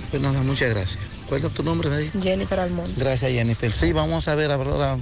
Pues 0.09 0.21
nada, 0.21 0.41
muchas 0.41 0.69
gracias. 0.73 0.99
¿Cuál 1.27 1.43
es 1.45 1.53
tu 1.53 1.63
nombre, 1.63 1.89
Nadie? 1.89 2.11
Jennifer 2.21 2.59
Almonte. 2.59 2.93
Gracias, 2.97 3.31
Jennifer. 3.31 3.71
Sí, 3.71 3.91
vamos 3.93 4.27
a 4.27 4.35
ver 4.35 4.51
ahora 4.51 4.97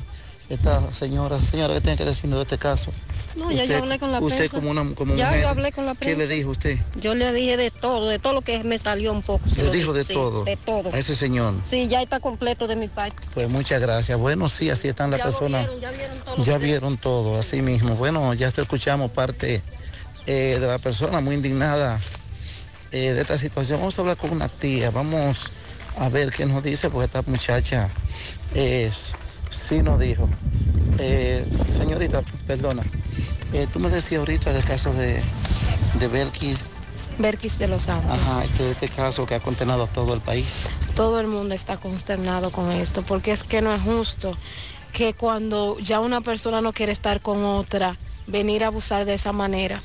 esta 0.50 0.94
señora. 0.94 1.42
Señora, 1.44 1.74
¿qué 1.76 1.82
tiene 1.82 1.98
que 1.98 2.06
decirnos 2.06 2.40
de 2.40 2.44
este 2.44 2.58
caso? 2.58 2.92
No, 3.36 3.52
ya 3.52 3.66
yo 3.66 3.78
hablé 3.78 3.98
con 3.98 4.12
la 4.12 4.20
usted 4.20 4.38
prensa. 4.38 4.56
como 4.56 4.70
una 4.70 4.94
como 4.94 5.16
Ya 5.16 5.26
mujer, 5.28 5.42
yo 5.42 5.50
hablé 5.50 5.72
con 5.72 5.86
la 5.88 5.96
¿Qué 5.96 6.10
le 6.10 6.16
prensa. 6.18 6.34
dijo 6.36 6.50
usted? 6.52 6.78
Yo 7.02 7.16
le 7.16 7.34
dije 7.34 7.58
de 7.58 7.72
todo, 7.72 8.08
de 8.08 8.20
todo 8.20 8.34
lo 8.34 8.42
que 8.42 8.64
me 8.64 8.78
salió 8.78 9.12
un 9.12 9.24
poco. 9.24 9.50
se 9.50 9.64
Le 9.64 9.72
dijo 9.72 9.92
de 9.92 10.04
sí, 10.04 10.14
todo. 10.14 10.44
De 10.44 10.56
todo. 10.56 10.92
A 10.94 11.00
ese 11.00 11.16
señor. 11.16 11.56
Sí, 11.64 11.88
ya 11.88 12.02
está 12.04 12.20
completo 12.20 12.68
de 12.68 12.76
mi 12.76 12.90
parte. 12.90 13.16
Pues 13.34 13.50
muchas 13.50 13.82
gracias. 13.82 14.20
Bueno, 14.20 14.50
sí, 14.50 14.70
así 14.70 14.88
están 14.88 15.10
las 15.10 15.18
Ya 15.20 15.24
personas. 15.26 15.62
vieron, 15.68 15.82
ya 15.82 15.92
vieron 15.92 16.18
todo. 16.20 16.44
Ya 16.44 16.58
vieron 16.60 16.98
todo, 16.98 17.40
así 17.40 17.62
mismo. 17.64 17.96
Bueno, 17.96 18.34
ya 18.36 18.52
te 18.52 18.62
escuchamos 18.62 19.10
parte 19.10 19.64
eh, 20.28 20.58
de 20.62 20.68
la 20.68 20.78
persona 20.78 21.20
muy 21.20 21.34
indignada 21.36 22.00
eh, 22.94 23.14
de 23.14 23.22
esta 23.22 23.38
situación. 23.38 23.80
Vamos 23.80 23.98
a 23.98 24.02
hablar 24.02 24.18
con 24.18 24.30
una 24.32 24.48
tía, 24.48 24.92
vamos 24.92 25.52
a 25.98 26.10
ver 26.10 26.32
qué 26.32 26.46
nos 26.46 26.64
dice, 26.64 26.90
porque 26.90 27.06
esta 27.06 27.24
muchacha 27.30 27.90
es, 28.56 29.14
sí 29.50 29.82
nos 29.82 30.00
dijo. 30.00 30.30
Eh, 31.00 31.46
señorita, 31.52 32.22
perdona, 32.48 32.84
eh, 33.52 33.68
tú 33.74 33.80
me 33.80 33.90
decías 33.90 34.20
ahorita 34.20 34.54
del 34.54 34.64
caso 34.64 34.94
de, 34.94 35.22
de 36.00 36.08
Belkis 36.08 36.60
Berkis 37.18 37.60
de 37.60 37.68
los 37.68 37.84
Santos. 37.84 38.12
Ajá, 38.12 38.44
este, 38.44 38.72
este 38.72 38.90
caso 38.90 39.26
que 39.26 39.36
ha 39.36 39.40
condenado 39.40 39.84
a 39.84 39.88
todo 39.88 40.14
el 40.14 40.22
país. 40.22 40.68
Todo 40.96 41.20
el 41.20 41.28
mundo 41.28 41.54
está 41.56 41.78
consternado 41.78 42.52
con 42.52 42.72
esto, 42.72 43.04
porque 43.04 43.32
es 43.32 43.44
que 43.44 43.62
no 43.62 43.74
es 43.74 43.82
justo 43.82 44.38
que 44.92 45.14
cuando 45.14 45.80
ya 45.80 46.00
una 46.00 46.22
persona 46.22 46.62
no 46.62 46.74
quiere 46.74 46.92
estar 46.92 47.22
con 47.22 47.44
otra, 47.44 47.98
venir 48.28 48.64
a 48.64 48.68
abusar 48.68 49.06
de 49.06 49.16
esa 49.16 49.32
manera. 49.32 49.82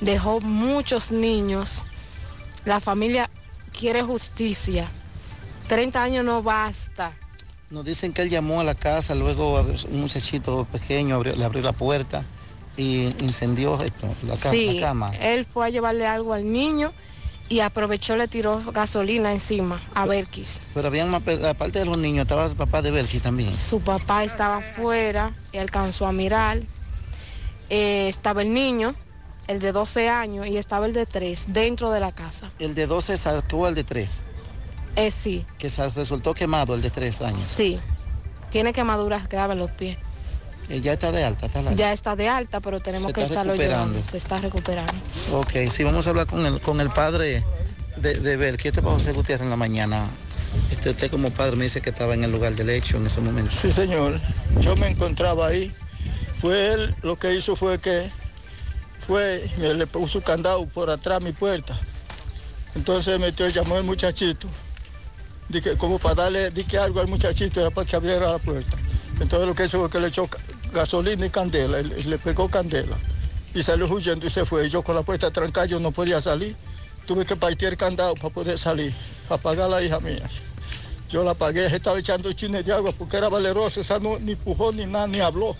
Dejó 0.00 0.40
muchos 0.40 1.10
niños. 1.10 1.86
La 2.64 2.80
familia 2.80 3.28
quiere 3.78 4.02
justicia. 4.02 4.88
30 5.68 6.02
años 6.02 6.24
no 6.24 6.42
basta. 6.42 7.12
Nos 7.70 7.84
dicen 7.84 8.12
que 8.12 8.22
él 8.22 8.30
llamó 8.30 8.60
a 8.60 8.64
la 8.64 8.74
casa, 8.74 9.14
luego 9.14 9.60
un 9.90 10.00
muchachito 10.00 10.66
pequeño 10.70 11.16
abrió- 11.16 11.34
le 11.34 11.44
abrió 11.44 11.62
la 11.62 11.72
puerta 11.72 12.24
y 12.76 13.04
incendió 13.22 13.80
esto, 13.82 14.06
la, 14.26 14.36
ca- 14.36 14.50
Sí, 14.50 14.74
la 14.80 14.80
cama. 14.88 15.12
él 15.16 15.44
fue 15.46 15.66
a 15.66 15.70
llevarle 15.70 16.06
algo 16.06 16.34
al 16.34 16.50
niño 16.52 16.92
y 17.48 17.60
aprovechó, 17.60 18.16
le 18.16 18.28
tiró 18.28 18.62
gasolina 18.72 19.32
encima 19.32 19.80
a 19.94 20.06
Berkis. 20.06 20.60
Pero 20.72 20.88
habían 20.88 21.10
más, 21.10 21.22
aparte 21.48 21.78
de 21.80 21.84
los 21.86 21.98
niños, 21.98 22.22
estaba 22.22 22.46
el 22.46 22.56
papá 22.56 22.80
de 22.82 22.90
Belki 22.90 23.18
también. 23.18 23.52
Su 23.52 23.80
papá 23.80 24.24
estaba 24.24 24.58
afuera 24.58 25.34
y 25.52 25.58
alcanzó 25.58 26.06
a 26.06 26.12
mirar. 26.12 26.60
Eh, 27.70 28.08
estaba 28.08 28.42
el 28.42 28.52
niño, 28.52 28.94
el 29.48 29.60
de 29.60 29.72
12 29.72 30.08
años, 30.08 30.46
y 30.46 30.56
estaba 30.56 30.86
el 30.86 30.92
de 30.92 31.06
3 31.06 31.46
dentro 31.48 31.90
de 31.90 32.00
la 32.00 32.12
casa. 32.12 32.50
El 32.58 32.74
de 32.74 32.86
12 32.86 33.16
sacó 33.16 33.66
al 33.66 33.74
de 33.74 33.84
3, 33.84 34.20
Eh, 34.96 35.10
sí, 35.10 35.44
que 35.58 35.68
resultó 35.94 36.34
quemado 36.34 36.74
el 36.74 36.82
de 36.82 36.90
3 36.90 37.20
años. 37.22 37.38
sí. 37.38 37.78
Tiene 38.50 38.72
quemaduras 38.72 39.28
graves 39.28 39.54
en 39.54 39.58
los 39.58 39.70
pies. 39.72 39.98
Eh, 40.68 40.80
ya 40.80 40.92
está 40.92 41.10
de 41.10 41.24
alta, 41.24 41.46
está 41.46 41.60
la... 41.60 41.72
Ya 41.72 41.92
está 41.92 42.14
de 42.14 42.28
alta, 42.28 42.60
pero 42.60 42.78
tenemos 42.78 43.08
Se 43.08 43.12
que 43.12 43.24
estarlo 43.24 43.56
llevando. 43.56 44.04
Se 44.04 44.16
está 44.16 44.36
recuperando. 44.36 44.92
Ok, 45.32 45.50
sí, 45.72 45.82
vamos 45.82 46.06
a 46.06 46.10
hablar 46.10 46.28
con 46.28 46.46
el, 46.46 46.60
con 46.60 46.80
el 46.80 46.88
padre 46.90 47.42
de, 47.96 48.14
de 48.14 48.36
Belki. 48.36 48.68
Este 48.68 48.80
para 48.80 48.94
José 48.94 49.12
Gutiérrez 49.12 49.42
en 49.42 49.50
la 49.50 49.56
mañana. 49.56 50.06
Este, 50.70 50.90
usted 50.90 51.10
como 51.10 51.30
padre 51.30 51.56
me 51.56 51.64
dice 51.64 51.80
que 51.82 51.90
estaba 51.90 52.14
en 52.14 52.22
el 52.22 52.30
lugar 52.30 52.54
del 52.54 52.70
hecho 52.70 52.96
en 52.98 53.08
ese 53.08 53.20
momento. 53.20 53.50
Sí, 53.50 53.72
señor. 53.72 54.20
Yo 54.60 54.76
me 54.76 54.86
encontraba 54.86 55.48
ahí. 55.48 55.74
Fue 56.36 56.72
él, 56.74 56.94
lo 57.02 57.16
que 57.16 57.34
hizo 57.34 57.56
fue 57.56 57.78
que 57.80 58.08
fue, 59.06 59.50
él 59.60 59.78
le 59.78 59.86
puso 59.86 60.22
candado 60.22 60.66
por 60.66 60.90
atrás 60.90 61.18
a 61.18 61.20
mi 61.20 61.32
puerta. 61.32 61.78
Entonces 62.74 63.18
metió, 63.20 63.48
llamó 63.48 63.76
al 63.76 63.84
muchachito. 63.84 64.48
Dije, 65.48 65.76
como 65.76 65.98
para 65.98 66.14
darle 66.14 66.50
dije 66.50 66.78
algo 66.78 67.00
al 67.00 67.06
muchachito 67.06 67.60
era 67.60 67.70
para 67.70 67.86
que 67.86 67.96
abriera 67.96 68.32
la 68.32 68.38
puerta. 68.38 68.76
Entonces 69.20 69.46
lo 69.46 69.54
que 69.54 69.66
hizo 69.66 69.78
fue 69.78 69.90
que 69.90 70.00
le 70.00 70.08
echó 70.08 70.28
gasolina 70.72 71.26
y 71.26 71.30
candela, 71.30 71.80
le 71.80 72.18
pegó 72.18 72.48
candela. 72.48 72.96
Y 73.54 73.62
salió 73.62 73.86
huyendo 73.86 74.26
y 74.26 74.30
se 74.30 74.44
fue. 74.44 74.66
Y 74.66 74.70
yo 74.70 74.82
con 74.82 74.96
la 74.96 75.02
puerta 75.02 75.30
trancada 75.30 75.66
yo 75.66 75.78
no 75.78 75.92
podía 75.92 76.20
salir. 76.20 76.56
Tuve 77.06 77.24
que 77.24 77.36
partir 77.36 77.68
el 77.68 77.76
candado 77.76 78.14
para 78.14 78.30
poder 78.30 78.58
salir, 78.58 78.92
apagar 79.28 79.66
a 79.66 79.68
la 79.68 79.82
hija 79.82 80.00
mía. 80.00 80.28
Yo 81.10 81.22
la 81.22 81.32
apagué, 81.32 81.66
estaba 81.66 81.98
echando 81.98 82.32
chines 82.32 82.64
de 82.64 82.72
agua 82.72 82.92
porque 82.92 83.18
era 83.18 83.28
valerosa, 83.28 83.82
esa 83.82 84.00
no 84.00 84.18
ni 84.18 84.32
empujó 84.32 84.72
ni 84.72 84.86
nada, 84.86 85.06
ni 85.06 85.20
habló. 85.20 85.54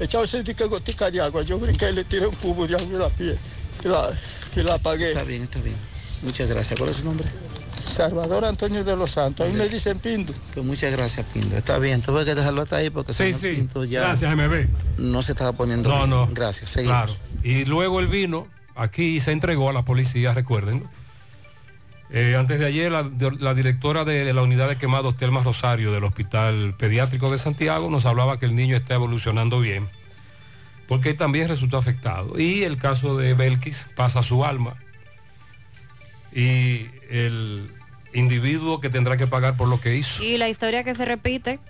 Echaba 0.00 0.24
dique 0.24 0.64
gotica 0.64 1.10
de 1.10 1.20
agua, 1.20 1.42
yo 1.42 1.58
brinqué 1.58 1.90
y 1.90 1.92
le 1.92 2.04
tiré 2.04 2.26
un 2.26 2.34
cubo 2.34 2.66
de 2.66 2.74
agua 2.74 2.86
y 2.90 2.98
la 2.98 3.08
pie 3.10 3.36
y 3.84 3.88
la, 3.88 4.10
y 4.56 4.60
la 4.62 4.74
apagué. 4.74 5.10
Está 5.10 5.24
bien, 5.24 5.42
está 5.42 5.60
bien. 5.60 5.76
Muchas 6.22 6.48
gracias. 6.48 6.78
¿Cuál 6.78 6.90
es 6.90 6.96
su 6.96 7.04
nombre? 7.04 7.26
Salvador 7.86 8.44
Antonio 8.44 8.84
de 8.84 8.94
los 8.96 9.10
Santos, 9.10 9.46
ahí 9.46 9.52
me 9.52 9.68
dicen 9.68 9.98
Pindo. 9.98 10.32
Pues 10.54 10.64
muchas 10.64 10.92
gracias, 10.92 11.26
Pindo. 11.32 11.56
Está 11.56 11.78
bien, 11.78 12.02
tuve 12.02 12.24
que 12.24 12.34
dejarlo 12.34 12.62
hasta 12.62 12.76
ahí 12.76 12.90
porque 12.90 13.12
Sí, 13.12 13.32
sí. 13.32 13.54
Pinto 13.56 13.84
ya 13.84 14.00
Gracias, 14.00 14.34
MB. 14.36 14.66
no 14.98 15.22
se 15.22 15.32
estaba 15.32 15.52
poniendo 15.52 15.88
No, 15.88 15.96
bien. 15.98 16.10
no. 16.10 16.28
Gracias, 16.32 16.70
seguimos. 16.70 16.96
Claro. 17.04 17.16
Y 17.42 17.64
luego 17.64 18.00
él 18.00 18.06
vino 18.06 18.46
aquí 18.76 19.16
y 19.16 19.20
se 19.20 19.32
entregó 19.32 19.70
a 19.70 19.72
la 19.72 19.84
policía, 19.84 20.32
recuerden. 20.34 20.84
Eh, 22.12 22.34
antes 22.36 22.58
de 22.58 22.66
ayer, 22.66 22.90
la, 22.90 23.54
directora 23.54 24.04
de 24.04 24.32
la 24.34 24.42
unidad 24.42 24.68
de 24.68 24.76
quemados, 24.76 25.16
Telma 25.16 25.42
Rosario, 25.42 25.92
del 25.92 26.02
Hospital 26.02 26.74
Pediátrico 26.76 27.30
de 27.30 27.38
Santiago, 27.38 27.88
nos 27.88 28.04
hablaba 28.04 28.40
que 28.40 28.46
el 28.46 28.56
niño 28.56 28.76
está 28.76 28.94
evolucionando 28.94 29.60
bien, 29.60 29.88
porque 30.88 31.14
también 31.14 31.48
resultó 31.48 31.76
afectado. 31.76 32.38
Y 32.38 32.64
el 32.64 32.78
caso 32.78 33.16
de 33.16 33.34
Belkis 33.34 33.86
pasa 33.94 34.24
su 34.24 34.44
alma. 34.44 34.74
Y 36.32 36.86
el 37.10 37.70
individuo 38.12 38.80
que 38.80 38.90
tendrá 38.90 39.16
que 39.16 39.28
pagar 39.28 39.56
por 39.56 39.68
lo 39.68 39.80
que 39.80 39.94
hizo. 39.94 40.22
Y 40.22 40.36
la 40.36 40.48
historia 40.48 40.82
que 40.82 40.96
se 40.96 41.04
repite, 41.04 41.60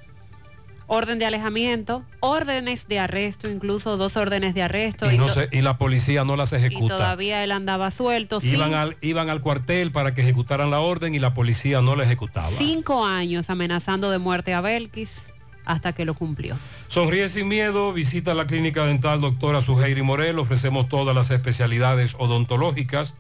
orden 0.93 1.21
de 1.21 1.25
alejamiento, 1.27 2.03
órdenes 2.19 2.89
de 2.89 2.99
arresto, 2.99 3.49
incluso 3.49 3.97
dos 3.97 4.17
órdenes 4.17 4.55
de 4.55 4.63
arresto. 4.65 5.09
Y, 5.11 5.19
no 5.19 5.27
to- 5.29 5.35
se- 5.35 5.49
y 5.53 5.61
la 5.61 5.79
policía 5.79 6.25
no 6.25 6.35
las 6.35 6.53
y 6.53 6.57
ejecuta. 6.57 6.97
todavía 6.97 7.45
él 7.45 7.53
andaba 7.53 7.93
suelto. 7.93 8.41
Iban 8.43 8.75
al, 8.75 8.97
iban 9.01 9.31
al 9.31 9.41
cuartel 9.41 9.93
para 9.93 10.15
que 10.15 10.23
ejecutaran 10.23 10.71
la 10.73 10.81
orden 10.81 11.15
y 11.15 11.21
la 11.21 11.33
policía 11.33 11.81
no 11.81 11.95
la 11.95 12.03
ejecutaba. 12.03 12.49
cinco 12.49 13.07
años 13.07 13.51
amenazando 13.51 14.11
de 14.11 14.19
muerte 14.19 14.53
a 14.53 14.61
Belkis 14.61 15.29
hasta 15.65 15.93
que 15.93 16.05
lo 16.05 16.15
cumplió. 16.15 16.57
Sonríe 16.89 17.29
sin 17.29 17.47
miedo, 17.47 17.93
visita 17.93 18.35
la 18.35 18.49
clínica 18.49 18.85
dental 18.85 19.21
doctora 19.21 19.61
Suheiri 19.63 20.03
Morel, 20.03 20.41
ofrecemos 20.41 20.89
todas 20.89 21.15
las 21.15 21.31
especialidades 21.31 22.17
odontológicas. 22.19 23.15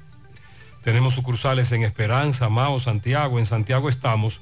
Tenemos 0.82 1.14
sucursales 1.14 1.70
en 1.70 1.84
Esperanza, 1.84 2.48
Mao, 2.48 2.80
Santiago. 2.80 3.38
En 3.38 3.47
Santiago 3.47 3.88
estamos 3.88 4.40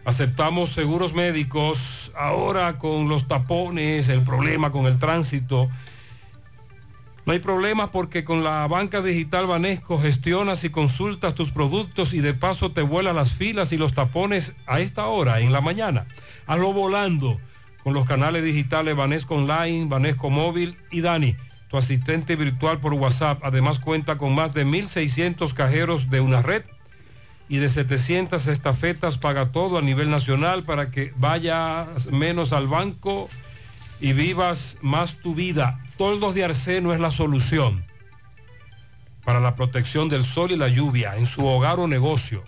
Aceptamos 0.05 0.69
seguros 0.69 1.15
médicos 1.15 2.11
ahora 2.15 2.77
con 2.77 3.09
los 3.09 3.27
tapones, 3.27 4.07
el 4.07 4.21
problema 4.21 4.71
con 4.71 4.85
el 4.85 4.99
tránsito. 4.99 5.67
No 7.25 7.31
hay 7.31 7.39
problema 7.39 7.91
porque 7.91 8.25
con 8.25 8.43
la 8.43 8.67
banca 8.67 9.01
digital 9.01 9.47
Banesco 9.47 9.97
gestionas 9.97 10.65
y 10.65 10.69
consultas 10.69 11.35
tus 11.35 11.51
productos 11.51 12.13
y 12.13 12.19
de 12.19 12.33
paso 12.33 12.71
te 12.71 12.81
vuelan 12.81 13.15
las 13.15 13.31
filas 13.31 13.71
y 13.71 13.77
los 13.77 13.93
tapones 13.93 14.53
a 14.67 14.81
esta 14.81 15.05
hora, 15.05 15.39
en 15.39 15.53
la 15.53 15.61
mañana. 15.61 16.05
Hazlo 16.47 16.73
volando 16.73 17.39
con 17.83 17.93
los 17.93 18.05
canales 18.05 18.43
digitales 18.43 18.95
Banesco 18.95 19.35
Online, 19.35 19.85
Banesco 19.87 20.29
Móvil 20.29 20.77
y 20.91 20.99
Dani, 20.99 21.37
tu 21.69 21.77
asistente 21.77 22.35
virtual 22.35 22.79
por 22.79 22.93
WhatsApp. 22.93 23.39
Además 23.43 23.79
cuenta 23.79 24.17
con 24.17 24.35
más 24.35 24.53
de 24.53 24.65
1.600 24.65 25.53
cajeros 25.53 26.09
de 26.09 26.19
una 26.19 26.41
red 26.41 26.63
y 27.47 27.57
de 27.57 27.69
700 27.69 28.47
estafetas 28.47 29.17
paga 29.17 29.51
todo 29.51 29.77
a 29.77 29.81
nivel 29.81 30.09
nacional 30.09 30.63
para 30.63 30.91
que 30.91 31.13
vayas 31.17 32.07
menos 32.07 32.51
al 32.51 32.67
banco 32.67 33.29
y 34.01 34.11
vivas 34.11 34.77
más 34.81 35.15
tu 35.15 35.35
vida. 35.35 35.79
Toldos 35.97 36.33
de 36.33 36.43
Arseno 36.43 36.93
es 36.93 36.99
la 36.99 37.11
solución 37.11 37.85
para 39.23 39.39
la 39.39 39.55
protección 39.55 40.09
del 40.09 40.23
sol 40.23 40.51
y 40.51 40.57
la 40.57 40.67
lluvia 40.67 41.15
en 41.17 41.27
su 41.27 41.45
hogar 41.45 41.79
o 41.79 41.87
negocio. 41.87 42.43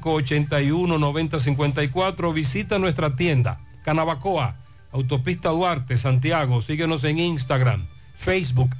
809-581-9054. 0.00 2.32
Visita 2.32 2.78
nuestra 2.78 3.14
tienda, 3.14 3.60
Canabacoa, 3.84 4.56
Autopista 4.94 5.48
Duarte, 5.48 5.98
Santiago. 5.98 6.62
Síguenos 6.62 7.02
en 7.02 7.18
Instagram, 7.18 7.84
Facebook, 8.16 8.70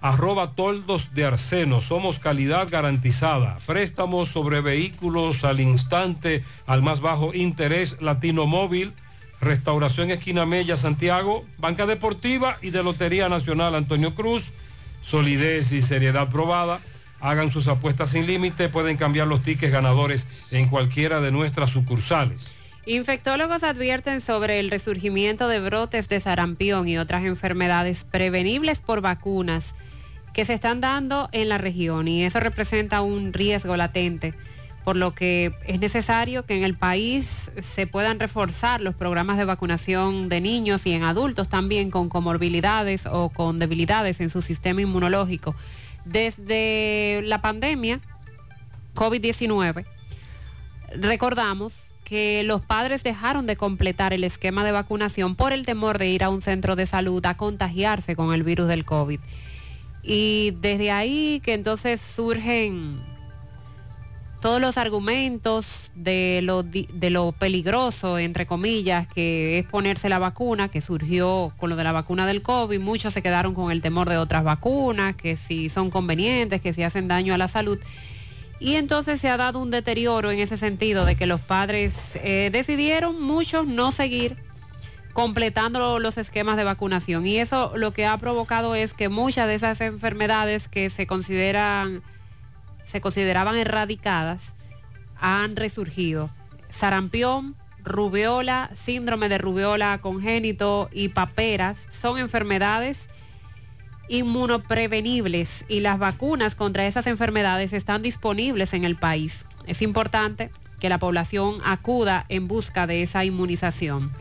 arroba 0.00 0.52
toldos 0.52 1.10
de 1.14 1.24
arseno. 1.24 1.80
Somos 1.80 2.20
calidad 2.20 2.68
garantizada. 2.70 3.58
Préstamos 3.66 4.28
sobre 4.28 4.60
vehículos 4.60 5.42
al 5.42 5.58
instante, 5.58 6.44
al 6.64 6.82
más 6.82 7.00
bajo 7.00 7.34
interés, 7.34 7.96
Latino 8.00 8.46
Móvil. 8.46 8.92
Restauración 9.40 10.12
Esquina 10.12 10.46
Mella, 10.46 10.76
Santiago, 10.76 11.44
Banca 11.58 11.86
Deportiva 11.86 12.58
y 12.62 12.70
de 12.70 12.84
Lotería 12.84 13.28
Nacional 13.28 13.74
Antonio 13.74 14.14
Cruz. 14.14 14.52
Solidez 15.02 15.72
y 15.72 15.82
seriedad 15.82 16.28
probada. 16.28 16.80
Hagan 17.18 17.50
sus 17.50 17.66
apuestas 17.66 18.10
sin 18.10 18.28
límite. 18.28 18.68
Pueden 18.68 18.96
cambiar 18.96 19.26
los 19.26 19.42
tickets 19.42 19.72
ganadores 19.72 20.28
en 20.52 20.68
cualquiera 20.68 21.20
de 21.20 21.32
nuestras 21.32 21.70
sucursales. 21.70 22.61
Infectólogos 22.84 23.62
advierten 23.62 24.20
sobre 24.20 24.58
el 24.58 24.70
resurgimiento 24.70 25.46
de 25.46 25.60
brotes 25.60 26.08
de 26.08 26.20
sarampión 26.20 26.88
y 26.88 26.98
otras 26.98 27.24
enfermedades 27.24 28.04
prevenibles 28.04 28.80
por 28.80 29.00
vacunas 29.00 29.74
que 30.32 30.44
se 30.44 30.54
están 30.54 30.80
dando 30.80 31.28
en 31.32 31.48
la 31.48 31.58
región 31.58 32.08
y 32.08 32.24
eso 32.24 32.40
representa 32.40 33.02
un 33.02 33.32
riesgo 33.32 33.76
latente 33.76 34.34
por 34.84 34.96
lo 34.96 35.14
que 35.14 35.54
es 35.64 35.78
necesario 35.78 36.44
que 36.44 36.56
en 36.56 36.64
el 36.64 36.76
país 36.76 37.52
se 37.60 37.86
puedan 37.86 38.18
reforzar 38.18 38.80
los 38.80 38.94
programas 38.94 39.38
de 39.38 39.44
vacunación 39.44 40.28
de 40.28 40.40
niños 40.40 40.84
y 40.86 40.92
en 40.92 41.04
adultos 41.04 41.48
también 41.48 41.90
con 41.90 42.08
comorbilidades 42.08 43.06
o 43.06 43.28
con 43.28 43.58
debilidades 43.58 44.20
en 44.20 44.30
su 44.30 44.42
sistema 44.42 44.80
inmunológico. 44.80 45.54
Desde 46.04 47.20
la 47.24 47.40
pandemia 47.40 48.00
COVID-19, 48.96 49.84
recordamos 50.96 51.72
que 52.12 52.42
los 52.42 52.60
padres 52.60 53.02
dejaron 53.02 53.46
de 53.46 53.56
completar 53.56 54.12
el 54.12 54.22
esquema 54.22 54.64
de 54.64 54.72
vacunación 54.72 55.34
por 55.34 55.50
el 55.50 55.64
temor 55.64 55.96
de 55.96 56.10
ir 56.10 56.22
a 56.22 56.28
un 56.28 56.42
centro 56.42 56.76
de 56.76 56.84
salud 56.84 57.24
a 57.24 57.38
contagiarse 57.38 58.14
con 58.16 58.34
el 58.34 58.42
virus 58.42 58.68
del 58.68 58.84
COVID. 58.84 59.18
Y 60.02 60.52
desde 60.60 60.90
ahí 60.90 61.40
que 61.42 61.54
entonces 61.54 62.02
surgen 62.02 63.00
todos 64.42 64.60
los 64.60 64.76
argumentos 64.76 65.90
de 65.94 66.40
lo, 66.42 66.62
de 66.62 67.08
lo 67.08 67.32
peligroso, 67.32 68.18
entre 68.18 68.44
comillas, 68.44 69.08
que 69.08 69.60
es 69.60 69.64
ponerse 69.64 70.10
la 70.10 70.18
vacuna, 70.18 70.68
que 70.68 70.82
surgió 70.82 71.54
con 71.56 71.70
lo 71.70 71.76
de 71.76 71.84
la 71.84 71.92
vacuna 71.92 72.26
del 72.26 72.42
COVID. 72.42 72.78
Muchos 72.78 73.14
se 73.14 73.22
quedaron 73.22 73.54
con 73.54 73.72
el 73.72 73.80
temor 73.80 74.10
de 74.10 74.18
otras 74.18 74.44
vacunas, 74.44 75.16
que 75.16 75.38
si 75.38 75.70
son 75.70 75.88
convenientes, 75.88 76.60
que 76.60 76.74
si 76.74 76.82
hacen 76.82 77.08
daño 77.08 77.32
a 77.32 77.38
la 77.38 77.48
salud. 77.48 77.78
Y 78.62 78.76
entonces 78.76 79.20
se 79.20 79.28
ha 79.28 79.36
dado 79.36 79.58
un 79.58 79.72
deterioro 79.72 80.30
en 80.30 80.38
ese 80.38 80.56
sentido 80.56 81.04
de 81.04 81.16
que 81.16 81.26
los 81.26 81.40
padres 81.40 82.14
eh, 82.22 82.48
decidieron 82.52 83.20
muchos 83.20 83.66
no 83.66 83.90
seguir 83.90 84.36
completando 85.12 85.98
los 85.98 86.16
esquemas 86.16 86.56
de 86.56 86.62
vacunación. 86.62 87.26
Y 87.26 87.38
eso 87.38 87.72
lo 87.76 87.92
que 87.92 88.06
ha 88.06 88.16
provocado 88.18 88.76
es 88.76 88.94
que 88.94 89.08
muchas 89.08 89.48
de 89.48 89.56
esas 89.56 89.80
enfermedades 89.80 90.68
que 90.68 90.90
se 90.90 91.08
consideran, 91.08 92.04
se 92.84 93.00
consideraban 93.00 93.56
erradicadas, 93.56 94.54
han 95.16 95.56
resurgido. 95.56 96.30
Sarampión, 96.70 97.56
rubeola, 97.82 98.70
síndrome 98.76 99.28
de 99.28 99.38
rubeola 99.38 99.98
congénito 100.00 100.88
y 100.92 101.08
paperas 101.08 101.88
son 101.90 102.16
enfermedades 102.16 103.08
inmunoprevenibles 104.12 105.64
y 105.68 105.80
las 105.80 105.98
vacunas 105.98 106.54
contra 106.54 106.86
esas 106.86 107.06
enfermedades 107.06 107.72
están 107.72 108.02
disponibles 108.02 108.74
en 108.74 108.84
el 108.84 108.94
país. 108.94 109.46
Es 109.66 109.80
importante 109.80 110.50
que 110.78 110.90
la 110.90 110.98
población 110.98 111.60
acuda 111.64 112.26
en 112.28 112.46
busca 112.46 112.86
de 112.86 113.02
esa 113.02 113.24
inmunización. 113.24 114.12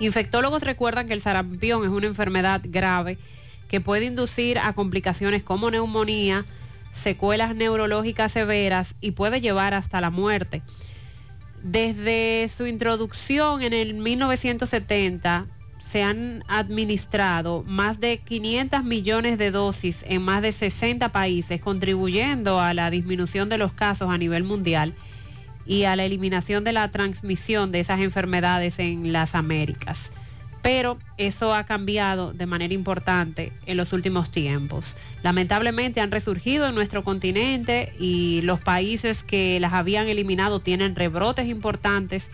Infectólogos 0.00 0.62
recuerdan 0.62 1.08
que 1.08 1.12
el 1.12 1.20
sarampión 1.20 1.84
es 1.84 1.90
una 1.90 2.06
enfermedad 2.06 2.62
grave 2.64 3.18
que 3.68 3.82
puede 3.82 4.06
inducir 4.06 4.58
a 4.58 4.72
complicaciones 4.72 5.42
como 5.42 5.70
neumonía, 5.70 6.46
secuelas 6.94 7.54
neurológicas 7.54 8.32
severas 8.32 8.94
y 9.02 9.10
puede 9.10 9.42
llevar 9.42 9.74
hasta 9.74 10.00
la 10.00 10.08
muerte. 10.08 10.62
Desde 11.62 12.48
su 12.48 12.66
introducción 12.66 13.62
en 13.62 13.74
el 13.74 13.92
1970 13.92 15.48
se 15.92 16.02
han 16.02 16.42
administrado 16.48 17.64
más 17.66 18.00
de 18.00 18.16
500 18.16 18.82
millones 18.82 19.36
de 19.36 19.50
dosis 19.50 20.02
en 20.08 20.22
más 20.22 20.40
de 20.40 20.52
60 20.52 21.12
países, 21.12 21.60
contribuyendo 21.60 22.60
a 22.60 22.72
la 22.72 22.88
disminución 22.88 23.50
de 23.50 23.58
los 23.58 23.74
casos 23.74 24.10
a 24.10 24.16
nivel 24.16 24.42
mundial 24.42 24.94
y 25.66 25.84
a 25.84 25.94
la 25.94 26.06
eliminación 26.06 26.64
de 26.64 26.72
la 26.72 26.90
transmisión 26.90 27.72
de 27.72 27.80
esas 27.80 28.00
enfermedades 28.00 28.78
en 28.78 29.12
las 29.12 29.34
Américas. 29.34 30.12
Pero 30.62 30.98
eso 31.18 31.54
ha 31.54 31.64
cambiado 31.64 32.32
de 32.32 32.46
manera 32.46 32.72
importante 32.72 33.52
en 33.66 33.76
los 33.76 33.92
últimos 33.92 34.30
tiempos. 34.30 34.96
Lamentablemente 35.22 36.00
han 36.00 36.10
resurgido 36.10 36.68
en 36.68 36.74
nuestro 36.74 37.04
continente 37.04 37.92
y 37.98 38.40
los 38.44 38.60
países 38.60 39.24
que 39.24 39.60
las 39.60 39.74
habían 39.74 40.08
eliminado 40.08 40.60
tienen 40.60 40.96
rebrotes 40.96 41.48
importantes 41.48 42.30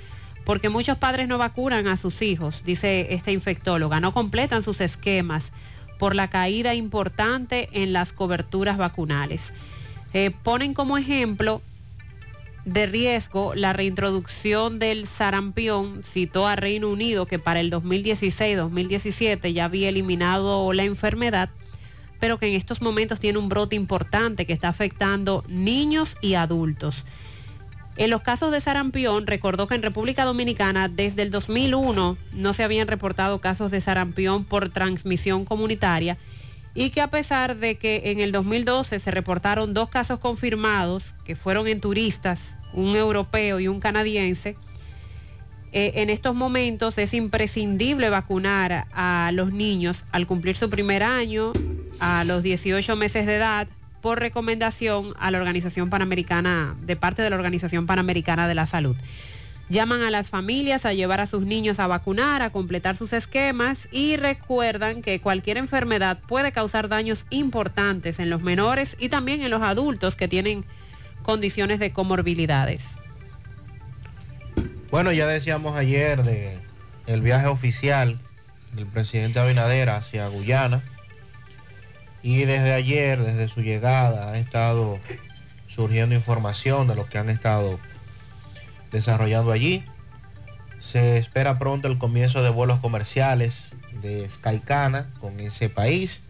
porque 0.48 0.70
muchos 0.70 0.96
padres 0.96 1.28
no 1.28 1.36
vacunan 1.36 1.88
a 1.88 1.98
sus 1.98 2.22
hijos, 2.22 2.62
dice 2.64 3.08
esta 3.10 3.30
infectóloga, 3.30 4.00
no 4.00 4.14
completan 4.14 4.62
sus 4.62 4.80
esquemas 4.80 5.52
por 5.98 6.14
la 6.14 6.30
caída 6.30 6.74
importante 6.74 7.68
en 7.72 7.92
las 7.92 8.14
coberturas 8.14 8.78
vacunales. 8.78 9.52
Eh, 10.14 10.30
ponen 10.42 10.72
como 10.72 10.96
ejemplo 10.96 11.60
de 12.64 12.86
riesgo 12.86 13.54
la 13.54 13.74
reintroducción 13.74 14.78
del 14.78 15.06
sarampión, 15.06 16.02
citó 16.02 16.46
a 16.46 16.56
Reino 16.56 16.88
Unido 16.88 17.26
que 17.26 17.38
para 17.38 17.60
el 17.60 17.70
2016-2017 17.70 19.52
ya 19.52 19.66
había 19.66 19.90
eliminado 19.90 20.72
la 20.72 20.84
enfermedad, 20.84 21.50
pero 22.20 22.38
que 22.38 22.46
en 22.46 22.54
estos 22.54 22.80
momentos 22.80 23.20
tiene 23.20 23.38
un 23.38 23.50
brote 23.50 23.76
importante 23.76 24.46
que 24.46 24.54
está 24.54 24.70
afectando 24.70 25.44
niños 25.46 26.16
y 26.22 26.36
adultos. 26.36 27.04
En 27.98 28.10
los 28.10 28.22
casos 28.22 28.52
de 28.52 28.60
sarampión, 28.60 29.26
recordó 29.26 29.66
que 29.66 29.74
en 29.74 29.82
República 29.82 30.24
Dominicana 30.24 30.86
desde 30.88 31.22
el 31.22 31.32
2001 31.32 32.16
no 32.32 32.52
se 32.52 32.62
habían 32.62 32.86
reportado 32.86 33.40
casos 33.40 33.72
de 33.72 33.80
sarampión 33.80 34.44
por 34.44 34.68
transmisión 34.68 35.44
comunitaria 35.44 36.16
y 36.74 36.90
que 36.90 37.00
a 37.00 37.10
pesar 37.10 37.56
de 37.56 37.74
que 37.74 38.02
en 38.04 38.20
el 38.20 38.30
2012 38.30 39.00
se 39.00 39.10
reportaron 39.10 39.74
dos 39.74 39.88
casos 39.88 40.20
confirmados, 40.20 41.16
que 41.24 41.34
fueron 41.34 41.66
en 41.66 41.80
turistas, 41.80 42.56
un 42.72 42.94
europeo 42.94 43.58
y 43.58 43.66
un 43.66 43.80
canadiense, 43.80 44.56
eh, 45.72 45.92
en 45.96 46.08
estos 46.08 46.36
momentos 46.36 46.98
es 46.98 47.12
imprescindible 47.14 48.10
vacunar 48.10 48.86
a 48.92 49.32
los 49.34 49.52
niños 49.52 50.04
al 50.12 50.28
cumplir 50.28 50.56
su 50.56 50.70
primer 50.70 51.02
año, 51.02 51.52
a 51.98 52.22
los 52.22 52.44
18 52.44 52.94
meses 52.94 53.26
de 53.26 53.34
edad, 53.34 53.66
por 54.00 54.20
recomendación 54.20 55.14
a 55.18 55.30
la 55.30 55.38
Organización 55.38 55.90
Panamericana, 55.90 56.76
de 56.82 56.96
parte 56.96 57.22
de 57.22 57.30
la 57.30 57.36
Organización 57.36 57.86
Panamericana 57.86 58.48
de 58.48 58.54
la 58.54 58.66
Salud. 58.66 58.96
Llaman 59.70 60.02
a 60.02 60.10
las 60.10 60.28
familias 60.28 60.86
a 60.86 60.94
llevar 60.94 61.20
a 61.20 61.26
sus 61.26 61.42
niños 61.42 61.78
a 61.78 61.86
vacunar, 61.86 62.40
a 62.40 62.50
completar 62.50 62.96
sus 62.96 63.12
esquemas 63.12 63.86
y 63.92 64.16
recuerdan 64.16 65.02
que 65.02 65.20
cualquier 65.20 65.58
enfermedad 65.58 66.18
puede 66.26 66.52
causar 66.52 66.88
daños 66.88 67.26
importantes 67.28 68.18
en 68.18 68.30
los 68.30 68.40
menores 68.40 68.96
y 68.98 69.10
también 69.10 69.42
en 69.42 69.50
los 69.50 69.62
adultos 69.62 70.16
que 70.16 70.26
tienen 70.26 70.64
condiciones 71.22 71.78
de 71.80 71.92
comorbilidades. 71.92 72.96
Bueno, 74.90 75.12
ya 75.12 75.26
decíamos 75.26 75.76
ayer 75.76 76.22
de 76.22 76.56
el 77.06 77.20
viaje 77.20 77.46
oficial 77.46 78.18
del 78.72 78.86
presidente 78.86 79.38
Abinader 79.38 79.90
hacia 79.90 80.28
Guyana. 80.28 80.82
Y 82.22 82.44
desde 82.44 82.72
ayer, 82.72 83.22
desde 83.22 83.48
su 83.48 83.62
llegada, 83.62 84.30
ha 84.30 84.38
estado 84.38 84.98
surgiendo 85.66 86.14
información 86.14 86.88
de 86.88 86.94
lo 86.94 87.06
que 87.06 87.18
han 87.18 87.30
estado 87.30 87.78
desarrollando 88.90 89.52
allí. 89.52 89.84
Se 90.80 91.18
espera 91.18 91.58
pronto 91.58 91.88
el 91.88 91.98
comienzo 91.98 92.42
de 92.42 92.50
vuelos 92.50 92.80
comerciales 92.80 93.72
de 94.02 94.28
Skycana 94.28 95.08
con 95.20 95.38
ese 95.40 95.68
país. 95.68 96.22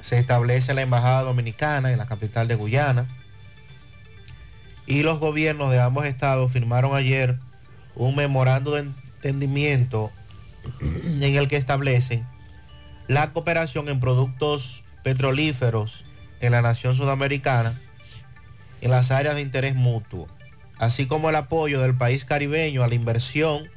Se 0.00 0.18
establece 0.18 0.72
la 0.74 0.82
Embajada 0.82 1.22
Dominicana 1.22 1.90
en 1.90 1.98
la 1.98 2.06
capital 2.06 2.48
de 2.48 2.54
Guyana. 2.54 3.06
Y 4.86 5.02
los 5.02 5.18
gobiernos 5.18 5.70
de 5.72 5.80
ambos 5.80 6.06
estados 6.06 6.52
firmaron 6.52 6.94
ayer 6.94 7.38
un 7.96 8.14
memorando 8.14 8.72
de 8.72 8.80
entendimiento 8.80 10.12
en 10.80 11.22
el 11.22 11.48
que 11.48 11.56
establecen 11.56 12.24
la 13.08 13.32
cooperación 13.32 13.88
en 13.88 14.00
productos 14.00 14.82
petrolíferos 15.02 16.04
en 16.40 16.52
la 16.52 16.62
nación 16.62 16.96
sudamericana 16.96 17.74
en 18.80 18.90
las 18.90 19.10
áreas 19.10 19.36
de 19.36 19.40
interés 19.40 19.74
mutuo, 19.74 20.28
así 20.78 21.06
como 21.06 21.30
el 21.30 21.36
apoyo 21.36 21.80
del 21.80 21.94
país 21.94 22.24
caribeño 22.24 22.82
a 22.82 22.88
la 22.88 22.94
inversión 22.94 23.68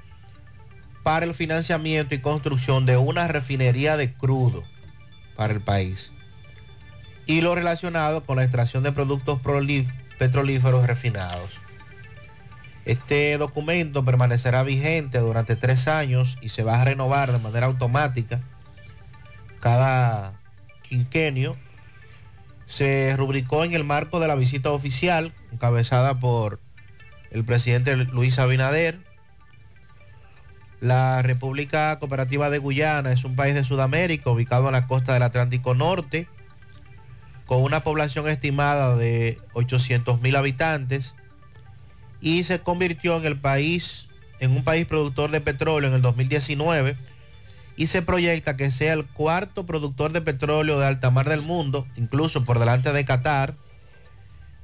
para 1.03 1.25
el 1.25 1.33
financiamiento 1.33 2.15
y 2.15 2.19
construcción 2.19 2.85
de 2.85 2.97
una 2.97 3.27
refinería 3.27 3.97
de 3.97 4.13
crudo 4.13 4.63
para 5.35 5.53
el 5.53 5.61
país 5.61 6.11
y 7.25 7.41
lo 7.41 7.55
relacionado 7.55 8.23
con 8.25 8.37
la 8.37 8.43
extracción 8.43 8.83
de 8.83 8.91
productos 8.91 9.39
petrolíferos 10.17 10.87
refinados. 10.87 11.51
Este 12.85 13.37
documento 13.37 14.03
permanecerá 14.03 14.63
vigente 14.63 15.19
durante 15.19 15.55
tres 15.55 15.87
años 15.87 16.39
y 16.41 16.49
se 16.49 16.63
va 16.63 16.81
a 16.81 16.85
renovar 16.85 17.31
de 17.31 17.37
manera 17.37 17.67
automática 17.67 18.39
cada 19.59 20.33
quinquenio. 20.81 21.55
Se 22.67 23.15
rubricó 23.17 23.63
en 23.63 23.73
el 23.73 23.83
marco 23.83 24.19
de 24.19 24.27
la 24.27 24.35
visita 24.35 24.71
oficial 24.71 25.33
encabezada 25.51 26.19
por 26.19 26.59
el 27.31 27.43
presidente 27.43 27.95
Luis 27.95 28.39
Abinader. 28.39 28.99
La 30.79 31.21
República 31.21 31.97
Cooperativa 31.99 32.49
de 32.49 32.57
Guyana 32.57 33.11
es 33.11 33.25
un 33.25 33.35
país 33.35 33.53
de 33.53 33.63
Sudamérica 33.63 34.29
ubicado 34.29 34.67
en 34.67 34.73
la 34.73 34.87
costa 34.87 35.13
del 35.13 35.23
Atlántico 35.23 35.73
Norte 35.73 36.27
con 37.45 37.63
una 37.63 37.83
población 37.83 38.27
estimada 38.29 38.95
de 38.95 39.39
800 39.53 40.21
mil 40.21 40.35
habitantes 40.35 41.15
y 42.21 42.43
se 42.43 42.59
convirtió 42.59 43.17
en 43.17 43.25
el 43.25 43.37
país, 43.37 44.07
en 44.39 44.51
un 44.51 44.63
país 44.63 44.85
productor 44.85 45.31
de 45.31 45.41
petróleo 45.41 45.89
en 45.89 45.95
el 45.95 46.01
2019 46.01 46.95
y 47.79 47.87
se 47.87 48.01
proyecta 48.01 48.57
que 48.57 48.71
sea 48.71 48.91
el 48.91 49.05
cuarto 49.05 49.65
productor 49.65 50.11
de 50.11 50.19
petróleo 50.19 50.77
de 50.77 50.85
alta 50.85 51.11
mar 51.11 51.29
del 51.29 51.41
mundo, 51.41 51.87
incluso 51.95 52.43
por 52.43 52.59
delante 52.59 52.91
de 52.91 53.05
Qatar 53.05 53.55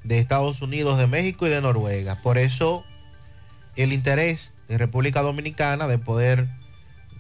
de 0.04 0.20
Estados 0.20 0.62
Unidos, 0.62 0.98
de 0.98 1.08
México 1.08 1.48
y 1.48 1.50
de 1.50 1.62
Noruega. 1.62 2.22
Por 2.22 2.38
eso 2.38 2.84
el 3.78 3.94
interés 3.94 4.54
de 4.68 4.78
República 4.78 5.22
Dominicana 5.22 5.88
de 5.88 5.98
poder 5.98 6.50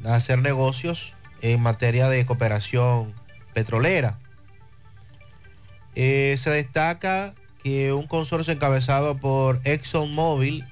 hacer 0.03 0.39
negocios 0.39 1.13
en 1.41 1.61
materia 1.61 2.09
de 2.09 2.25
cooperación 2.25 3.13
petrolera. 3.53 4.19
Eh, 5.95 6.37
se 6.41 6.49
destaca 6.49 7.35
que 7.63 7.93
un 7.93 8.05
consorcio 8.07 8.51
encabezado 8.51 9.15
por 9.15 9.61
ExxonMobil 9.63 10.65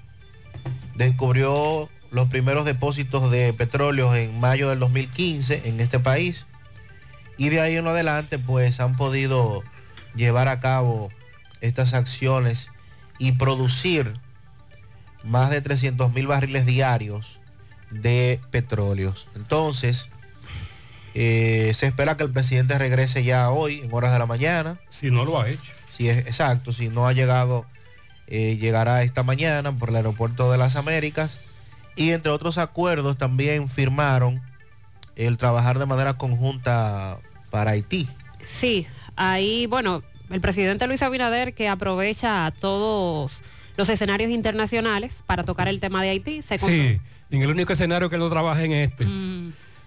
descubrió 0.96 1.88
los 2.14 2.30
primeros 2.30 2.64
depósitos 2.64 3.30
de 3.32 3.52
petróleo 3.54 4.16
en 4.16 4.40
mayo 4.40 4.70
del 4.70 4.80
2015 4.80 5.64
en 5.66 5.82
este 5.82 6.00
país 6.00 6.46
y 7.38 7.50
de 7.50 7.60
ahí 7.60 7.76
en 7.76 7.88
adelante 7.88 8.38
pues 8.38 8.80
han 8.80 8.96
podido 8.96 9.64
llevar 10.16 10.48
a 10.48 10.60
cabo 10.60 11.10
estas 11.60 11.96
acciones 11.96 12.70
y 13.18 13.32
producir 13.34 14.14
más 15.24 15.50
de 15.50 15.62
300 15.62 16.14
mil 16.14 16.28
barriles 16.28 16.68
diarios 16.68 17.40
de 17.90 18.40
petróleos. 18.52 19.28
Entonces, 19.36 20.10
eh, 21.16 21.72
se 21.76 21.88
espera 21.88 22.18
que 22.18 22.24
el 22.24 22.32
presidente 22.32 22.78
regrese 22.78 23.24
ya 23.24 23.50
hoy, 23.50 23.82
en 23.82 23.94
horas 23.94 24.14
de 24.14 24.20
la 24.20 24.26
mañana. 24.26 24.80
Si 24.90 25.10
no 25.10 25.26
lo 25.26 25.40
ha 25.40 25.50
hecho. 25.50 25.72
Si 25.90 26.10
es 26.10 26.18
exacto, 26.18 26.74
si 26.74 26.90
no 26.90 27.08
ha 27.08 27.14
llegado, 27.14 27.66
eh, 28.28 28.58
llegará 28.58 29.04
esta 29.04 29.24
mañana 29.24 29.72
por 29.72 29.90
el 29.90 29.96
aeropuerto 29.96 30.52
de 30.52 30.58
las 30.58 30.76
Américas. 30.76 31.40
Y 31.96 32.12
entre 32.12 32.32
otros 32.32 32.58
acuerdos 32.58 33.18
también 33.18 33.70
firmaron 33.70 34.42
el 35.16 35.38
trabajar 35.38 35.80
de 35.80 35.86
manera 35.86 36.16
conjunta 36.16 37.20
para 37.50 37.72
Haití. 37.72 38.08
Sí, 38.44 38.88
ahí, 39.16 39.68
bueno, 39.68 40.04
el 40.30 40.42
presidente 40.42 40.88
Luis 40.88 41.02
Abinader 41.02 41.54
que 41.54 41.70
aprovecha 41.70 42.52
todos 42.60 43.32
los 43.78 43.90
escenarios 43.90 44.32
internacionales 44.32 45.24
para 45.26 45.44
tocar 45.44 45.68
el 45.68 45.80
tema 45.80 46.02
de 46.02 46.10
Haití. 46.10 46.42
Se 46.42 46.58
Sí, 46.58 47.00
en 47.30 47.42
el 47.42 47.50
único 47.50 47.74
escenario 47.74 48.10
que 48.10 48.18
no 48.18 48.30
trabaja 48.30 48.64
en 48.64 48.72
este. 48.72 49.08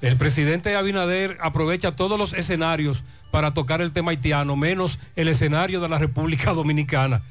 El 0.03 0.17
presidente 0.17 0.77
Abinader 0.77 1.39
aprovecha 1.41 1.97
todos 1.97 2.19
los 2.19 2.33
escenarios 2.33 3.03
para 3.31 3.55
tocar 3.55 3.81
el 3.81 3.93
tema 3.93 4.11
haitiano, 4.11 4.57
menos 4.57 4.99
el 5.17 5.29
escenario 5.29 5.81
de 5.81 5.89
la 5.89 5.99
República 5.99 6.53
Dominicana, 6.53 7.23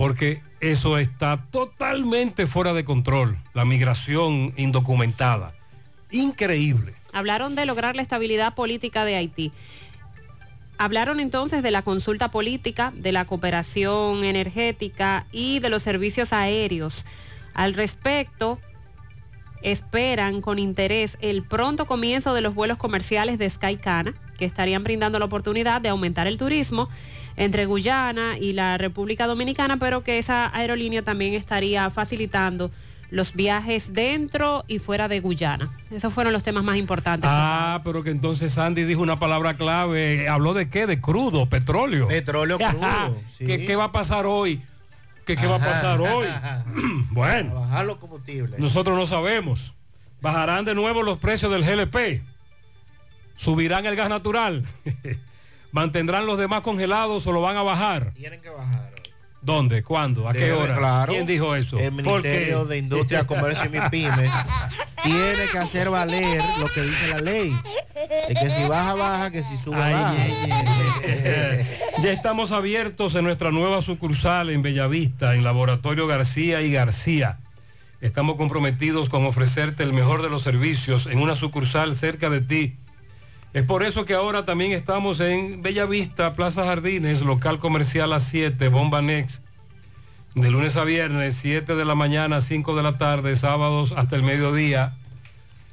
porque 0.00 0.40
eso 0.60 0.96
está 0.96 1.44
totalmente 1.50 2.46
fuera 2.46 2.72
de 2.72 2.86
control, 2.86 3.36
la 3.52 3.66
migración 3.66 4.54
indocumentada. 4.56 5.52
Increíble. 6.10 6.94
Hablaron 7.12 7.54
de 7.54 7.66
lograr 7.66 7.96
la 7.96 8.00
estabilidad 8.00 8.54
política 8.54 9.04
de 9.04 9.16
Haití. 9.16 9.52
Hablaron 10.78 11.20
entonces 11.20 11.62
de 11.62 11.70
la 11.70 11.82
consulta 11.82 12.30
política, 12.30 12.94
de 12.96 13.12
la 13.12 13.26
cooperación 13.26 14.24
energética 14.24 15.26
y 15.32 15.58
de 15.58 15.68
los 15.68 15.82
servicios 15.82 16.32
aéreos. 16.32 17.04
Al 17.52 17.74
respecto, 17.74 18.58
esperan 19.60 20.40
con 20.40 20.58
interés 20.58 21.18
el 21.20 21.42
pronto 21.42 21.84
comienzo 21.84 22.32
de 22.32 22.40
los 22.40 22.54
vuelos 22.54 22.78
comerciales 22.78 23.36
de 23.36 23.50
Skycana, 23.50 24.14
que 24.38 24.46
estarían 24.46 24.82
brindando 24.82 25.18
la 25.18 25.26
oportunidad 25.26 25.82
de 25.82 25.90
aumentar 25.90 26.26
el 26.26 26.38
turismo 26.38 26.88
entre 27.40 27.64
Guyana 27.64 28.36
y 28.38 28.52
la 28.52 28.76
República 28.76 29.26
Dominicana, 29.26 29.78
pero 29.78 30.02
que 30.04 30.18
esa 30.18 30.54
aerolínea 30.54 31.00
también 31.02 31.32
estaría 31.32 31.88
facilitando 31.88 32.70
los 33.10 33.32
viajes 33.32 33.94
dentro 33.94 34.62
y 34.68 34.78
fuera 34.78 35.08
de 35.08 35.20
Guyana. 35.20 35.70
Esos 35.90 36.12
fueron 36.12 36.34
los 36.34 36.42
temas 36.42 36.62
más 36.62 36.76
importantes. 36.76 37.28
Ah, 37.32 37.80
pero 37.82 38.04
que 38.04 38.10
entonces 38.10 38.52
Sandy 38.52 38.84
dijo 38.84 39.00
una 39.00 39.18
palabra 39.18 39.56
clave. 39.56 40.28
¿Habló 40.28 40.52
de 40.52 40.68
qué? 40.68 40.86
De 40.86 41.00
crudo, 41.00 41.46
petróleo. 41.46 42.08
Petróleo 42.08 42.58
crudo. 42.70 43.18
sí. 43.36 43.46
¿Qué, 43.46 43.64
qué 43.66 43.74
va 43.74 43.84
a 43.84 43.92
pasar 43.92 44.26
hoy? 44.26 44.62
¿Qué, 45.24 45.34
qué 45.34 45.46
va 45.46 45.56
a 45.56 45.60
pasar 45.60 45.98
hoy? 45.98 46.26
bueno. 47.10 47.54
Bajar 47.54 47.86
los 47.86 47.96
combustibles. 47.96 48.60
Nosotros 48.60 48.96
no 48.96 49.06
sabemos. 49.06 49.72
¿Bajarán 50.20 50.66
de 50.66 50.74
nuevo 50.74 51.02
los 51.02 51.18
precios 51.18 51.50
del 51.50 51.64
GLP? 51.64 52.22
¿Subirán 53.36 53.86
el 53.86 53.96
gas 53.96 54.10
natural? 54.10 54.66
¿Mantendrán 55.72 56.26
los 56.26 56.38
demás 56.38 56.62
congelados 56.62 57.26
o 57.26 57.32
lo 57.32 57.40
van 57.40 57.56
a 57.56 57.62
bajar? 57.62 58.12
Tienen 58.14 58.40
que 58.40 58.50
bajar. 58.50 58.90
¿Dónde? 59.42 59.82
¿Cuándo? 59.82 60.28
¿A 60.28 60.32
qué 60.34 60.40
Debe, 60.40 60.52
hora? 60.52 60.74
claro. 60.74 61.12
¿Quién 61.12 61.26
dijo 61.26 61.54
eso? 61.54 61.78
El. 61.78 61.92
Ministerio 61.92 62.66
de 62.66 62.76
Industria, 62.76 63.26
Comercio 63.26 63.64
y 63.64 63.68
MIPYME 63.70 64.30
tiene 65.02 65.48
que 65.50 65.58
hacer 65.58 65.88
valer 65.88 66.42
lo 66.58 66.66
que 66.66 66.82
dice 66.82 67.08
la 67.08 67.18
ley. 67.20 67.56
De 68.28 68.34
que 68.34 68.50
si 68.50 68.68
baja, 68.68 68.94
baja, 68.94 69.30
que 69.30 69.42
si 69.42 69.56
sube, 69.58 69.78
baja. 69.78 70.14
Ya 72.02 72.12
estamos 72.12 72.50
abiertos 72.52 73.14
en 73.14 73.24
nuestra 73.24 73.50
nueva 73.50 73.82
sucursal 73.82 74.48
en 74.48 74.62
Bellavista, 74.62 75.34
en 75.34 75.44
Laboratorio 75.44 76.06
García 76.06 76.62
y 76.62 76.72
García. 76.72 77.40
Estamos 78.00 78.36
comprometidos 78.36 79.10
con 79.10 79.26
ofrecerte 79.26 79.82
el 79.82 79.92
mejor 79.92 80.22
de 80.22 80.30
los 80.30 80.40
servicios 80.40 81.06
en 81.06 81.18
una 81.18 81.36
sucursal 81.36 81.94
cerca 81.94 82.30
de 82.30 82.40
ti. 82.40 82.76
Es 83.52 83.64
por 83.64 83.82
eso 83.82 84.04
que 84.04 84.14
ahora 84.14 84.44
también 84.44 84.70
estamos 84.70 85.18
en 85.18 85.60
Bellavista, 85.60 86.34
Plaza 86.34 86.64
Jardines, 86.64 87.22
local 87.22 87.58
comercial 87.58 88.12
a 88.12 88.20
7, 88.20 88.68
Bomba 88.68 89.02
Next. 89.02 89.42
De 90.36 90.48
lunes 90.50 90.76
a 90.76 90.84
viernes, 90.84 91.34
7 91.40 91.74
de 91.74 91.84
la 91.84 91.96
mañana, 91.96 92.40
5 92.40 92.76
de 92.76 92.84
la 92.84 92.96
tarde, 92.96 93.34
sábados 93.34 93.92
hasta 93.96 94.14
el 94.14 94.22
mediodía. 94.22 94.94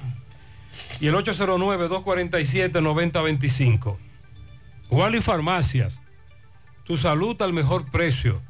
y 1.01 1.09
el 1.09 1.15
809-247-9025. 1.15 3.99
Wally 4.91 5.21
Farmacias, 5.21 6.01
tu 6.93 6.99
salud 6.99 7.41
al 7.41 7.55
mejor 7.55 7.91
precio. 7.91 8.43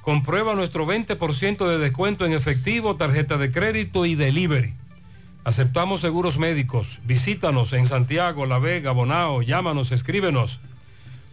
Comprueba 0.00 0.54
nuestro 0.54 0.86
20% 0.86 1.68
de 1.68 1.76
descuento 1.76 2.24
en 2.24 2.32
efectivo, 2.32 2.96
tarjeta 2.96 3.36
de 3.36 3.52
crédito 3.52 4.06
y 4.06 4.14
delivery. 4.14 4.72
Aceptamos 5.44 6.00
seguros 6.00 6.38
médicos. 6.38 6.98
Visítanos 7.04 7.74
en 7.74 7.86
Santiago, 7.86 8.46
La 8.46 8.58
Vega, 8.58 8.92
Bonao. 8.92 9.42
Llámanos, 9.42 9.92
escríbenos. 9.92 10.60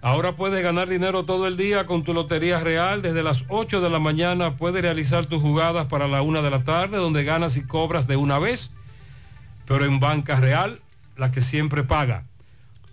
Ahora 0.00 0.34
puedes 0.34 0.64
ganar 0.64 0.88
dinero 0.88 1.24
todo 1.24 1.46
el 1.46 1.56
día 1.56 1.86
con 1.86 2.02
tu 2.02 2.12
Lotería 2.12 2.58
Real. 2.58 3.02
Desde 3.02 3.22
las 3.22 3.44
8 3.48 3.80
de 3.80 3.88
la 3.88 4.00
mañana 4.00 4.56
puedes 4.56 4.82
realizar 4.82 5.26
tus 5.26 5.40
jugadas 5.40 5.86
para 5.86 6.08
la 6.08 6.22
1 6.22 6.42
de 6.42 6.50
la 6.50 6.64
tarde, 6.64 6.96
donde 6.96 7.22
ganas 7.22 7.56
y 7.56 7.62
cobras 7.62 8.08
de 8.08 8.16
una 8.16 8.40
vez. 8.40 8.72
Pero 9.64 9.84
en 9.84 10.00
Banca 10.00 10.40
Real, 10.40 10.80
la 11.16 11.30
que 11.30 11.40
siempre 11.40 11.84
paga. 11.84 12.24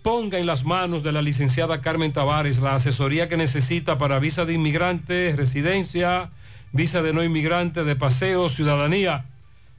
Ponga 0.02 0.38
en 0.38 0.46
las 0.46 0.64
manos 0.64 1.02
de 1.02 1.10
la 1.10 1.20
licenciada 1.20 1.80
Carmen 1.82 2.12
Tavares 2.12 2.58
la 2.58 2.76
asesoría 2.76 3.28
que 3.28 3.36
necesita 3.36 3.98
para 3.98 4.20
visa 4.20 4.44
de 4.44 4.52
inmigrante, 4.54 5.34
residencia, 5.36 6.30
visa 6.72 7.02
de 7.02 7.12
no 7.12 7.24
inmigrante, 7.24 7.82
de 7.82 7.96
paseo, 7.96 8.48
ciudadanía 8.48 9.29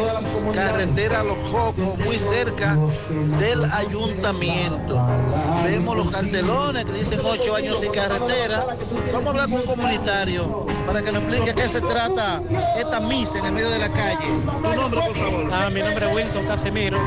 carretera 0.52 1.22
Los 1.22 1.38
Cocos, 1.50 1.98
muy 2.04 2.18
cerca 2.18 2.76
del 3.38 3.64
ayuntamiento. 3.64 5.00
Vemos 5.64 5.96
los 5.96 6.10
cartelones 6.10 6.84
que 6.84 6.92
dicen 6.92 7.20
ocho 7.24 7.56
años 7.56 7.80
sin 7.80 7.90
carretera. 7.90 8.66
Vamos 9.12 9.26
a 9.26 9.30
hablar 9.30 9.48
con 9.48 9.60
un 9.60 9.66
comunitario 9.66 10.66
para 10.86 11.02
que 11.02 11.12
nos 11.12 11.22
explique 11.22 11.54
qué 11.54 11.68
se 11.68 11.80
trata 11.80 12.42
esta 12.86 13.00
misa 13.00 13.38
en 13.38 13.46
el 13.46 13.52
medio 13.52 13.68
de 13.68 13.78
la 13.80 13.88
calle. 13.88 14.28
Tu 14.62 14.80
nombre, 14.80 15.00
por 15.00 15.16
favor. 15.16 15.50
Ah, 15.52 15.68
mi 15.70 15.80
nombre 15.80 16.06
es 16.06 16.14
Wilton 16.14 16.46
Casemiro. 16.46 16.98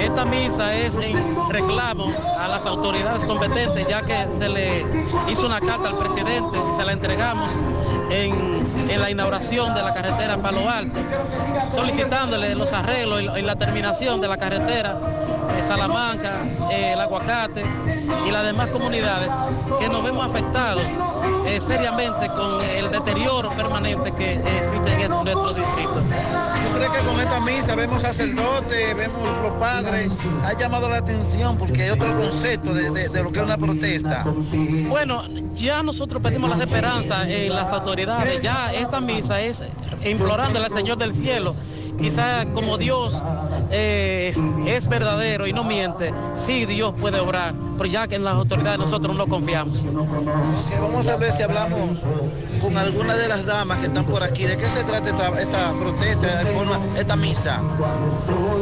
Esta 0.00 0.24
misa 0.24 0.74
es 0.74 0.94
en 0.94 1.18
reclamo 1.50 2.12
a 2.38 2.48
las 2.48 2.64
autoridades 2.64 3.24
competentes, 3.24 3.86
ya 3.86 4.02
que 4.02 4.26
se 4.38 4.48
le 4.48 4.86
hizo 5.28 5.46
una 5.46 5.60
carta 5.60 5.88
al 5.88 5.98
presidente 5.98 6.56
y 6.72 6.76
se 6.76 6.84
la 6.84 6.92
entregamos 6.92 7.50
en, 8.10 8.62
en 8.88 9.00
la 9.00 9.10
inauguración 9.10 9.74
de 9.74 9.82
la 9.82 9.92
carretera 9.92 10.38
Palo 10.38 10.68
Alto, 10.68 10.98
solicitándole 11.70 12.54
los 12.54 12.72
arreglos 12.72 13.22
y, 13.22 13.42
la 13.42 13.56
terminación 13.56 14.20
de 14.20 14.28
la 14.28 14.38
carretera 14.38 14.98
Salamanca, 15.62 16.32
eh, 16.70 16.92
el 16.94 17.00
Aguacate 17.00 17.62
y 18.26 18.30
las 18.30 18.44
demás 18.44 18.68
comunidades 18.70 19.28
que 19.78 19.88
nos 19.88 20.02
vemos 20.04 20.26
afectados 20.28 20.82
eh, 21.46 21.60
seriamente 21.60 22.28
con 22.28 22.62
el 22.62 22.90
deterioro 22.90 23.50
permanente 23.50 24.12
que 24.12 24.34
eh, 24.34 24.42
existe 24.58 25.02
en 25.04 25.10
nuestro 25.10 25.52
distrito. 25.54 25.94
¿Tú 25.94 26.74
crees 26.76 26.90
que 26.90 26.98
con 27.06 27.20
esta 27.20 27.40
misa 27.40 27.74
vemos 27.74 28.02
sacerdotes, 28.02 28.96
vemos 28.96 29.28
los 29.42 29.52
padres? 29.52 30.12
Ha 30.44 30.52
llamado 30.58 30.88
la 30.88 30.96
atención 30.98 31.56
porque 31.56 31.84
hay 31.84 31.90
otro 31.90 32.14
concepto 32.20 32.74
de, 32.74 32.90
de- 32.90 33.08
de 33.08 33.22
lo 33.22 33.32
que 33.32 33.38
es 33.38 33.44
una 33.44 33.56
protesta. 33.56 34.24
Bueno, 34.88 35.24
ya 35.54 35.82
nosotros 35.82 36.22
pedimos 36.22 36.50
las 36.50 36.60
esperanzas 36.60 37.26
en 37.28 37.52
las 37.54 37.70
autoridades. 37.72 38.40
Ya 38.42 38.72
esta 38.72 39.00
misa 39.00 39.40
es 39.40 39.62
implorándole 40.04 40.66
al 40.66 40.72
Señor 40.72 40.98
del 40.98 41.14
cielo. 41.14 41.54
Quizá 41.98 42.46
como 42.54 42.78
Dios 42.78 43.20
eh, 43.70 44.32
es, 44.32 44.40
es 44.66 44.88
verdadero 44.88 45.46
y 45.46 45.52
no 45.52 45.64
miente, 45.64 46.14
sí 46.36 46.64
Dios 46.64 46.94
puede 46.98 47.18
obrar, 47.18 47.54
pero 47.76 47.90
ya 47.90 48.06
que 48.06 48.14
en 48.14 48.24
las 48.24 48.34
autoridades 48.34 48.78
nosotros 48.78 49.16
no 49.16 49.26
confiamos. 49.26 49.84
Vamos 50.80 51.08
a 51.08 51.16
ver 51.16 51.32
si 51.32 51.42
hablamos 51.42 51.98
con 52.62 52.76
alguna 52.76 53.16
de 53.16 53.28
las 53.28 53.44
damas 53.44 53.78
que 53.78 53.86
están 53.86 54.04
por 54.04 54.22
aquí. 54.22 54.44
¿De 54.44 54.56
qué 54.56 54.68
se 54.68 54.84
trata 54.84 55.10
esta, 55.10 55.40
esta 55.40 55.72
protesta, 55.72 56.44
de 56.44 56.46
forma, 56.46 56.78
esta 56.96 57.16
misa? 57.16 57.60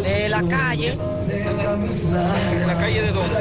De 0.02 0.28
la 0.28 0.42
calle. 0.42 0.98
¿De 1.26 2.66
la 2.66 2.78
calle 2.78 3.02
de 3.02 3.12
dónde? 3.12 3.36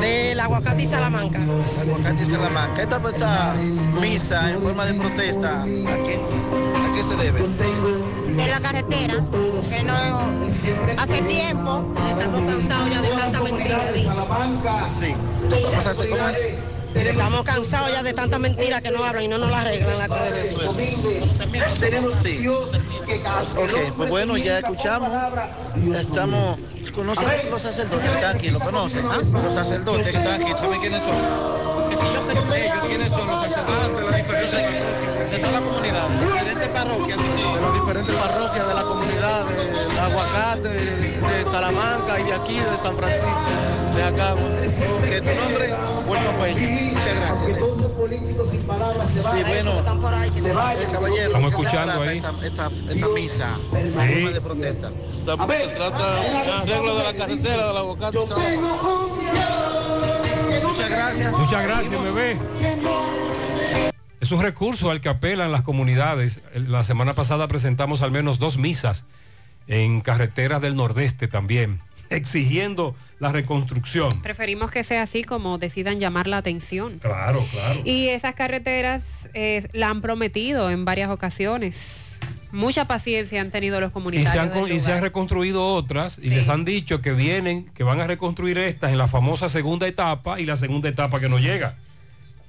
Del 0.00 0.40
aguacate 0.40 0.82
y 0.82 0.86
Salamanca. 0.86 1.40
Aguacate 1.80 2.22
y 2.22 2.26
Salamanca. 2.26 2.82
Esta, 2.82 2.96
esta 3.08 3.54
misa 4.00 4.50
en 4.50 4.60
forma 4.60 4.84
de 4.84 4.94
protesta, 4.94 5.62
¿a 5.62 5.64
qué, 5.64 6.18
a 6.18 6.94
qué 6.94 7.02
se 7.02 7.16
debe? 7.16 7.40
De 8.36 8.46
la 8.46 8.60
carretera, 8.60 9.14
que 9.70 9.82
no 9.82 9.94
hace 10.98 11.22
tiempo 11.22 11.84
estamos 11.96 12.42
cansados 12.46 12.90
ya 12.90 13.00
de 13.00 13.08
tanta 13.08 13.40
mentira. 13.40 13.78
Sí. 14.98 15.14
Cómo 16.10 16.28
es. 16.28 16.58
Estamos 16.94 17.44
cansados 17.44 17.92
ya 17.92 18.02
de 18.02 18.12
tanta 18.12 18.38
mentira 18.38 18.80
que 18.80 18.90
no 18.90 19.04
hablan 19.04 19.24
y 19.24 19.28
no 19.28 19.38
nos 19.38 19.50
la 19.50 19.60
arreglan 19.62 19.98
la 19.98 20.08
Sí. 22.22 22.46
Ok, 23.56 23.94
pues 23.96 24.10
bueno, 24.10 24.36
ya 24.36 24.58
escuchamos. 24.58 25.10
Estamos. 25.98 26.58
¿Conocen 26.94 27.50
los 27.50 27.62
sacerdotes 27.62 28.08
que 28.08 28.14
están 28.16 28.36
aquí? 28.36 28.50
¿Lo 28.50 28.60
conocen? 28.60 29.04
¿Ah? 29.06 29.18
Los 29.44 29.54
sacerdotes 29.54 30.06
que 30.06 30.16
están 30.16 30.42
aquí, 30.42 30.52
¿saben 30.58 30.80
quiénes 30.80 31.02
son? 31.02 31.90
Que 31.90 31.96
si 31.96 32.04
yo 32.04 32.22
sé 32.22 32.32
ellos, 32.32 32.78
¿quiénes 32.86 33.08
son 33.10 33.26
los 33.26 33.42
sacerdotes 33.42 34.10
de 34.10 34.16
diferentes 34.22 35.30
de 35.30 35.38
toda 35.38 35.52
la 35.52 35.60
comunidad? 35.60 36.45
Parroquias, 36.76 37.18
de 37.18 37.60
las 37.62 37.72
diferentes 37.72 38.14
parroquias 38.16 38.68
de 38.68 38.74
la 38.74 38.82
comunidad, 38.82 39.44
de 39.46 39.98
Aguacate, 39.98 40.68
de 40.68 41.44
Salamanca 41.50 42.20
y 42.20 42.24
de 42.24 42.34
aquí, 42.34 42.58
de 42.58 42.76
San 42.82 42.94
Francisco, 42.96 43.28
de 43.94 44.02
acá. 44.02 44.34
¿Qué 45.08 45.20
tu 45.22 45.40
nombre? 45.40 45.74
Puerto 46.06 46.30
Peña. 46.38 46.92
Muchas 46.92 47.16
gracias. 47.16 47.58
Sí, 49.16 49.42
bueno, 49.46 49.72
eh, 49.72 50.86
caballero. 50.92 51.26
Estamos 51.26 51.50
¿qué 51.50 51.56
se 51.56 51.62
escuchando 51.62 52.02
ahí. 52.02 52.18
Esta, 52.18 52.30
esta, 52.46 52.70
esta 52.92 53.08
misa, 53.08 53.58
de 53.72 54.40
protesta. 54.42 54.90
Se 54.90 55.68
trata 55.68 56.20
de 56.20 56.52
arreglo 56.52 56.98
de 56.98 57.04
la 57.04 57.14
carretera, 57.14 57.66
del 57.68 57.76
aguacate. 57.76 58.18
Muchas 60.62 60.90
gracias. 60.90 61.32
Muchas 61.32 61.62
gracias, 61.64 62.02
bebé. 62.02 62.36
Es 64.26 64.32
un 64.32 64.42
recurso 64.42 64.90
al 64.90 65.00
que 65.00 65.08
apelan 65.08 65.52
las 65.52 65.62
comunidades. 65.62 66.40
El- 66.52 66.72
La 66.72 66.82
semana 66.82 67.14
pasada 67.14 67.46
presentamos 67.46 68.02
al 68.02 68.10
menos 68.10 68.40
dos 68.40 68.58
misas 68.58 69.04
en 69.68 70.00
carreteras 70.00 70.60
del 70.60 70.74
Nordeste 70.74 71.28
también, 71.28 71.80
exigiendo 72.10 72.96
la 73.20 73.30
reconstrucción. 73.30 74.22
Preferimos 74.22 74.72
que 74.72 74.82
sea 74.82 75.02
así 75.02 75.22
como 75.22 75.58
decidan 75.58 76.00
llamar 76.00 76.26
la 76.26 76.38
atención. 76.38 76.98
Claro, 76.98 77.46
claro. 77.52 77.82
Y 77.84 78.08
esas 78.08 78.34
carreteras 78.34 79.28
eh, 79.32 79.68
la 79.72 79.90
han 79.90 80.00
prometido 80.00 80.70
en 80.70 80.84
varias 80.84 81.10
ocasiones. 81.10 82.16
Mucha 82.50 82.88
paciencia 82.88 83.40
han 83.40 83.52
tenido 83.52 83.80
los 83.80 83.90
Y 83.90 83.92
comunitarios. 83.92 84.32
se, 84.32 84.38
han, 84.40 84.50
del 84.50 84.60
con- 84.62 84.72
y 84.72 84.80
se 84.80 84.92
han 84.92 85.02
reconstruido 85.02 85.72
otras 85.72 86.18
y 86.20 86.30
les 86.30 86.48
han 86.48 86.64
dicho 86.64 87.00
que 87.00 87.12
vienen, 87.12 87.66
que 87.76 87.84
van 87.84 88.00
a 88.00 88.08
reconstruir 88.08 88.58
estas 88.58 88.90
en 88.90 88.98
la 88.98 89.06
famosa 89.06 89.48
segunda 89.48 89.86
etapa 89.86 90.40
y 90.40 90.46
la 90.46 90.56
segunda 90.56 90.88
etapa 90.88 91.20
que 91.20 91.28
no 91.28 91.38
llega. 91.38 91.76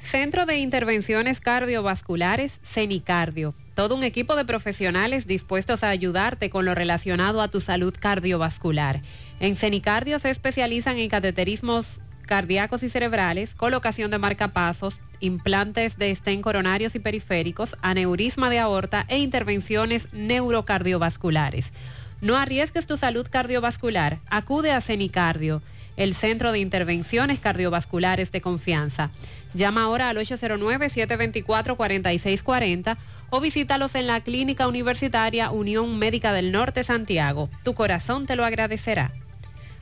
Centro 0.07 0.45
de 0.45 0.55
Intervenciones 0.59 1.41
Cardiovasculares, 1.41 2.61
CENICardio. 2.63 3.53
Todo 3.73 3.93
un 3.93 4.05
equipo 4.05 4.37
de 4.37 4.45
profesionales 4.45 5.27
dispuestos 5.27 5.83
a 5.83 5.89
ayudarte 5.89 6.49
con 6.49 6.63
lo 6.63 6.73
relacionado 6.73 7.41
a 7.41 7.49
tu 7.49 7.59
salud 7.59 7.93
cardiovascular. 7.99 9.01
En 9.41 9.57
CENICardio 9.57 10.17
se 10.19 10.29
especializan 10.29 10.97
en 10.97 11.09
cateterismos 11.09 11.99
cardíacos 12.25 12.83
y 12.83 12.89
cerebrales, 12.89 13.53
colocación 13.53 14.09
de 14.09 14.17
marcapasos, 14.17 14.97
implantes 15.19 15.97
de 15.97 16.11
estén 16.11 16.41
coronarios 16.41 16.95
y 16.95 16.99
periféricos, 16.99 17.75
aneurisma 17.81 18.49
de 18.49 18.59
aorta 18.59 19.03
e 19.09 19.17
intervenciones 19.17 20.07
neurocardiovasculares. 20.13 21.73
No 22.21 22.37
arriesgues 22.37 22.87
tu 22.87 22.95
salud 22.95 23.27
cardiovascular. 23.29 24.19
Acude 24.29 24.71
a 24.71 24.79
CENICardio, 24.79 25.61
el 25.97 26.13
centro 26.13 26.51
de 26.51 26.59
intervenciones 26.59 27.39
cardiovasculares 27.39 28.31
de 28.31 28.39
confianza. 28.39 29.09
Llama 29.57 29.83
ahora 29.83 30.09
al 30.09 30.17
809-724-4640 30.17 32.97
o 33.31 33.41
visítalos 33.41 33.95
en 33.95 34.05
la 34.05 34.21
Clínica 34.21 34.67
Universitaria 34.67 35.49
Unión 35.49 35.97
Médica 35.97 36.31
del 36.31 36.51
Norte 36.51 36.83
Santiago. 36.83 37.49
Tu 37.63 37.73
corazón 37.73 38.27
te 38.27 38.35
lo 38.35 38.45
agradecerá. 38.45 39.13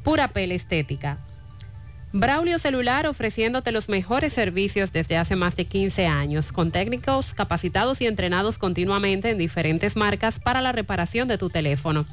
Pura 0.03 0.27
Pel 0.29 0.51
Estética. 0.51 1.17
Braulio 2.13 2.59
Celular 2.59 3.07
ofreciéndote 3.07 3.71
los 3.71 3.87
mejores 3.87 4.33
servicios 4.33 4.91
desde 4.91 5.15
hace 5.15 5.37
más 5.37 5.55
de 5.55 5.63
15 5.63 6.07
años, 6.07 6.51
con 6.51 6.71
técnicos 6.71 7.33
capacitados 7.33 8.01
y 8.01 8.05
entrenados 8.05 8.57
continuamente 8.57 9.29
en 9.29 9.37
diferentes 9.37 9.95
marcas 9.95 10.37
para 10.37 10.59
la 10.59 10.73
reparación 10.73 11.29
de 11.29 11.37
tu 11.37 11.49
teléfono. 11.49 12.05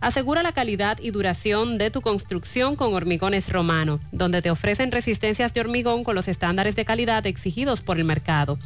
Asegura 0.00 0.42
la 0.42 0.52
calidad 0.52 0.98
y 1.00 1.10
duración 1.10 1.78
de 1.78 1.90
tu 1.90 2.02
construcción 2.02 2.76
con 2.76 2.94
Hormigones 2.94 3.50
Romano, 3.50 3.98
donde 4.12 4.42
te 4.42 4.50
ofrecen 4.50 4.92
resistencias 4.92 5.52
de 5.52 5.60
hormigón 5.60 6.04
con 6.04 6.14
los 6.14 6.28
estándares 6.28 6.76
de 6.76 6.84
calidad 6.84 7.26
exigidos 7.26 7.80
por 7.80 7.98
el 7.98 8.04
mercado. 8.04 8.58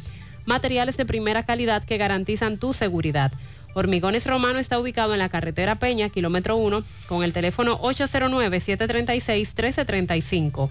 Materiales 0.45 0.97
de 0.97 1.05
primera 1.05 1.43
calidad 1.43 1.83
que 1.83 1.97
garantizan 1.97 2.57
tu 2.57 2.73
seguridad. 2.73 3.31
Hormigones 3.73 4.25
Romano 4.25 4.59
está 4.59 4.77
ubicado 4.79 5.13
en 5.13 5.19
la 5.19 5.29
carretera 5.29 5.79
Peña, 5.79 6.09
kilómetro 6.09 6.57
1, 6.57 6.83
con 7.07 7.23
el 7.23 7.31
teléfono 7.31 7.79
809-736-1335. 7.81 10.69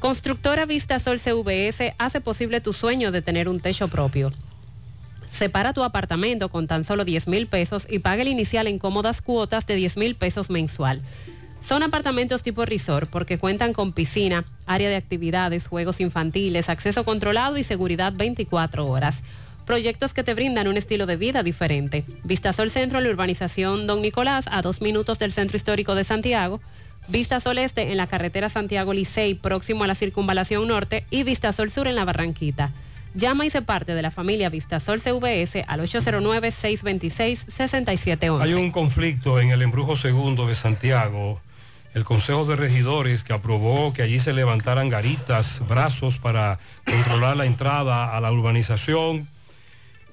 Constructora 0.00 0.66
Vista 0.66 0.98
Sol 0.98 1.20
CVS 1.20 1.94
hace 1.98 2.20
posible 2.20 2.60
tu 2.60 2.72
sueño 2.72 3.12
de 3.12 3.22
tener 3.22 3.48
un 3.48 3.60
techo 3.60 3.86
propio. 3.88 4.32
Separa 5.30 5.72
tu 5.72 5.84
apartamento 5.84 6.48
con 6.48 6.66
tan 6.66 6.82
solo 6.84 7.04
10 7.04 7.28
mil 7.28 7.46
pesos 7.46 7.86
y 7.88 8.00
paga 8.00 8.22
el 8.22 8.28
inicial 8.28 8.66
en 8.66 8.78
cómodas 8.78 9.22
cuotas 9.22 9.66
de 9.66 9.76
10 9.76 9.96
mil 9.96 10.16
pesos 10.16 10.50
mensual. 10.50 11.02
Son 11.64 11.82
apartamentos 11.82 12.42
tipo 12.42 12.64
resort 12.64 13.10
porque 13.10 13.38
cuentan 13.38 13.72
con 13.72 13.92
piscina, 13.92 14.44
área 14.66 14.88
de 14.88 14.96
actividades, 14.96 15.66
juegos 15.66 16.00
infantiles, 16.00 16.68
acceso 16.68 17.04
controlado 17.04 17.58
y 17.58 17.64
seguridad 17.64 18.12
24 18.12 18.86
horas. 18.86 19.22
Proyectos 19.68 20.14
que 20.14 20.24
te 20.24 20.32
brindan 20.32 20.66
un 20.66 20.78
estilo 20.78 21.04
de 21.04 21.16
vida 21.16 21.42
diferente. 21.42 22.06
Vistasol 22.24 22.70
Centro 22.70 22.96
en 22.96 23.04
la 23.04 23.10
urbanización 23.10 23.86
Don 23.86 24.00
Nicolás 24.00 24.46
a 24.50 24.62
dos 24.62 24.80
minutos 24.80 25.18
del 25.18 25.30
Centro 25.30 25.58
Histórico 25.58 25.94
de 25.94 26.04
Santiago. 26.04 26.62
Vistasol 27.08 27.58
Este 27.58 27.90
en 27.90 27.98
la 27.98 28.06
carretera 28.06 28.48
Santiago 28.48 28.94
Licey 28.94 29.34
próximo 29.34 29.84
a 29.84 29.86
la 29.86 29.94
Circunvalación 29.94 30.66
Norte 30.66 31.04
y 31.10 31.22
Vistasol 31.22 31.70
Sur 31.70 31.86
en 31.86 31.96
la 31.96 32.06
Barranquita. 32.06 32.72
Llama 33.12 33.44
y 33.44 33.50
se 33.50 33.60
parte 33.60 33.94
de 33.94 34.00
la 34.00 34.10
familia 34.10 34.48
Vistasol 34.48 35.02
CVS 35.02 35.66
al 35.66 35.82
809-626-6711. 35.82 38.40
Hay 38.40 38.54
un 38.54 38.70
conflicto 38.70 39.38
en 39.38 39.50
el 39.50 39.60
embrujo 39.60 39.96
segundo 39.96 40.46
de 40.46 40.54
Santiago. 40.54 41.42
El 41.92 42.04
Consejo 42.04 42.46
de 42.46 42.56
Regidores 42.56 43.22
que 43.22 43.34
aprobó 43.34 43.92
que 43.92 44.00
allí 44.00 44.18
se 44.18 44.32
levantaran 44.32 44.88
garitas, 44.88 45.60
brazos 45.68 46.16
para 46.16 46.58
controlar 46.86 47.36
la 47.36 47.44
entrada 47.44 48.16
a 48.16 48.20
la 48.22 48.32
urbanización. 48.32 49.28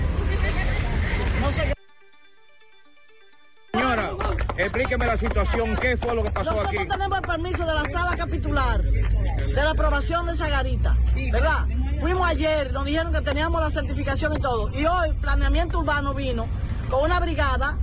Señora, 3.72 4.10
explíqueme 4.58 5.06
la 5.06 5.16
situación, 5.16 5.76
¿qué 5.76 5.96
fue 5.96 6.14
lo 6.14 6.22
que 6.22 6.30
pasó 6.30 6.50
aquí? 6.52 6.76
Nosotros 6.76 6.88
tenemos 6.88 7.18
el 7.18 7.24
permiso 7.26 7.66
de 7.66 7.74
la 7.74 7.84
sala 7.88 8.16
capitular, 8.16 8.82
de 8.82 9.52
la 9.54 9.70
aprobación 9.70 10.26
de 10.26 10.32
esa 10.32 10.48
garita, 10.48 10.96
¿verdad? 11.32 11.66
Fuimos 12.00 12.26
ayer, 12.28 12.72
nos 12.72 12.84
dijeron 12.84 13.12
que 13.12 13.20
teníamos 13.22 13.60
la 13.62 13.70
certificación 13.70 14.34
y 14.36 14.40
todo. 14.40 14.70
Y 14.76 14.84
hoy 14.84 15.12
Planeamiento 15.20 15.78
Urbano 15.80 16.12
vino 16.14 16.46
con 16.90 17.04
una 17.04 17.18
brigada 17.20 17.76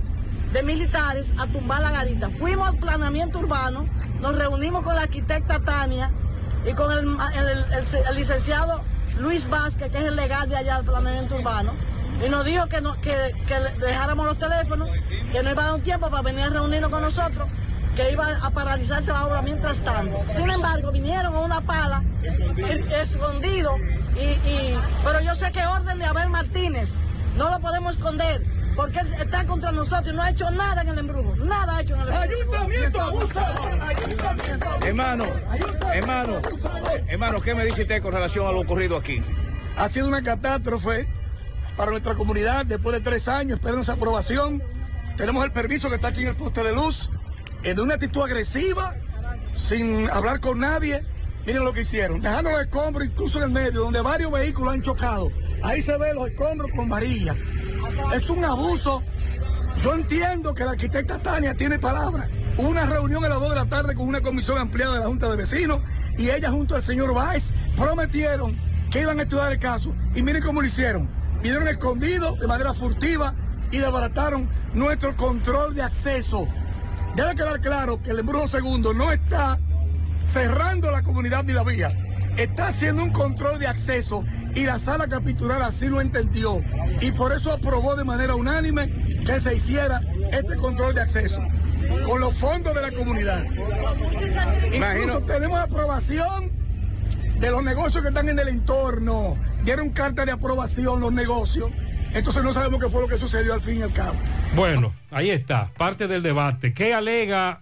de 0.52 0.62
militares 0.62 1.32
a 1.38 1.46
tumbar 1.46 1.80
la 1.82 1.90
garita. 1.90 2.28
Fuimos 2.30 2.68
al 2.68 2.76
Planeamiento 2.76 3.38
Urbano, 3.38 3.86
nos 4.20 4.34
reunimos 4.36 4.82
con 4.84 4.94
la 4.94 5.02
arquitecta 5.02 5.60
Tania 5.60 6.10
y 6.68 6.72
con 6.74 6.92
el, 6.92 7.06
licenciado 8.14 8.80
Luis 9.18 9.48
Vázquez, 9.48 9.90
que 9.92 9.98
es 9.98 10.04
el 10.04 10.16
legal 10.16 10.48
de 10.48 10.56
allá 10.56 10.76
del 10.76 10.86
Planeamiento 10.86 11.36
Urbano. 11.36 11.72
Y 12.24 12.28
nos 12.28 12.44
dijo 12.44 12.66
que, 12.66 12.82
que, 13.02 13.54
dejáramos 13.84 14.26
los 14.26 14.38
teléfonos, 14.38 14.88
que 15.32 15.42
no 15.42 15.50
iba 15.50 15.62
a 15.62 15.66
dar 15.66 15.74
un 15.74 15.80
tiempo 15.80 16.10
para 16.10 16.22
venir 16.22 16.42
a 16.44 16.48
reunirnos 16.50 16.90
con 16.90 17.02
nosotros. 17.02 17.48
que 17.96 18.12
iba 18.12 18.24
a 18.40 18.50
paralizarse 18.50 19.08
la 19.08 19.26
obra 19.26 19.42
mientras 19.42 19.78
tanto. 19.78 20.22
Sin 20.36 20.48
embargo, 20.48 20.92
vinieron 20.92 21.32
con 21.34 21.42
una 21.44 21.60
pala 21.60 22.02
escondido, 23.02 23.76
y- 24.14 24.74
pero 25.04 25.20
yo 25.20 25.34
sé 25.34 25.50
que 25.52 25.66
orden 25.66 25.98
de 25.98 26.04
Abel 26.06 26.30
Martínez, 26.30 26.94
no 27.36 27.50
lo 27.50 27.58
podemos 27.60 27.96
esconder, 27.96 28.42
porque 28.80 28.98
él 29.00 29.12
está 29.20 29.44
contra 29.44 29.72
nosotros 29.72 30.08
y 30.10 30.16
no 30.16 30.22
ha 30.22 30.30
hecho 30.30 30.50
nada 30.52 30.80
en 30.80 30.88
el 30.88 30.98
embrujo, 31.00 31.36
nada 31.36 31.76
ha 31.76 31.82
hecho 31.82 31.94
en 31.96 32.00
el 32.00 32.08
embrujo. 32.08 32.22
Ayuntamiento 32.22 33.00
abusador. 33.00 33.80
Hermano, 34.82 35.24
hermano, 35.92 36.40
hermano, 37.06 37.40
¿qué 37.42 37.54
me 37.54 37.66
dice 37.66 37.82
usted 37.82 38.02
con 38.02 38.12
relación 38.12 38.46
a 38.46 38.52
lo 38.52 38.60
ocurrido 38.60 38.96
aquí? 38.96 39.22
Ha 39.76 39.86
sido 39.90 40.08
una 40.08 40.22
catástrofe 40.22 41.06
para 41.76 41.90
nuestra 41.90 42.14
comunidad 42.14 42.64
después 42.64 42.94
de 42.96 43.02
tres 43.02 43.28
años, 43.28 43.58
esperamos 43.58 43.90
aprobación. 43.90 44.62
Tenemos 45.18 45.44
el 45.44 45.52
permiso 45.52 45.90
que 45.90 45.96
está 45.96 46.08
aquí 46.08 46.22
en 46.22 46.28
el 46.28 46.36
poste 46.36 46.62
de 46.62 46.72
luz, 46.72 47.10
en 47.62 47.80
una 47.80 47.94
actitud 47.94 48.22
agresiva, 48.22 48.94
sin 49.56 50.08
hablar 50.08 50.40
con 50.40 50.58
nadie. 50.58 51.02
Miren 51.44 51.64
lo 51.64 51.74
que 51.74 51.82
hicieron, 51.82 52.22
dejando 52.22 52.50
los 52.50 52.62
escombros 52.62 53.06
incluso 53.06 53.38
en 53.38 53.44
el 53.44 53.50
medio, 53.50 53.80
donde 53.80 54.00
varios 54.00 54.32
vehículos 54.32 54.72
han 54.72 54.80
chocado. 54.80 55.30
Ahí 55.62 55.82
se 55.82 55.98
ven 55.98 56.14
los 56.14 56.30
escombros 56.30 56.70
con 56.74 56.88
varilla. 56.88 57.34
Es 58.14 58.28
un 58.28 58.44
abuso. 58.44 59.02
Yo 59.82 59.94
entiendo 59.94 60.54
que 60.54 60.64
la 60.64 60.72
arquitecta 60.72 61.18
Tania 61.18 61.54
tiene 61.54 61.78
palabras. 61.78 62.28
Una 62.58 62.84
reunión 62.86 63.24
a 63.24 63.28
las 63.28 63.40
2 63.40 63.48
de 63.50 63.54
la 63.56 63.66
tarde 63.66 63.94
con 63.94 64.08
una 64.08 64.20
comisión 64.20 64.58
ampliada 64.58 64.94
de 64.94 65.00
la 65.00 65.06
Junta 65.06 65.28
de 65.28 65.36
Vecinos 65.36 65.80
y 66.18 66.28
ella 66.28 66.50
junto 66.50 66.76
al 66.76 66.84
señor 66.84 67.14
Báez 67.14 67.50
prometieron 67.76 68.56
que 68.90 69.00
iban 69.00 69.18
a 69.20 69.22
estudiar 69.22 69.52
el 69.52 69.58
caso. 69.58 69.94
Y 70.14 70.22
miren 70.22 70.42
cómo 70.42 70.60
lo 70.60 70.66
hicieron. 70.66 71.08
Vinieron 71.42 71.68
escondidos 71.68 72.38
de 72.38 72.46
manera 72.46 72.74
furtiva 72.74 73.34
y 73.70 73.78
desbarataron 73.78 74.48
nuestro 74.74 75.16
control 75.16 75.74
de 75.74 75.82
acceso. 75.82 76.46
Debe 77.14 77.34
quedar 77.34 77.60
claro 77.60 78.02
que 78.02 78.10
el 78.10 78.18
embrujo 78.18 78.48
segundo 78.48 78.92
no 78.92 79.12
está 79.12 79.58
cerrando 80.24 80.90
la 80.90 81.02
comunidad 81.02 81.44
ni 81.44 81.52
la 81.52 81.64
vía. 81.64 81.92
Está 82.36 82.68
haciendo 82.68 83.02
un 83.02 83.10
control 83.10 83.58
de 83.58 83.66
acceso 83.66 84.24
y 84.54 84.64
la 84.64 84.78
sala 84.78 85.06
capitular 85.06 85.62
así 85.62 85.86
lo 85.86 86.00
entendió. 86.00 86.62
Y 87.00 87.12
por 87.12 87.32
eso 87.32 87.52
aprobó 87.52 87.96
de 87.96 88.04
manera 88.04 88.34
unánime 88.34 88.88
que 89.24 89.40
se 89.40 89.54
hiciera 89.54 90.00
este 90.32 90.56
control 90.56 90.94
de 90.94 91.02
acceso 91.02 91.40
con 92.06 92.20
los 92.20 92.36
fondos 92.36 92.74
de 92.74 92.82
la 92.82 92.90
comunidad. 92.92 93.44
Incluso 94.72 95.20
tenemos 95.22 95.60
aprobación 95.60 96.50
de 97.38 97.50
los 97.50 97.62
negocios 97.62 98.02
que 98.02 98.08
están 98.08 98.28
en 98.28 98.38
el 98.38 98.48
entorno. 98.48 99.36
Dieron 99.64 99.90
carta 99.90 100.24
de 100.24 100.32
aprobación 100.32 101.00
los 101.00 101.12
negocios. 101.12 101.70
Entonces 102.12 102.42
no 102.42 102.52
sabemos 102.52 102.80
qué 102.80 102.88
fue 102.88 103.02
lo 103.02 103.08
que 103.08 103.18
sucedió 103.18 103.54
al 103.54 103.60
fin 103.60 103.78
y 103.78 103.82
al 103.82 103.92
cabo. 103.92 104.16
Bueno, 104.54 104.94
ahí 105.10 105.30
está, 105.30 105.70
parte 105.76 106.08
del 106.08 106.22
debate. 106.22 106.74
¿Qué 106.74 106.92
alega 106.92 107.60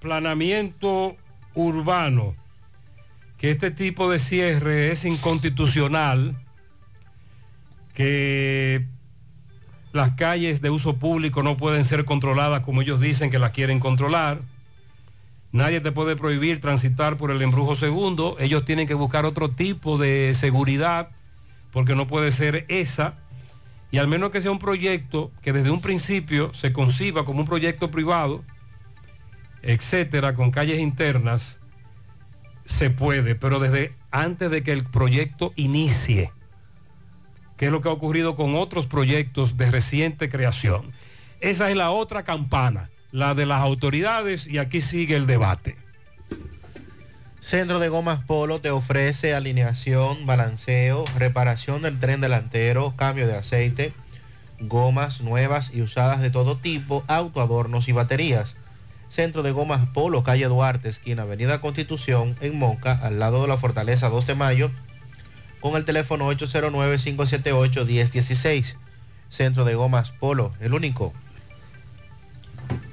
planeamiento 0.00 1.16
urbano? 1.54 2.34
Que 3.38 3.50
este 3.50 3.70
tipo 3.70 4.10
de 4.10 4.18
cierre 4.18 4.90
es 4.90 5.04
inconstitucional, 5.04 6.36
que 7.94 8.86
las 9.92 10.12
calles 10.12 10.60
de 10.60 10.70
uso 10.70 10.98
público 10.98 11.42
no 11.42 11.56
pueden 11.56 11.84
ser 11.84 12.04
controladas 12.04 12.60
como 12.60 12.82
ellos 12.82 13.00
dicen 13.00 13.30
que 13.30 13.38
las 13.38 13.52
quieren 13.52 13.80
controlar. 13.80 14.42
Nadie 15.50 15.80
te 15.80 15.92
puede 15.92 16.14
prohibir 16.14 16.60
transitar 16.60 17.16
por 17.16 17.30
el 17.30 17.40
embrujo 17.40 17.74
segundo. 17.74 18.36
Ellos 18.38 18.64
tienen 18.64 18.86
que 18.86 18.94
buscar 18.94 19.24
otro 19.24 19.50
tipo 19.50 19.96
de 19.96 20.34
seguridad 20.34 21.08
porque 21.72 21.94
no 21.94 22.06
puede 22.06 22.32
ser 22.32 22.66
esa. 22.68 23.14
Y 23.90 23.98
al 23.98 24.08
menos 24.08 24.30
que 24.30 24.40
sea 24.42 24.50
un 24.50 24.58
proyecto 24.58 25.30
que 25.40 25.52
desde 25.52 25.70
un 25.70 25.80
principio 25.80 26.52
se 26.52 26.72
conciba 26.72 27.24
como 27.24 27.40
un 27.40 27.46
proyecto 27.46 27.90
privado, 27.90 28.44
etcétera, 29.62 30.34
con 30.34 30.50
calles 30.50 30.78
internas, 30.78 31.57
se 32.68 32.90
puede, 32.90 33.34
pero 33.34 33.58
desde 33.58 33.94
antes 34.10 34.50
de 34.50 34.62
que 34.62 34.72
el 34.72 34.84
proyecto 34.84 35.52
inicie, 35.56 36.30
que 37.56 37.66
es 37.66 37.72
lo 37.72 37.80
que 37.80 37.88
ha 37.88 37.92
ocurrido 37.92 38.36
con 38.36 38.54
otros 38.54 38.86
proyectos 38.86 39.56
de 39.56 39.70
reciente 39.70 40.28
creación. 40.28 40.92
Esa 41.40 41.70
es 41.70 41.76
la 41.76 41.90
otra 41.90 42.24
campana, 42.24 42.90
la 43.10 43.34
de 43.34 43.46
las 43.46 43.62
autoridades, 43.62 44.46
y 44.46 44.58
aquí 44.58 44.82
sigue 44.82 45.16
el 45.16 45.26
debate. 45.26 45.76
Centro 47.40 47.78
de 47.78 47.88
Gomas 47.88 48.22
Polo 48.24 48.60
te 48.60 48.70
ofrece 48.70 49.34
alineación, 49.34 50.26
balanceo, 50.26 51.06
reparación 51.16 51.80
del 51.80 51.98
tren 51.98 52.20
delantero, 52.20 52.94
cambio 52.96 53.26
de 53.26 53.36
aceite, 53.36 53.94
gomas 54.60 55.22
nuevas 55.22 55.72
y 55.72 55.80
usadas 55.80 56.20
de 56.20 56.30
todo 56.30 56.58
tipo, 56.58 57.02
autoadornos 57.08 57.88
y 57.88 57.92
baterías. 57.92 58.57
Centro 59.18 59.42
de 59.42 59.50
Gomas 59.50 59.88
Polo, 59.88 60.22
calle 60.22 60.46
Duarte, 60.46 60.88
esquina 60.88 61.22
Avenida 61.22 61.60
Constitución, 61.60 62.36
en 62.40 62.56
Moca, 62.56 62.92
al 62.92 63.18
lado 63.18 63.42
de 63.42 63.48
la 63.48 63.56
Fortaleza 63.56 64.08
2 64.08 64.28
de 64.28 64.36
Mayo, 64.36 64.70
con 65.58 65.74
el 65.74 65.84
teléfono 65.84 66.30
809-578-1016. 66.30 68.76
Centro 69.28 69.64
de 69.64 69.74
Gomas 69.74 70.12
Polo, 70.12 70.52
el 70.60 70.72
único. 70.72 71.12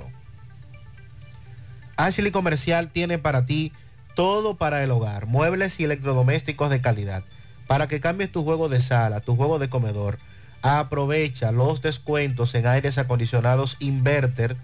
Ashley 1.97 2.29
Comercial 2.29 2.89
tiene 2.89 3.17
para 3.17 3.47
ti 3.47 3.73
todo 4.13 4.57
para 4.57 4.83
el 4.83 4.91
hogar, 4.91 5.25
muebles 5.25 5.79
y 5.79 5.85
electrodomésticos 5.85 6.69
de 6.69 6.81
calidad, 6.81 7.23
para 7.65 7.87
que 7.87 7.99
cambies 7.99 8.31
tu 8.31 8.43
juego 8.43 8.69
de 8.69 8.79
sala, 8.79 9.21
tu 9.21 9.35
juego 9.35 9.57
de 9.57 9.69
comedor. 9.69 10.19
Aprovecha 10.61 11.51
los 11.51 11.81
descuentos 11.81 12.53
en 12.53 12.67
aires 12.67 12.99
acondicionados 12.99 13.75
Inverter, 13.79 14.55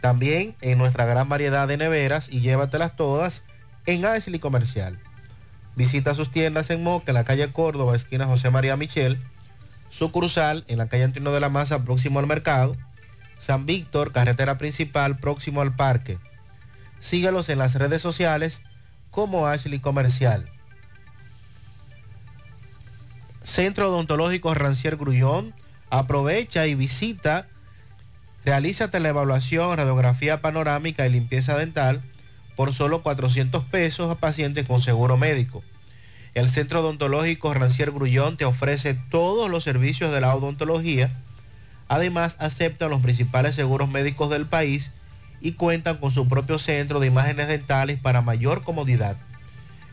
también 0.00 0.54
en 0.60 0.78
nuestra 0.78 1.06
gran 1.06 1.28
variedad 1.28 1.66
de 1.68 1.76
neveras 1.76 2.28
y 2.30 2.40
llévatelas 2.40 2.96
todas 2.96 3.42
en 3.86 4.04
Ashley 4.04 4.38
Comercial. 4.38 4.98
Visita 5.76 6.14
sus 6.14 6.30
tiendas 6.30 6.70
en 6.70 6.82
Moca, 6.82 7.10
en 7.12 7.14
la 7.14 7.24
calle 7.24 7.50
Córdoba, 7.52 7.96
esquina 7.96 8.26
José 8.26 8.50
María 8.50 8.76
Michel, 8.76 9.18
sucursal 9.90 10.64
en 10.68 10.78
la 10.78 10.88
calle 10.88 11.04
Antonio 11.04 11.32
de 11.32 11.40
la 11.40 11.48
Maza, 11.48 11.84
próximo 11.84 12.18
al 12.18 12.26
mercado, 12.26 12.76
San 13.38 13.66
Víctor, 13.66 14.12
carretera 14.12 14.58
principal, 14.58 15.18
próximo 15.18 15.60
al 15.60 15.74
parque. 15.74 16.18
Síguelos 17.00 17.48
en 17.48 17.58
las 17.58 17.74
redes 17.76 18.02
sociales 18.02 18.60
como 19.10 19.46
Ashley 19.46 19.78
Comercial. 19.78 20.50
Centro 23.42 23.88
Odontológico 23.88 24.52
Rancier 24.54 24.96
Grullón, 24.96 25.54
aprovecha 25.90 26.66
y 26.66 26.74
visita, 26.74 27.46
realízate 28.48 28.98
la 28.98 29.10
evaluación, 29.10 29.76
radiografía 29.76 30.40
panorámica 30.40 31.06
y 31.06 31.10
limpieza 31.10 31.54
dental 31.54 32.00
por 32.56 32.72
solo 32.72 33.02
400 33.02 33.62
pesos 33.64 34.10
a 34.10 34.14
pacientes 34.14 34.66
con 34.66 34.80
seguro 34.80 35.18
médico. 35.18 35.62
El 36.32 36.48
Centro 36.48 36.80
Odontológico 36.80 37.52
Rancier 37.52 37.90
Grullón 37.90 38.38
te 38.38 38.46
ofrece 38.46 38.94
todos 39.10 39.50
los 39.50 39.64
servicios 39.64 40.14
de 40.14 40.22
la 40.22 40.34
odontología. 40.34 41.10
Además, 41.88 42.38
aceptan 42.40 42.88
los 42.88 43.02
principales 43.02 43.54
seguros 43.54 43.90
médicos 43.90 44.30
del 44.30 44.46
país 44.46 44.92
y 45.42 45.52
cuentan 45.52 45.98
con 45.98 46.10
su 46.10 46.26
propio 46.26 46.58
centro 46.58 47.00
de 47.00 47.08
imágenes 47.08 47.48
dentales 47.48 48.00
para 48.00 48.22
mayor 48.22 48.64
comodidad. 48.64 49.18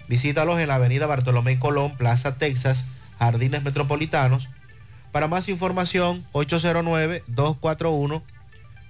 Visítalos 0.07 0.61
en 0.61 0.69
la 0.69 0.75
avenida 0.75 1.07
Bartolomé 1.07 1.59
Colón, 1.59 1.97
Plaza 1.97 2.37
Texas, 2.37 2.85
Jardines 3.19 3.63
Metropolitanos. 3.63 4.47
Para 5.11 5.27
más 5.27 5.49
información, 5.49 6.25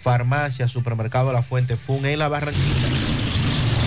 Farmacia, 0.00 0.66
Supermercado 0.66 1.32
La 1.32 1.42
Fuente 1.42 1.76
Fun 1.76 2.06
en 2.06 2.18
La 2.18 2.28
Barranquita. 2.28 2.88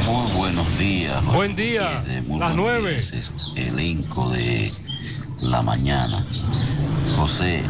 Muy 0.06 0.32
buenos 0.34 0.44
buenos 0.54 0.78
días. 0.78 1.24
José 1.24 1.36
Buen 1.36 1.56
día. 1.56 2.04
Muy 2.28 2.40
las 2.40 2.54
nueve. 2.54 3.02
Elenco 3.56 4.30
de 4.30 4.72
la 5.42 5.64
mañana. 5.64 6.24
José, 7.16 7.64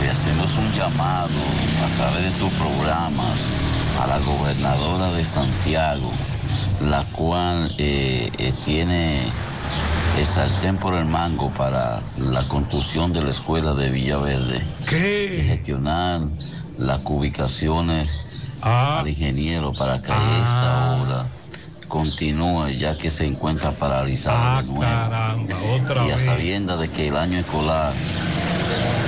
le 0.00 0.08
hacemos 0.08 0.56
un 0.56 0.72
llamado 0.72 1.28
a 1.84 1.96
través 1.98 2.24
de 2.24 2.30
tus 2.38 2.50
programas 2.54 3.40
a 4.00 4.06
la 4.06 4.18
gobernadora 4.20 5.12
de 5.12 5.24
Santiago, 5.24 6.10
la 6.88 7.04
cual 7.12 7.74
eh, 7.76 8.30
eh, 8.38 8.52
tiene 8.64 9.22
el 10.18 10.24
sartén 10.24 10.78
por 10.78 10.94
el 10.94 11.04
mango 11.04 11.50
para 11.50 12.00
la 12.18 12.42
construcción 12.48 13.12
de 13.12 13.22
la 13.22 13.30
escuela 13.30 13.74
de 13.74 13.90
Villaverde. 13.90 14.62
¿Qué? 14.88 15.44
gestionar 15.46 16.22
las 16.78 17.04
ubicaciones 17.06 18.08
Ah. 18.62 18.98
al 19.00 19.08
ingeniero 19.08 19.72
para 19.72 19.98
que 20.00 20.10
esta 20.12 20.96
obra 20.96 21.26
continúe 21.88 22.70
ya 22.70 22.96
que 22.98 23.10
se 23.10 23.26
encuentra 23.26 23.70
paralizada 23.70 24.62
de 24.62 24.68
nuevo. 24.68 24.82
Ah, 24.84 25.08
Caramba, 25.08 25.54
otra 25.74 26.06
y 26.06 26.10
a 26.10 26.16
vez. 26.16 26.24
sabienda 26.24 26.76
de 26.76 26.88
que 26.88 27.08
el 27.08 27.16
año 27.16 27.38
escolar 27.38 27.92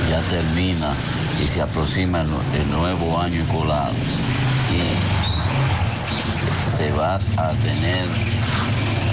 ya 0.09 0.20
termina 0.31 0.93
y 1.43 1.49
se 1.49 1.61
aproxima 1.62 2.20
el 2.20 2.70
nuevo 2.70 3.19
año 3.20 3.43
escolar 3.43 3.90
y 4.73 6.77
se 6.77 6.93
va 6.93 7.16
a 7.16 7.53
tener 7.65 8.07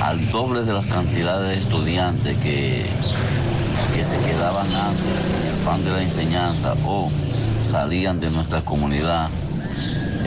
al 0.02 0.30
doble 0.32 0.62
de 0.64 0.74
las 0.74 0.86
cantidades 0.86 1.50
de 1.50 1.58
estudiantes 1.58 2.38
que, 2.38 2.86
que 3.96 4.04
se 4.04 4.18
quedaban 4.20 4.68
antes 4.76 5.26
en 5.42 5.48
el 5.48 5.56
pan 5.66 5.84
de 5.84 5.92
la 5.92 6.04
enseñanza 6.04 6.74
o 6.86 7.10
salían 7.66 8.20
de 8.20 8.30
nuestra 8.30 8.62
comunidad 8.62 9.30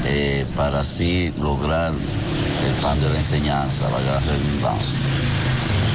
eh, 0.05 0.45
para 0.57 0.81
así 0.81 1.33
lograr 1.39 1.93
el 1.93 2.75
pan 2.83 3.01
de 3.01 3.09
la 3.09 3.17
enseñanza, 3.17 3.89
la 3.89 4.21
redundancia. 4.21 4.99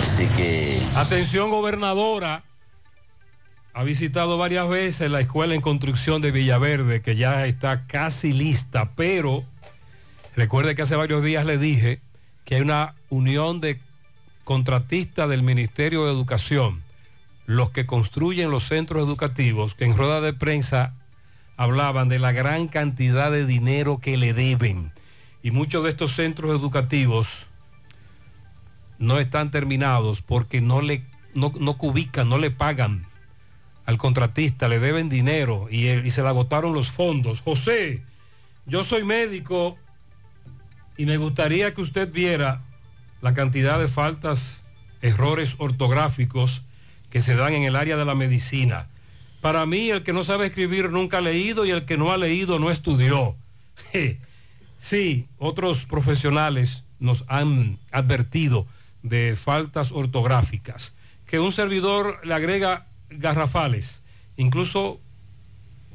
Así 0.04 0.26
que 0.38 0.82
Atención 0.96 1.50
gobernadora, 1.50 2.44
ha 3.74 3.84
visitado 3.84 4.38
varias 4.38 4.70
veces 4.70 5.12
la 5.12 5.20
escuela 5.20 5.54
en 5.56 5.62
construcción 5.62 6.22
de 6.22 6.32
Villaverde, 6.32 7.02
que 7.02 7.16
ya 7.16 7.46
está 7.46 7.86
casi 7.88 8.32
lista, 8.32 8.92
pero 8.96 9.44
recuerde 10.36 10.76
que 10.76 10.84
hace 10.84 10.96
varios 10.96 11.24
días 11.24 11.46
le 11.46 11.58
dije 11.58 12.00
que 12.46 12.56
hay 12.56 12.62
una 12.62 12.94
unión 13.10 13.60
de 13.60 13.80
contratistas 14.44 15.30
del 15.30 15.44
Ministerio 15.44 16.06
de 16.06 16.12
Educación, 16.12 16.82
los 17.46 17.72
que 17.72 17.86
construyen 17.86 18.52
los 18.52 18.68
centros 18.68 19.06
educativos, 19.06 19.76
que 19.76 19.86
en 19.86 19.98
rueda 19.98 20.22
de 20.22 20.34
prensa 20.34 20.94
hablaban 21.58 22.10
de 22.10 22.20
la 22.20 22.32
gran 22.32 22.68
cantidad 22.68 23.32
de 23.32 23.46
dinero 23.46 24.00
que 24.00 24.18
le 24.18 24.34
deben. 24.34 24.92
Y 25.42 25.52
muchos 25.52 25.84
de 25.84 25.92
estos 25.92 26.16
centros 26.16 26.52
educativos 26.52 27.48
no 28.98 29.20
están 29.20 29.52
terminados 29.52 30.22
porque 30.22 30.62
no 30.62 30.82
le 30.82 31.04
no, 31.34 31.52
no 31.60 31.78
cubican, 31.78 32.30
no 32.30 32.38
le 32.38 32.52
pagan 32.52 33.08
al 33.86 33.98
contratista, 33.98 34.70
le 34.70 34.80
deben 34.80 35.10
dinero 35.10 35.68
y, 35.70 35.90
y 35.90 36.12
se 36.12 36.22
le 36.22 36.30
agotaron 36.30 36.74
los 36.74 36.90
fondos. 36.90 37.42
José, 37.42 38.02
yo 38.66 38.84
soy 38.84 39.04
médico 39.04 39.78
y 40.96 41.06
me 41.06 41.18
gustaría 41.18 41.74
que 41.74 41.82
usted 41.82 42.12
viera 42.12 42.62
la 43.22 43.34
cantidad 43.34 43.80
de 43.80 43.88
faltas, 43.88 44.64
errores 45.02 45.56
ortográficos 45.58 46.62
que 47.10 47.22
se 47.22 47.36
dan 47.36 47.54
en 47.54 47.64
el 47.64 47.76
área 47.76 47.98
de 47.98 48.06
la 48.06 48.16
medicina. 48.16 48.88
Para 49.44 49.66
mí, 49.66 49.90
el 49.90 50.04
que 50.04 50.14
no 50.14 50.24
sabe 50.24 50.46
escribir 50.46 50.90
nunca 50.90 51.18
ha 51.18 51.22
leído 51.22 51.66
y 51.66 51.72
el 51.72 51.84
que 51.84 51.98
no 51.98 52.14
ha 52.14 52.18
leído 52.18 52.60
no 52.60 52.72
estudió. 52.72 53.36
Sí, 54.80 55.28
otros 55.38 55.86
profesionales 55.86 56.84
nos 57.00 57.24
han 57.30 57.80
advertido 57.92 58.68
de 59.02 59.38
faltas 59.38 59.94
ortográficas, 59.94 60.94
que 61.26 61.40
un 61.40 61.54
servidor 61.54 62.20
le 62.26 62.34
agrega 62.34 62.88
garrafales, 63.10 64.02
incluso 64.36 65.00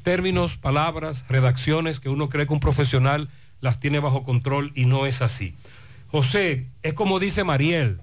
términos, 0.01 0.57
palabras, 0.57 1.23
redacciones 1.29 1.99
que 1.99 2.09
uno 2.09 2.29
cree 2.29 2.47
que 2.47 2.53
un 2.53 2.59
profesional 2.59 3.29
las 3.61 3.79
tiene 3.79 3.99
bajo 3.99 4.23
control 4.23 4.71
y 4.73 4.85
no 4.85 5.05
es 5.05 5.21
así. 5.21 5.53
José, 6.07 6.65
es 6.81 6.93
como 6.93 7.19
dice 7.19 7.43
Mariel, 7.43 8.01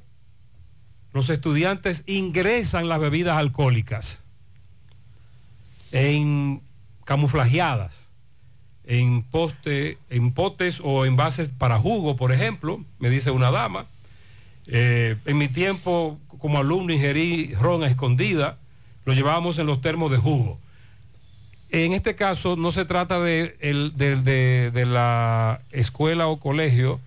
los 1.13 1.31
estudiantes 1.31 2.05
ingresan 2.07 2.89
las 2.89 3.01
bebidas 3.01 3.39
alcohólicas 3.39 4.26
en 5.93 6.61
camuflajeadas, 7.05 8.09
en 8.85 9.23
poste, 9.23 9.99
en 10.11 10.33
potes 10.33 10.81
o 10.83 11.05
envases 11.07 11.49
para 11.49 11.79
jugo, 11.79 12.17
por 12.17 12.33
ejemplo, 12.33 12.85
me 12.99 13.11
dice 13.11 13.31
una 13.31 13.51
dama. 13.51 13.87
Eh, 14.67 15.17
en 15.27 15.39
mi 15.39 15.49
tiempo 15.49 16.19
como 16.39 16.59
alumno 16.59 16.93
ingerí 16.93 17.55
ron 17.61 17.83
a 17.83 17.87
escondida, 17.89 18.59
lo 19.05 19.13
llevábamos 19.15 19.59
en 19.59 19.67
los 19.67 19.81
termos 19.81 20.11
de 20.11 20.19
jugo. 20.19 20.61
En 21.71 21.93
este 21.93 22.15
caso 22.15 22.57
no 22.57 22.71
se 22.73 22.85
trata 22.85 23.19
de, 23.21 23.57
el- 23.61 23.93
de- 23.97 24.71
de 24.71 24.87
la 24.87 25.61
escuela 25.71 26.29
o 26.29 26.39
colegio 26.39 27.01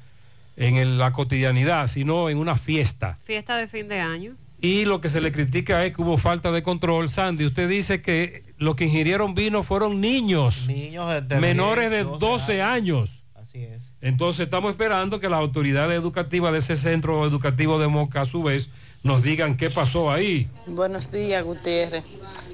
en 0.58 0.98
la 0.98 1.12
cotidianidad, 1.14 1.88
sino 1.88 2.30
en 2.30 2.38
una 2.38 2.56
fiesta. 2.58 3.18
Fiesta 3.24 3.56
de 3.56 3.68
fin 3.70 3.88
de 3.88 4.00
año. 4.02 4.36
Y 4.62 4.86
lo 4.86 5.00
que 5.00 5.10
se 5.10 5.22
le 5.22 5.32
critica 5.32 5.86
es 5.86 5.96
que 5.96 6.02
hubo 6.02 6.18
falta 6.18 6.52
de 6.52 6.62
control. 6.64 7.10
Sandy, 7.10 7.46
usted 7.46 7.70
dice 7.70 8.02
que 8.02 8.44
los 8.58 8.76
que 8.76 8.86
ingirieron 8.86 9.34
vino 9.34 9.64
fueron 9.64 10.02
niños, 10.02 10.68
Niños 10.68 11.10
de- 11.12 11.22
de 11.22 11.36
menores 11.40 11.90
de 11.90 12.04
10, 12.04 12.20
12 12.20 12.62
años. 12.62 13.24
Así 13.36 13.60
es. 13.64 13.82
Entonces 14.02 14.46
estamos 14.46 14.72
esperando 14.72 15.20
que 15.20 15.30
las 15.30 15.40
autoridades 15.40 15.98
educativas 15.98 16.52
de 16.54 16.60
ese 16.60 16.78
centro 16.78 17.26
educativo 17.26 17.80
de 17.80 17.88
Moca 17.88 18.22
a 18.22 18.26
su 18.26 18.44
vez 18.44 18.70
nos 19.04 19.24
digan 19.24 19.56
qué 19.56 19.70
pasó 19.70 20.12
ahí. 20.12 20.48
Buenos 20.68 21.10
días, 21.12 21.42
Gutiérrez. 21.44 22.04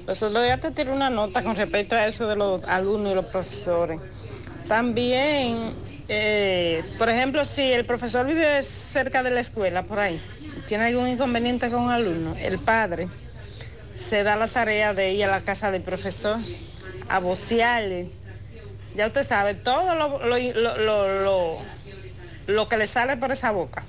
Pues 0.04 0.18
solo 0.18 0.44
ya 0.46 0.58
te 0.58 0.70
tiro 0.70 0.94
una 0.94 1.10
nota 1.10 1.42
con 1.42 1.56
respecto 1.56 1.96
a 1.96 2.06
eso 2.06 2.28
de 2.28 2.36
los 2.36 2.62
alumnos 2.64 3.12
y 3.12 3.14
los 3.16 3.24
profesores. 3.26 3.98
También, 4.68 5.72
eh, 6.08 6.82
por 6.98 7.08
ejemplo, 7.08 7.44
si 7.44 7.62
el 7.62 7.84
profesor 7.84 8.26
vive 8.26 8.62
cerca 8.62 9.22
de 9.22 9.30
la 9.30 9.40
escuela, 9.40 9.84
por 9.84 9.98
ahí, 10.00 10.20
tiene 10.66 10.84
algún 10.86 11.08
inconveniente 11.08 11.70
con 11.70 11.82
un 11.84 11.90
alumno, 11.90 12.34
el 12.38 12.58
padre 12.58 13.08
se 13.94 14.22
da 14.22 14.36
la 14.36 14.46
tarea 14.48 14.92
de 14.94 15.12
ir 15.14 15.24
a 15.24 15.28
la 15.28 15.40
casa 15.40 15.70
del 15.70 15.82
profesor 15.82 16.38
a 17.08 17.18
vocearle. 17.18 18.10
Ya 18.94 19.06
usted 19.06 19.22
sabe, 19.22 19.54
todo 19.54 19.94
lo, 19.94 20.24
lo- 20.26 20.76
lo- 20.78 21.58
lo- 22.46 22.68
que 22.68 22.76
le 22.76 22.86
sale 22.86 23.16
por 23.16 23.30
esa 23.32 23.50
boca 23.50 23.84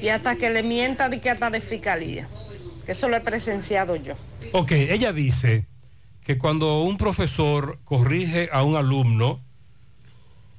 y 0.00 0.08
hasta 0.08 0.36
que 0.36 0.50
le 0.50 0.62
mienta 0.62 1.08
de 1.08 1.20
que 1.20 1.30
hasta 1.30 1.50
de 1.50 1.60
fiscalía. 1.60 2.28
Eso 2.86 3.08
lo 3.08 3.16
he 3.16 3.20
presenciado 3.20 3.96
yo. 3.96 4.14
Ok, 4.52 4.72
ella 4.72 5.12
dice 5.12 5.64
que 6.24 6.38
cuando 6.38 6.82
un 6.82 6.96
profesor 6.98 7.78
corrige 7.84 8.48
a 8.52 8.62
un 8.62 8.76
alumno, 8.76 9.40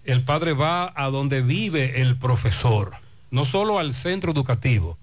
el 0.06 0.24
padre 0.24 0.54
va 0.54 0.92
a 0.96 1.10
donde 1.10 1.42
vive 1.42 2.02
el 2.02 2.18
profesor, 2.18 2.94
no 3.32 3.46
solo 3.46 3.80
al 3.80 3.94
centro 3.94 4.32
educativo, 4.32 4.98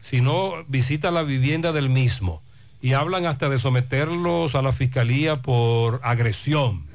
sino 0.00 0.52
visita 0.68 1.10
la 1.10 1.22
vivienda 1.22 1.72
del 1.72 1.90
mismo 1.90 2.42
y 2.80 2.92
hablan 2.92 3.26
hasta 3.26 3.48
de 3.48 3.58
someterlos 3.58 4.54
a 4.54 4.62
la 4.62 4.72
fiscalía 4.72 5.42
por 5.42 6.00
agresión. 6.02 6.86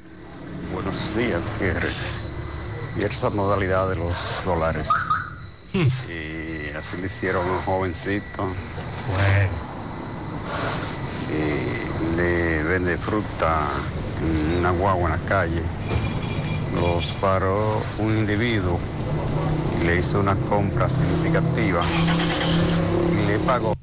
Buenos 0.72 1.16
días, 1.16 1.40
Gutiérrez. 1.52 1.94
Y 2.98 3.04
esa 3.04 3.30
modalidad 3.30 3.88
de 3.88 3.96
los 3.96 4.14
dólares. 4.44 4.88
Y 5.72 6.76
así 6.76 6.96
le 7.00 7.06
hicieron 7.06 7.46
a 7.46 7.52
un 7.52 7.58
jovencito. 7.62 8.46
Y 11.30 12.16
le 12.16 12.62
vende 12.62 12.96
fruta 12.96 13.68
en 14.22 14.58
una 14.60 14.70
guagua 14.70 15.14
en 15.14 15.20
la 15.20 15.28
calle. 15.28 15.62
Los 16.80 17.12
paró 17.20 17.82
un 17.98 18.16
individuo 18.16 18.80
y 19.80 19.86
le 19.86 19.98
hizo 19.98 20.20
una 20.20 20.36
compra 20.36 20.88
significativa 20.88 21.82
y 23.12 23.26
le 23.26 23.38
pagó. 23.40 23.74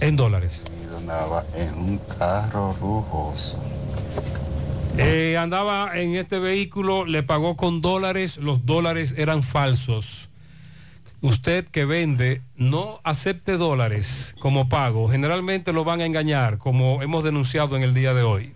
En 0.00 0.16
dólares. 0.16 0.64
Y 0.82 0.94
andaba 0.96 1.44
en 1.54 1.74
un 1.74 1.98
carro 2.18 2.76
lujoso. 2.80 3.60
Eh, 4.98 5.36
andaba 5.38 5.90
en 5.94 6.14
este 6.16 6.38
vehículo, 6.38 7.04
le 7.04 7.22
pagó 7.22 7.56
con 7.56 7.82
dólares, 7.82 8.38
los 8.38 8.64
dólares 8.64 9.14
eran 9.18 9.42
falsos. 9.42 10.30
Usted 11.20 11.66
que 11.66 11.84
vende, 11.84 12.42
no 12.56 13.00
acepte 13.04 13.58
dólares 13.58 14.34
como 14.38 14.68
pago. 14.68 15.08
Generalmente 15.08 15.72
lo 15.72 15.84
van 15.84 16.00
a 16.00 16.06
engañar, 16.06 16.58
como 16.58 17.02
hemos 17.02 17.24
denunciado 17.24 17.76
en 17.76 17.82
el 17.82 17.94
día 17.94 18.14
de 18.14 18.22
hoy. 18.22 18.55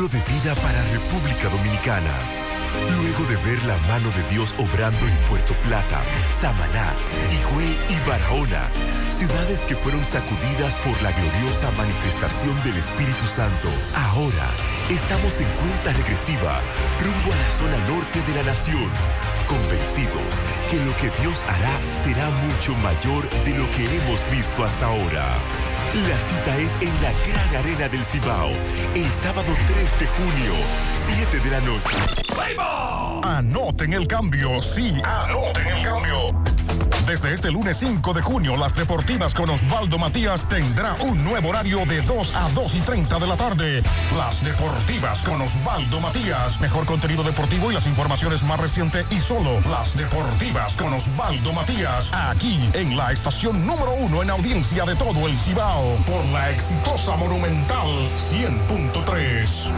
De 0.00 0.06
vida 0.06 0.54
para 0.54 0.82
República 0.96 1.50
Dominicana. 1.50 2.10
Luego 3.02 3.22
de 3.28 3.36
ver 3.44 3.62
la 3.64 3.76
mano 3.86 4.08
de 4.16 4.22
Dios 4.34 4.54
obrando 4.56 5.06
en 5.06 5.14
Puerto 5.28 5.52
Plata, 5.62 6.00
Samaná, 6.40 6.94
Higüey 7.28 7.76
y 7.86 8.08
Barahona, 8.08 8.70
ciudades 9.12 9.60
que 9.68 9.76
fueron 9.76 10.02
sacudidas 10.06 10.74
por 10.76 10.96
la 11.02 11.12
gloriosa 11.12 11.70
manifestación 11.76 12.56
del 12.64 12.78
Espíritu 12.78 13.26
Santo, 13.26 13.68
ahora 13.94 14.48
estamos 14.88 15.38
en 15.38 15.48
cuenta 15.60 15.92
regresiva 15.92 16.62
rumbo 17.04 17.34
a 17.34 17.36
la 17.36 17.50
zona 17.60 17.78
norte 17.86 18.22
de 18.24 18.34
la 18.40 18.50
nación, 18.50 18.88
convencidos 19.46 20.32
que 20.70 20.80
lo 20.80 20.96
que 20.96 21.12
Dios 21.20 21.44
hará 21.44 21.76
será 22.02 22.30
mucho 22.48 22.74
mayor 22.80 23.28
de 23.44 23.52
lo 23.52 23.70
que 23.76 23.84
hemos 23.84 24.18
visto 24.32 24.64
hasta 24.64 24.86
ahora. 24.86 25.36
La 25.92 26.16
cita 26.20 26.56
es 26.56 26.72
en 26.80 27.02
la 27.02 27.10
Gran 27.26 27.64
Arena 27.64 27.88
del 27.88 28.04
Cibao, 28.04 28.50
el 28.94 29.10
sábado 29.10 29.48
3 29.66 29.98
de 29.98 30.06
junio, 30.06 30.52
7 31.32 31.40
de 31.40 31.50
la 31.50 31.60
noche. 31.62 31.96
Anoten 33.24 33.92
el 33.94 34.06
cambio, 34.06 34.62
sí, 34.62 34.94
anoten 35.02 35.66
el 35.66 35.82
cambio. 35.82 36.49
Desde 37.10 37.34
este 37.34 37.50
lunes 37.50 37.76
5 37.78 38.14
de 38.14 38.22
junio, 38.22 38.56
las 38.56 38.72
deportivas 38.72 39.34
con 39.34 39.50
Osvaldo 39.50 39.98
Matías 39.98 40.46
tendrá 40.48 40.94
un 41.00 41.24
nuevo 41.24 41.48
horario 41.48 41.84
de 41.84 42.02
2 42.02 42.32
a 42.36 42.48
2 42.50 42.74
y 42.76 42.80
30 42.82 43.18
de 43.18 43.26
la 43.26 43.36
tarde. 43.36 43.82
Las 44.16 44.44
deportivas 44.44 45.20
con 45.22 45.42
Osvaldo 45.42 45.98
Matías. 46.00 46.60
Mejor 46.60 46.86
contenido 46.86 47.24
deportivo 47.24 47.72
y 47.72 47.74
las 47.74 47.88
informaciones 47.88 48.44
más 48.44 48.60
recientes 48.60 49.04
y 49.10 49.18
solo 49.18 49.60
las 49.68 49.96
deportivas 49.96 50.76
con 50.76 50.92
Osvaldo 50.92 51.52
Matías. 51.52 52.12
Aquí 52.12 52.70
en 52.74 52.96
la 52.96 53.10
estación 53.10 53.66
número 53.66 53.92
uno 53.94 54.22
en 54.22 54.30
audiencia 54.30 54.84
de 54.84 54.94
todo 54.94 55.26
el 55.26 55.36
Cibao. 55.36 55.96
Por 56.06 56.24
la 56.26 56.52
exitosa 56.52 57.16
Monumental 57.16 57.88
100.3. 58.14 59.72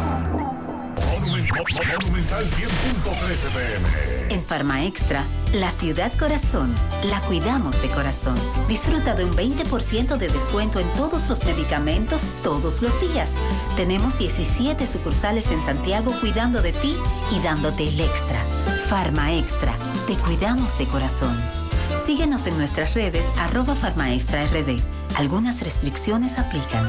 Monumental 0.94 2.44
100.13 2.44 3.48
pm. 3.54 4.21
En 4.32 4.42
Farma 4.42 4.82
Extra, 4.86 5.26
la 5.52 5.70
ciudad 5.70 6.10
corazón, 6.18 6.74
la 7.04 7.20
cuidamos 7.20 7.80
de 7.82 7.88
corazón. 7.88 8.34
Disfruta 8.66 9.14
de 9.14 9.26
un 9.26 9.32
20% 9.32 10.16
de 10.16 10.28
descuento 10.28 10.80
en 10.80 10.90
todos 10.94 11.28
los 11.28 11.44
medicamentos 11.44 12.22
todos 12.42 12.80
los 12.80 12.98
días. 13.12 13.32
Tenemos 13.76 14.18
17 14.18 14.86
sucursales 14.86 15.50
en 15.50 15.62
Santiago 15.66 16.14
cuidando 16.22 16.62
de 16.62 16.72
ti 16.72 16.96
y 17.30 17.40
dándote 17.40 17.86
el 17.86 18.00
extra. 18.00 18.42
Farma 18.88 19.34
Extra, 19.34 19.74
te 20.06 20.14
cuidamos 20.14 20.78
de 20.78 20.86
corazón. 20.86 21.36
Síguenos 22.06 22.46
en 22.46 22.56
nuestras 22.56 22.94
redes 22.94 23.26
arroba 23.36 23.74
Farmaextra 23.74 24.46
RD. 24.46 24.80
Algunas 25.16 25.60
restricciones 25.60 26.38
aplican. 26.38 26.88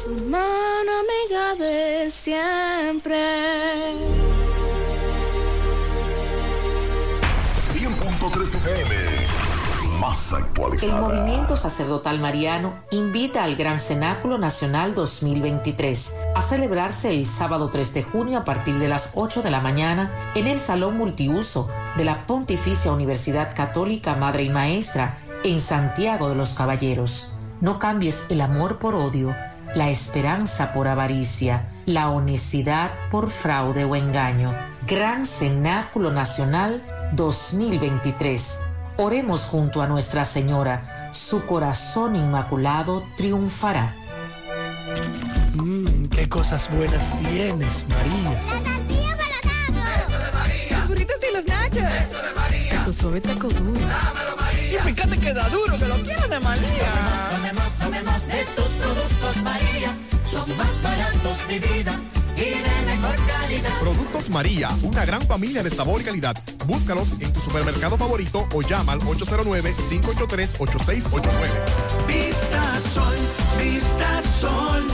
Mano 0.31 0.91
amiga 1.03 1.55
de 1.55 2.09
siempre. 2.09 3.17
100.3 7.73 8.55
FM. 8.55 8.95
Más 9.99 10.33
El 10.81 10.91
movimiento 11.01 11.57
sacerdotal 11.57 12.19
mariano 12.19 12.73
invita 12.91 13.43
al 13.43 13.57
Gran 13.57 13.77
Cenáculo 13.81 14.37
Nacional 14.37 14.95
2023 14.95 16.15
a 16.33 16.41
celebrarse 16.41 17.11
el 17.11 17.25
sábado 17.25 17.69
3 17.69 17.93
de 17.93 18.03
junio 18.03 18.39
a 18.39 18.45
partir 18.45 18.79
de 18.79 18.87
las 18.87 19.11
8 19.15 19.41
de 19.41 19.51
la 19.51 19.59
mañana 19.59 20.31
en 20.33 20.47
el 20.47 20.59
Salón 20.59 20.97
Multiuso 20.97 21.67
de 21.97 22.05
la 22.05 22.25
Pontificia 22.25 22.93
Universidad 22.93 23.53
Católica 23.53 24.15
Madre 24.15 24.43
y 24.43 24.49
Maestra 24.49 25.17
en 25.43 25.59
Santiago 25.59 26.29
de 26.29 26.35
los 26.35 26.53
Caballeros. 26.53 27.33
No 27.59 27.77
cambies 27.79 28.25
el 28.29 28.41
amor 28.41 28.79
por 28.79 28.95
odio, 28.95 29.35
la 29.75 29.89
esperanza 29.89 30.73
por 30.73 30.87
avaricia, 30.87 31.67
la 31.85 32.09
honestidad 32.09 32.91
por 33.09 33.29
fraude 33.29 33.85
o 33.85 33.95
engaño. 33.95 34.53
Gran 34.87 35.25
Cenáculo 35.25 36.11
Nacional 36.11 36.81
2023. 37.13 38.59
Oremos 38.97 39.43
junto 39.43 39.81
a 39.81 39.87
Nuestra 39.87 40.25
Señora. 40.25 41.09
Su 41.13 41.45
corazón 41.45 42.15
inmaculado 42.15 43.03
triunfará. 43.15 43.95
Mmm, 45.55 46.05
qué 46.05 46.27
cosas 46.29 46.69
buenas 46.71 47.17
tienes, 47.19 47.85
María. 47.89 48.31
La 48.31 48.63
tortilla 48.63 49.17
para 49.17 49.97
Eso 50.01 50.17
de 50.17 50.31
María. 50.31 50.77
Los 50.77 50.87
burritos 50.87 51.15
y 51.29 51.33
los 51.35 51.45
nachos. 51.45 51.77
Eso 51.77 52.21
de 52.21 52.33
María. 52.35 52.85
Tu 52.85 52.93
suave 52.93 53.21
taco 53.21 53.47
duro. 53.47 53.79
Dámelo, 53.79 54.40
María. 54.71 54.89
Y 54.89 54.93
fíjate 54.93 55.17
que 55.19 55.33
da 55.33 55.49
duro, 55.49 55.77
que 55.77 55.85
lo 55.85 56.01
quiero 56.01 56.27
de 56.27 56.39
María. 56.39 56.91
Tomemos, 57.31 57.71
tomemos, 57.79 58.27
de 58.27 58.43
tus 58.55 58.65
productos, 58.65 59.37
María. 59.43 59.95
Son 60.31 60.57
más 60.57 60.81
baratos, 60.81 61.47
de 61.47 61.59
vida. 61.59 61.99
Y 62.37 62.41
de 62.41 62.81
mejor 62.85 63.15
calidad. 63.27 63.79
Productos 63.81 64.29
María, 64.29 64.69
una 64.83 65.03
gran 65.05 65.21
familia 65.23 65.63
de 65.63 65.69
sabor 65.69 65.99
y 66.01 66.05
calidad. 66.05 66.37
Búscalos 66.65 67.09
en 67.19 67.33
tu 67.33 67.41
supermercado 67.41 67.97
favorito 67.97 68.47
o 68.53 68.61
llama 68.61 68.93
al 68.93 69.01
809-583-8689. 69.01 71.27
Vista 72.07 72.79
Sol, 72.93 73.17
Vista 73.59 74.21
Sol, 74.39 74.87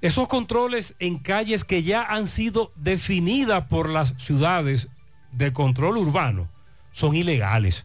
esos 0.00 0.28
controles 0.28 0.94
en 0.98 1.18
calles 1.18 1.64
que 1.64 1.82
ya 1.82 2.02
han 2.02 2.26
sido 2.26 2.72
definidas 2.74 3.66
por 3.66 3.88
las 3.88 4.14
ciudades 4.16 4.88
de 5.32 5.52
control 5.52 5.98
urbano 5.98 6.48
son 6.92 7.14
ilegales. 7.14 7.84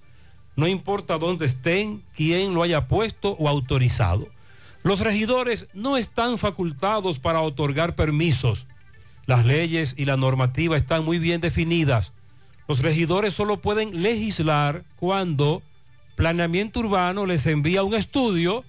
No 0.55 0.67
importa 0.67 1.17
dónde 1.17 1.45
estén, 1.45 2.01
quién 2.15 2.53
lo 2.53 2.63
haya 2.63 2.87
puesto 2.87 3.31
o 3.39 3.49
autorizado. 3.49 4.27
Los 4.83 4.99
regidores 4.99 5.67
no 5.73 5.97
están 5.97 6.37
facultados 6.37 7.19
para 7.19 7.41
otorgar 7.41 7.95
permisos. 7.95 8.67
Las 9.25 9.45
leyes 9.45 9.95
y 9.97 10.05
la 10.05 10.15
normativa 10.15 10.77
están 10.77 11.03
muy 11.03 11.19
bien 11.19 11.41
definidas. 11.41 12.13
Los 12.67 12.81
regidores 12.81 13.33
solo 13.33 13.57
pueden 13.57 14.01
legislar 14.01 14.83
cuando 14.95 15.61
planeamiento 16.15 16.79
urbano 16.79 17.25
les 17.25 17.45
envía 17.47 17.83
un 17.83 17.93
estudio. 17.93 18.63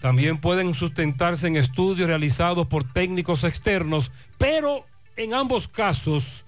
También 0.00 0.38
pueden 0.38 0.74
sustentarse 0.74 1.46
en 1.46 1.56
estudios 1.56 2.08
realizados 2.08 2.66
por 2.66 2.90
técnicos 2.92 3.44
externos, 3.44 4.10
pero 4.38 4.86
en 5.16 5.34
ambos 5.34 5.68
casos 5.68 6.44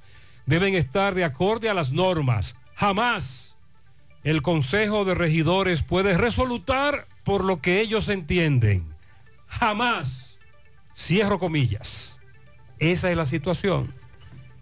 deben 0.46 0.74
estar 0.74 1.14
de 1.14 1.24
acorde 1.24 1.68
a 1.68 1.74
las 1.74 1.92
normas. 1.92 2.56
Jamás 2.74 3.49
el 4.24 4.42
Consejo 4.42 5.04
de 5.04 5.14
Regidores 5.14 5.82
puede 5.82 6.16
resolutar 6.16 7.06
por 7.24 7.44
lo 7.44 7.60
que 7.60 7.80
ellos 7.80 8.08
entienden. 8.08 8.94
Jamás. 9.46 10.36
Cierro 10.96 11.38
comillas. 11.38 12.20
Esa 12.78 13.10
es 13.10 13.16
la 13.16 13.26
situación. 13.26 13.94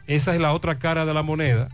Esa 0.07 0.35
es 0.35 0.41
la 0.41 0.53
otra 0.55 0.79
cara 0.79 1.05
de 1.05 1.15
la 1.15 1.23
moneda 1.23 1.69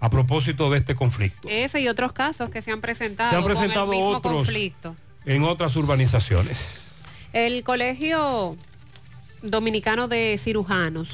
a 0.00 0.10
propósito 0.10 0.70
de 0.70 0.78
este 0.78 0.94
conflicto. 0.94 1.48
Ese 1.48 1.80
y 1.80 1.88
otros 1.88 2.12
casos 2.12 2.50
que 2.50 2.62
se 2.62 2.70
han 2.70 2.80
presentado, 2.80 3.30
Se 3.30 3.36
han 3.36 3.44
presentado 3.44 3.86
con 3.86 3.94
el 3.94 4.00
mismo 4.00 4.16
otros 4.18 4.34
conflicto. 4.36 4.96
en 5.24 5.42
otras 5.44 5.74
urbanizaciones. 5.76 6.92
El 7.32 7.64
Colegio 7.64 8.56
Dominicano 9.42 10.06
de 10.08 10.38
Cirujanos 10.38 11.08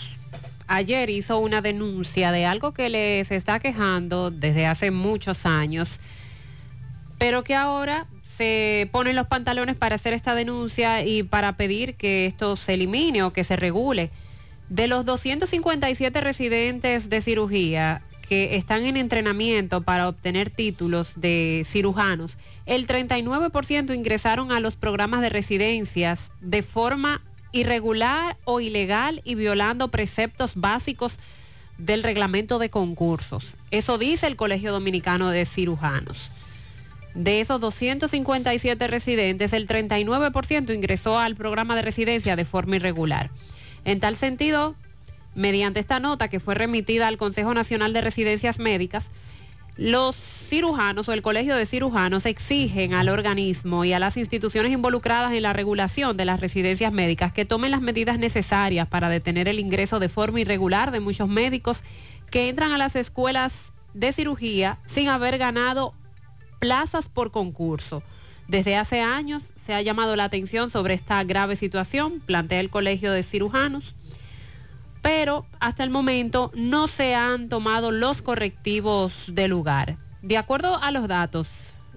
ayer 0.71 1.11
hizo 1.11 1.39
una 1.39 1.61
denuncia 1.61 2.31
de 2.31 2.47
algo 2.47 2.73
que 2.73 2.89
les 2.89 3.31
está 3.33 3.59
quejando 3.59 4.31
desde 4.31 4.67
hace 4.67 4.93
muchos 4.93 5.45
años, 5.45 5.99
pero 7.19 7.43
que 7.43 7.57
ahora 7.57 8.07
se 8.23 8.89
ponen 8.93 9.17
los 9.17 9.27
pantalones 9.27 9.75
para 9.75 9.97
hacer 9.97 10.13
esta 10.13 10.37
denuncia 10.37 11.05
y 11.05 11.25
para 11.25 11.57
pedir 11.57 11.97
que 11.97 12.27
esto 12.27 12.57
se 12.57 12.75
elimine 12.75 13.25
o 13.25 13.33
que 13.33 13.43
se 13.43 13.57
regule. 13.57 14.11
De 14.69 14.87
los 14.87 15.05
257 15.05 16.21
residentes 16.21 17.11
de 17.11 17.21
cirugía 17.21 18.03
que 18.29 18.55
están 18.55 18.85
en 18.85 18.97
entrenamiento 18.97 19.81
para 19.81 20.09
obtener 20.09 20.51
títulos 20.51 21.09
de 21.17 21.65
cirujanos, 21.67 22.39
el 22.65 22.87
39% 22.87 23.93
ingresaron 23.93 24.53
a 24.53 24.61
los 24.61 24.77
programas 24.77 25.21
de 25.21 25.31
residencias 25.31 26.31
de 26.41 26.63
forma 26.63 27.23
irregular 27.53 28.37
o 28.45 28.61
ilegal 28.61 29.21
y 29.25 29.35
violando 29.35 29.89
preceptos 29.89 30.53
básicos 30.55 31.19
del 31.79 32.03
reglamento 32.03 32.59
de 32.59 32.71
concursos. 32.71 33.57
Eso 33.71 33.99
dice 33.99 34.27
el 34.27 34.37
Colegio 34.37 34.73
Dominicano 34.73 35.31
de 35.31 35.47
Cirujanos. 35.47 36.31
De 37.15 37.41
esos 37.41 37.61
257 37.61 38.87
residentes, 38.87 39.53
el 39.53 39.67
39% 39.67 40.75
ingresó 40.75 41.19
al 41.19 41.35
programa 41.35 41.75
de 41.75 41.83
residencia 41.83 42.37
de 42.37 42.45
forma 42.45 42.77
irregular. 42.77 43.31
En 43.85 43.99
tal 43.99 44.17
sentido, 44.17 44.77
mediante 45.35 45.81
esta 45.81 45.99
nota 45.99 46.29
que 46.29 46.39
fue 46.39 46.55
remitida 46.55 47.09
al 47.09 47.17
Consejo 47.17 47.53
Nacional 47.55 47.93
de 47.93 48.01
Residencias 48.01 48.59
Médicas, 48.59 49.11
los 49.77 50.17
cirujanos 50.17 51.09
o 51.09 51.13
el 51.13 51.23
Colegio 51.23 51.57
de 51.57 51.67
Cirujanos 51.67 52.27
exigen 52.27 52.95
al 52.95 53.09
organismo 53.09 53.85
y 53.85 53.93
a 53.93 53.99
las 53.99 54.17
instituciones 54.17 54.73
involucradas 54.73 55.33
en 55.33 55.43
la 55.43 55.53
regulación 55.53 56.17
de 56.17 56.25
las 56.25 56.41
residencias 56.41 56.93
médicas 56.93 57.33
que 57.33 57.45
tomen 57.45 57.71
las 57.71 57.81
medidas 57.81 58.19
necesarias 58.19 58.89
para 58.89 59.09
detener 59.09 59.49
el 59.49 59.59
ingreso 59.59 60.01
de 60.01 60.09
forma 60.09 60.41
irregular 60.41 60.91
de 60.91 61.01
muchos 61.01 61.29
médicos 61.29 61.83
que 62.31 62.49
entran 62.49 62.73
a 62.73 62.79
las 62.79 62.97
escuelas 62.97 63.73
de 63.95 64.13
cirugía 64.13 64.79
sin 64.87 65.09
haber 65.09 65.39
ganado 65.39 65.95
plazas 66.59 67.09
por 67.09 67.31
concurso. 67.31 68.03
Desde 68.49 68.77
hace 68.77 69.01
años 69.01 69.45
se 69.57 69.75
ha 69.75 69.81
llamado 69.81 70.17
la 70.17 70.25
atención 70.25 70.71
sobre 70.71 70.95
esta 70.95 71.23
grave 71.23 71.55
situación, 71.55 72.21
plantea 72.21 72.59
el 72.59 72.69
Colegio 72.69 73.13
de 73.13 73.23
Cirujanos, 73.23 73.95
pero 75.03 75.47
hasta 75.61 75.85
el 75.85 75.91
momento 75.91 76.51
no 76.55 76.89
se 76.89 77.15
han 77.15 77.49
tomado 77.49 77.91
los 77.91 78.23
correctivos 78.23 79.13
del 79.27 79.51
lugar. 79.51 79.97
De 80.23 80.37
acuerdo 80.37 80.77
a 80.83 80.91
los 80.91 81.09
datos 81.09 81.49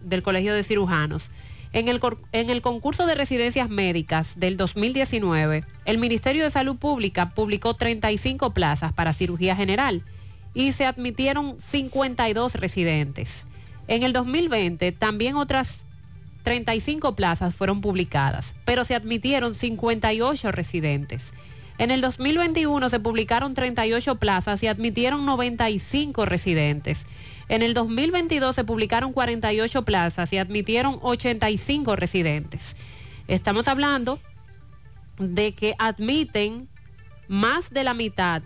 del 0.01 0.23
Colegio 0.23 0.53
de 0.53 0.63
Cirujanos, 0.63 1.29
en 1.73 1.87
el, 1.87 1.99
en 2.31 2.49
el 2.49 2.61
concurso 2.61 3.05
de 3.07 3.15
residencias 3.15 3.69
médicas 3.69 4.39
del 4.39 4.57
2019, 4.57 5.63
el 5.85 5.97
Ministerio 5.97 6.43
de 6.43 6.51
Salud 6.51 6.77
Pública 6.77 7.31
publicó 7.33 7.73
35 7.73 8.53
plazas 8.53 8.93
para 8.93 9.13
cirugía 9.13 9.55
general 9.55 10.03
y 10.53 10.71
se 10.71 10.85
admitieron 10.85 11.57
52 11.59 12.55
residentes. 12.55 13.47
En 13.87 14.03
el 14.03 14.13
2020 14.13 14.91
también 14.91 15.35
otras 15.35 15.79
35 16.43 17.15
plazas 17.15 17.55
fueron 17.55 17.81
publicadas, 17.81 18.53
pero 18.65 18.85
se 18.85 18.95
admitieron 18.95 19.55
58 19.55 20.51
residentes. 20.51 21.33
En 21.77 21.91
el 21.91 22.01
2021 22.01 22.89
se 22.89 22.99
publicaron 22.99 23.55
38 23.55 24.15
plazas 24.15 24.61
y 24.63 24.67
admitieron 24.67 25.25
95 25.25 26.25
residentes. 26.25 27.05
En 27.49 27.61
el 27.61 27.73
2022 27.73 28.55
se 28.55 28.63
publicaron 28.63 29.11
48 29.11 29.83
plazas 29.83 30.31
y 30.33 30.37
admitieron 30.37 30.99
85 31.01 31.95
residentes. 31.95 32.75
Estamos 33.27 33.67
hablando 33.67 34.19
de 35.17 35.53
que 35.53 35.75
admiten 35.79 36.67
más 37.27 37.71
de 37.71 37.83
la 37.83 37.93
mitad 37.93 38.43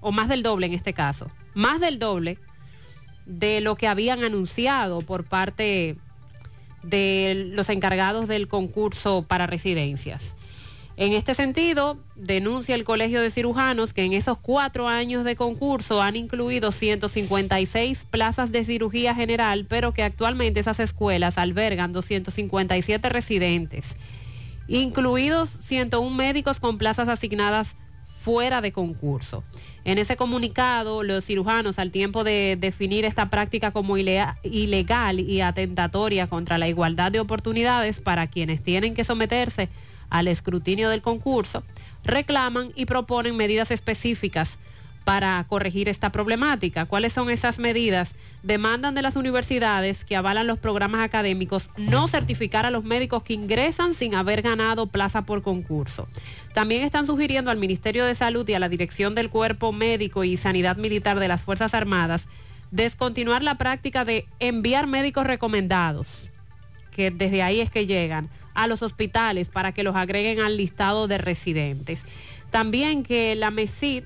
o 0.00 0.12
más 0.12 0.28
del 0.28 0.42
doble 0.42 0.66
en 0.66 0.74
este 0.74 0.92
caso, 0.92 1.30
más 1.54 1.80
del 1.80 1.98
doble 1.98 2.38
de 3.26 3.60
lo 3.60 3.76
que 3.76 3.86
habían 3.86 4.24
anunciado 4.24 5.00
por 5.00 5.24
parte 5.24 5.96
de 6.82 7.50
los 7.52 7.68
encargados 7.68 8.26
del 8.26 8.48
concurso 8.48 9.22
para 9.22 9.46
residencias. 9.46 10.34
En 10.96 11.14
este 11.14 11.34
sentido, 11.34 11.96
denuncia 12.16 12.74
el 12.74 12.84
Colegio 12.84 13.22
de 13.22 13.30
Cirujanos 13.30 13.94
que 13.94 14.04
en 14.04 14.12
esos 14.12 14.36
cuatro 14.38 14.88
años 14.88 15.24
de 15.24 15.36
concurso 15.36 16.02
han 16.02 16.16
incluido 16.16 16.70
156 16.70 18.04
plazas 18.10 18.52
de 18.52 18.64
cirugía 18.64 19.14
general, 19.14 19.64
pero 19.66 19.92
que 19.92 20.02
actualmente 20.02 20.60
esas 20.60 20.80
escuelas 20.80 21.38
albergan 21.38 21.92
257 21.92 23.08
residentes, 23.08 23.96
incluidos 24.68 25.48
101 25.62 26.14
médicos 26.14 26.60
con 26.60 26.76
plazas 26.76 27.08
asignadas 27.08 27.76
fuera 28.22 28.60
de 28.60 28.70
concurso. 28.70 29.42
En 29.84 29.98
ese 29.98 30.16
comunicado, 30.16 31.02
los 31.02 31.24
cirujanos, 31.24 31.78
al 31.78 31.90
tiempo 31.90 32.22
de 32.22 32.56
definir 32.60 33.04
esta 33.06 33.30
práctica 33.30 33.72
como 33.72 33.96
ilegal 33.96 35.20
y 35.20 35.40
atentatoria 35.40 36.28
contra 36.28 36.58
la 36.58 36.68
igualdad 36.68 37.10
de 37.10 37.18
oportunidades 37.18 37.98
para 37.98 38.28
quienes 38.28 38.62
tienen 38.62 38.94
que 38.94 39.04
someterse 39.04 39.70
al 40.12 40.28
escrutinio 40.28 40.90
del 40.90 41.00
concurso, 41.00 41.64
reclaman 42.04 42.70
y 42.74 42.84
proponen 42.84 43.34
medidas 43.34 43.70
específicas 43.70 44.58
para 45.04 45.44
corregir 45.48 45.88
esta 45.88 46.12
problemática. 46.12 46.84
¿Cuáles 46.84 47.14
son 47.14 47.30
esas 47.30 47.58
medidas? 47.58 48.14
Demandan 48.42 48.94
de 48.94 49.02
las 49.02 49.16
universidades 49.16 50.04
que 50.04 50.14
avalan 50.14 50.46
los 50.46 50.58
programas 50.58 51.00
académicos 51.00 51.70
no 51.76 52.06
certificar 52.08 52.66
a 52.66 52.70
los 52.70 52.84
médicos 52.84 53.22
que 53.22 53.32
ingresan 53.32 53.94
sin 53.94 54.14
haber 54.14 54.42
ganado 54.42 54.86
plaza 54.86 55.22
por 55.22 55.42
concurso. 55.42 56.06
También 56.52 56.82
están 56.82 57.06
sugiriendo 57.06 57.50
al 57.50 57.56
Ministerio 57.56 58.04
de 58.04 58.14
Salud 58.14 58.46
y 58.48 58.54
a 58.54 58.60
la 58.60 58.68
Dirección 58.68 59.14
del 59.14 59.30
Cuerpo 59.30 59.72
Médico 59.72 60.24
y 60.24 60.36
Sanidad 60.36 60.76
Militar 60.76 61.18
de 61.18 61.28
las 61.28 61.42
Fuerzas 61.42 61.74
Armadas 61.74 62.28
descontinuar 62.70 63.42
la 63.42 63.56
práctica 63.56 64.04
de 64.04 64.26
enviar 64.40 64.86
médicos 64.86 65.26
recomendados, 65.26 66.06
que 66.90 67.10
desde 67.10 67.42
ahí 67.42 67.60
es 67.60 67.70
que 67.70 67.86
llegan, 67.86 68.30
a 68.54 68.66
los 68.66 68.82
hospitales 68.82 69.48
para 69.48 69.72
que 69.72 69.82
los 69.82 69.96
agreguen 69.96 70.40
al 70.40 70.56
listado 70.56 71.08
de 71.08 71.18
residentes. 71.18 72.04
También 72.50 73.02
que 73.02 73.34
la 73.34 73.50
MESID 73.50 74.04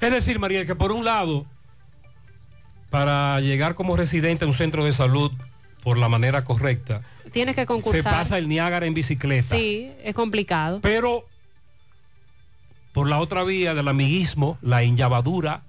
Es 0.00 0.10
decir, 0.10 0.38
María, 0.38 0.66
que 0.66 0.74
por 0.74 0.92
un 0.92 1.04
lado, 1.04 1.46
para 2.90 3.40
llegar 3.40 3.74
como 3.74 3.96
residente 3.96 4.44
a 4.44 4.48
un 4.48 4.54
centro 4.54 4.84
de 4.84 4.92
salud 4.92 5.32
por 5.82 5.98
la 5.98 6.08
manera 6.08 6.44
correcta, 6.44 7.02
tiene 7.32 7.54
que 7.54 7.66
concursar. 7.66 8.02
se 8.02 8.08
pasa 8.08 8.38
el 8.38 8.48
Niágara 8.48 8.86
en 8.86 8.94
bicicleta. 8.94 9.56
Sí, 9.56 9.90
es 10.02 10.14
complicado. 10.14 10.80
Pero 10.82 11.26
por 12.92 13.08
la 13.08 13.20
otra 13.20 13.44
vía 13.44 13.74
del 13.74 13.88
amiguismo, 13.88 14.58
la 14.62 14.82
enllavadura, 14.82 15.62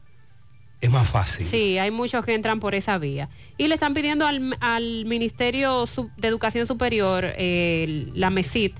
es 0.81 0.89
más 0.91 1.07
fácil. 1.09 1.45
Sí, 1.45 1.77
hay 1.79 1.89
muchos 1.91 2.23
que 2.23 2.33
entran 2.35 2.59
por 2.59 2.75
esa 2.75 2.97
vía. 2.97 3.29
Y 3.57 3.67
le 3.67 3.73
están 3.75 3.93
pidiendo 3.93 4.27
al, 4.27 4.55
al 4.59 5.05
Ministerio 5.05 5.85
de 6.17 6.27
Educación 6.27 6.67
Superior, 6.67 7.25
eh, 7.37 8.09
la 8.13 8.29
MESID, 8.29 8.71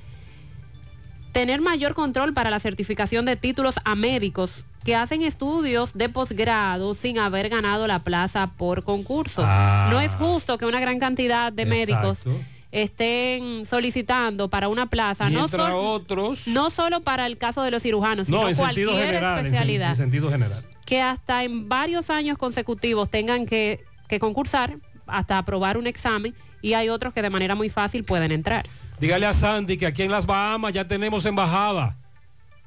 tener 1.31 1.61
mayor 1.61 1.93
control 1.93 2.33
para 2.33 2.49
la 2.49 2.59
certificación 2.59 3.25
de 3.25 3.35
títulos 3.35 3.75
a 3.83 3.95
médicos 3.95 4.65
que 4.83 4.95
hacen 4.95 5.21
estudios 5.21 5.93
de 5.93 6.07
posgrado 6.09 6.95
sin 6.95 7.19
haber 7.19 7.49
ganado 7.49 7.87
la 7.87 8.03
plaza 8.03 8.51
por 8.57 8.83
concurso. 8.83 9.43
Ah. 9.45 9.89
No 9.91 9.99
es 9.99 10.13
justo 10.13 10.57
que 10.57 10.65
una 10.65 10.79
gran 10.79 10.99
cantidad 10.99 11.51
de 11.51 11.65
médicos 11.65 12.19
Exacto. 12.19 12.39
estén 12.71 13.65
solicitando 13.65 14.49
para 14.49 14.67
una 14.69 14.85
plaza, 14.89 15.29
no, 15.29 15.47
sol- 15.47 15.71
otros... 15.73 16.47
no 16.47 16.69
solo 16.69 17.01
para 17.01 17.25
el 17.25 17.37
caso 17.37 17.61
de 17.63 17.71
los 17.71 17.83
cirujanos, 17.83 18.27
sino 18.27 18.41
No, 18.41 18.49
en 18.49 18.55
cualquier 18.55 18.87
general. 18.89 19.39
en 19.39 19.43
sen- 19.43 19.47
especialidad 19.47 19.89
en 19.89 19.95
sentido 19.95 20.31
general. 20.31 20.63
Que 20.87 21.01
hasta 21.01 21.43
en 21.43 21.67
varios 21.67 22.09
años 22.09 22.37
consecutivos 22.37 23.11
tengan 23.11 23.45
que, 23.45 23.83
que 24.07 24.19
concursar 24.19 24.77
hasta 25.05 25.37
aprobar 25.37 25.77
un 25.77 25.85
examen 25.85 26.33
y 26.61 26.73
hay 26.73 26.87
otros 26.87 27.13
que 27.13 27.21
de 27.21 27.29
manera 27.29 27.55
muy 27.55 27.69
fácil 27.69 28.05
pueden 28.05 28.31
entrar. 28.31 28.65
Dígale 28.97 29.25
a 29.25 29.33
Sandy 29.33 29.77
que 29.77 29.85
aquí 29.85 30.03
en 30.03 30.11
las 30.11 30.25
Bahamas 30.25 30.73
ya 30.73 30.87
tenemos 30.87 31.25
embajada. 31.25 31.97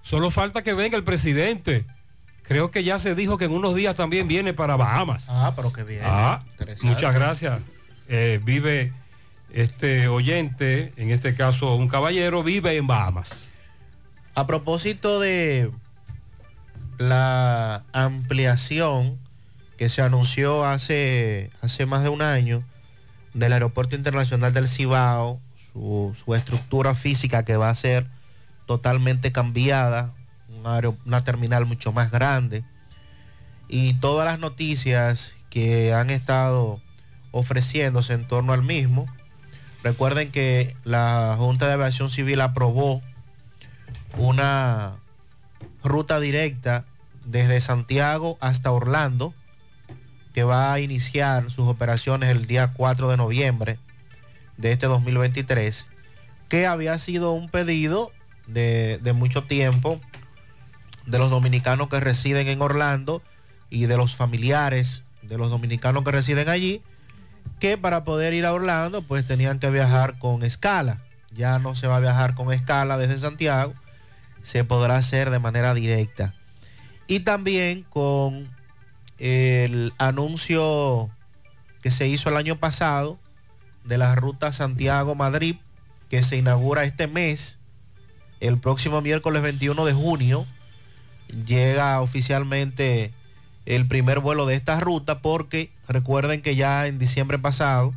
Solo 0.03 0.31
falta 0.31 0.63
que 0.63 0.75
venga 0.75 0.99
el 0.99 1.03
presidente. 1.03 1.87
Creo 2.43 2.71
que 2.71 2.85
ya 2.85 2.99
se 2.99 3.15
dijo 3.15 3.39
que 3.39 3.47
en 3.47 3.53
unos 3.53 3.75
días 3.75 3.97
también 3.97 4.29
viene 4.29 4.53
para 4.53 4.77
Bahamas. 4.77 5.25
Ah, 5.27 5.55
pero 5.57 5.73
que 5.73 5.83
bien. 5.83 6.03
Ah, 6.05 6.45
muchas 6.83 7.15
gracias. 7.15 7.59
Eh, 8.07 8.39
vive 8.45 8.93
este 9.51 10.09
oyente, 10.09 10.93
en 10.97 11.11
este 11.11 11.35
caso 11.35 11.75
un 11.75 11.89
caballero, 11.89 12.43
vive 12.43 12.77
en 12.77 12.87
Bahamas. 12.87 13.49
A 14.35 14.47
propósito 14.47 15.21
de 15.21 15.71
la 17.01 17.83
ampliación 17.95 19.19
que 19.79 19.89
se 19.89 20.03
anunció 20.03 20.67
hace, 20.67 21.51
hace 21.63 21.87
más 21.87 22.03
de 22.03 22.11
un 22.11 22.21
año 22.21 22.63
del 23.33 23.55
Aeropuerto 23.55 23.97
Internacional 23.97 24.53
del 24.53 24.69
Cibao, 24.69 25.41
su, 25.73 26.15
estructura 26.37 26.95
física 26.95 27.43
que 27.43 27.57
va 27.57 27.71
a 27.71 27.75
ser 27.75 28.07
totalmente 28.67 29.33
cambiada, 29.33 30.13
una 31.07 31.25
terminal 31.25 31.65
mucho 31.65 31.91
más 31.91 32.11
grande, 32.11 32.65
y 33.67 33.95
todas 33.95 34.27
las 34.27 34.39
noticias 34.39 35.33
que 35.49 35.95
han 35.95 36.11
estado 36.11 36.83
ofreciéndose 37.31 38.13
en 38.13 38.29
torno 38.29 38.53
al 38.53 38.63
mismo. 38.63 39.07
Recuerden 39.83 40.31
que 40.31 40.77
la 40.85 41.35
Junta 41.39 41.67
de 41.67 41.73
Aviación 41.73 42.11
Civil 42.11 42.43
aprobó 42.43 43.01
una 44.19 44.97
ruta 45.83 46.21
directa 46.21 46.85
desde 47.25 47.61
Santiago 47.61 48.39
hasta 48.41 48.71
Orlando, 48.71 49.35
que 50.35 50.45
va 50.45 50.73
a 50.73 50.81
iniciar 50.81 51.51
sus 51.51 51.69
operaciones 51.69 52.31
el 52.31 52.47
día 52.47 52.73
4 52.75 53.09
de 53.09 53.17
noviembre 53.17 53.79
de 54.57 54.73
este 54.73 54.87
2023, 54.87 55.89
que 56.49 56.67
había 56.67 56.99
sido 56.99 57.33
un 57.33 57.49
pedido 57.49 58.13
de, 58.47 58.99
de 58.99 59.13
mucho 59.13 59.45
tiempo 59.45 60.01
de 61.07 61.19
los 61.19 61.31
dominicanos 61.31 61.89
que 61.89 62.01
residen 62.01 62.49
en 62.49 62.63
Orlando 62.63 63.23
y 63.71 63.87
de 63.87 63.97
los 63.97 64.17
familiares 64.17 65.03
de 65.31 65.39
los 65.39 65.51
dominicanos 65.51 66.05
que 66.05 66.11
residen 66.11 66.49
allí, 66.49 66.83
que 67.61 67.79
para 67.79 68.05
poder 68.05 68.35
ir 68.35 68.47
a 68.47 68.53
Orlando 68.53 69.03
pues 69.03 69.27
tenían 69.27 69.59
que 69.59 69.71
viajar 69.71 70.19
con 70.19 70.43
escala. 70.43 71.01
Ya 71.31 71.59
no 71.59 71.75
se 71.77 71.87
va 71.87 71.97
a 71.97 72.01
viajar 72.01 72.35
con 72.35 72.53
escala 72.53 72.99
desde 72.99 73.19
Santiago, 73.19 73.73
se 74.43 74.65
podrá 74.65 74.97
hacer 74.97 75.31
de 75.31 75.39
manera 75.39 75.73
directa. 75.73 76.35
Y 77.11 77.19
también 77.19 77.85
con 77.91 78.49
el 79.19 79.93
anuncio 79.99 81.11
que 81.83 81.91
se 81.91 82.07
hizo 82.07 82.29
el 82.29 82.37
año 82.37 82.55
pasado 82.55 83.19
de 83.83 83.99
la 83.99 84.15
ruta 84.15 84.53
Santiago-Madrid, 84.53 85.57
que 86.09 86.23
se 86.23 86.37
inaugura 86.37 86.85
este 86.85 87.09
mes, 87.09 87.59
el 88.39 88.59
próximo 88.59 89.03
miércoles 89.03 89.43
21 89.43 89.85
de 89.87 89.93
junio, 89.93 90.47
llega 91.47 92.01
oficialmente 92.01 93.11
el 93.67 93.89
primer 93.89 94.21
vuelo 94.21 94.47
de 94.47 94.55
esta 94.55 94.79
ruta 94.79 95.19
porque 95.19 95.73
recuerden 95.89 96.43
que 96.43 96.55
ya 96.55 96.87
en 96.87 97.01
diciembre 97.01 97.41
pasado 97.41 97.93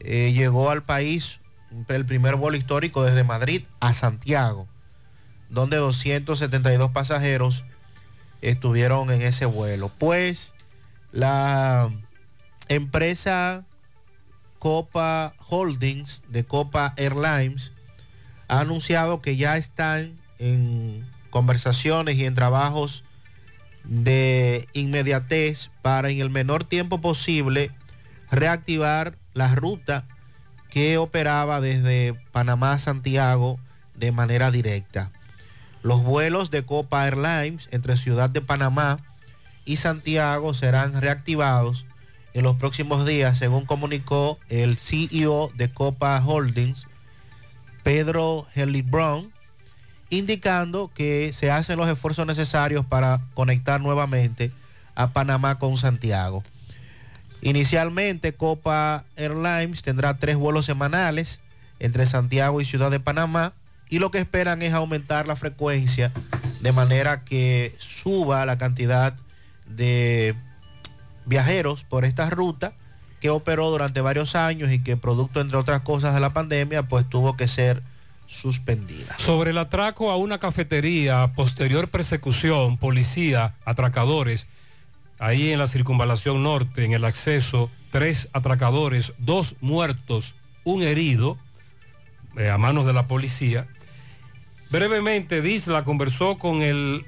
eh, 0.00 0.32
llegó 0.32 0.70
al 0.70 0.82
país 0.82 1.38
el 1.86 2.04
primer 2.06 2.34
vuelo 2.34 2.56
histórico 2.56 3.04
desde 3.04 3.22
Madrid 3.22 3.62
a 3.78 3.92
Santiago, 3.92 4.66
donde 5.48 5.76
272 5.76 6.90
pasajeros 6.90 7.62
estuvieron 8.42 9.10
en 9.10 9.22
ese 9.22 9.46
vuelo. 9.46 9.90
Pues 9.98 10.52
la 11.12 11.90
empresa 12.68 13.64
Copa 14.58 15.34
Holdings 15.48 16.22
de 16.28 16.44
Copa 16.44 16.94
Airlines 16.96 17.72
ha 18.48 18.60
anunciado 18.60 19.22
que 19.22 19.36
ya 19.36 19.56
están 19.56 20.18
en 20.38 21.04
conversaciones 21.30 22.16
y 22.16 22.26
en 22.26 22.34
trabajos 22.34 23.04
de 23.84 24.68
inmediatez 24.72 25.70
para 25.82 26.10
en 26.10 26.20
el 26.20 26.30
menor 26.30 26.64
tiempo 26.64 27.00
posible 27.00 27.70
reactivar 28.30 29.16
la 29.34 29.54
ruta 29.54 30.06
que 30.68 30.98
operaba 30.98 31.60
desde 31.60 32.14
Panamá 32.32 32.74
a 32.74 32.78
Santiago 32.78 33.58
de 33.94 34.12
manera 34.12 34.50
directa. 34.50 35.10
Los 35.82 36.02
vuelos 36.02 36.50
de 36.50 36.64
Copa 36.64 37.06
Airlines 37.06 37.68
entre 37.70 37.96
Ciudad 37.96 38.28
de 38.28 38.40
Panamá 38.40 38.98
y 39.64 39.76
Santiago 39.76 40.52
serán 40.52 41.00
reactivados 41.00 41.86
en 42.34 42.44
los 42.44 42.56
próximos 42.56 43.06
días, 43.06 43.38
según 43.38 43.64
comunicó 43.64 44.38
el 44.48 44.76
CEO 44.76 45.50
de 45.56 45.72
Copa 45.72 46.22
Holdings, 46.24 46.86
Pedro 47.82 48.46
Helly 48.54 48.82
Brown, 48.82 49.32
indicando 50.10 50.90
que 50.94 51.32
se 51.32 51.50
hacen 51.50 51.78
los 51.78 51.88
esfuerzos 51.88 52.26
necesarios 52.26 52.84
para 52.84 53.20
conectar 53.34 53.80
nuevamente 53.80 54.52
a 54.94 55.12
Panamá 55.12 55.58
con 55.58 55.76
Santiago. 55.76 56.42
Inicialmente, 57.42 58.34
Copa 58.34 59.04
Airlines 59.16 59.82
tendrá 59.82 60.18
tres 60.18 60.36
vuelos 60.36 60.66
semanales 60.66 61.40
entre 61.78 62.06
Santiago 62.06 62.60
y 62.60 62.66
Ciudad 62.66 62.90
de 62.90 63.00
Panamá 63.00 63.54
y 63.90 63.98
lo 63.98 64.10
que 64.10 64.18
esperan 64.18 64.62
es 64.62 64.72
aumentar 64.72 65.26
la 65.26 65.36
frecuencia 65.36 66.12
de 66.60 66.72
manera 66.72 67.24
que 67.24 67.74
suba 67.78 68.46
la 68.46 68.56
cantidad 68.56 69.14
de 69.66 70.34
viajeros 71.26 71.84
por 71.84 72.04
esta 72.04 72.30
ruta 72.30 72.72
que 73.20 73.30
operó 73.30 73.70
durante 73.70 74.00
varios 74.00 74.34
años 74.34 74.72
y 74.72 74.78
que 74.78 74.96
producto, 74.96 75.40
entre 75.40 75.58
otras 75.58 75.82
cosas, 75.82 76.14
de 76.14 76.20
la 76.20 76.32
pandemia, 76.32 76.84
pues 76.84 77.08
tuvo 77.08 77.36
que 77.36 77.48
ser 77.48 77.82
suspendida. 78.26 79.16
Sobre 79.18 79.50
el 79.50 79.58
atraco 79.58 80.10
a 80.10 80.16
una 80.16 80.38
cafetería, 80.38 81.32
posterior 81.34 81.88
persecución, 81.88 82.78
policía, 82.78 83.54
atracadores, 83.64 84.46
ahí 85.18 85.50
en 85.50 85.58
la 85.58 85.66
circunvalación 85.66 86.42
norte, 86.42 86.84
en 86.84 86.92
el 86.92 87.04
acceso, 87.04 87.70
tres 87.90 88.28
atracadores, 88.32 89.12
dos 89.18 89.56
muertos, 89.60 90.34
un 90.64 90.82
herido 90.82 91.36
eh, 92.36 92.48
a 92.48 92.56
manos 92.56 92.86
de 92.86 92.92
la 92.92 93.06
policía. 93.06 93.66
Brevemente, 94.70 95.42
Disla 95.42 95.82
conversó 95.82 96.38
con 96.38 96.62
el 96.62 97.04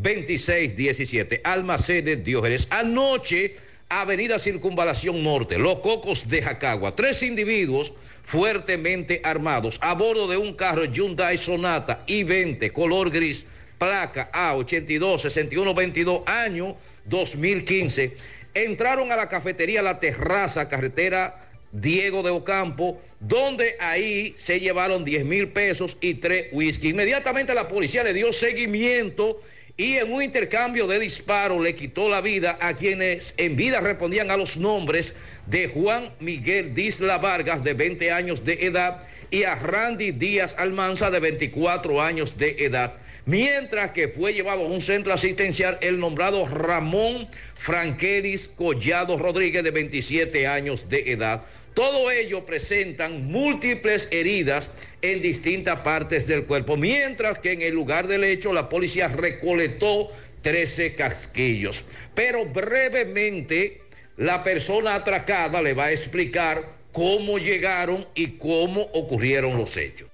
809-903-2617. 0.00 1.42
Almacenes 1.44 2.24
Diógenes. 2.24 2.66
Anoche, 2.70 3.56
Avenida 3.90 4.38
Circunvalación 4.38 5.22
Norte, 5.22 5.58
Los 5.58 5.80
Cocos 5.80 6.26
de 6.30 6.40
Jacagua, 6.40 6.96
tres 6.96 7.22
individuos 7.22 7.92
fuertemente 8.24 9.20
armados 9.22 9.78
a 9.82 9.92
bordo 9.92 10.26
de 10.28 10.38
un 10.38 10.54
carro 10.54 10.86
Hyundai 10.86 11.36
Sonata 11.36 12.04
I-20, 12.06 12.72
color 12.72 13.10
gris, 13.10 13.44
placa 13.76 14.32
A82 14.32 15.18
6122, 15.18 16.22
año 16.26 16.78
2015 17.04 18.43
entraron 18.54 19.12
a 19.12 19.16
la 19.16 19.28
cafetería 19.28 19.82
La 19.82 19.98
Terraza, 19.98 20.68
carretera 20.68 21.44
Diego 21.72 22.22
de 22.22 22.30
Ocampo, 22.30 23.02
donde 23.18 23.76
ahí 23.80 24.34
se 24.38 24.60
llevaron 24.60 25.04
10 25.04 25.24
mil 25.24 25.48
pesos 25.48 25.96
y 26.00 26.14
tres 26.14 26.46
whisky. 26.52 26.90
Inmediatamente 26.90 27.52
la 27.52 27.68
policía 27.68 28.04
le 28.04 28.14
dio 28.14 28.32
seguimiento 28.32 29.40
y 29.76 29.96
en 29.96 30.12
un 30.12 30.22
intercambio 30.22 30.86
de 30.86 31.00
disparos 31.00 31.60
le 31.60 31.74
quitó 31.74 32.08
la 32.08 32.20
vida 32.20 32.56
a 32.60 32.74
quienes 32.74 33.34
en 33.38 33.56
vida 33.56 33.80
respondían 33.80 34.30
a 34.30 34.36
los 34.36 34.56
nombres 34.56 35.16
de 35.46 35.66
Juan 35.66 36.12
Miguel 36.20 36.74
Disla 36.74 37.18
Vargas, 37.18 37.64
de 37.64 37.74
20 37.74 38.12
años 38.12 38.44
de 38.44 38.52
edad, 38.66 39.02
y 39.32 39.42
a 39.42 39.56
Randy 39.56 40.12
Díaz 40.12 40.54
Almanza, 40.56 41.10
de 41.10 41.18
24 41.18 42.00
años 42.00 42.38
de 42.38 42.54
edad 42.64 42.94
mientras 43.26 43.92
que 43.92 44.08
fue 44.08 44.34
llevado 44.34 44.64
a 44.64 44.68
un 44.68 44.82
centro 44.82 45.12
asistencial 45.12 45.78
el 45.80 45.98
nombrado 45.98 46.46
Ramón 46.46 47.28
Franqueris 47.64 48.46
Collado 48.46 49.16
Rodríguez, 49.16 49.64
de 49.64 49.70
27 49.70 50.46
años 50.46 50.86
de 50.90 51.10
edad. 51.10 51.44
Todo 51.72 52.10
ello 52.10 52.44
presentan 52.44 53.24
múltiples 53.24 54.06
heridas 54.10 54.70
en 55.00 55.22
distintas 55.22 55.80
partes 55.80 56.26
del 56.26 56.44
cuerpo, 56.44 56.76
mientras 56.76 57.38
que 57.38 57.52
en 57.52 57.62
el 57.62 57.72
lugar 57.72 58.06
del 58.06 58.22
hecho 58.24 58.52
la 58.52 58.68
policía 58.68 59.08
recolectó 59.08 60.10
13 60.42 60.94
casquillos. 60.94 61.84
Pero 62.14 62.44
brevemente 62.44 63.80
la 64.18 64.44
persona 64.44 64.96
atracada 64.96 65.62
le 65.62 65.72
va 65.72 65.86
a 65.86 65.92
explicar 65.92 66.68
cómo 66.92 67.38
llegaron 67.38 68.06
y 68.14 68.36
cómo 68.36 68.82
ocurrieron 68.92 69.56
los 69.56 69.74
hechos. 69.78 70.10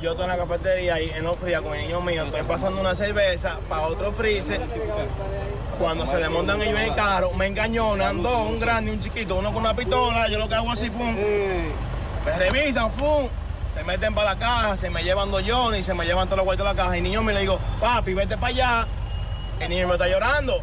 Yo 0.00 0.12
estoy 0.12 0.24
en 0.24 0.28
la 0.28 0.38
cafetería 0.38 0.98
y 0.98 1.10
en 1.10 1.34
fría 1.34 1.60
con 1.60 1.76
el 1.76 1.82
niño 1.82 2.00
mío, 2.00 2.24
estoy 2.24 2.42
pasando 2.44 2.80
una 2.80 2.94
cerveza 2.94 3.60
para 3.68 3.82
otro 3.82 4.10
freezer. 4.12 4.60
Cuando 5.82 6.06
se 6.06 6.16
le 6.16 6.28
montan 6.28 6.62
ellos 6.62 6.78
en 6.78 6.86
el 6.90 6.94
carro, 6.94 7.32
me 7.32 7.48
engañonan 7.48 8.22
dos, 8.22 8.48
un 8.48 8.60
grande 8.60 8.92
y 8.92 8.94
un 8.94 9.00
chiquito, 9.00 9.34
uno 9.34 9.52
con 9.52 9.62
una 9.62 9.74
pistola, 9.74 10.28
yo 10.28 10.38
lo 10.38 10.48
que 10.48 10.54
hago 10.54 10.70
así, 10.70 10.88
fum. 10.90 11.12
Me 11.12 12.38
revisan, 12.38 12.92
fum. 12.92 13.26
Se 13.74 13.82
meten 13.82 14.14
para 14.14 14.34
la 14.34 14.38
caja, 14.38 14.76
se 14.76 14.90
me 14.90 15.02
llevan 15.02 15.32
dos 15.32 15.42
Johnny, 15.44 15.82
se 15.82 15.92
me 15.92 16.04
llevan 16.04 16.28
todos 16.28 16.36
los 16.36 16.46
vueltos 16.46 16.64
de 16.64 16.72
la 16.72 16.80
caja. 16.80 16.94
Y 16.94 16.98
el 16.98 17.04
niño 17.04 17.24
me 17.24 17.32
le 17.32 17.40
digo, 17.40 17.58
papi, 17.80 18.14
vete 18.14 18.36
para 18.36 18.46
allá. 18.46 18.86
El 19.58 19.70
niño 19.70 19.88
me 19.88 19.94
está 19.94 20.06
llorando. 20.06 20.60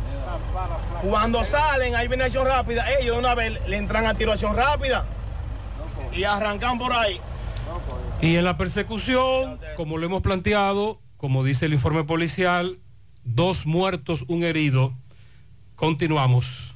Cuando 1.04 1.44
salen, 1.44 1.96
ahí 1.96 2.08
viene 2.08 2.24
acción 2.24 2.48
rápida. 2.48 2.90
Ellos 2.90 3.16
de 3.16 3.20
una 3.20 3.36
vez 3.36 3.60
le 3.68 3.76
entran 3.76 4.06
a 4.06 4.14
tiro 4.14 4.32
acción 4.32 4.56
rápida. 4.56 5.04
Y 6.14 6.24
arrancan 6.24 6.80
por 6.80 6.94
ahí. 6.94 7.20
Y 8.22 8.38
en 8.38 8.46
la 8.46 8.56
persecución, 8.56 9.60
como 9.76 9.98
lo 9.98 10.06
hemos 10.06 10.22
planteado, 10.22 11.02
como 11.18 11.44
dice 11.44 11.66
el 11.66 11.74
informe 11.74 12.06
policial, 12.06 12.80
dos 13.26 13.66
muertos, 13.66 14.24
un 14.30 14.46
herido. 14.46 14.94
Continuamos. 15.80 16.76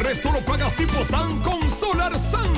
resto 0.00 0.32
lo 0.32 0.40
pagas 0.40 0.74
tipo 0.76 1.04
SAN 1.04 1.40
con 1.40 1.70
Solar 1.70 2.18
SAN. 2.18 2.52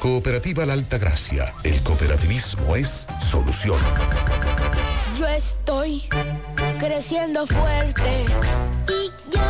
Cooperativa 0.00 0.66
La 0.66 0.74
Alta 0.74 0.98
Gracia. 0.98 1.54
El 1.64 1.80
cooperativismo 1.82 2.76
es 2.76 3.06
solución. 3.30 3.78
Yo 5.18 5.26
estoy 5.26 6.04
creciendo 6.78 7.46
fuerte. 7.46 8.24
Y 8.88 9.10
yo 9.30 9.42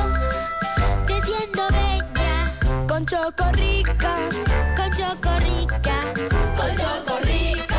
creciendo 1.05 1.63
bella. 1.69 2.87
Con 2.89 3.05
Chocorrica. 3.05 4.17
Con 4.77 4.91
Chocorrica. 4.97 6.13
Con 6.57 6.77
Chocorrica. 6.77 7.77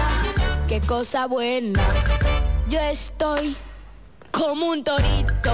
Qué 0.67 0.81
cosa 0.81 1.27
buena. 1.27 1.81
Yo 2.69 2.79
estoy 2.79 3.55
como 4.31 4.67
un 4.67 4.83
torito. 4.83 5.53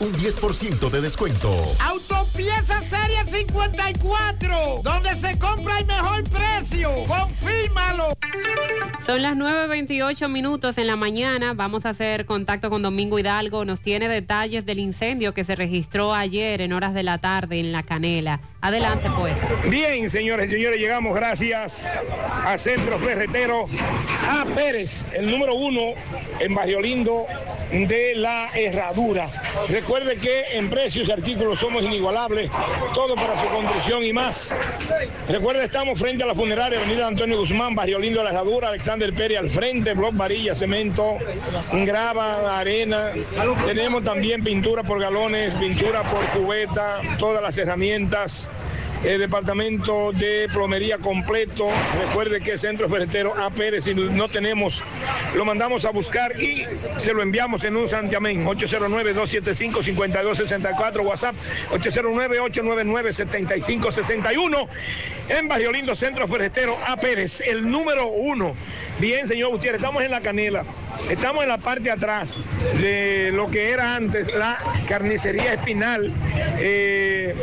un 0.00 0.12
10% 0.12 0.90
de 0.90 1.00
descuento. 1.00 1.50
Autopieza 1.80 2.80
Serie 2.82 3.24
54, 3.24 4.80
donde 4.82 5.14
se 5.14 5.38
compra 5.38 5.78
el 5.80 5.86
mejor 5.86 6.24
precio. 6.24 6.90
Confírmalo. 7.06 8.12
Son 9.04 9.22
las 9.22 9.36
9.28 9.36 10.28
minutos 10.28 10.78
en 10.78 10.86
la 10.86 10.96
mañana. 10.96 11.54
Vamos 11.54 11.86
a 11.86 11.90
hacer 11.90 12.26
contacto 12.26 12.70
con 12.70 12.82
Domingo 12.82 13.18
Hidalgo. 13.18 13.64
Nos 13.64 13.80
tiene 13.80 14.08
detalles 14.08 14.66
del 14.66 14.78
incendio 14.78 15.34
que 15.34 15.44
se 15.44 15.56
registró 15.56 16.14
ayer 16.14 16.60
en 16.60 16.72
horas 16.72 16.94
de 16.94 17.02
la 17.02 17.18
tarde 17.18 17.58
en 17.58 17.72
La 17.72 17.82
Canela. 17.82 18.40
Adelante, 18.62 19.08
pues. 19.16 19.34
Bien, 19.70 20.10
señores 20.10 20.48
y 20.48 20.56
señores, 20.56 20.78
llegamos 20.78 21.14
gracias 21.14 21.86
a 22.44 22.58
Centro 22.58 22.98
Ferretero 22.98 23.66
A. 24.28 24.44
Pérez, 24.54 25.06
el 25.14 25.30
número 25.30 25.54
uno 25.54 25.94
en 26.40 26.54
Barrio 26.54 26.78
Lindo 26.80 27.24
de 27.72 28.14
la 28.16 28.50
Herradura. 28.54 29.30
Recuerde 29.70 30.16
que 30.16 30.58
en 30.58 30.68
precios 30.68 31.08
y 31.08 31.12
artículos 31.12 31.58
somos 31.58 31.82
inigualables, 31.82 32.50
todo 32.94 33.14
para 33.14 33.40
su 33.40 33.48
construcción 33.48 34.04
y 34.04 34.12
más. 34.12 34.54
Recuerde, 35.26 35.64
estamos 35.64 35.98
frente 35.98 36.24
a 36.24 36.26
la 36.26 36.34
funeraria 36.34 36.78
Avenida 36.80 37.06
Antonio 37.06 37.38
Guzmán, 37.38 37.74
Barrio 37.74 37.98
Lindo 37.98 38.18
de 38.18 38.24
la 38.24 38.30
Herradura, 38.30 38.68
Alexander 38.68 39.10
Pérez 39.14 39.38
al 39.38 39.48
frente, 39.48 39.94
Block 39.94 40.14
Varilla, 40.14 40.54
cemento, 40.54 41.16
grava, 41.72 42.58
arena. 42.58 43.12
Tenemos 43.64 44.04
también 44.04 44.44
pintura 44.44 44.82
por 44.82 45.00
galones, 45.00 45.54
pintura 45.54 46.02
por 46.02 46.22
cubeta, 46.38 47.00
todas 47.18 47.42
las 47.42 47.56
herramientas 47.56 48.49
el 49.04 49.18
departamento 49.18 50.12
de 50.12 50.48
plomería 50.52 50.98
completo. 50.98 51.66
Recuerde 52.06 52.40
que 52.40 52.56
Centro 52.58 52.88
Ferretero 52.88 53.34
A. 53.40 53.50
Pérez, 53.50 53.84
si 53.84 53.94
no 53.94 54.28
tenemos, 54.28 54.82
lo 55.34 55.44
mandamos 55.44 55.84
a 55.84 55.90
buscar 55.90 56.40
y 56.40 56.64
se 56.98 57.12
lo 57.12 57.22
enviamos 57.22 57.64
en 57.64 57.76
un 57.76 57.88
santiamén. 57.88 58.46
809-275-5264, 58.46 61.04
WhatsApp 61.04 61.34
809-899-7561. 61.72 64.68
En 65.28 65.48
Barrio 65.48 65.72
Lindo, 65.72 65.94
Centro 65.94 66.26
Ferretero 66.28 66.76
A. 66.86 66.96
Pérez, 66.96 67.40
el 67.40 67.70
número 67.70 68.08
uno. 68.08 68.54
Bien, 68.98 69.26
señor 69.26 69.50
Gutiérrez, 69.50 69.80
estamos 69.80 70.02
en 70.02 70.10
la 70.10 70.20
canela. 70.20 70.64
Estamos 71.08 71.42
en 71.42 71.48
la 71.48 71.56
parte 71.58 71.84
de 71.84 71.92
atrás 71.92 72.38
de 72.80 73.30
lo 73.32 73.46
que 73.46 73.70
era 73.70 73.96
antes 73.96 74.34
la 74.34 74.58
carnicería 74.86 75.54
espinal, 75.54 76.12
eh, 76.58 77.34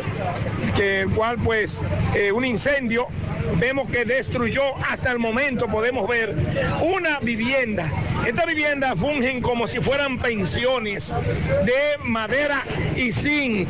que 0.76 1.02
el 1.02 1.10
cual 1.12 1.38
pues 1.48 1.82
eh, 2.14 2.34
un 2.34 2.44
incendio 2.44 3.08
vemos 3.56 3.90
que 3.90 4.04
destruyó 4.04 4.64
hasta 4.86 5.14
el 5.14 5.18
momento, 5.18 5.68
podemos 5.68 6.06
ver, 6.06 6.36
una 6.82 7.22
vivienda. 7.22 7.90
Estas 8.26 8.48
viviendas 8.48 9.00
fungen 9.00 9.42
como 9.42 9.66
si 9.66 9.80
fueran 9.80 10.20
pensiones 10.20 11.16
de 11.64 12.04
madera 12.04 12.66
y 12.98 13.14
zinc, 13.14 13.70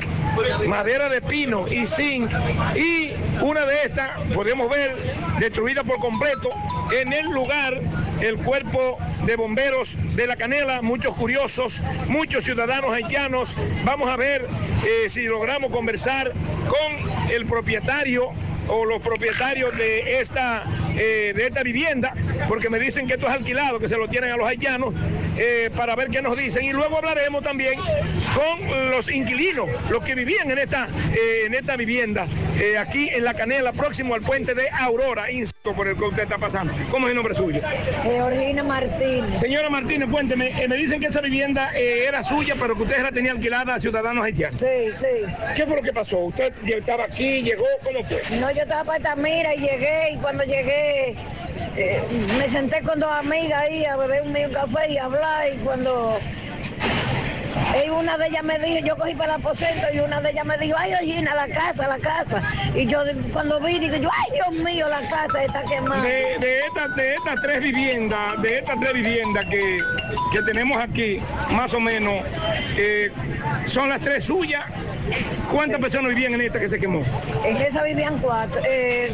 madera 0.67 1.07
de 1.07 1.21
pino 1.21 1.67
y 1.67 1.85
zinc. 1.85 2.31
Y 2.75 3.11
una 3.43 3.63
de 3.67 3.83
estas 3.83 4.09
podemos 4.33 4.71
ver 4.71 4.95
destruida 5.39 5.83
por 5.83 5.99
completo 5.99 6.49
en 6.91 7.13
el 7.13 7.27
lugar 7.29 7.79
el 8.21 8.37
cuerpo 8.37 8.97
de 9.25 9.35
bomberos 9.35 9.95
de 10.15 10.27
la 10.27 10.35
Canela, 10.35 10.81
muchos 10.81 11.15
curiosos, 11.15 11.81
muchos 12.07 12.43
ciudadanos 12.43 12.91
haitianos. 12.91 13.55
Vamos 13.83 14.09
a 14.09 14.15
ver 14.15 14.47
eh, 14.85 15.09
si 15.09 15.25
logramos 15.25 15.71
conversar 15.71 16.31
con 16.67 17.31
el 17.31 17.45
propietario 17.45 18.29
o 18.67 18.85
los 18.85 19.01
propietarios 19.01 19.75
de 19.77 20.19
esta, 20.19 20.65
eh, 20.97 21.33
de 21.35 21.47
esta 21.47 21.63
vivienda, 21.63 22.13
porque 22.47 22.69
me 22.69 22.79
dicen 22.79 23.07
que 23.07 23.13
esto 23.13 23.27
es 23.27 23.33
alquilado, 23.33 23.79
que 23.79 23.87
se 23.87 23.97
lo 23.97 24.07
tienen 24.07 24.31
a 24.31 24.37
los 24.37 24.47
haitianos, 24.47 24.93
eh, 25.37 25.69
para 25.75 25.95
ver 25.95 26.09
qué 26.09 26.21
nos 26.21 26.35
dicen. 26.37 26.63
Y 26.65 26.73
luego 26.73 26.97
hablaremos 26.97 27.43
también 27.43 27.79
con 28.35 28.91
los 28.91 29.09
inquilinos, 29.09 29.69
los 29.91 30.03
que 30.03 30.15
vivían 30.15 30.49
en 30.49 30.57
esta, 30.57 30.87
eh, 31.13 31.43
en 31.45 31.53
esta 31.53 31.75
vivienda, 31.75 32.25
aquí 32.79 33.09
en 33.09 33.23
La 33.23 33.33
Canela, 33.33 33.71
próximo 33.73 34.15
al 34.15 34.21
puente 34.21 34.55
de 34.55 34.69
Aurora, 34.71 35.29
insisto, 35.29 35.73
por 35.73 35.87
el 35.87 35.95
que 35.95 36.03
usted 36.03 36.23
está 36.23 36.37
pasando. 36.37 36.73
¿Cómo 36.89 37.07
es 37.07 37.11
el 37.11 37.15
nombre 37.15 37.35
suyo? 37.35 37.61
Georgina 38.03 38.63
Martínez. 38.63 39.39
Señora 39.39 39.69
Martínez, 39.69 40.09
cuénteme, 40.09 40.67
me 40.67 40.75
dicen 40.75 40.99
que 40.99 41.07
esa 41.07 41.21
vivienda 41.21 41.71
era 41.75 42.23
suya, 42.23 42.55
pero 42.59 42.75
que 42.75 42.83
usted 42.83 43.03
la 43.03 43.11
tenía 43.11 43.31
alquilada 43.31 43.75
a 43.75 43.79
ciudadanos 43.79 44.23
haitianos. 44.23 44.59
Sí, 44.59 44.91
sí. 44.95 45.31
¿Qué 45.55 45.65
fue 45.65 45.75
lo 45.75 45.81
que 45.83 45.93
pasó? 45.93 46.17
¿Usted 46.19 46.53
estaba 46.65 47.05
aquí, 47.05 47.43
llegó, 47.43 47.65
cómo 47.83 48.03
fue? 48.03 48.21
No, 48.39 48.49
yo 48.51 48.61
estaba 48.63 48.83
para 48.83 48.97
Altamira 48.97 49.53
y 49.53 49.59
llegué 49.59 50.11
y 50.13 50.17
cuando 50.17 50.43
llegué 50.43 50.86
eh, 50.87 52.03
me 52.37 52.49
senté 52.49 52.81
con 52.81 52.99
dos 52.99 53.11
amigas 53.11 53.61
ahí 53.61 53.85
a 53.85 53.95
beber 53.97 54.23
un 54.23 54.31
medio 54.31 54.51
café 54.51 54.91
y 54.91 54.97
a 54.97 55.05
hablar 55.05 55.53
y 55.53 55.57
cuando 55.57 56.19
y 57.85 57.89
una 57.89 58.17
de 58.17 58.27
ellas 58.27 58.43
me 58.43 58.57
dijo, 58.59 58.85
yo 58.85 58.95
cogí 58.95 59.13
para 59.13 59.35
el 59.35 59.41
aposento 59.41 59.87
y 59.93 59.99
una 59.99 60.21
de 60.21 60.31
ellas 60.31 60.45
me 60.45 60.57
dijo, 60.57 60.75
ay, 60.77 60.93
Gina, 61.03 61.35
la 61.35 61.47
casa, 61.47 61.87
la 61.87 61.99
casa. 61.99 62.41
Y 62.75 62.85
yo 62.85 63.01
cuando 63.33 63.59
vi, 63.59 63.79
digo 63.79 63.95
yo, 63.97 64.09
ay, 64.11 64.31
Dios 64.33 64.63
mío, 64.63 64.87
la 64.89 65.07
casa 65.09 65.43
está 65.43 65.63
quemada. 65.63 66.01
De, 66.01 66.37
de 66.39 66.59
estas 66.59 66.95
de 66.95 67.13
estas 67.13 67.41
tres 67.41 67.61
viviendas, 67.61 68.41
de 68.41 68.59
estas 68.59 68.79
tres 68.79 68.93
viviendas 68.93 69.45
que, 69.45 69.79
que 70.31 70.41
tenemos 70.43 70.77
aquí, 70.77 71.19
más 71.51 71.73
o 71.73 71.79
menos, 71.79 72.23
eh, 72.77 73.11
son 73.65 73.89
las 73.89 74.01
tres 74.01 74.23
suyas 74.23 74.63
¿Cuántas 75.51 75.79
personas 75.79 76.09
vivían 76.09 76.33
en 76.33 76.41
esta 76.41 76.59
que 76.59 76.69
se 76.69 76.79
quemó? 76.79 77.03
En 77.45 77.57
esa 77.57 77.83
vivían 77.83 78.17
cuatro, 78.19 78.61
eh, 78.67 79.09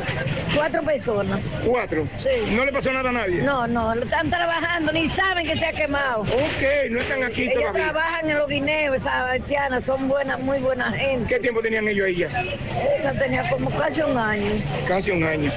cuatro 0.56 0.82
personas. 0.84 1.40
¿Cuatro? 1.66 2.08
Sí. 2.18 2.30
¿No 2.52 2.66
le 2.66 2.72
pasó 2.72 2.92
nada 2.92 3.10
a 3.10 3.14
nadie? 3.14 3.42
No, 3.42 3.68
no, 3.68 3.94
están 3.94 4.30
trabajando, 4.30 4.92
ni 4.92 5.08
saben 5.10 5.46
que 5.46 5.56
se 5.58 5.66
ha 5.66 5.74
quemado. 5.74 6.22
Ok, 6.22 6.90
no 6.90 7.00
están 7.00 7.24
aquí 7.24 7.44
Ellos 7.44 7.56
todavía. 7.62 7.84
trabajan 7.84 8.30
en 8.30 8.38
los 8.38 8.50
guineos, 8.50 8.98
esas 8.98 9.30
haitianas, 9.30 9.84
son 9.86 10.08
buenas, 10.08 10.40
muy 10.40 10.60
buena 10.60 10.92
gente. 10.92 11.28
¿Qué 11.34 11.40
tiempo 11.40 11.62
tenían 11.62 11.88
ellos 11.88 12.06
ahí 12.08 12.16
ya? 12.16 12.28
Esa 13.00 13.14
tenía 13.14 13.50
como 13.50 13.70
casi 13.72 14.02
un 14.02 14.18
año. 14.18 14.52
Casi 14.88 15.12
un 15.12 15.24
año. 15.24 15.52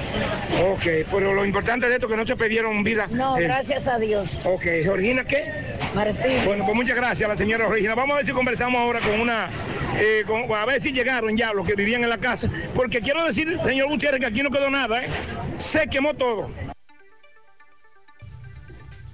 Ok, 0.71 0.83
pero 1.11 1.33
lo 1.33 1.45
importante 1.45 1.87
de 1.87 1.95
esto 1.95 2.05
es 2.07 2.11
que 2.11 2.17
no 2.17 2.25
se 2.27 2.35
perdieron 2.35 2.83
vida. 2.83 3.07
No, 3.09 3.37
Eh, 3.37 3.43
gracias 3.43 3.87
a 3.87 3.97
Dios. 3.97 4.39
Ok, 4.43 4.63
¿Georgina 4.83 5.23
qué? 5.23 5.45
Martín. 5.93 6.17
Bueno, 6.45 6.65
pues 6.65 6.75
muchas 6.75 6.95
gracias 6.95 7.25
a 7.27 7.29
la 7.31 7.37
señora 7.37 7.67
Regina. 7.67 7.95
Vamos 7.95 8.13
a 8.13 8.17
ver 8.17 8.25
si 8.25 8.31
conversamos 8.31 8.79
ahora 8.79 8.99
con 8.99 9.19
una, 9.19 9.47
eh, 9.99 10.23
a 10.35 10.65
ver 10.65 10.81
si 10.81 10.91
llegaron 10.91 11.35
ya 11.35 11.53
los 11.53 11.65
que 11.65 11.75
vivían 11.75 12.03
en 12.03 12.09
la 12.09 12.17
casa. 12.17 12.49
Porque 12.75 13.01
quiero 13.01 13.23
decir, 13.25 13.59
señor 13.63 13.87
Gutiérrez, 13.89 14.19
que 14.19 14.25
aquí 14.25 14.43
no 14.43 14.51
quedó 14.51 14.69
nada, 14.69 15.03
¿eh? 15.03 15.09
Se 15.57 15.87
quemó 15.87 16.13
todo. 16.13 16.49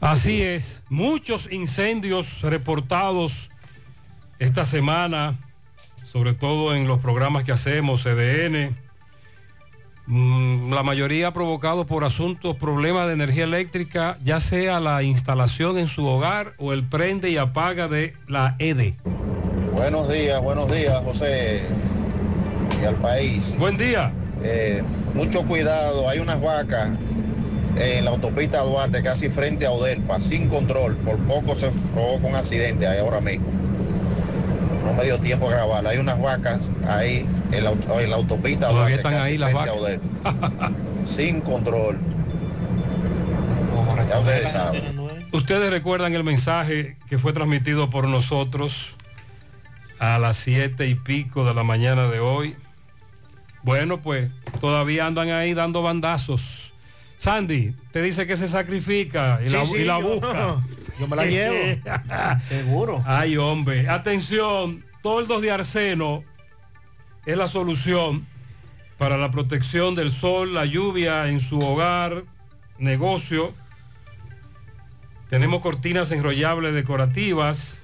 Así 0.04 0.42
es, 0.42 0.84
muchos 0.90 1.50
incendios 1.50 2.42
reportados 2.42 3.50
esta 4.38 4.66
semana, 4.66 5.40
sobre 6.04 6.34
todo 6.34 6.76
en 6.76 6.90
los 6.90 7.00
programas 7.00 7.46
que 7.46 7.54
hacemos, 7.54 8.04
CDN, 8.04 8.76
mm, 10.08 10.74
la 10.74 10.84
mayoría 10.84 11.32
provocado 11.32 11.88
por 11.88 12.04
asuntos, 12.04 12.58
problemas 12.58 13.08
de 13.08 13.14
energía 13.14 13.46
eléctrica, 13.46 14.18
ya 14.22 14.42
sea 14.42 14.82
la 14.82 15.04
instalación 15.04 15.78
en 15.78 15.88
su 15.88 16.06
hogar 16.06 16.54
o 16.58 16.74
el 16.74 16.84
prende 16.84 17.30
y 17.30 17.38
apaga 17.38 17.88
de 17.88 18.14
la 18.28 18.58
EDE. 18.60 18.98
Buenos 19.84 20.08
días, 20.08 20.42
buenos 20.42 20.72
días, 20.72 20.98
José, 21.04 21.62
y 22.82 22.86
al 22.86 22.96
país. 22.96 23.54
Buen 23.60 23.78
día. 23.78 24.14
Eh, 24.42 24.82
mucho 25.14 25.44
cuidado, 25.46 26.08
hay 26.08 26.20
unas 26.20 26.42
vacas 26.42 26.88
en 27.76 28.06
la 28.06 28.12
autopista 28.12 28.62
Duarte, 28.62 29.04
casi 29.04 29.28
frente 29.28 29.66
a 29.66 29.72
Odelpa, 29.72 30.22
sin 30.22 30.48
control. 30.48 30.96
Por 30.96 31.18
poco 31.28 31.58
se 31.58 31.70
provoca 31.94 32.28
un 32.28 32.36
accidente 32.36 32.88
ahí 32.88 33.00
ahora 33.00 33.20
mismo. 33.20 33.46
No 34.86 34.94
me 34.94 35.04
dio 35.04 35.20
tiempo 35.20 35.50
a 35.50 35.52
grabar. 35.52 35.86
Hay 35.86 35.98
unas 35.98 36.18
vacas 36.18 36.70
ahí 36.88 37.26
en 37.52 37.64
la, 37.66 37.72
en 37.72 38.10
la 38.10 38.16
autopista 38.16 38.70
Duarte, 38.70 38.94
están 38.94 39.16
casi 39.16 39.32
ahí 39.32 39.38
las 39.38 39.54
Odelpa. 39.54 40.08
sin 41.06 41.42
control. 41.42 42.00
Ya 44.10 44.18
ustedes 44.18 44.50
saben. 44.50 44.82
Ustedes 45.34 45.70
recuerdan 45.70 46.14
el 46.14 46.24
mensaje 46.24 46.96
que 47.10 47.20
fue 47.20 47.34
transmitido 47.34 47.90
por 47.90 48.08
nosotros 48.08 48.96
a 50.00 50.20
las 50.20 50.38
siete 50.38 50.88
y 50.88 50.96
pico 50.96 51.46
de 51.46 51.54
la 51.54 51.64
mañana 51.64 52.08
de 52.08 52.20
hoy. 52.20 52.56
Bueno, 53.64 54.02
pues 54.02 54.30
todavía 54.60 55.06
andan 55.08 55.30
ahí 55.30 55.54
dando 55.54 55.82
bandazos. 55.82 56.74
Sandy, 57.18 57.74
te 57.92 58.02
dice 58.02 58.28
que 58.28 58.36
se 58.36 58.48
sacrifica 58.50 59.40
y 59.46 59.50
la, 59.50 59.66
Sí, 59.66 59.72
sí, 59.76 59.82
y 59.82 59.86
la 59.86 60.00
yo- 60.02 60.08
busca. 60.10 60.64
yo 61.00 61.08
me 61.08 61.16
la 61.16 61.26
llevo. 61.26 61.82
Seguro. 62.50 63.04
Ay, 63.06 63.38
hombre. 63.38 63.88
Atención, 63.88 64.84
toldos 65.02 65.42
de 65.42 65.52
arseno 65.52 66.24
es 67.26 67.38
la 67.38 67.48
solución 67.48 68.28
para 68.98 69.18
la 69.18 69.32
protección 69.32 69.96
del 69.96 70.12
sol, 70.12 70.54
la 70.54 70.66
lluvia 70.66 71.28
en 71.30 71.40
su 71.40 71.60
hogar, 71.60 72.24
negocio. 72.78 73.54
Tenemos 75.30 75.62
cortinas 75.62 76.12
enrollables 76.12 76.74
decorativas 76.74 77.83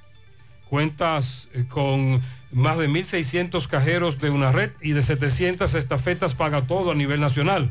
cuentas 0.70 1.48
eh, 1.52 1.64
con 1.68 2.22
más 2.50 2.78
de 2.78 2.88
1.600 2.88 3.66
cajeros 3.66 4.18
de 4.18 4.30
una 4.30 4.52
red 4.52 4.70
y 4.80 4.92
de 4.92 5.02
700 5.02 5.74
estafetas 5.74 6.34
paga 6.34 6.62
todo 6.62 6.92
a 6.92 6.94
nivel 6.94 7.20
nacional 7.20 7.70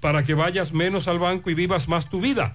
para 0.00 0.22
que 0.22 0.34
vayas 0.34 0.72
menos 0.72 1.08
al 1.08 1.18
banco 1.18 1.50
y 1.50 1.54
vivas 1.54 1.88
más 1.88 2.08
tu 2.08 2.20
vida. 2.20 2.54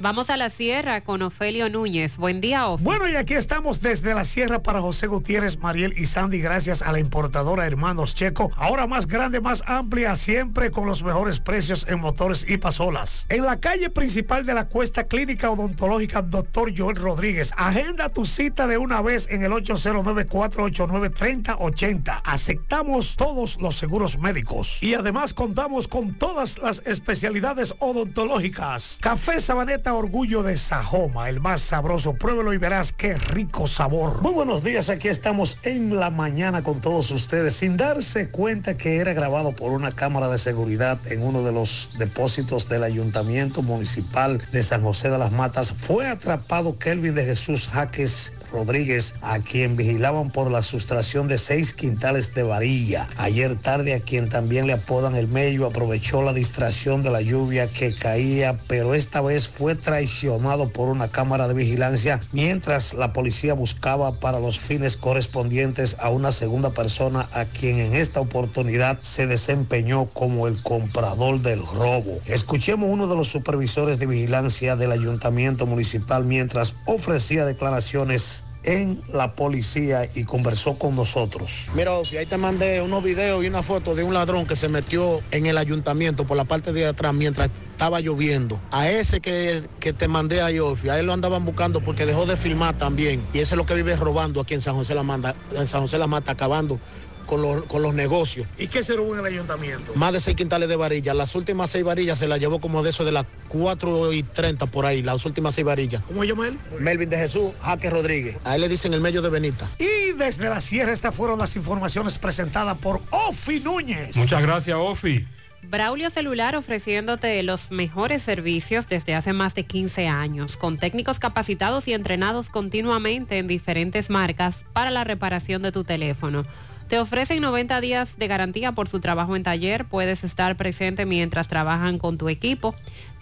Vamos 0.00 0.30
a 0.30 0.36
la 0.36 0.50
sierra 0.50 1.02
con 1.02 1.22
Ofelio 1.22 1.70
Núñez. 1.70 2.16
Buen 2.16 2.40
día, 2.40 2.66
Ofelio. 2.66 2.90
Bueno, 2.90 3.08
y 3.08 3.14
aquí 3.16 3.34
estamos 3.34 3.80
desde 3.80 4.14
la 4.14 4.24
sierra 4.24 4.62
para 4.62 4.80
José 4.80 5.06
Gutiérrez, 5.06 5.58
Mariel 5.58 5.94
y 5.96 6.06
Sandy, 6.06 6.40
gracias 6.40 6.82
a 6.82 6.90
la 6.92 6.98
importadora 6.98 7.66
Hermanos 7.66 8.14
Checo. 8.14 8.50
Ahora 8.56 8.86
más 8.86 9.06
grande, 9.06 9.40
más 9.40 9.62
amplia, 9.66 10.16
siempre 10.16 10.70
con 10.70 10.86
los 10.86 11.04
mejores 11.04 11.40
precios 11.40 11.86
en 11.88 12.00
motores 12.00 12.46
y 12.48 12.56
pasolas. 12.58 13.26
En 13.28 13.44
la 13.44 13.60
calle 13.60 13.90
principal 13.90 14.44
de 14.44 14.54
la 14.54 14.64
Cuesta 14.66 15.04
Clínica 15.04 15.50
Odontológica 15.50 16.22
Dr. 16.22 16.72
Joel 16.76 16.96
Rodríguez. 16.96 17.52
Agenda 17.56 18.08
tu 18.08 18.26
cita 18.26 18.66
de 18.66 18.78
una 18.78 19.00
vez 19.02 19.28
en 19.30 19.44
el 19.44 19.52
809-489-3080. 19.52 22.22
Aceptamos 22.24 23.14
todos 23.16 23.60
los 23.60 23.76
seguros 23.76 24.18
médicos. 24.18 24.78
Y 24.80 24.94
además 24.94 25.34
contamos 25.34 25.86
con 25.88 26.14
todas 26.14 26.58
las 26.58 26.80
especialidades 26.86 27.74
odontológicas. 27.78 28.98
Café 29.00 29.40
Sabaneta 29.40 29.83
Orgullo 29.92 30.42
de 30.42 30.56
Sajoma, 30.56 31.28
el 31.28 31.40
más 31.40 31.60
sabroso. 31.60 32.14
Pruébelo 32.14 32.54
y 32.54 32.58
verás 32.58 32.92
qué 32.92 33.16
rico 33.16 33.66
sabor. 33.66 34.22
Muy 34.22 34.32
buenos 34.32 34.64
días, 34.64 34.88
aquí 34.88 35.08
estamos 35.08 35.58
en 35.62 35.98
la 35.98 36.10
mañana 36.10 36.62
con 36.62 36.80
todos 36.80 37.10
ustedes, 37.10 37.54
sin 37.54 37.76
darse 37.76 38.30
cuenta 38.30 38.76
que 38.76 38.96
era 38.96 39.12
grabado 39.12 39.52
por 39.52 39.72
una 39.72 39.92
cámara 39.92 40.28
de 40.28 40.38
seguridad 40.38 40.98
en 41.10 41.22
uno 41.22 41.42
de 41.42 41.52
los 41.52 41.92
depósitos 41.98 42.68
del 42.68 42.84
Ayuntamiento 42.84 43.62
Municipal 43.62 44.40
de 44.52 44.62
San 44.62 44.82
José 44.82 45.10
de 45.10 45.18
las 45.18 45.32
Matas. 45.32 45.72
Fue 45.72 46.08
atrapado 46.08 46.78
Kelvin 46.78 47.14
de 47.14 47.24
Jesús 47.24 47.68
Jaques 47.68 48.32
Rodríguez, 48.54 49.14
a 49.20 49.40
quien 49.40 49.76
vigilaban 49.76 50.30
por 50.30 50.50
la 50.50 50.62
sustracción 50.62 51.28
de 51.28 51.38
seis 51.38 51.74
quintales 51.74 52.32
de 52.34 52.44
varilla. 52.44 53.08
Ayer 53.16 53.56
tarde, 53.56 53.94
a 53.94 54.00
quien 54.00 54.28
también 54.28 54.66
le 54.66 54.72
apodan 54.74 55.16
el 55.16 55.28
medio, 55.28 55.66
aprovechó 55.66 56.22
la 56.22 56.32
distracción 56.32 57.02
de 57.02 57.10
la 57.10 57.20
lluvia 57.20 57.66
que 57.66 57.94
caía, 57.94 58.56
pero 58.68 58.94
esta 58.94 59.20
vez 59.20 59.48
fue 59.48 59.74
traicionado 59.74 60.68
por 60.68 60.88
una 60.88 61.10
cámara 61.10 61.48
de 61.48 61.54
vigilancia 61.54 62.20
mientras 62.32 62.94
la 62.94 63.12
policía 63.12 63.54
buscaba 63.54 64.20
para 64.20 64.38
los 64.38 64.58
fines 64.58 64.96
correspondientes 64.96 65.96
a 65.98 66.10
una 66.10 66.30
segunda 66.30 66.70
persona 66.70 67.28
a 67.32 67.44
quien 67.46 67.78
en 67.78 67.94
esta 67.94 68.20
oportunidad 68.20 68.98
se 69.02 69.26
desempeñó 69.26 70.06
como 70.06 70.46
el 70.46 70.62
comprador 70.62 71.40
del 71.40 71.60
robo. 71.60 72.20
Escuchemos 72.26 72.88
uno 72.90 73.08
de 73.08 73.16
los 73.16 73.28
supervisores 73.28 73.98
de 73.98 74.06
vigilancia 74.06 74.76
del 74.76 74.92
ayuntamiento 74.92 75.66
municipal 75.66 76.24
mientras 76.24 76.74
ofrecía 76.86 77.44
declaraciones 77.44 78.43
en 78.64 79.02
la 79.12 79.32
policía 79.32 80.08
y 80.14 80.24
conversó 80.24 80.78
con 80.78 80.96
nosotros. 80.96 81.70
Mira, 81.74 81.92
Ofi, 81.92 82.16
ahí 82.16 82.26
te 82.26 82.36
mandé 82.36 82.80
unos 82.82 83.02
videos 83.02 83.44
y 83.44 83.46
una 83.48 83.62
foto 83.62 83.94
de 83.94 84.02
un 84.02 84.14
ladrón 84.14 84.46
que 84.46 84.56
se 84.56 84.68
metió 84.68 85.20
en 85.30 85.46
el 85.46 85.58
ayuntamiento 85.58 86.26
por 86.26 86.36
la 86.36 86.44
parte 86.44 86.72
de 86.72 86.86
atrás 86.86 87.14
mientras 87.14 87.50
estaba 87.72 88.00
lloviendo. 88.00 88.60
A 88.70 88.88
ese 88.90 89.20
que, 89.20 89.62
que 89.80 89.92
te 89.92 90.08
mandé 90.08 90.40
a 90.40 90.50
Yofi, 90.50 90.88
a 90.88 90.98
él 90.98 91.06
lo 91.06 91.12
andaban 91.12 91.44
buscando 91.44 91.80
porque 91.80 92.06
dejó 92.06 92.26
de 92.26 92.36
filmar 92.36 92.74
también. 92.74 93.22
Y 93.32 93.38
ese 93.38 93.54
es 93.54 93.56
lo 93.56 93.66
que 93.66 93.74
vive 93.74 93.96
robando 93.96 94.40
aquí 94.40 94.54
en 94.54 94.60
San 94.60 94.74
José 94.74 94.94
La 94.94 95.02
Mata, 95.02 95.34
en 95.56 95.68
San 95.68 95.82
José 95.82 95.98
La 95.98 96.06
Mata, 96.06 96.32
acabando 96.32 96.78
con 97.24 97.42
los, 97.42 97.64
con 97.64 97.82
los 97.82 97.94
negocios. 97.94 98.46
¿Y 98.58 98.68
qué 98.68 98.82
se 98.82 98.94
robó 98.94 99.14
en 99.14 99.20
el 99.20 99.26
ayuntamiento? 99.26 99.92
Más 99.94 100.12
de 100.12 100.20
seis 100.20 100.36
quintales 100.36 100.68
de 100.68 100.76
varillas. 100.76 101.14
Las 101.16 101.34
últimas 101.34 101.70
seis 101.70 101.84
varillas 101.84 102.18
se 102.18 102.28
las 102.28 102.38
llevó 102.38 102.60
como 102.60 102.82
de 102.82 102.90
eso 102.90 103.04
de 103.04 103.12
las 103.12 103.26
4 103.48 104.12
y 104.12 104.22
30 104.22 104.66
por 104.66 104.86
ahí, 104.86 105.02
las 105.02 105.24
últimas 105.24 105.54
seis 105.54 105.64
varillas. 105.64 106.02
¿Cómo 106.06 106.22
se 106.22 106.28
llama 106.28 106.48
él? 106.48 106.58
Melvin 106.78 107.10
de 107.10 107.16
Jesús, 107.16 107.52
Jaque 107.60 107.90
Rodríguez. 107.90 108.38
A 108.44 108.54
él 108.56 108.60
le 108.60 108.68
dicen 108.68 108.94
el 108.94 109.00
medio 109.00 109.22
de 109.22 109.28
Benita. 109.28 109.68
Y 109.78 110.12
desde 110.12 110.48
la 110.48 110.60
sierra 110.60 110.92
estas 110.92 111.14
fueron 111.14 111.38
las 111.38 111.56
informaciones 111.56 112.18
presentadas 112.18 112.78
por 112.78 113.00
Ofi 113.10 113.60
Núñez. 113.60 114.16
Muchas 114.16 114.42
gracias, 114.42 114.76
Ofi. 114.78 115.24
Braulio 115.70 116.10
Celular 116.10 116.56
ofreciéndote 116.56 117.42
los 117.42 117.70
mejores 117.70 118.22
servicios 118.22 118.86
desde 118.88 119.14
hace 119.14 119.32
más 119.32 119.54
de 119.54 119.64
15 119.64 120.08
años, 120.08 120.56
con 120.56 120.78
técnicos 120.78 121.18
capacitados 121.18 121.88
y 121.88 121.94
entrenados 121.94 122.50
continuamente 122.50 123.38
en 123.38 123.48
diferentes 123.48 124.10
marcas 124.10 124.64
para 124.72 124.90
la 124.90 125.04
reparación 125.04 125.62
de 125.62 125.72
tu 125.72 125.84
teléfono. 125.84 126.44
Te 126.88 126.98
ofrecen 126.98 127.40
90 127.40 127.80
días 127.80 128.18
de 128.18 128.28
garantía 128.28 128.72
por 128.72 128.88
su 128.88 129.00
trabajo 129.00 129.36
en 129.36 129.42
taller, 129.42 129.86
puedes 129.86 130.22
estar 130.22 130.54
presente 130.56 131.06
mientras 131.06 131.48
trabajan 131.48 131.98
con 131.98 132.18
tu 132.18 132.28
equipo. 132.28 132.74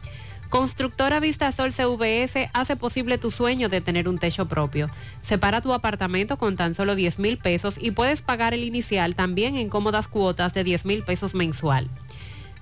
Constructora 0.51 1.21
Vistasol 1.21 1.71
CVS 1.71 2.49
hace 2.51 2.75
posible 2.75 3.17
tu 3.17 3.31
sueño 3.31 3.69
de 3.69 3.79
tener 3.79 4.09
un 4.09 4.19
techo 4.19 4.49
propio. 4.49 4.89
Separa 5.21 5.61
tu 5.61 5.71
apartamento 5.71 6.37
con 6.37 6.57
tan 6.57 6.75
solo 6.75 6.95
10 6.95 7.19
mil 7.19 7.37
pesos 7.37 7.77
y 7.79 7.91
puedes 7.91 8.21
pagar 8.21 8.53
el 8.53 8.65
inicial 8.65 9.15
también 9.15 9.55
en 9.55 9.69
cómodas 9.69 10.09
cuotas 10.09 10.53
de 10.53 10.65
10 10.65 10.83
mil 10.83 11.03
pesos 11.03 11.33
mensual. 11.35 11.87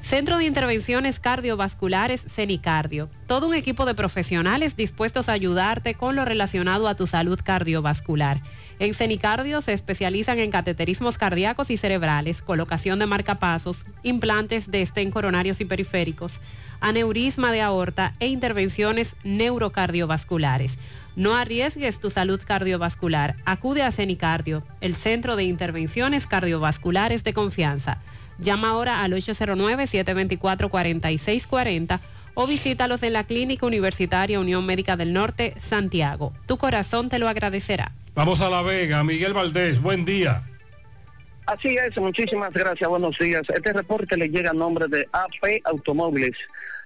Centro 0.02 0.38
de 0.40 0.46
Intervenciones 0.46 1.20
Cardiovasculares 1.20 2.26
CENICardio. 2.28 3.10
Todo 3.28 3.48
un 3.48 3.54
equipo 3.54 3.86
de 3.86 3.94
profesionales 3.94 4.76
dispuestos 4.76 5.30
a 5.30 5.34
ayudarte 5.34 5.94
con 5.94 6.16
lo 6.16 6.26
relacionado 6.26 6.88
a 6.88 6.96
tu 6.96 7.06
salud 7.06 7.40
cardiovascular. 7.44 8.42
En 8.80 8.96
CENICardio 8.96 9.62
se 9.62 9.74
especializan 9.74 10.40
en 10.40 10.52
cateterismos 10.52 11.18
cardíacos 11.18 11.70
y 11.70 11.78
cerebrales, 11.78 12.42
colocación 12.42 12.98
de 12.98 13.06
marcapasos, 13.06 13.78
implantes 14.02 14.72
de 14.72 14.82
estén 14.82 15.12
coronarios 15.12 15.62
y 15.62 15.66
periféricos, 15.66 16.40
aneurisma 16.80 17.52
de 17.52 17.62
aorta 17.62 18.16
e 18.20 18.28
intervenciones 18.28 19.16
neurocardiovasculares. 19.24 20.80
No 21.18 21.36
arriesgues 21.36 22.00
tu 22.00 22.10
salud 22.10 22.42
cardiovascular. 22.44 23.36
Acude 23.46 23.84
a 23.84 23.92
CENICardio, 23.92 24.64
el 24.80 24.96
Centro 24.96 25.36
de 25.36 25.44
Intervenciones 25.44 26.26
Cardiovasculares 26.26 27.24
de 27.24 27.34
Confianza. 27.34 28.00
Llama 28.42 28.70
ahora 28.70 29.04
al 29.04 29.12
809-724-4640 29.14 32.00
o 32.34 32.48
visítalos 32.48 33.04
en 33.04 33.14
la 33.14 33.26
Clínica 33.26 33.66
Universitaria 33.66 34.40
Unión 34.40 34.66
Médica 34.66 34.96
del 34.96 35.12
Norte, 35.14 35.54
Santiago. 35.58 36.32
Tu 36.46 36.58
corazón 36.58 37.10
te 37.10 37.20
lo 37.20 37.28
agradecerá. 37.28 37.92
Vamos 38.16 38.40
a 38.42 38.50
La 38.50 38.62
Vega. 38.62 39.04
Miguel 39.04 39.34
Valdés, 39.34 39.82
buen 39.82 40.06
día. 40.06 40.44
Así 41.46 41.76
es, 41.76 41.98
muchísimas 41.98 42.54
gracias, 42.54 42.88
buenos 42.88 43.18
días. 43.18 43.44
Este 43.50 43.74
reporte 43.74 44.16
le 44.16 44.30
llega 44.30 44.52
a 44.52 44.54
nombre 44.54 44.88
de 44.88 45.10
AP 45.12 45.62
Automóviles. 45.66 46.38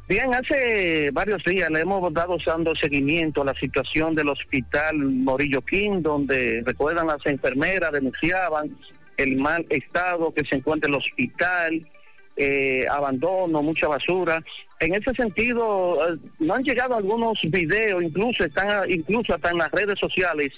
Bien, 0.09 0.35
hace 0.35 1.13
varios 1.13 1.45
días 1.45 1.71
le 1.71 1.81
hemos 1.81 2.13
dado 2.13 2.37
dando 2.45 2.77
seguimiento 2.77 3.43
a 3.43 3.45
la 3.47 3.55
situación 3.55 4.15
del 4.15 4.29
hospital 4.29 4.99
Morillo 4.99 5.63
King, 5.63 6.03
donde 6.03 6.63
recuerdan 6.67 7.07
las 7.07 7.25
enfermeras 7.25 7.93
denunciaban 7.93 8.77
el 9.17 9.37
mal 9.37 9.65
estado 9.71 10.35
que 10.35 10.45
se 10.45 10.57
encuentra 10.57 10.89
el 10.89 10.97
hospital, 10.97 11.89
eh, 12.37 12.87
abandono, 12.91 13.63
mucha 13.63 13.89
basura. 13.89 14.43
En 14.81 14.95
ese 14.95 15.15
sentido, 15.15 15.99
eh, 16.09 16.19
no 16.39 16.55
han 16.55 16.65
llegado 16.65 16.97
algunos 16.97 17.41
videos, 17.43 18.03
incluso 18.03 18.45
están 18.45 18.91
incluso 18.91 19.35
hasta 19.35 19.51
en 19.51 19.59
las 19.59 19.71
redes 19.71 19.99
sociales, 19.99 20.53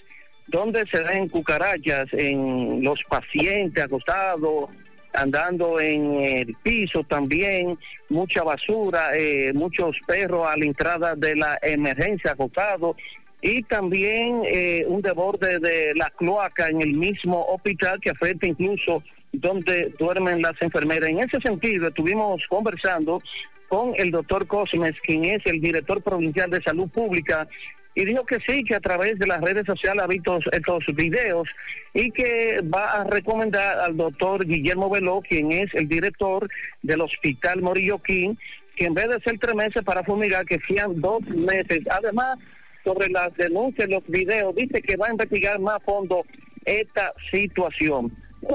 donde 0.46 0.86
se 0.86 1.00
ven 1.00 1.28
cucarachas 1.28 2.08
en 2.12 2.82
los 2.82 3.02
pacientes 3.04 3.84
acostados, 3.84 4.70
andando 5.14 5.80
en 5.80 6.20
el 6.20 6.56
piso 6.62 7.04
también, 7.04 7.78
mucha 8.08 8.42
basura, 8.42 9.16
eh, 9.16 9.52
muchos 9.54 10.00
perros 10.06 10.46
a 10.46 10.56
la 10.56 10.64
entrada 10.64 11.14
de 11.14 11.36
la 11.36 11.58
emergencia 11.62 12.32
acostados. 12.32 12.96
y 13.46 13.62
también 13.62 14.40
eh, 14.46 14.86
un 14.88 15.02
desborde 15.02 15.58
de 15.58 15.94
la 15.96 16.08
cloaca 16.08 16.70
en 16.70 16.80
el 16.80 16.94
mismo 16.94 17.44
hospital 17.44 18.00
que 18.00 18.08
afecta 18.08 18.46
incluso 18.46 19.02
donde 19.34 19.92
duermen 19.98 20.42
las 20.42 20.60
enfermeras. 20.60 21.10
En 21.10 21.20
ese 21.20 21.40
sentido, 21.40 21.88
estuvimos 21.88 22.46
conversando 22.48 23.22
con 23.68 23.92
el 23.96 24.10
doctor 24.10 24.46
Cosmes, 24.46 25.00
quien 25.00 25.24
es 25.24 25.44
el 25.46 25.60
director 25.60 26.02
provincial 26.02 26.50
de 26.50 26.62
salud 26.62 26.88
pública, 26.88 27.48
y 27.96 28.04
dijo 28.04 28.26
que 28.26 28.40
sí, 28.40 28.64
que 28.64 28.74
a 28.74 28.80
través 28.80 29.18
de 29.18 29.26
las 29.26 29.40
redes 29.40 29.66
sociales 29.66 30.02
ha 30.02 30.06
visto 30.08 30.38
estos 30.50 30.86
videos 30.94 31.48
y 31.92 32.10
que 32.10 32.60
va 32.62 33.00
a 33.00 33.04
recomendar 33.04 33.78
al 33.78 33.96
doctor 33.96 34.44
Guillermo 34.44 34.90
Veló, 34.90 35.20
quien 35.20 35.52
es 35.52 35.72
el 35.74 35.88
director 35.88 36.48
del 36.82 37.02
Hospital 37.02 37.62
Morillo 37.62 37.98
King, 37.98 38.34
que 38.74 38.86
en 38.86 38.94
vez 38.94 39.08
de 39.08 39.20
ser 39.20 39.38
tres 39.38 39.54
meses 39.54 39.84
para 39.84 40.02
fumigar, 40.02 40.44
que 40.44 40.58
sean 40.58 41.00
dos 41.00 41.22
meses. 41.28 41.82
Además, 41.88 42.38
sobre 42.82 43.08
las 43.10 43.32
denuncias, 43.36 43.88
los 43.88 44.04
videos, 44.08 44.56
dice 44.56 44.82
que 44.82 44.96
va 44.96 45.06
a 45.06 45.12
investigar 45.12 45.60
más 45.60 45.76
a 45.76 45.80
fondo 45.80 46.26
esta 46.64 47.14
situación. 47.30 48.12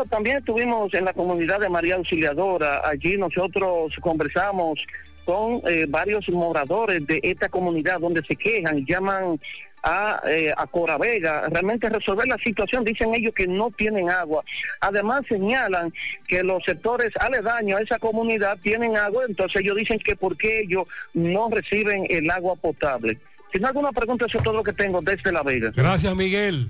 También 0.10 0.38
estuvimos 0.38 0.94
en 0.94 1.06
la 1.06 1.14
comunidad 1.14 1.60
de 1.60 1.70
María 1.70 1.96
Auxiliadora. 1.96 2.88
Allí 2.88 3.18
nosotros 3.18 3.96
conversamos 4.02 4.86
con 5.26 5.62
eh, 5.68 5.86
varios 5.88 6.28
moradores 6.30 7.06
de 7.06 7.20
esta 7.24 7.50
comunidad 7.50 8.00
donde 8.00 8.24
se 8.24 8.36
quejan, 8.36 8.86
llaman 8.86 9.40
a, 9.84 10.22
eh, 10.28 10.54
a 10.56 10.68
Coravega, 10.68 11.48
realmente 11.50 11.90
resolver 11.90 12.28
la 12.28 12.38
situación, 12.38 12.84
dicen 12.84 13.14
ellos 13.14 13.34
que 13.34 13.48
no 13.48 13.72
tienen 13.72 14.10
agua. 14.10 14.44
Además 14.82 15.26
señalan 15.28 15.94
que 16.28 16.44
los 16.44 16.64
sectores 16.64 17.12
aledaños 17.20 17.80
a 17.80 17.84
esa 17.84 18.00
comunidad 18.00 18.58
tienen 18.62 18.98
agua, 18.98 19.24
entonces 19.28 19.62
ellos 19.62 19.78
dicen 19.78 20.00
que 20.00 20.16
por 20.16 20.36
qué 20.36 20.62
ellos 20.62 20.88
no 21.14 21.50
reciben 21.50 22.06
el 22.10 22.30
agua 22.30 22.56
potable. 22.56 23.18
Hay 23.54 23.64
alguna 23.64 23.92
pregunta, 23.92 24.26
eso 24.26 24.38
es 24.38 24.44
todo 24.44 24.54
lo 24.54 24.64
que 24.64 24.74
tengo 24.74 25.02
desde 25.02 25.32
La 25.32 25.44
Vega. 25.44 25.72
Gracias, 25.76 26.16
Miguel. 26.16 26.70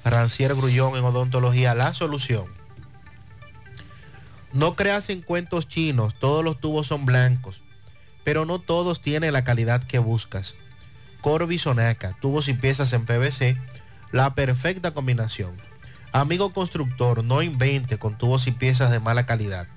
Rancier 0.04 0.54
Grullón 0.54 0.98
en 0.98 1.06
Odontología, 1.06 1.74
la 1.76 1.94
solución. 1.94 2.60
No 4.54 4.76
creas 4.76 5.10
en 5.10 5.22
cuentos 5.22 5.70
chinos, 5.70 6.14
todos 6.16 6.44
los 6.44 6.60
tubos 6.60 6.88
son 6.88 7.06
blancos, 7.06 7.62
pero 8.26 8.46
no 8.46 8.60
todos 8.60 9.02
tienen 9.02 9.32
la 9.32 9.46
calidad 9.46 9.82
que 9.84 10.00
buscas. 10.00 10.56
Corby 11.22 11.58
Sonaca, 11.58 12.18
tubos 12.20 12.50
y 12.50 12.54
piezas 12.54 12.92
en 12.92 13.06
PVC, 13.06 13.56
la 14.12 14.36
perfecta 14.36 14.92
combinación. 14.92 15.56
Amigo 16.12 16.52
constructor, 16.52 17.24
no 17.24 17.42
invente 17.42 17.98
con 17.98 18.18
tubos 18.18 18.48
y 18.48 18.52
piezas 18.52 18.92
de 18.92 19.00
mala 19.00 19.26
calidad. 19.26 19.68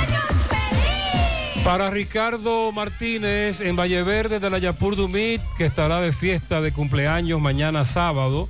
Para 1.63 1.91
Ricardo 1.91 2.71
Martínez 2.71 3.61
en 3.61 3.75
Valleverde 3.75 4.39
de 4.39 4.49
la 4.49 4.57
Yapur 4.57 4.95
Dumit, 4.95 5.41
que 5.57 5.65
estará 5.65 6.01
de 6.01 6.11
fiesta 6.11 6.59
de 6.59 6.73
cumpleaños 6.73 7.39
mañana 7.39 7.85
sábado, 7.85 8.49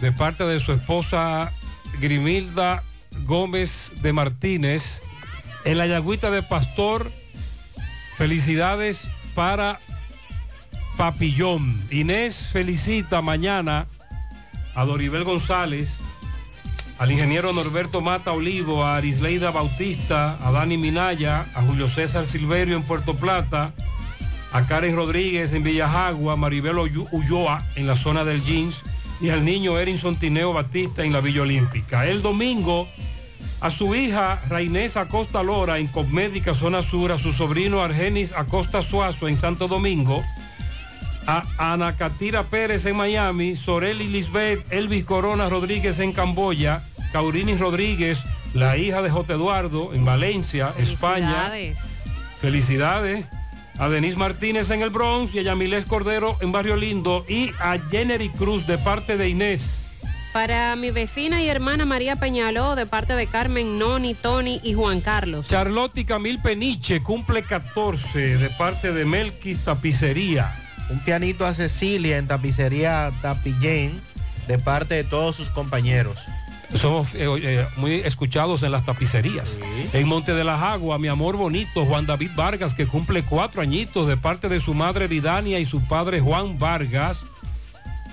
de 0.00 0.12
parte 0.12 0.44
de 0.44 0.60
su 0.60 0.72
esposa 0.72 1.50
Grimilda 2.00 2.82
Gómez 3.24 3.92
de 4.02 4.12
Martínez, 4.12 5.02
en 5.64 5.78
la 5.78 5.86
Yagüita 5.86 6.30
de 6.30 6.42
Pastor, 6.42 7.10
felicidades 8.16 9.08
para 9.34 9.80
Papillón. 10.98 11.82
Inés 11.90 12.48
felicita 12.52 13.22
mañana 13.22 13.86
a 14.74 14.84
Doribel 14.84 15.24
González, 15.24 15.98
al 17.00 17.10
ingeniero 17.10 17.52
Norberto 17.54 18.02
Mata 18.02 18.32
Olivo, 18.32 18.84
a 18.84 18.96
Arisleida 18.98 19.50
Bautista, 19.50 20.36
a 20.46 20.50
Dani 20.52 20.76
Minaya, 20.76 21.46
a 21.54 21.62
Julio 21.62 21.88
César 21.88 22.26
Silverio 22.26 22.76
en 22.76 22.82
Puerto 22.82 23.14
Plata, 23.14 23.72
a 24.52 24.66
Karen 24.66 24.94
Rodríguez 24.94 25.52
en 25.52 25.62
Villajagua, 25.62 26.34
a 26.34 26.36
Maribel 26.36 26.76
Ullo- 26.76 27.08
Ulloa 27.10 27.64
en 27.76 27.86
la 27.86 27.96
zona 27.96 28.24
del 28.24 28.42
Jeans 28.44 28.82
y 29.18 29.30
al 29.30 29.46
niño 29.46 29.78
Erinson 29.78 30.16
Tineo 30.16 30.52
Batista 30.52 31.02
en 31.02 31.14
la 31.14 31.20
Villa 31.22 31.40
Olímpica. 31.42 32.06
El 32.06 32.20
domingo 32.20 32.86
a 33.62 33.70
su 33.70 33.94
hija 33.94 34.42
Rainés 34.50 34.98
Acosta 34.98 35.42
Lora 35.42 35.78
en 35.78 35.86
Cosmética 35.86 36.52
Zona 36.52 36.82
Sur, 36.82 37.12
a 37.12 37.18
su 37.18 37.32
sobrino 37.32 37.80
Argenis 37.82 38.32
Acosta 38.32 38.82
Suazo 38.82 39.26
en 39.26 39.38
Santo 39.38 39.68
Domingo, 39.68 40.22
a 41.26 41.44
Ana 41.58 41.96
Catira 41.96 42.42
Pérez 42.44 42.84
en 42.86 42.96
Miami, 42.96 43.56
Soreli 43.56 44.08
Lisbeth, 44.08 44.70
Elvis 44.70 45.04
Corona 45.04 45.48
Rodríguez 45.48 45.98
en 45.98 46.12
Camboya, 46.12 46.82
Caurini 47.12 47.56
Rodríguez, 47.56 48.20
la 48.54 48.76
hija 48.76 49.02
de 49.02 49.10
J. 49.10 49.34
Eduardo 49.34 49.92
en 49.94 50.04
Valencia, 50.04 50.72
España. 50.78 51.50
Felicidades. 51.50 51.78
Felicidades. 52.40 53.26
A 53.78 53.88
Denise 53.88 54.16
Martínez 54.16 54.70
en 54.70 54.82
el 54.82 54.90
Bronx 54.90 55.34
y 55.34 55.38
a 55.38 55.42
Yamilés 55.42 55.86
Cordero 55.86 56.36
en 56.42 56.52
Barrio 56.52 56.76
Lindo 56.76 57.24
y 57.26 57.50
a 57.60 57.78
Jennery 57.90 58.28
Cruz 58.28 58.66
de 58.66 58.76
parte 58.76 59.16
de 59.16 59.30
Inés. 59.30 59.80
Para 60.32 60.76
mi 60.76 60.90
vecina 60.90 61.42
y 61.42 61.48
hermana 61.48 61.86
María 61.86 62.16
Peñaló, 62.16 62.76
de 62.76 62.86
parte 62.86 63.14
de 63.14 63.26
Carmen, 63.26 63.78
Noni, 63.78 64.14
Tony 64.14 64.60
y 64.62 64.74
Juan 64.74 65.00
Carlos. 65.00 65.46
Charlotte 65.48 65.98
y 65.98 66.04
Camil 66.04 66.40
Peniche 66.40 67.02
cumple 67.02 67.42
14 67.42 68.38
de 68.38 68.50
parte 68.50 68.92
de 68.92 69.04
Melquis 69.04 69.64
Tapicería. 69.64 70.54
Un 70.90 71.00
pianito 71.00 71.46
a 71.46 71.54
Cecilia 71.54 72.18
en 72.18 72.28
tapicería 72.28 73.10
Tapillén 73.22 74.00
de 74.46 74.58
parte 74.58 74.94
de 74.94 75.04
todos 75.04 75.36
sus 75.36 75.48
compañeros. 75.48 76.18
Somos 76.78 77.14
eh, 77.14 77.26
eh, 77.42 77.66
muy 77.76 77.94
escuchados 77.94 78.62
en 78.62 78.72
las 78.72 78.84
tapicerías. 78.84 79.58
En 79.92 80.06
Monte 80.06 80.34
de 80.34 80.44
las 80.44 80.62
Aguas, 80.62 81.00
mi 81.00 81.08
amor 81.08 81.36
bonito, 81.36 81.84
Juan 81.84 82.06
David 82.06 82.30
Vargas, 82.36 82.74
que 82.74 82.86
cumple 82.86 83.22
cuatro 83.22 83.60
añitos 83.60 84.06
de 84.06 84.16
parte 84.16 84.48
de 84.48 84.60
su 84.60 84.74
madre 84.74 85.08
Vidania 85.08 85.58
y 85.58 85.66
su 85.66 85.80
padre 85.82 86.20
Juan 86.20 86.58
Vargas. 86.58 87.22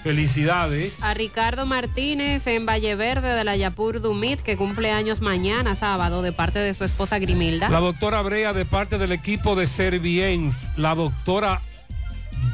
Felicidades. 0.03 1.03
A 1.03 1.13
Ricardo 1.13 1.65
Martínez 1.65 2.47
en 2.47 2.65
Valleverde 2.65 3.29
de 3.29 3.43
la 3.43 3.55
Yapur 3.55 3.99
Dumit, 3.99 4.39
que 4.39 4.55
cumple 4.55 4.91
años 4.91 5.21
mañana 5.21 5.75
sábado, 5.75 6.21
de 6.21 6.31
parte 6.31 6.59
de 6.59 6.73
su 6.73 6.83
esposa 6.83 7.19
Grimilda. 7.19 7.69
La 7.69 7.79
doctora 7.79 8.21
Brea 8.21 8.53
de 8.53 8.63
parte 8.63 8.97
del 8.97 9.11
equipo 9.11 9.55
de 9.55 9.67
Servien. 9.67 10.53
La 10.77 10.95
doctora 10.95 11.61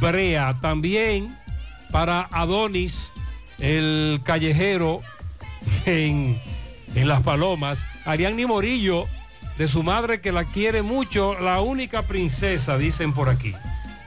Brea 0.01 0.57
también 0.61 1.37
para 1.91 2.27
Adonis, 2.31 3.11
el 3.59 4.19
callejero 4.23 5.01
en, 5.85 6.39
en 6.95 7.07
Las 7.07 7.23
Palomas. 7.23 7.85
Ariadne 8.05 8.45
Morillo, 8.45 9.05
de 9.57 9.67
su 9.67 9.83
madre 9.83 10.21
que 10.21 10.31
la 10.31 10.45
quiere 10.45 10.81
mucho, 10.81 11.39
la 11.39 11.61
única 11.61 12.03
princesa, 12.03 12.77
dicen 12.77 13.13
por 13.13 13.29
aquí. 13.29 13.53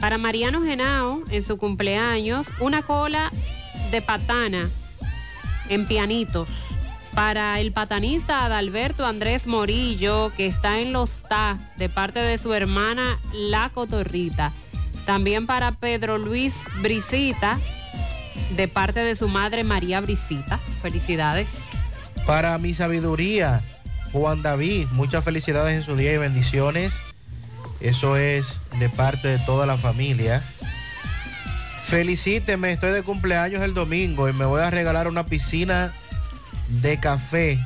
Para 0.01 0.18
Mariano 0.18 0.62
Genao, 0.62 1.23
en 1.31 1.44
su 1.44 1.57
cumpleaños, 1.57 2.47
una 2.60 2.83
cola 2.83 3.31
de 3.91 4.02
patana 4.02 4.68
en 5.68 5.86
pianitos. 5.86 6.49
Para 7.15 7.60
el 7.60 7.73
patanista 7.73 8.44
Adalberto 8.44 9.07
Andrés 9.07 9.47
Morillo, 9.47 10.33
que 10.36 10.47
está 10.47 10.81
en 10.81 10.93
Los 10.93 11.23
Ta, 11.23 11.59
de 11.76 11.89
parte 11.89 12.18
de 12.18 12.36
su 12.36 12.52
hermana 12.52 13.18
La 13.33 13.70
Cotorrita. 13.70 14.52
También 15.07 15.47
para 15.47 15.73
Pedro 15.73 16.18
Luis 16.18 16.65
Brisita, 16.83 17.59
de 18.56 18.68
parte 18.68 19.00
de 19.00 19.16
su 19.16 19.28
madre 19.28 19.65
María 19.65 20.00
Brisita. 20.00 20.58
Felicidades. 20.82 21.48
Para 22.26 22.58
mi 22.58 22.74
sabiduría, 22.74 23.62
Juan 24.12 24.42
David, 24.42 24.86
muchas 24.92 25.24
felicidades 25.24 25.76
en 25.76 25.84
su 25.84 25.97
día 25.97 26.12
y 26.12 26.18
bendiciones. 26.18 26.94
Eso 27.81 28.16
es 28.16 28.60
de 28.78 28.89
parte 28.89 29.28
de 29.28 29.39
toda 29.39 29.66
la 29.66 29.76
familia. 29.76 30.42
Felicíteme, 31.84 32.73
estoy 32.73 32.90
de 32.90 33.02
cumpleaños 33.02 33.62
el 33.62 33.74
domingo 33.74 34.28
y 34.28 34.32
me 34.32 34.44
voy 34.44 34.60
a 34.60 34.70
regalar 34.70 35.06
una 35.06 35.24
piscina 35.24 35.92
de 36.68 36.98
café 36.98 37.58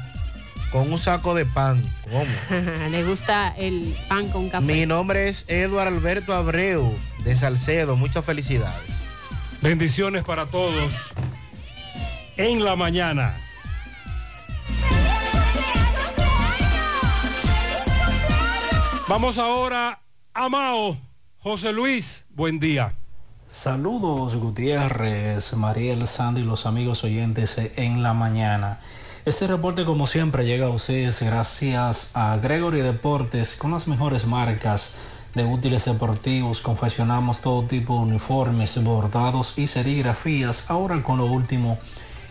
con 0.70 0.92
un 0.92 0.98
saco 0.98 1.34
de 1.34 1.46
pan. 1.46 1.82
¿Cómo? 2.04 2.26
Le 2.90 3.04
gusta 3.04 3.54
el 3.56 3.96
pan 4.08 4.28
con 4.28 4.50
café. 4.50 4.64
Mi 4.64 4.86
nombre 4.86 5.28
es 5.28 5.44
Eduardo 5.48 5.96
Alberto 5.96 6.34
Abreu 6.34 6.94
de 7.24 7.36
Salcedo. 7.36 7.96
Muchas 7.96 8.24
felicidades. 8.24 8.99
Bendiciones 9.62 10.24
para 10.24 10.46
todos 10.46 11.12
en 12.38 12.64
la 12.64 12.76
mañana. 12.76 13.36
Vamos 19.06 19.36
ahora 19.36 20.00
a 20.32 20.48
Mao. 20.48 20.96
José 21.40 21.74
Luis, 21.74 22.24
buen 22.30 22.58
día. 22.58 22.94
Saludos 23.46 24.36
Gutiérrez, 24.36 25.52
Mariel, 25.54 26.06
Sandy 26.06 26.40
y 26.40 26.44
los 26.44 26.64
amigos 26.64 27.04
oyentes 27.04 27.60
en 27.76 28.02
la 28.02 28.14
mañana. 28.14 28.80
Este 29.26 29.46
reporte 29.46 29.84
como 29.84 30.06
siempre 30.06 30.46
llega 30.46 30.68
a 30.68 30.70
ustedes 30.70 31.20
gracias 31.20 32.12
a 32.14 32.38
Gregory 32.38 32.80
Deportes 32.80 33.56
con 33.56 33.72
las 33.72 33.88
mejores 33.88 34.26
marcas 34.26 34.94
de 35.34 35.44
útiles 35.44 35.84
deportivos. 35.84 36.60
Confeccionamos 36.60 37.40
todo 37.40 37.64
tipo 37.64 37.94
de 37.94 38.00
uniformes, 38.00 38.82
bordados 38.82 39.58
y 39.58 39.66
serigrafías. 39.66 40.70
Ahora 40.70 41.02
con 41.02 41.18
lo 41.18 41.26
último 41.26 41.78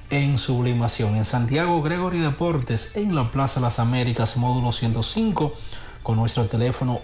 en 0.09 0.37
sublimación. 0.37 1.15
En 1.15 1.25
Santiago 1.25 1.81
Gregory 1.81 2.19
Deportes 2.19 2.95
en 2.95 3.15
la 3.15 3.31
Plaza 3.31 3.59
Las 3.59 3.79
Américas, 3.79 4.37
módulo 4.37 4.71
105 4.71 5.53
con 6.03 6.17
nuestro 6.17 6.45
teléfono 6.45 6.99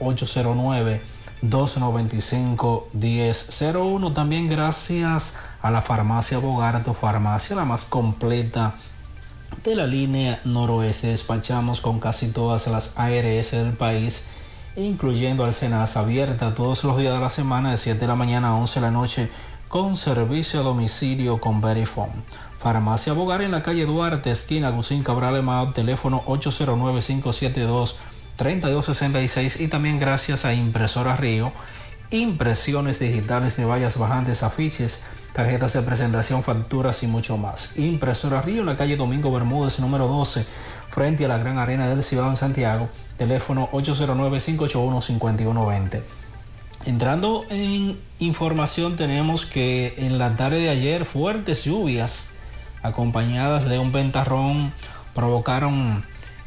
809-295-1001. 1.43 4.13
También 4.13 4.49
gracias 4.49 5.35
a 5.61 5.71
la 5.71 5.81
farmacia 5.81 6.37
Bogarto, 6.39 6.93
farmacia 6.93 7.55
la 7.55 7.63
más 7.65 7.85
completa 7.85 8.75
de 9.63 9.75
la 9.75 9.87
línea 9.87 10.39
noroeste. 10.43 11.07
Despachamos 11.07 11.79
con 11.81 11.99
casi 11.99 12.27
todas 12.29 12.67
las 12.67 12.97
ARS 12.97 13.51
del 13.51 13.73
país, 13.73 14.27
incluyendo 14.75 15.45
Alcenas 15.45 15.97
abierta 15.97 16.53
todos 16.53 16.83
los 16.83 16.97
días 16.97 17.13
de 17.13 17.19
la 17.19 17.29
semana 17.29 17.71
de 17.71 17.77
7 17.77 17.99
de 17.99 18.07
la 18.07 18.15
mañana 18.15 18.49
a 18.49 18.55
11 18.55 18.79
de 18.79 18.85
la 18.85 18.91
noche 18.91 19.29
con 19.67 19.95
servicio 19.95 20.59
a 20.59 20.63
domicilio 20.63 21.39
con 21.39 21.61
Verifone. 21.61 22.13
Farmacia 22.57 23.13
Bogar 23.13 23.41
en 23.41 23.51
la 23.51 23.63
calle 23.63 23.85
Duarte, 23.85 24.31
esquina 24.31 24.69
Gusín 24.69 25.03
Cabral 25.03 25.37
Emao, 25.37 25.71
teléfono 25.73 26.23
809 26.25 27.01
572 27.01 27.99
3266 28.35 29.61
y 29.61 29.67
también 29.67 29.99
gracias 29.99 30.45
a 30.45 30.53
Impresora 30.53 31.15
Río, 31.15 31.51
impresiones 32.11 32.99
digitales 32.99 33.55
de 33.55 33.65
vallas 33.65 33.97
bajantes, 33.97 34.43
afiches, 34.43 35.05
tarjetas 35.33 35.73
de 35.73 35.81
presentación, 35.81 36.43
facturas 36.43 37.03
y 37.03 37.07
mucho 37.07 37.37
más. 37.37 37.77
Impresora 37.77 38.41
Río 38.41 38.61
en 38.61 38.67
la 38.67 38.77
calle 38.77 38.97
Domingo 38.97 39.31
Bermúdez, 39.31 39.79
número 39.79 40.07
12, 40.07 40.45
frente 40.95 41.25
a 41.25 41.27
la 41.27 41.37
Gran 41.37 41.57
Arena 41.57 41.89
del 41.89 42.03
Cibao 42.03 42.29
en 42.29 42.37
Santiago, 42.37 42.87
teléfono 43.17 43.67
809-581-5120. 43.73 46.01
Entrando 46.85 47.43
en 47.49 47.99
información 48.19 48.95
tenemos 48.95 49.45
que 49.45 49.93
en 49.97 50.17
la 50.17 50.37
tarde 50.37 50.59
de 50.59 50.69
ayer 50.69 51.03
fuertes 51.03 51.65
lluvias 51.65 52.29
acompañadas 52.81 53.67
de 53.67 53.77
un 53.77 53.91
ventarrón 53.91 54.71
provocaron 55.13 56.05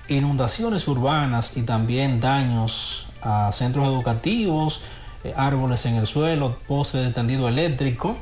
inundaciones 0.09 0.89
urbanas 0.89 1.59
y 1.59 1.63
también 1.65 2.19
daños 2.19 3.09
a 3.21 3.53
centros 3.53 3.87
educativos, 3.87 4.81
eh, 5.25 5.35
árboles 5.37 5.85
en 5.85 5.97
el 5.97 6.07
suelo, 6.07 6.57
postes 6.67 7.05
de 7.05 7.13
tendido 7.13 7.51
eléctrico, 7.51 8.17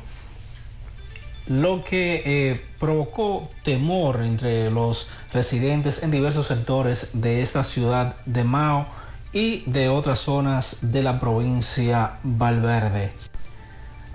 lo 1.47 1.85
que 1.85 2.21
eh, 2.25 2.61
provocó 2.79 3.49
temor 3.63 4.23
entre 4.23 4.69
los 4.69 5.07
residentes 5.33 6.03
en 6.03 6.11
diversos 6.11 6.47
sectores 6.47 7.21
de 7.21 7.41
esta 7.41 7.63
ciudad 7.63 8.15
de 8.25 8.43
Mao 8.43 8.87
y 9.33 9.69
de 9.69 9.89
otras 9.89 10.19
zonas 10.19 10.77
de 10.81 11.03
la 11.03 11.19
provincia 11.19 12.13
Valverde. 12.23 13.11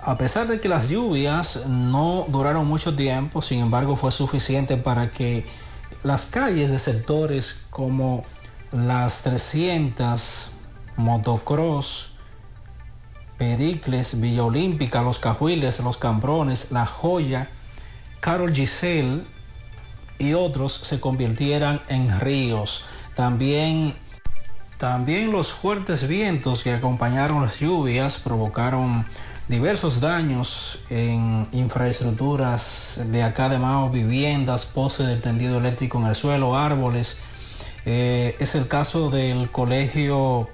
A 0.01 0.17
pesar 0.17 0.47
de 0.47 0.59
que 0.59 0.67
las 0.67 0.89
lluvias 0.89 1.65
no 1.67 2.25
duraron 2.27 2.67
mucho 2.67 2.95
tiempo, 2.95 3.41
sin 3.41 3.59
embargo 3.59 3.95
fue 3.95 4.11
suficiente 4.11 4.75
para 4.75 5.11
que 5.11 5.45
las 6.03 6.25
calles 6.25 6.69
de 6.69 6.79
sectores 6.79 7.61
como 7.69 8.25
las 8.73 9.21
300, 9.21 10.51
Motocross, 10.97 12.15
Pericles, 13.37 14.19
Villa 14.19 14.43
Olímpica, 14.43 15.01
Los 15.01 15.19
Cajuiles, 15.19 15.79
Los 15.79 15.97
Cambrones, 15.97 16.71
La 16.71 16.85
Joya, 16.85 17.49
Carol 18.19 18.53
Giselle 18.53 19.21
y 20.19 20.33
otros 20.33 20.73
se 20.73 20.99
convirtieran 20.99 21.81
en 21.87 22.19
ríos. 22.19 22.85
También, 23.15 23.95
también 24.77 25.31
los 25.31 25.51
fuertes 25.51 26.07
vientos 26.07 26.63
que 26.63 26.73
acompañaron 26.73 27.41
las 27.43 27.59
lluvias 27.59 28.17
provocaron 28.17 29.05
diversos 29.47 29.99
daños 29.99 30.79
en 30.89 31.47
infraestructuras 31.51 33.01
de 33.05 33.23
acá 33.23 33.49
de 33.49 33.59
Mao, 33.59 33.89
viviendas, 33.89 34.65
postes 34.65 35.07
de 35.07 35.17
tendido 35.17 35.57
eléctrico 35.57 35.99
en 35.99 36.07
el 36.07 36.15
suelo, 36.15 36.57
árboles. 36.57 37.19
Eh, 37.85 38.35
es 38.39 38.55
el 38.55 38.67
caso 38.67 39.09
del 39.09 39.51
colegio 39.51 40.47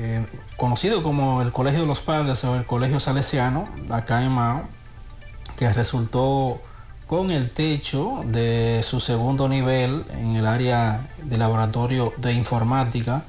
eh, 0.00 0.24
conocido 0.56 1.02
como 1.02 1.42
el 1.42 1.50
Colegio 1.50 1.80
de 1.80 1.86
los 1.88 2.00
Padres 2.00 2.44
o 2.44 2.54
el 2.54 2.64
Colegio 2.64 3.00
Salesiano, 3.00 3.68
acá 3.90 4.22
en 4.22 4.30
Mao, 4.30 4.62
que 5.56 5.72
resultó 5.72 6.62
con 7.08 7.30
el 7.30 7.50
techo 7.50 8.22
de 8.26 8.84
su 8.84 9.00
segundo 9.00 9.48
nivel 9.48 10.04
en 10.12 10.36
el 10.36 10.46
área 10.46 11.08
de 11.22 11.38
laboratorio 11.38 12.12
de 12.18 12.34
informática 12.34 13.22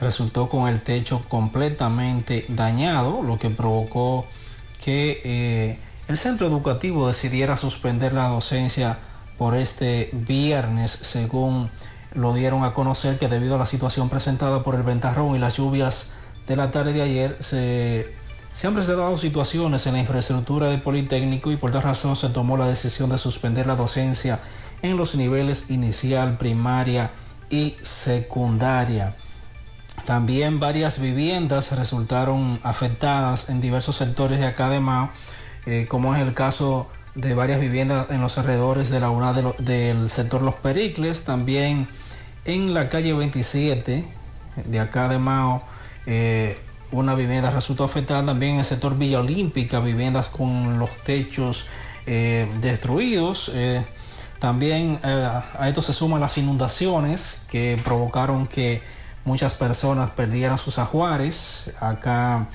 resultó 0.00 0.48
con 0.48 0.68
el 0.68 0.80
techo 0.80 1.22
completamente 1.28 2.46
dañado, 2.48 3.22
lo 3.22 3.36
que 3.36 3.50
provocó 3.50 4.26
que 4.82 5.20
eh, 5.24 5.78
el 6.06 6.18
centro 6.18 6.46
educativo 6.46 7.08
decidiera 7.08 7.56
suspender 7.56 8.12
la 8.12 8.28
docencia 8.28 8.98
por 9.36 9.56
este 9.56 10.10
viernes, 10.12 10.92
según 10.92 11.68
lo 12.14 12.32
dieron 12.32 12.62
a 12.62 12.74
conocer 12.74 13.18
que 13.18 13.28
debido 13.28 13.56
a 13.56 13.58
la 13.58 13.66
situación 13.66 14.08
presentada 14.08 14.62
por 14.62 14.76
el 14.76 14.84
ventarrón 14.84 15.34
y 15.34 15.40
las 15.40 15.56
lluvias 15.56 16.12
de 16.46 16.54
la 16.54 16.70
tarde 16.70 16.92
de 16.92 17.02
ayer, 17.02 17.36
se, 17.40 18.14
se 18.60 18.66
han 18.66 18.74
presentado 18.74 19.16
situaciones 19.16 19.86
en 19.86 19.94
la 19.94 20.00
infraestructura 20.00 20.68
del 20.68 20.82
Politécnico 20.82 21.50
y 21.50 21.56
por 21.56 21.70
tal 21.70 21.80
razón 21.80 22.14
se 22.14 22.28
tomó 22.28 22.58
la 22.58 22.68
decisión 22.68 23.08
de 23.08 23.16
suspender 23.16 23.66
la 23.66 23.74
docencia 23.74 24.38
en 24.82 24.98
los 24.98 25.14
niveles 25.14 25.70
inicial, 25.70 26.36
primaria 26.36 27.10
y 27.48 27.76
secundaria. 27.80 29.14
También 30.04 30.60
varias 30.60 31.00
viviendas 31.00 31.72
resultaron 31.72 32.60
afectadas 32.62 33.48
en 33.48 33.62
diversos 33.62 33.96
sectores 33.96 34.40
de 34.40 34.48
acá 34.48 34.68
de 34.68 34.80
Mao, 34.80 35.08
eh, 35.64 35.86
como 35.88 36.14
es 36.14 36.20
el 36.20 36.34
caso 36.34 36.86
de 37.14 37.32
varias 37.32 37.60
viviendas 37.60 38.10
en 38.10 38.20
los 38.20 38.36
alrededores 38.36 38.90
de 38.90 39.00
la 39.00 39.08
UNA 39.08 39.32
del 39.56 40.10
sector 40.10 40.42
Los 40.42 40.56
Pericles, 40.56 41.24
también 41.24 41.88
en 42.44 42.74
la 42.74 42.90
calle 42.90 43.14
27 43.14 44.04
de 44.66 44.80
acá 44.80 45.08
de 45.08 45.18
Mao, 45.18 45.62
eh, 46.04 46.58
una 46.92 47.14
vivienda 47.14 47.50
resultó 47.50 47.84
afectada 47.84 48.24
también 48.24 48.54
en 48.54 48.58
el 48.60 48.64
sector 48.64 48.96
Villa 48.96 49.20
Olímpica, 49.20 49.80
viviendas 49.80 50.28
con 50.28 50.78
los 50.78 50.90
techos 51.04 51.66
eh, 52.06 52.48
destruidos. 52.60 53.52
también 54.38 54.98
a 55.02 55.68
esto 55.68 55.82
se 55.82 55.92
suman 55.92 56.20
las 56.20 56.38
inundaciones 56.38 57.42
que 57.50 57.78
provocaron 57.84 58.46
que 58.46 58.82
muchas 59.24 59.54
personas 59.54 60.10
perdieron 60.10 60.58
sus 60.58 60.78
ajuares. 60.78 61.72
Acá 61.80 62.46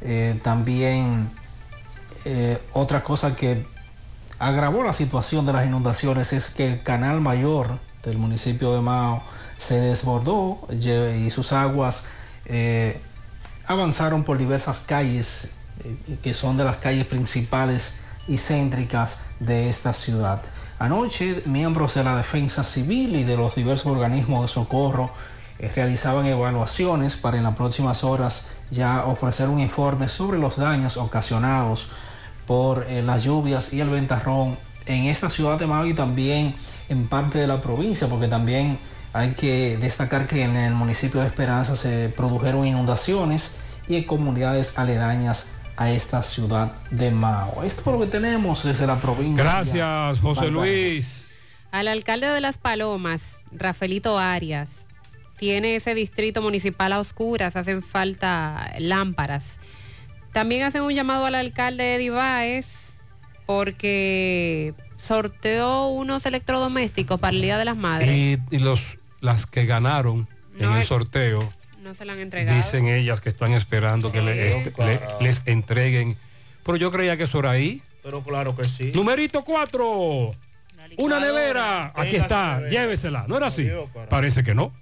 eh, 0.00 0.38
también 0.42 1.30
eh, 2.24 2.58
otra 2.72 3.02
cosa 3.02 3.36
que 3.36 3.64
agravó 4.38 4.82
la 4.82 4.92
situación 4.92 5.46
de 5.46 5.52
las 5.52 5.66
inundaciones 5.66 6.32
es 6.32 6.50
que 6.50 6.66
el 6.66 6.82
canal 6.82 7.20
mayor 7.20 7.78
del 8.04 8.18
municipio 8.18 8.74
de 8.74 8.80
Mao 8.80 9.22
se 9.58 9.80
desbordó 9.80 10.58
y 10.70 11.30
sus 11.30 11.52
aguas 11.52 12.06
eh, 12.46 13.00
avanzaron 13.66 14.24
por 14.24 14.38
diversas 14.38 14.80
calles 14.80 15.52
eh, 15.84 16.18
que 16.22 16.34
son 16.34 16.56
de 16.56 16.64
las 16.64 16.76
calles 16.76 17.06
principales 17.06 17.98
y 18.28 18.36
céntricas 18.36 19.20
de 19.40 19.68
esta 19.68 19.92
ciudad. 19.92 20.42
Anoche, 20.78 21.42
miembros 21.46 21.94
de 21.94 22.04
la 22.04 22.16
Defensa 22.16 22.62
Civil 22.62 23.16
y 23.16 23.24
de 23.24 23.36
los 23.36 23.54
diversos 23.54 23.86
organismos 23.86 24.42
de 24.42 24.48
socorro 24.48 25.10
eh, 25.58 25.70
realizaban 25.74 26.26
evaluaciones 26.26 27.16
para 27.16 27.36
en 27.36 27.44
las 27.44 27.54
próximas 27.54 28.04
horas 28.04 28.48
ya 28.70 29.04
ofrecer 29.04 29.48
un 29.48 29.60
informe 29.60 30.08
sobre 30.08 30.38
los 30.38 30.56
daños 30.56 30.96
ocasionados 30.96 31.90
por 32.46 32.84
eh, 32.88 33.02
las 33.02 33.24
lluvias 33.24 33.72
y 33.72 33.80
el 33.80 33.90
ventarrón 33.90 34.58
en 34.86 35.04
esta 35.04 35.30
ciudad 35.30 35.58
de 35.58 35.66
Mao 35.66 35.86
y 35.86 35.94
también 35.94 36.54
en 36.88 37.06
parte 37.06 37.38
de 37.38 37.46
la 37.46 37.60
provincia, 37.60 38.08
porque 38.08 38.28
también 38.28 38.78
hay 39.12 39.32
que 39.32 39.76
destacar 39.78 40.26
que 40.26 40.42
en 40.42 40.56
el 40.56 40.74
municipio 40.74 41.20
de 41.20 41.26
Esperanza 41.26 41.76
se 41.76 42.08
produjeron 42.08 42.66
inundaciones 42.66 43.58
y 43.88 43.96
en 43.96 44.04
comunidades 44.04 44.78
aledañas 44.78 45.52
a 45.76 45.90
esta 45.90 46.22
ciudad 46.22 46.72
de 46.90 47.10
Mao. 47.10 47.62
Esto 47.64 47.80
es 47.80 47.86
lo 47.86 48.00
que 48.00 48.10
tenemos 48.10 48.64
desde 48.64 48.86
la 48.86 49.00
provincia. 49.00 49.42
Gracias, 49.42 50.20
José 50.20 50.50
Luis. 50.50 51.30
Al 51.70 51.88
alcalde 51.88 52.28
de 52.28 52.40
Las 52.40 52.58
Palomas, 52.58 53.22
Rafaelito 53.50 54.18
Arias, 54.18 54.68
tiene 55.38 55.76
ese 55.76 55.94
distrito 55.94 56.42
municipal 56.42 56.92
a 56.92 57.00
oscuras, 57.00 57.56
hacen 57.56 57.82
falta 57.82 58.72
lámparas. 58.78 59.58
También 60.32 60.62
hacen 60.62 60.82
un 60.82 60.94
llamado 60.94 61.26
al 61.26 61.34
alcalde 61.34 61.96
Eddie 61.96 62.10
Báez 62.10 62.66
porque 63.44 64.74
sorteó 64.96 65.88
unos 65.88 66.24
electrodomésticos 66.26 67.18
para 67.18 67.34
el 67.34 67.42
Día 67.42 67.58
de 67.58 67.64
las 67.64 67.76
Madres. 67.76 68.08
Y, 68.08 68.38
y 68.50 68.58
los, 68.58 68.98
las 69.22 69.46
que 69.46 69.64
ganaron 69.64 70.28
en 70.58 70.70
el 70.70 70.84
sorteo, 70.84 71.50
No 71.82 71.94
se 71.94 72.04
la 72.04 72.12
han 72.12 72.18
entregado. 72.20 72.54
dicen 72.54 72.86
ellas 72.88 73.22
que 73.22 73.30
están 73.30 73.52
esperando 73.54 74.12
que 74.12 74.20
le- 74.20 74.50
este- 74.50 74.72
le- 74.84 75.00
les 75.20 75.40
entreguen. 75.46 76.16
Pero 76.66 76.76
yo 76.76 76.92
creía 76.92 77.16
que 77.16 77.24
eso 77.24 77.38
era 77.38 77.52
ahí. 77.52 77.80
Pero 78.02 78.22
claro 78.22 78.54
que 78.54 78.64
sí. 78.66 78.92
Numerito 78.94 79.42
4. 79.44 80.32
Una 80.98 81.20
nevera. 81.20 81.92
Aquí 81.96 82.16
está. 82.16 82.60
Llévesela. 82.68 83.24
¿No 83.28 83.36
era 83.38 83.46
así? 83.46 83.70
Parece 84.10 84.44
que 84.44 84.54
no. 84.54 84.72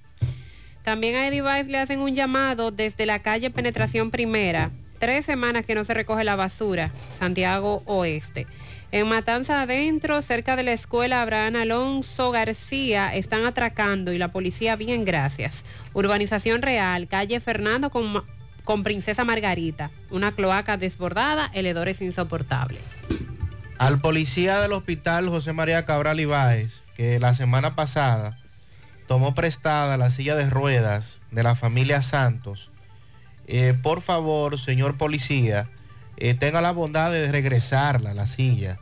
También 0.83 1.15
a 1.17 1.29
Eddie 1.29 1.43
Weiss 1.43 1.69
le 1.69 1.79
hacen 1.79 2.01
un 2.01 2.15
llamado 2.15 2.71
desde 2.71 3.05
la 3.07 3.21
calle 3.21 3.51
Penetración 3.51 4.11
Primera. 4.11 4.71
Tres 4.99 5.25
semanas 5.27 5.65
que 5.65 5.75
no 5.75 5.85
se 5.85 5.95
recoge 5.95 6.25
la 6.25 6.37
basura, 6.37 6.91
Santiago 7.19 7.83
Oeste. 7.87 8.47
En 8.93 9.09
Matanza 9.09 9.63
Adentro, 9.63 10.21
cerca 10.21 10.57
de 10.57 10.65
la 10.65 10.73
escuela 10.73 11.23
Abraham 11.23 11.55
Alonso 11.55 12.33
García, 12.33 13.15
están 13.15 13.47
atracando 13.47 14.13
y 14.13 14.19
la 14.19 14.33
policía, 14.33 14.75
bien, 14.75 15.05
gracias. 15.05 15.65
Urbanización 15.93 16.61
Real, 16.61 17.07
calle 17.07 17.39
Fernando 17.39 17.91
con, 17.91 18.25
con 18.65 18.83
Princesa 18.83 19.25
Margarita. 19.25 19.93
Una 20.11 20.33
cloaca 20.33 20.77
desbordada, 20.77 21.49
el 21.55 21.67
hedor 21.67 21.89
es 21.89 22.03
insoportable. 22.03 22.81
Al 23.79 24.01
policía 24.01 24.61
del 24.61 24.73
hospital 24.73 25.29
José 25.29 25.53
María 25.53 25.85
Cabral 25.85 26.19
Ibáez, 26.19 26.83
que 26.97 27.21
la 27.21 27.37
semana 27.37 27.77
pasada 27.77 28.41
tomó 29.07 29.37
prestada 29.37 29.97
la 29.99 30.11
silla 30.11 30.35
de 30.35 30.51
ruedas 30.51 31.21
de 31.31 31.45
la 31.45 31.55
familia 31.55 32.03
Santos, 32.03 32.71
eh, 33.47 33.73
por 33.81 34.01
favor, 34.01 34.59
señor 34.59 34.99
policía, 34.99 35.69
eh, 36.21 36.35
tenga 36.35 36.61
la 36.61 36.71
bondad 36.73 37.11
de 37.11 37.31
regresarla, 37.33 38.15
la 38.15 38.27
silla, 38.27 38.79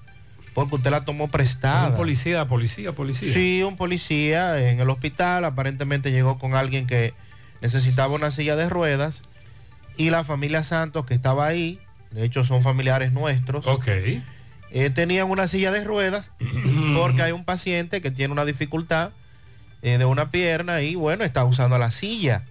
porque 0.55 0.75
usted 0.77 0.91
la 0.91 1.05
tomó 1.05 1.29
prestada. 1.29 1.89
Un 1.89 1.97
policía, 1.97 2.47
policía, 2.47 2.93
policía. 2.93 3.33
Sí, 3.33 3.63
un 3.63 3.77
policía 3.77 4.69
en 4.71 4.81
el 4.81 4.91
hospital 4.91 5.45
aparentemente 5.45 6.11
llegó 6.11 6.39
con 6.39 6.55
alguien 6.55 6.87
que 6.87 7.15
necesitaba 7.61 8.15
una 8.15 8.31
silla 8.31 8.57
de 8.57 8.69
ruedas 8.69 9.23
y 9.97 10.11
la 10.11 10.25
familia 10.25 10.65
Santos 10.65 11.07
que 11.07 11.15
estaba 11.15 11.47
ahí, 11.47 11.81
de 12.11 12.25
hecho 12.25 12.45
son 12.45 12.63
familiares 12.63 13.13
nuestros. 13.13 13.67
Ok. 13.67 13.89
eh, 14.71 14.91
tenían 14.91 15.31
una 15.31 15.49
silla 15.49 15.71
de 15.73 15.85
ruedas 15.85 16.31
porque 16.97 17.23
hay 17.23 17.33
un 17.33 17.45
paciente 17.45 18.01
que 18.01 18.11
tiene 18.11 18.33
una 18.33 18.45
dificultad 18.45 19.11
eh, 19.83 19.97
de 19.99 20.05
una 20.05 20.31
pierna 20.31 20.83
y 20.83 20.95
bueno, 20.97 21.25
está 21.25 21.45
usando 21.45 21.79
la 21.79 21.91
silla. 21.93 22.43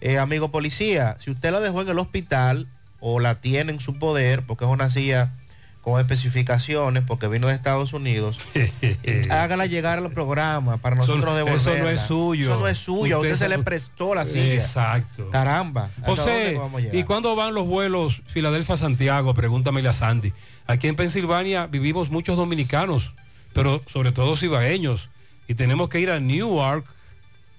Eh, 0.00 0.18
amigo 0.18 0.50
policía, 0.50 1.16
si 1.20 1.30
usted 1.30 1.52
la 1.52 1.60
dejó 1.60 1.82
en 1.82 1.88
el 1.88 1.98
hospital 2.00 2.66
o 3.04 3.18
la 3.18 3.34
tiene 3.34 3.72
en 3.72 3.80
su 3.80 3.98
poder, 3.98 4.42
porque 4.46 4.64
es 4.64 4.70
una 4.70 4.88
silla 4.88 5.32
con 5.80 6.00
especificaciones, 6.00 7.02
porque 7.04 7.26
vino 7.26 7.48
de 7.48 7.54
Estados 7.54 7.92
Unidos, 7.92 8.38
hágala 9.30 9.66
llegar 9.66 9.98
al 9.98 10.12
programa 10.12 10.76
para 10.76 10.94
Eso- 10.94 11.06
nosotros 11.16 11.34
eso 11.36 11.44
devolverla. 11.44 11.82
no 11.82 11.90
es 11.90 12.00
suyo. 12.02 12.50
Eso 12.50 12.60
no 12.60 12.68
es 12.68 12.78
suyo, 12.78 13.16
Usted 13.18 13.32
usted 13.32 13.44
se 13.46 13.48
le 13.48 13.58
prestó 13.64 14.14
la 14.14 14.24
silla. 14.24 14.54
Exacto. 14.54 15.28
Caramba. 15.30 15.90
¿hasta 16.00 16.06
dónde 16.14 16.56
José? 16.56 16.96
¿y 16.96 17.02
cuándo 17.02 17.34
van 17.34 17.54
los 17.54 17.66
vuelos 17.66 18.22
Filadelfia-Santiago? 18.26 19.34
Pregúntamele 19.34 19.88
a 19.88 19.92
Sandy. 19.92 20.32
Aquí 20.68 20.86
en 20.86 20.94
Pensilvania 20.94 21.66
vivimos 21.66 22.08
muchos 22.10 22.36
dominicanos, 22.36 23.12
pero 23.52 23.82
sobre 23.88 24.12
todo 24.12 24.36
cibaeños. 24.36 25.08
Y 25.48 25.54
tenemos 25.54 25.88
que 25.88 25.98
ir 25.98 26.10
a 26.10 26.20
Newark, 26.20 26.84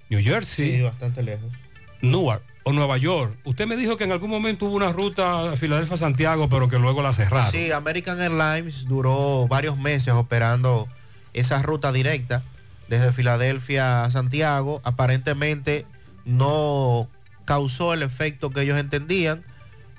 New 0.08 0.22
Jersey. 0.24 0.76
Sí, 0.76 0.80
bastante 0.80 1.22
lejos. 1.22 1.52
Newark 2.00 2.42
o 2.64 2.72
Nueva 2.72 2.96
York. 2.96 3.32
Usted 3.44 3.66
me 3.66 3.76
dijo 3.76 3.96
que 3.96 4.04
en 4.04 4.12
algún 4.12 4.30
momento 4.30 4.66
hubo 4.66 4.74
una 4.74 4.92
ruta 4.92 5.52
a 5.52 5.56
Filadelfia-Santiago, 5.56 6.48
pero 6.48 6.68
que 6.68 6.78
luego 6.78 7.02
la 7.02 7.12
cerraron. 7.12 7.50
Sí, 7.50 7.70
American 7.70 8.20
Airlines 8.20 8.86
duró 8.86 9.46
varios 9.48 9.78
meses 9.78 10.14
operando 10.14 10.88
esa 11.34 11.62
ruta 11.62 11.92
directa 11.92 12.42
desde 12.88 13.12
Filadelfia 13.12 14.04
a 14.04 14.10
Santiago. 14.10 14.80
Aparentemente 14.84 15.86
no 16.24 17.08
causó 17.44 17.92
el 17.92 18.02
efecto 18.02 18.50
que 18.50 18.62
ellos 18.62 18.78
entendían. 18.78 19.42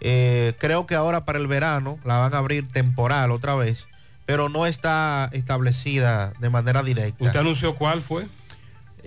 Eh, 0.02 0.54
creo 0.60 0.88
que 0.88 0.96
ahora 0.96 1.24
para 1.24 1.40
el 1.40 1.48
verano 1.48 2.00
la 2.04 2.18
van 2.18 2.34
a 2.34 2.38
abrir 2.40 2.68
temporal 2.68 3.32
otra 3.32 3.56
vez, 3.56 3.88
pero 4.26 4.50
no 4.50 4.66
está 4.66 5.30
establecida 5.34 6.34
de 6.40 6.50
manera 6.50 6.84
directa. 6.84 7.24
¿Usted 7.24 7.40
anunció 7.40 7.76
cuál 7.76 8.02
fue? 8.02 8.28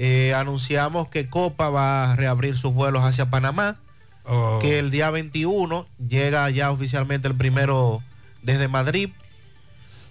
Eh, 0.01 0.33
anunciamos 0.35 1.09
que 1.09 1.29
Copa 1.29 1.69
va 1.71 2.13
a 2.13 2.17
reabrir 2.17 2.57
sus 2.57 2.73
vuelos 2.73 3.03
hacia 3.05 3.29
Panamá, 3.31 3.79
Oh. 4.31 4.59
que 4.61 4.79
el 4.79 4.91
día 4.91 5.11
21 5.11 5.87
llega 6.07 6.49
ya 6.51 6.71
oficialmente 6.71 7.27
el 7.29 7.35
primero 7.35 8.03
desde 8.43 8.69
Madrid 8.69 9.09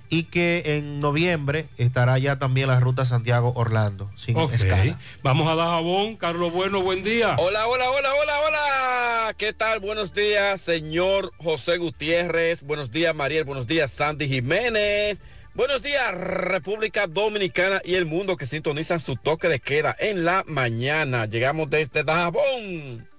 y 0.09 0.23
que 0.23 0.63
en 0.77 0.99
noviembre 1.01 1.67
estará 1.77 2.17
ya 2.17 2.37
también 2.39 2.67
la 2.69 2.79
ruta 2.79 3.05
Santiago-Orlando, 3.05 4.09
sin 4.15 4.35
Ok. 4.37 4.53
escala. 4.53 4.97
Vamos 5.21 5.47
a 5.47 5.55
dar 5.55 5.67
jabón. 5.67 6.15
Carlos 6.17 6.51
Bueno, 6.51 6.81
buen 6.81 7.03
día. 7.03 7.35
Hola, 7.37 7.67
hola, 7.67 7.89
hola, 7.91 8.09
hola, 8.21 8.33
hola. 8.47 9.33
¿Qué 9.37 9.53
tal? 9.53 9.79
Buenos 9.81 10.13
días, 10.13 10.61
señor 10.61 11.31
José 11.37 11.77
Gutiérrez. 11.77 12.63
Buenos 12.63 12.91
días, 12.91 13.13
Mariel. 13.13 13.43
Buenos 13.43 13.67
días, 13.67 13.91
Sandy 13.91 14.27
Jiménez. 14.27 15.19
Buenos 15.57 15.81
días, 15.81 16.13
República 16.13 17.07
Dominicana 17.07 17.81
y 17.83 17.95
el 17.95 18.05
mundo 18.05 18.37
que 18.37 18.45
sintonizan 18.45 18.99
su 18.99 19.15
toque 19.15 19.47
de 19.47 19.59
queda 19.59 19.95
en 19.97 20.23
la 20.23 20.43
mañana. 20.45 21.25
Llegamos 21.25 21.67
desde 21.71 22.03
Dajabón. 22.03 23.09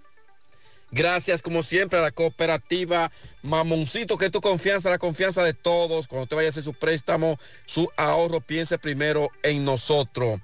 Gracias, 0.93 1.43
como 1.43 1.65
siempre, 1.65 1.99
a 1.99 2.03
la 2.03 2.13
cooperativa 2.13 3.11
Mamoncito, 3.43 4.17
que 4.17 4.31
tu 4.31 4.41
confianza, 4.41 4.89
la 4.89 4.99
confianza 4.99 5.43
de 5.43 5.53
todos. 5.53 6.07
Cuando 6.07 6.29
te 6.29 6.37
vaya 6.37 6.47
a 6.47 6.51
hacer 6.51 6.63
su 6.63 6.75
préstamo, 6.75 7.41
su 7.67 7.91
ahorro, 7.97 8.41
piense 8.41 8.79
primero 8.79 9.33
en 9.43 9.65
nosotros. 9.65 10.39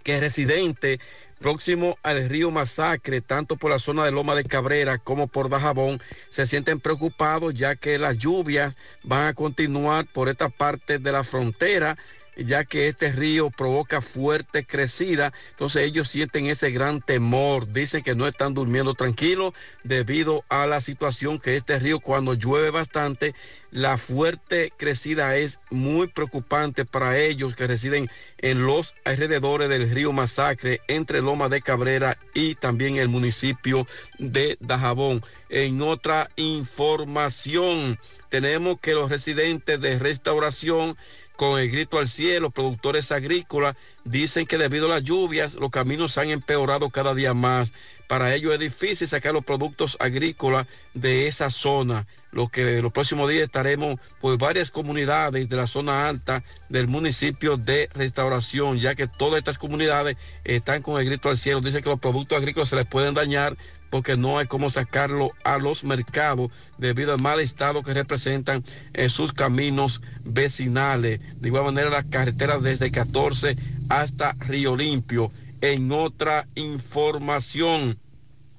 que 0.03 0.19
residente 0.21 0.99
próximo 1.39 1.99
al 2.03 2.29
río 2.29 2.51
Masacre, 2.51 3.21
tanto 3.21 3.57
por 3.57 3.71
la 3.71 3.79
zona 3.79 4.05
de 4.05 4.11
Loma 4.11 4.35
de 4.35 4.45
Cabrera 4.45 4.99
como 4.99 5.27
por 5.27 5.49
Dajabón, 5.49 6.01
se 6.29 6.47
sienten 6.47 6.81
preocupados 6.81 7.55
ya 7.55 7.77
que 7.77 7.99
las 7.99 8.19
lluvias 8.19 8.75
van 9.03 9.29
a 9.29 9.35
continuar 9.35 10.07
por 10.13 10.29
esta 10.29 10.49
parte 10.49 10.99
de 10.99 11.13
la 11.13 11.25
frontera 11.25 11.97
ya 12.37 12.65
que 12.65 12.89
este 12.89 13.13
río 13.13 13.51
provoca 13.51 14.01
fuerte 14.01 14.65
crecida, 14.65 15.33
entonces 15.51 15.83
ellos 15.83 16.09
sienten 16.09 16.47
ese 16.47 16.71
gran 16.71 17.01
temor, 17.01 17.73
dicen 17.73 18.03
que 18.03 18.15
no 18.15 18.27
están 18.29 18.55
durmiendo 18.55 18.95
tranquilos 18.95 19.55
debido 19.85 20.45
a 20.49 20.67
la 20.67 20.81
situación 20.81 21.39
que 21.39 21.57
este 21.57 21.79
río 21.79 22.01
cuando 22.01 22.35
llueve 22.35 22.71
bastante, 22.71 23.35
la 23.71 23.99
fuerte 23.99 24.73
crecida 24.77 25.37
es 25.37 25.59
muy 25.71 26.07
preocupante 26.07 26.85
para 26.85 27.19
ellos 27.19 27.55
que 27.55 27.67
residen 27.67 28.09
en 28.39 28.65
los 28.65 28.95
alrededores 29.05 29.69
del 29.69 29.91
río 29.91 30.13
Masacre, 30.13 30.81
entre 30.89 31.21
Loma 31.21 31.49
de 31.49 31.63
Cabrera 31.63 32.17
y 32.33 32.55
también 32.55 32.97
el 32.97 33.09
municipio 33.09 33.87
de 34.19 34.57
Dajabón. 34.61 35.23
En 35.49 35.83
otra 35.83 36.31
información, 36.37 37.99
tenemos 38.29 38.81
que 38.81 38.95
los 38.95 39.11
residentes 39.11 39.81
de 39.81 39.99
restauración 39.99 40.97
con 41.37 41.61
el 41.61 41.71
grito 41.71 41.99
al 41.99 42.09
cielo, 42.09 42.51
productores 42.51 43.13
agrícolas, 43.13 43.77
dicen 44.05 44.47
que 44.47 44.59
debido 44.59 44.87
a 44.87 44.97
las 44.97 45.05
lluvias 45.05 45.55
los 45.55 45.71
caminos 45.71 46.13
se 46.13 46.21
han 46.21 46.31
empeorado 46.31 46.91
cada 46.91 47.15
día 47.15 47.35
más. 47.35 47.73
Para 48.09 48.35
ello 48.35 48.53
es 48.53 48.61
difícil 48.61 49.09
sacar 49.09 49.33
los 49.33 49.45
productos 49.45 49.97
agrícolas 50.01 50.67
de 50.95 51.27
esa 51.29 51.51
zona. 51.51 52.07
Lo 52.31 52.49
que 52.49 52.83
los 52.83 52.93
próximos 52.93 53.31
días 53.31 53.45
estaremos 53.45 53.99
por 54.21 54.37
varias 54.37 54.71
comunidades 54.71 55.49
de 55.49 55.57
la 55.57 55.67
zona 55.67 56.09
alta 56.09 56.45
del 56.69 56.87
municipio 56.87 57.57
de 57.57 57.89
Restauración, 57.95 58.79
ya 58.79 58.95
que 58.95 59.07
todas 59.07 59.39
estas 59.39 59.59
comunidades 59.59 60.17
están 60.45 60.83
con 60.83 61.01
el 61.01 61.07
grito 61.07 61.31
al 61.31 61.39
cielo. 61.39 61.61
Dicen 61.61 61.83
que 61.83 61.89
los 61.89 62.01
productos 62.01 62.37
agrícolas 62.37 62.69
se 62.69 62.77
les 62.77 62.87
pueden 62.87 63.15
dañar 63.15 63.57
porque 63.97 64.19
no 64.19 64.39
hay 64.39 64.47
cómo 64.47 64.69
sacarlo 64.69 65.31
a 65.43 65.57
los 65.57 65.83
mercados 65.83 66.53
debido 66.77 67.15
al 67.15 67.19
mal 67.19 67.41
estado 67.41 67.83
que 67.83 67.95
representan 67.95 68.63
en 68.93 69.09
sus 69.09 69.33
caminos 69.33 70.03
vecinales. 70.23 71.21
De 71.41 71.49
igual 71.49 71.65
manera, 71.65 71.89
las 71.89 72.05
carreteras 72.05 72.63
desde 72.63 72.91
14 72.91 73.57
hasta 73.89 74.33
Río 74.33 74.77
Limpio. 74.77 75.33
En 75.63 75.91
otra 75.93 76.47
información, 76.57 77.99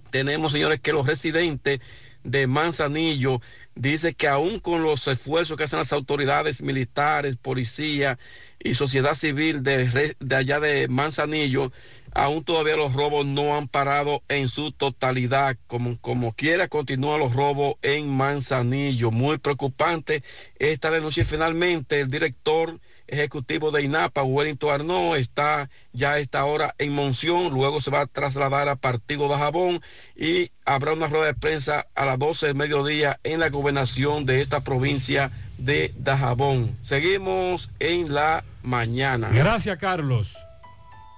tenemos, 0.10 0.54
señores, 0.54 0.80
que 0.80 0.92
los 0.92 1.06
residentes 1.06 1.82
de 2.24 2.48
Manzanillo 2.48 3.40
dicen 3.76 4.16
que 4.16 4.28
aún 4.28 4.60
con 4.60 4.82
los 4.82 5.08
esfuerzos 5.08 5.56
que 5.56 5.66
hacen 5.66 5.78
las 5.78 5.94
autoridades 5.94 6.62
militares, 6.62 7.38
policía 7.38 8.18
y 8.60 8.74
sociedad 8.74 9.14
civil 9.14 9.62
de, 9.62 10.16
de 10.20 10.36
allá 10.36 10.60
de 10.60 10.88
Manzanillo, 10.88 11.72
aún 12.18 12.44
todavía 12.44 12.76
los 12.76 12.94
robos 12.94 13.26
no 13.26 13.56
han 13.56 13.68
parado 13.68 14.24
en 14.28 14.50
su 14.50 14.72
totalidad. 14.72 15.56
Como, 15.68 15.98
como 16.00 16.34
quiera, 16.34 16.68
continúan 16.68 17.20
los 17.20 17.34
robos 17.34 17.76
en 17.84 18.10
Manzanillo. 18.10 19.12
Muy 19.12 19.38
preocupante 19.38 20.24
esta 20.58 20.90
denuncia. 20.90 21.24
Finalmente, 21.26 22.00
el 22.02 22.10
director 22.10 22.80
ejecutivo 23.08 23.72
de 23.72 23.84
INAPA, 23.84 24.24
Wellington 24.24 24.70
Arnaud, 24.70 25.16
está 25.16 25.70
ya 25.94 26.14
a 26.14 26.20
esta 26.20 26.44
hora 26.44 26.76
en 26.78 26.92
Monción, 26.92 27.54
luego 27.54 27.80
se 27.80 27.92
va 27.92 28.02
a 28.02 28.08
trasladar 28.08 28.68
a 28.68 28.76
Partido 28.76 29.30
de 29.30 29.38
Jabón 29.38 29.82
y 30.16 30.52
habrá 30.66 30.92
una 30.94 31.08
rueda 31.08 31.28
de 31.28 31.34
prensa 31.34 31.88
a 31.96 32.06
las 32.06 32.20
12 32.20 32.48
del 32.48 32.56
mediodía 32.56 33.20
en 33.24 33.40
la 33.40 33.50
gobernación 33.50 34.26
de 34.26 34.42
esta 34.42 34.62
provincia 34.62 35.32
de 35.58 35.94
Dajabón. 35.98 36.76
Seguimos 36.84 37.70
en 37.80 38.14
la 38.14 38.44
mañana. 38.62 39.30
Gracias, 39.32 39.78
Carlos. 39.78 40.36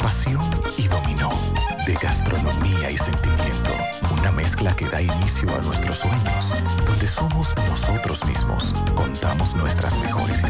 Pasión 0.00 0.40
y 0.78 0.88
dominó. 0.88 1.30
De 1.86 1.92
gastronomía 1.94 2.90
y 2.90 2.96
sentimiento. 2.96 3.70
Una 4.18 4.32
mezcla 4.32 4.74
que 4.74 4.86
da 4.86 5.00
inicio 5.00 5.54
a 5.54 5.58
nuestros 5.58 5.98
sueños. 5.98 6.54
Donde 6.86 7.06
somos 7.06 7.54
nosotros 7.68 8.24
mismos. 8.24 8.72
Contamos 8.94 9.54
nuestras 9.56 9.96
mejores 10.00 10.42
historias 10.42 10.49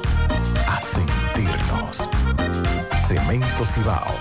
Cemento 3.31 3.65
Cibao, 3.65 4.13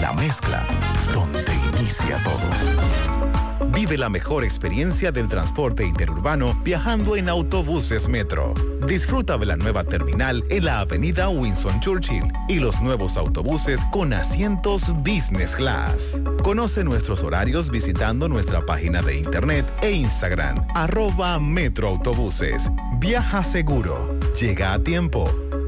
la 0.00 0.14
mezcla 0.14 0.66
donde 1.12 1.44
inicia 1.76 2.16
todo. 2.24 3.68
Vive 3.74 3.98
la 3.98 4.08
mejor 4.08 4.42
experiencia 4.42 5.12
del 5.12 5.28
transporte 5.28 5.84
interurbano 5.84 6.58
viajando 6.64 7.16
en 7.16 7.28
autobuses 7.28 8.08
Metro. 8.08 8.54
Disfruta 8.86 9.36
de 9.36 9.44
la 9.44 9.56
nueva 9.56 9.84
terminal 9.84 10.42
en 10.48 10.64
la 10.64 10.80
avenida 10.80 11.28
Winston 11.28 11.78
Churchill 11.80 12.24
y 12.48 12.58
los 12.58 12.80
nuevos 12.80 13.18
autobuses 13.18 13.82
con 13.92 14.14
asientos 14.14 14.94
Business 15.04 15.54
Class. 15.54 16.22
Conoce 16.42 16.84
nuestros 16.84 17.22
horarios 17.24 17.70
visitando 17.70 18.30
nuestra 18.30 18.64
página 18.64 19.02
de 19.02 19.18
internet 19.18 19.70
e 19.82 19.90
Instagram, 19.90 20.66
arroba 20.74 21.38
Metroautobuses. 21.38 22.70
Viaja 22.98 23.44
seguro. 23.44 24.18
Llega 24.40 24.72
a 24.72 24.78
tiempo. 24.78 25.28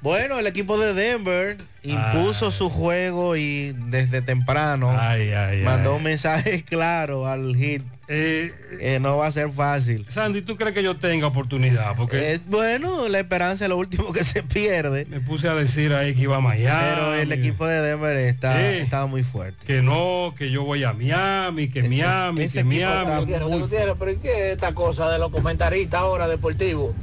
Bueno, 0.00 0.38
el 0.38 0.46
equipo 0.46 0.78
de 0.78 0.94
Denver 0.94 1.56
impuso 1.82 2.50
su 2.50 2.70
juego 2.70 3.36
y 3.36 3.72
desde 3.88 4.22
temprano 4.22 4.92
mandó 5.64 5.96
un 5.96 6.02
mensaje 6.02 6.62
claro 6.68 7.26
al 7.26 7.56
hit. 7.56 7.82
que 8.06 8.98
no 9.00 9.16
va 9.18 9.26
a 9.26 9.32
ser 9.32 9.50
fácil. 9.50 10.06
Sandy, 10.08 10.42
¿tú 10.42 10.56
crees 10.56 10.72
que 10.72 10.82
yo 10.82 10.96
tenga 10.96 11.26
oportunidad? 11.26 11.96
Porque 11.96 12.34
Eh, 12.34 12.40
bueno, 12.46 13.08
la 13.08 13.18
esperanza 13.18 13.64
es 13.64 13.68
lo 13.68 13.76
último 13.76 14.12
que 14.14 14.22
se 14.24 14.42
pierde. 14.42 15.04
me 15.06 15.20
puse 15.20 15.48
a 15.48 15.54
decir 15.54 15.92
ahí 15.92 16.14
que 16.14 16.22
iba 16.22 16.36
a 16.36 16.40
Miami. 16.40 16.86
Pero 16.94 17.14
el 17.14 17.32
equipo 17.32 17.66
de 17.66 17.80
Denver 17.82 18.16
está, 18.16 19.06
muy 19.06 19.24
fuerte. 19.24 19.66
Que 19.66 19.82
no, 19.82 20.34
que 20.36 20.50
yo 20.50 20.64
voy 20.64 20.84
a 20.84 20.92
Miami, 20.92 21.68
que 21.68 21.82
Miami, 21.82 22.42
ese 22.42 22.58
que 22.58 22.64
Miami. 22.64 23.32
está 23.32 23.96
pero 23.98 24.12
¿y 24.12 24.16
qué 24.18 24.30
es 24.30 24.52
esta 24.54 24.74
cosa 24.74 25.10
de 25.10 25.18
los 25.18 25.30
comentaristas 25.30 26.00
ahora 26.00 26.28
deportivos? 26.28 26.94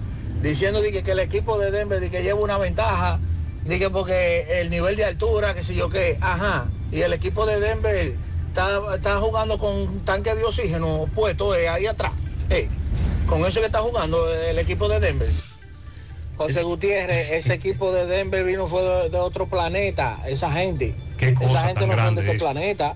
Diciendo 0.46 0.80
de 0.80 0.92
que, 0.92 1.02
que 1.02 1.14
el 1.14 1.20
equipo 1.20 1.58
de 1.58 1.72
Denver 1.72 2.00
de 2.00 2.12
que 2.12 2.22
lleva 2.22 2.40
una 2.40 2.60
ventaja, 2.60 3.20
de 3.64 3.80
que 3.80 3.90
porque 3.90 4.62
el 4.62 4.70
nivel 4.70 4.96
de 4.96 5.04
altura, 5.04 5.56
que 5.56 5.64
sé 5.64 5.74
yo 5.74 5.90
qué, 5.90 6.20
ajá. 6.22 6.68
Y 6.92 7.02
el 7.02 7.14
equipo 7.14 7.48
de 7.48 7.60
Denver 7.60 8.16
está, 8.50 8.80
está 8.94 9.18
jugando 9.18 9.58
con 9.58 9.74
un 9.74 10.06
tanque 10.06 10.36
de 10.36 10.44
oxígeno 10.44 11.10
puesto 11.16 11.56
eh, 11.56 11.68
ahí 11.68 11.88
atrás. 11.88 12.12
Eh, 12.52 12.70
con 13.26 13.44
eso 13.44 13.60
que 13.60 13.66
está 13.66 13.80
jugando 13.80 14.32
el 14.32 14.60
equipo 14.60 14.88
de 14.88 15.00
Denver. 15.00 15.32
José 16.38 16.62
Gutiérrez, 16.62 17.32
ese 17.32 17.56
equipo 17.56 17.92
de 17.92 18.06
Denver 18.06 18.44
vino 18.44 18.68
fue 18.68 18.84
de, 18.84 19.10
de 19.10 19.18
otro 19.18 19.48
planeta, 19.48 20.20
esa 20.28 20.52
gente. 20.52 20.94
Qué 21.18 21.34
cosa 21.34 21.54
esa 21.54 21.68
gente 21.70 21.80
tan 21.80 21.90
no 21.90 21.96
son 21.96 22.04
grande 22.04 22.22
de 22.22 22.28
este 22.28 22.38
es. 22.38 22.44
planeta. 22.44 22.96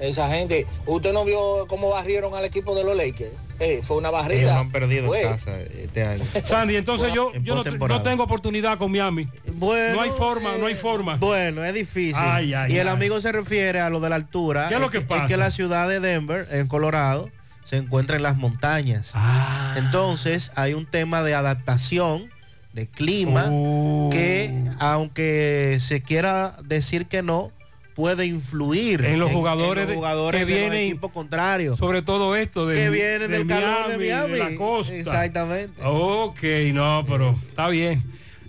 Esa 0.00 0.28
gente, 0.28 0.66
usted 0.86 1.12
no 1.12 1.24
vio 1.24 1.66
cómo 1.68 1.90
barrieron 1.90 2.34
al 2.34 2.44
equipo 2.44 2.74
de 2.74 2.82
los 2.84 2.96
Lakers. 2.96 3.30
Eh, 3.60 3.80
fue 3.82 3.98
una 3.98 4.08
barrida. 4.10 4.40
Ellos 4.40 4.54
no 4.54 4.60
han 4.60 4.70
perdido 4.70 5.08
Fue. 5.08 5.20
en 5.20 5.28
casa 5.28 5.60
este 5.60 6.02
año. 6.02 6.24
Sandy, 6.44 6.76
entonces 6.76 7.12
yo, 7.12 7.30
En 7.34 7.44
yo 7.44 7.54
no, 7.54 7.62
no 7.62 8.02
tengo 8.02 8.22
oportunidad 8.22 8.78
con 8.78 8.90
Miami. 8.90 9.28
Bueno, 9.52 9.96
no 9.96 10.00
hay 10.00 10.10
forma, 10.10 10.56
no 10.58 10.64
hay 10.64 10.74
forma. 10.74 11.16
Bueno, 11.16 11.62
es 11.62 11.74
difícil. 11.74 12.14
Ay, 12.16 12.54
ay, 12.54 12.72
y 12.72 12.78
el 12.78 12.88
ay. 12.88 12.94
amigo 12.94 13.20
se 13.20 13.30
refiere 13.30 13.80
a 13.80 13.90
lo 13.90 14.00
de 14.00 14.08
la 14.08 14.16
altura. 14.16 14.68
¿Qué 14.70 14.76
es 14.76 14.80
lo 14.80 14.90
que 14.90 15.02
pasa? 15.02 15.26
que 15.26 15.36
la 15.36 15.50
ciudad 15.50 15.86
de 15.86 16.00
Denver, 16.00 16.48
en 16.50 16.66
Colorado, 16.68 17.28
se 17.64 17.76
encuentra 17.76 18.16
en 18.16 18.22
las 18.22 18.38
montañas. 18.38 19.10
Ah. 19.12 19.74
Entonces 19.76 20.50
hay 20.54 20.72
un 20.72 20.86
tema 20.86 21.22
de 21.22 21.34
adaptación, 21.34 22.30
de 22.72 22.86
clima, 22.86 23.44
Oh. 23.50 24.08
que 24.10 24.64
aunque 24.78 25.78
se 25.82 26.00
quiera 26.02 26.56
decir 26.64 27.06
que 27.08 27.22
no, 27.22 27.52
puede 27.94 28.26
influir 28.26 29.04
En 29.04 29.18
los 29.20 29.30
jugadores 29.32 29.84
los 29.84 29.88
de- 29.90 29.94
jugadores 29.96 30.40
que 30.40 30.46
de 30.46 30.60
los 30.60 30.70
vienen- 30.70 30.88
equipos 30.90 31.12
contrarios. 31.12 31.78
Sobre 31.78 32.02
todo 32.02 32.34
esto 32.36 32.66
de, 32.66 32.76
que 32.76 32.90
viene 32.90 33.28
del 33.28 33.46
calor 33.46 33.88
de 33.88 33.98
Miami. 33.98 34.32
de 34.32 34.38
la 34.38 34.54
costa. 34.56 34.94
Exactamente. 34.94 35.80
Ok, 35.84 36.42
no, 36.72 37.04
pero 37.08 37.30
está 37.48 37.68
bien. 37.68 38.02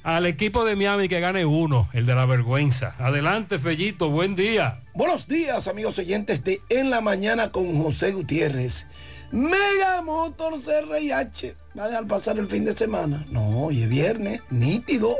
Al 0.03 0.25
equipo 0.25 0.65
de 0.65 0.75
Miami 0.75 1.07
que 1.07 1.19
gane 1.19 1.45
uno, 1.45 1.87
el 1.93 2.05
de 2.07 2.15
la 2.15 2.25
vergüenza. 2.25 2.95
Adelante, 2.97 3.59
Fellito, 3.59 4.09
buen 4.09 4.35
día. 4.35 4.79
Buenos 4.95 5.27
días, 5.27 5.67
amigos 5.67 5.99
oyentes 5.99 6.43
de 6.43 6.59
En 6.69 6.89
la 6.89 7.01
Mañana 7.01 7.51
con 7.51 7.81
José 7.83 8.11
Gutiérrez. 8.11 8.87
Mega 9.31 10.01
Motors 10.01 10.65
RIH. 10.67 11.55
¿Va 11.77 11.85
a 11.85 11.87
dejar 11.87 12.05
pasar 12.07 12.37
el 12.39 12.47
fin 12.47 12.65
de 12.65 12.73
semana? 12.73 13.23
No, 13.29 13.65
hoy 13.65 13.83
es 13.83 13.89
viernes, 13.89 14.41
nítido, 14.49 15.15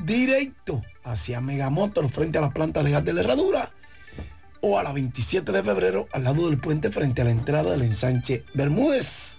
directo 0.00 0.82
hacia 1.10 1.40
Mega 1.40 1.70
Motors 1.70 2.12
frente 2.12 2.38
a 2.38 2.40
la 2.40 2.50
planta 2.50 2.82
de 2.82 2.90
gas 2.90 3.04
de 3.04 3.12
la 3.12 3.20
herradura. 3.20 3.72
O 4.60 4.78
a 4.78 4.82
la 4.82 4.92
27 4.92 5.52
de 5.52 5.62
febrero 5.62 6.08
al 6.12 6.24
lado 6.24 6.48
del 6.48 6.58
puente 6.58 6.90
frente 6.90 7.22
a 7.22 7.24
la 7.24 7.30
entrada 7.30 7.70
del 7.72 7.82
ensanche 7.82 8.44
Bermúdez. 8.54 9.38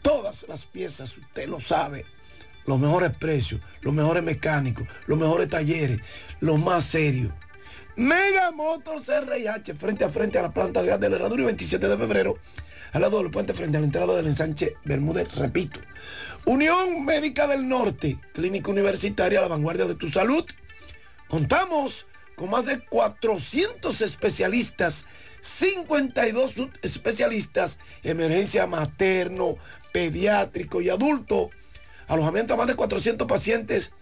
Todas 0.00 0.46
las 0.48 0.64
piezas, 0.64 1.16
usted 1.16 1.48
lo 1.48 1.60
sabe. 1.60 2.04
Los 2.66 2.80
mejores 2.80 3.12
precios, 3.14 3.60
los 3.82 3.92
mejores 3.92 4.22
mecánicos, 4.22 4.86
los 5.06 5.18
mejores 5.18 5.48
talleres, 5.48 6.00
los 6.40 6.58
más 6.58 6.84
serios. 6.84 7.32
Mega 7.96 8.50
Motors 8.52 9.08
RIH 9.08 9.74
frente 9.74 10.04
a 10.04 10.08
frente 10.08 10.38
a 10.38 10.42
la 10.42 10.52
planta 10.52 10.80
de 10.80 10.88
gas 10.88 11.00
de 11.00 11.10
la 11.10 11.16
herradura 11.16 11.42
y 11.42 11.46
27 11.46 11.88
de 11.88 11.96
febrero 11.98 12.38
al 12.92 13.02
lado 13.02 13.18
del 13.18 13.30
puente 13.30 13.54
frente 13.54 13.76
a 13.76 13.80
la 13.80 13.86
entrada 13.86 14.14
del 14.14 14.26
ensanche 14.26 14.74
Bermúdez, 14.84 15.34
repito. 15.34 15.80
Unión 16.44 17.04
Médica 17.04 17.46
del 17.46 17.68
Norte, 17.68 18.18
clínica 18.34 18.70
universitaria 18.70 19.40
la 19.40 19.48
vanguardia 19.48 19.86
de 19.86 19.94
tu 19.94 20.08
salud. 20.08 20.44
Contamos 21.32 22.04
con 22.36 22.50
más 22.50 22.66
de 22.66 22.80
400 22.80 24.02
especialistas, 24.02 25.06
52 25.40 26.52
especialistas, 26.82 27.78
emergencia 28.02 28.66
materno, 28.66 29.56
pediátrico 29.94 30.82
y 30.82 30.90
adulto. 30.90 31.48
Alojamiento 32.06 32.52
a 32.52 32.58
más 32.58 32.66
de 32.66 32.74
400 32.74 33.26
pacientes 33.26 33.92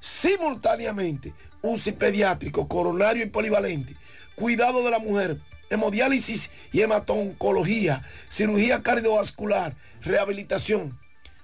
simultáneamente. 0.00 1.34
UCI 1.60 1.92
pediátrico, 1.92 2.68
coronario 2.68 3.22
y 3.22 3.28
polivalente. 3.28 3.94
Cuidado 4.34 4.82
de 4.82 4.90
la 4.90 4.98
mujer, 4.98 5.36
hemodiálisis 5.68 6.50
y 6.72 6.80
hematoncología, 6.80 8.02
cirugía 8.30 8.82
cardiovascular, 8.82 9.76
rehabilitación. 10.00 10.98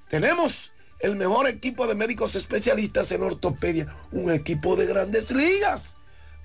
Tenemos 0.08 0.72
el 1.04 1.16
mejor 1.16 1.46
equipo 1.46 1.86
de 1.86 1.94
médicos 1.94 2.34
especialistas 2.34 3.12
en 3.12 3.22
ortopedia, 3.22 3.94
un 4.10 4.32
equipo 4.32 4.74
de 4.74 4.86
grandes 4.86 5.30
ligas. 5.32 5.96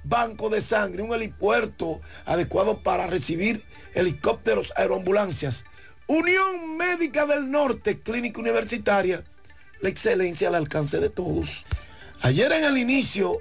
Banco 0.03 0.49
de 0.49 0.59
sangre, 0.59 1.01
un 1.01 1.13
helipuerto 1.13 2.01
adecuado 2.25 2.83
para 2.83 3.07
recibir 3.07 3.63
helicópteros, 3.93 4.73
aeroambulancias. 4.75 5.63
Unión 6.07 6.75
Médica 6.75 7.25
del 7.25 7.49
Norte, 7.49 8.01
Clínica 8.01 8.41
Universitaria, 8.41 9.23
la 9.79 9.87
excelencia 9.87 10.49
al 10.49 10.55
alcance 10.55 10.99
de 10.99 11.09
todos. 11.09 11.65
Ayer 12.19 12.51
en 12.51 12.65
el 12.65 12.77
inicio 12.77 13.37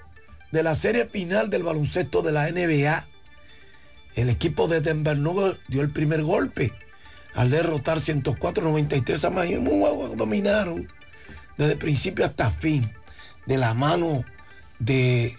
de 0.52 0.62
la 0.62 0.76
serie 0.76 1.06
final 1.06 1.50
del 1.50 1.64
baloncesto 1.64 2.22
de 2.22 2.30
la 2.30 2.48
NBA, 2.48 3.06
el 4.14 4.30
equipo 4.30 4.68
de 4.68 4.82
Denver 4.82 5.18
Nuggets 5.18 5.58
dio 5.66 5.82
el 5.82 5.90
primer 5.90 6.22
golpe 6.22 6.72
al 7.34 7.50
derrotar 7.50 7.98
104-93 7.98 9.24
a 9.24 9.30
Miami. 9.30 9.68
Un 9.68 9.80
juego 9.80 10.08
dominaron 10.14 10.88
desde 11.58 11.76
principio 11.76 12.24
hasta 12.24 12.50
fin, 12.50 12.90
de 13.46 13.58
la 13.58 13.74
mano 13.74 14.24
de 14.78 15.36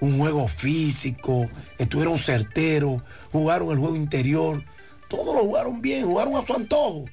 un 0.00 0.18
juego 0.18 0.48
físico, 0.48 1.48
estuvieron 1.78 2.18
certeros, 2.18 3.02
jugaron 3.30 3.70
el 3.70 3.78
juego 3.78 3.96
interior, 3.96 4.62
todos 5.08 5.34
lo 5.34 5.42
jugaron 5.42 5.80
bien, 5.80 6.04
jugaron 6.04 6.36
a 6.36 6.44
su 6.44 6.54
antojo. 6.54 7.04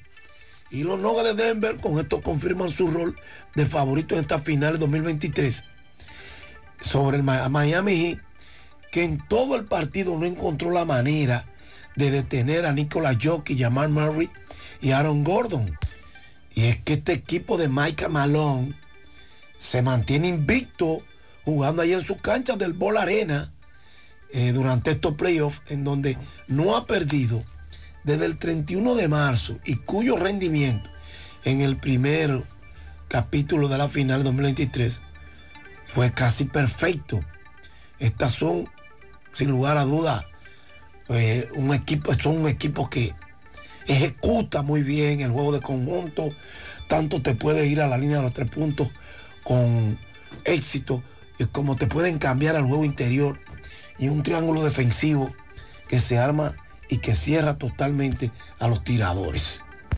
Y 0.70 0.82
los 0.82 0.98
Nuggets 0.98 1.36
de 1.36 1.44
Denver 1.44 1.76
con 1.76 1.98
esto 1.98 2.20
confirman 2.20 2.70
su 2.70 2.88
rol 2.88 3.16
de 3.54 3.66
favorito 3.66 4.14
en 4.14 4.22
esta 4.22 4.40
final 4.40 4.74
de 4.74 4.78
2023 4.80 5.64
sobre 6.80 7.18
el 7.18 7.22
Miami 7.22 7.96
Heat, 7.96 8.18
que 8.90 9.04
en 9.04 9.18
todo 9.28 9.56
el 9.56 9.64
partido 9.64 10.16
no 10.16 10.26
encontró 10.26 10.70
la 10.70 10.84
manera 10.84 11.44
de 11.96 12.10
detener 12.10 12.66
a 12.66 12.72
Nicolas 12.72 13.16
Jokic, 13.22 13.58
Jamal 13.58 13.88
Murray 13.88 14.30
y 14.80 14.92
Aaron 14.92 15.22
Gordon. 15.22 15.76
Y 16.54 16.64
es 16.66 16.82
que 16.82 16.94
este 16.94 17.12
equipo 17.12 17.56
de 17.56 17.68
Mike 17.68 18.08
Malone 18.08 18.74
se 19.58 19.82
mantiene 19.82 20.28
invicto 20.28 21.02
jugando 21.44 21.82
ahí 21.82 21.92
en 21.92 22.02
sus 22.02 22.18
canchas 22.18 22.58
del 22.58 22.72
Ball 22.72 22.96
Arena 22.96 23.52
eh, 24.32 24.52
durante 24.52 24.92
estos 24.92 25.14
playoffs 25.14 25.60
en 25.68 25.84
donde 25.84 26.16
no 26.48 26.76
ha 26.76 26.86
perdido 26.86 27.42
desde 28.04 28.26
el 28.26 28.38
31 28.38 28.94
de 28.94 29.08
marzo 29.08 29.58
y 29.64 29.76
cuyo 29.76 30.16
rendimiento 30.16 30.88
en 31.44 31.60
el 31.60 31.76
primer 31.76 32.44
capítulo 33.08 33.68
de 33.68 33.78
la 33.78 33.88
final 33.88 34.24
2023 34.24 35.00
fue 35.88 36.12
casi 36.12 36.44
perfecto. 36.44 37.20
Estas 37.98 38.34
son, 38.34 38.68
sin 39.32 39.50
lugar 39.50 39.76
a 39.76 39.84
duda, 39.84 40.26
eh, 41.08 41.48
un 41.54 41.74
equipo, 41.74 42.14
son 42.14 42.38
un 42.38 42.48
equipo 42.48 42.88
que 42.88 43.14
ejecuta 43.90 44.62
muy 44.62 44.82
bien 44.82 45.20
el 45.20 45.30
juego 45.30 45.52
de 45.52 45.60
conjunto, 45.60 46.30
tanto 46.88 47.20
te 47.20 47.34
puede 47.34 47.66
ir 47.66 47.80
a 47.80 47.88
la 47.88 47.98
línea 47.98 48.18
de 48.18 48.22
los 48.22 48.34
tres 48.34 48.48
puntos 48.48 48.88
con 49.42 49.98
éxito, 50.44 51.02
y 51.38 51.46
como 51.46 51.76
te 51.76 51.86
pueden 51.86 52.18
cambiar 52.18 52.54
al 52.54 52.66
juego 52.66 52.84
interior 52.84 53.40
y 53.98 54.08
un 54.08 54.22
triángulo 54.22 54.62
defensivo 54.62 55.32
que 55.88 56.00
se 56.00 56.18
arma 56.18 56.54
y 56.88 56.98
que 56.98 57.14
cierra 57.14 57.56
totalmente 57.56 58.30
a 58.58 58.68
los 58.68 58.84
tiradores. 58.84 59.62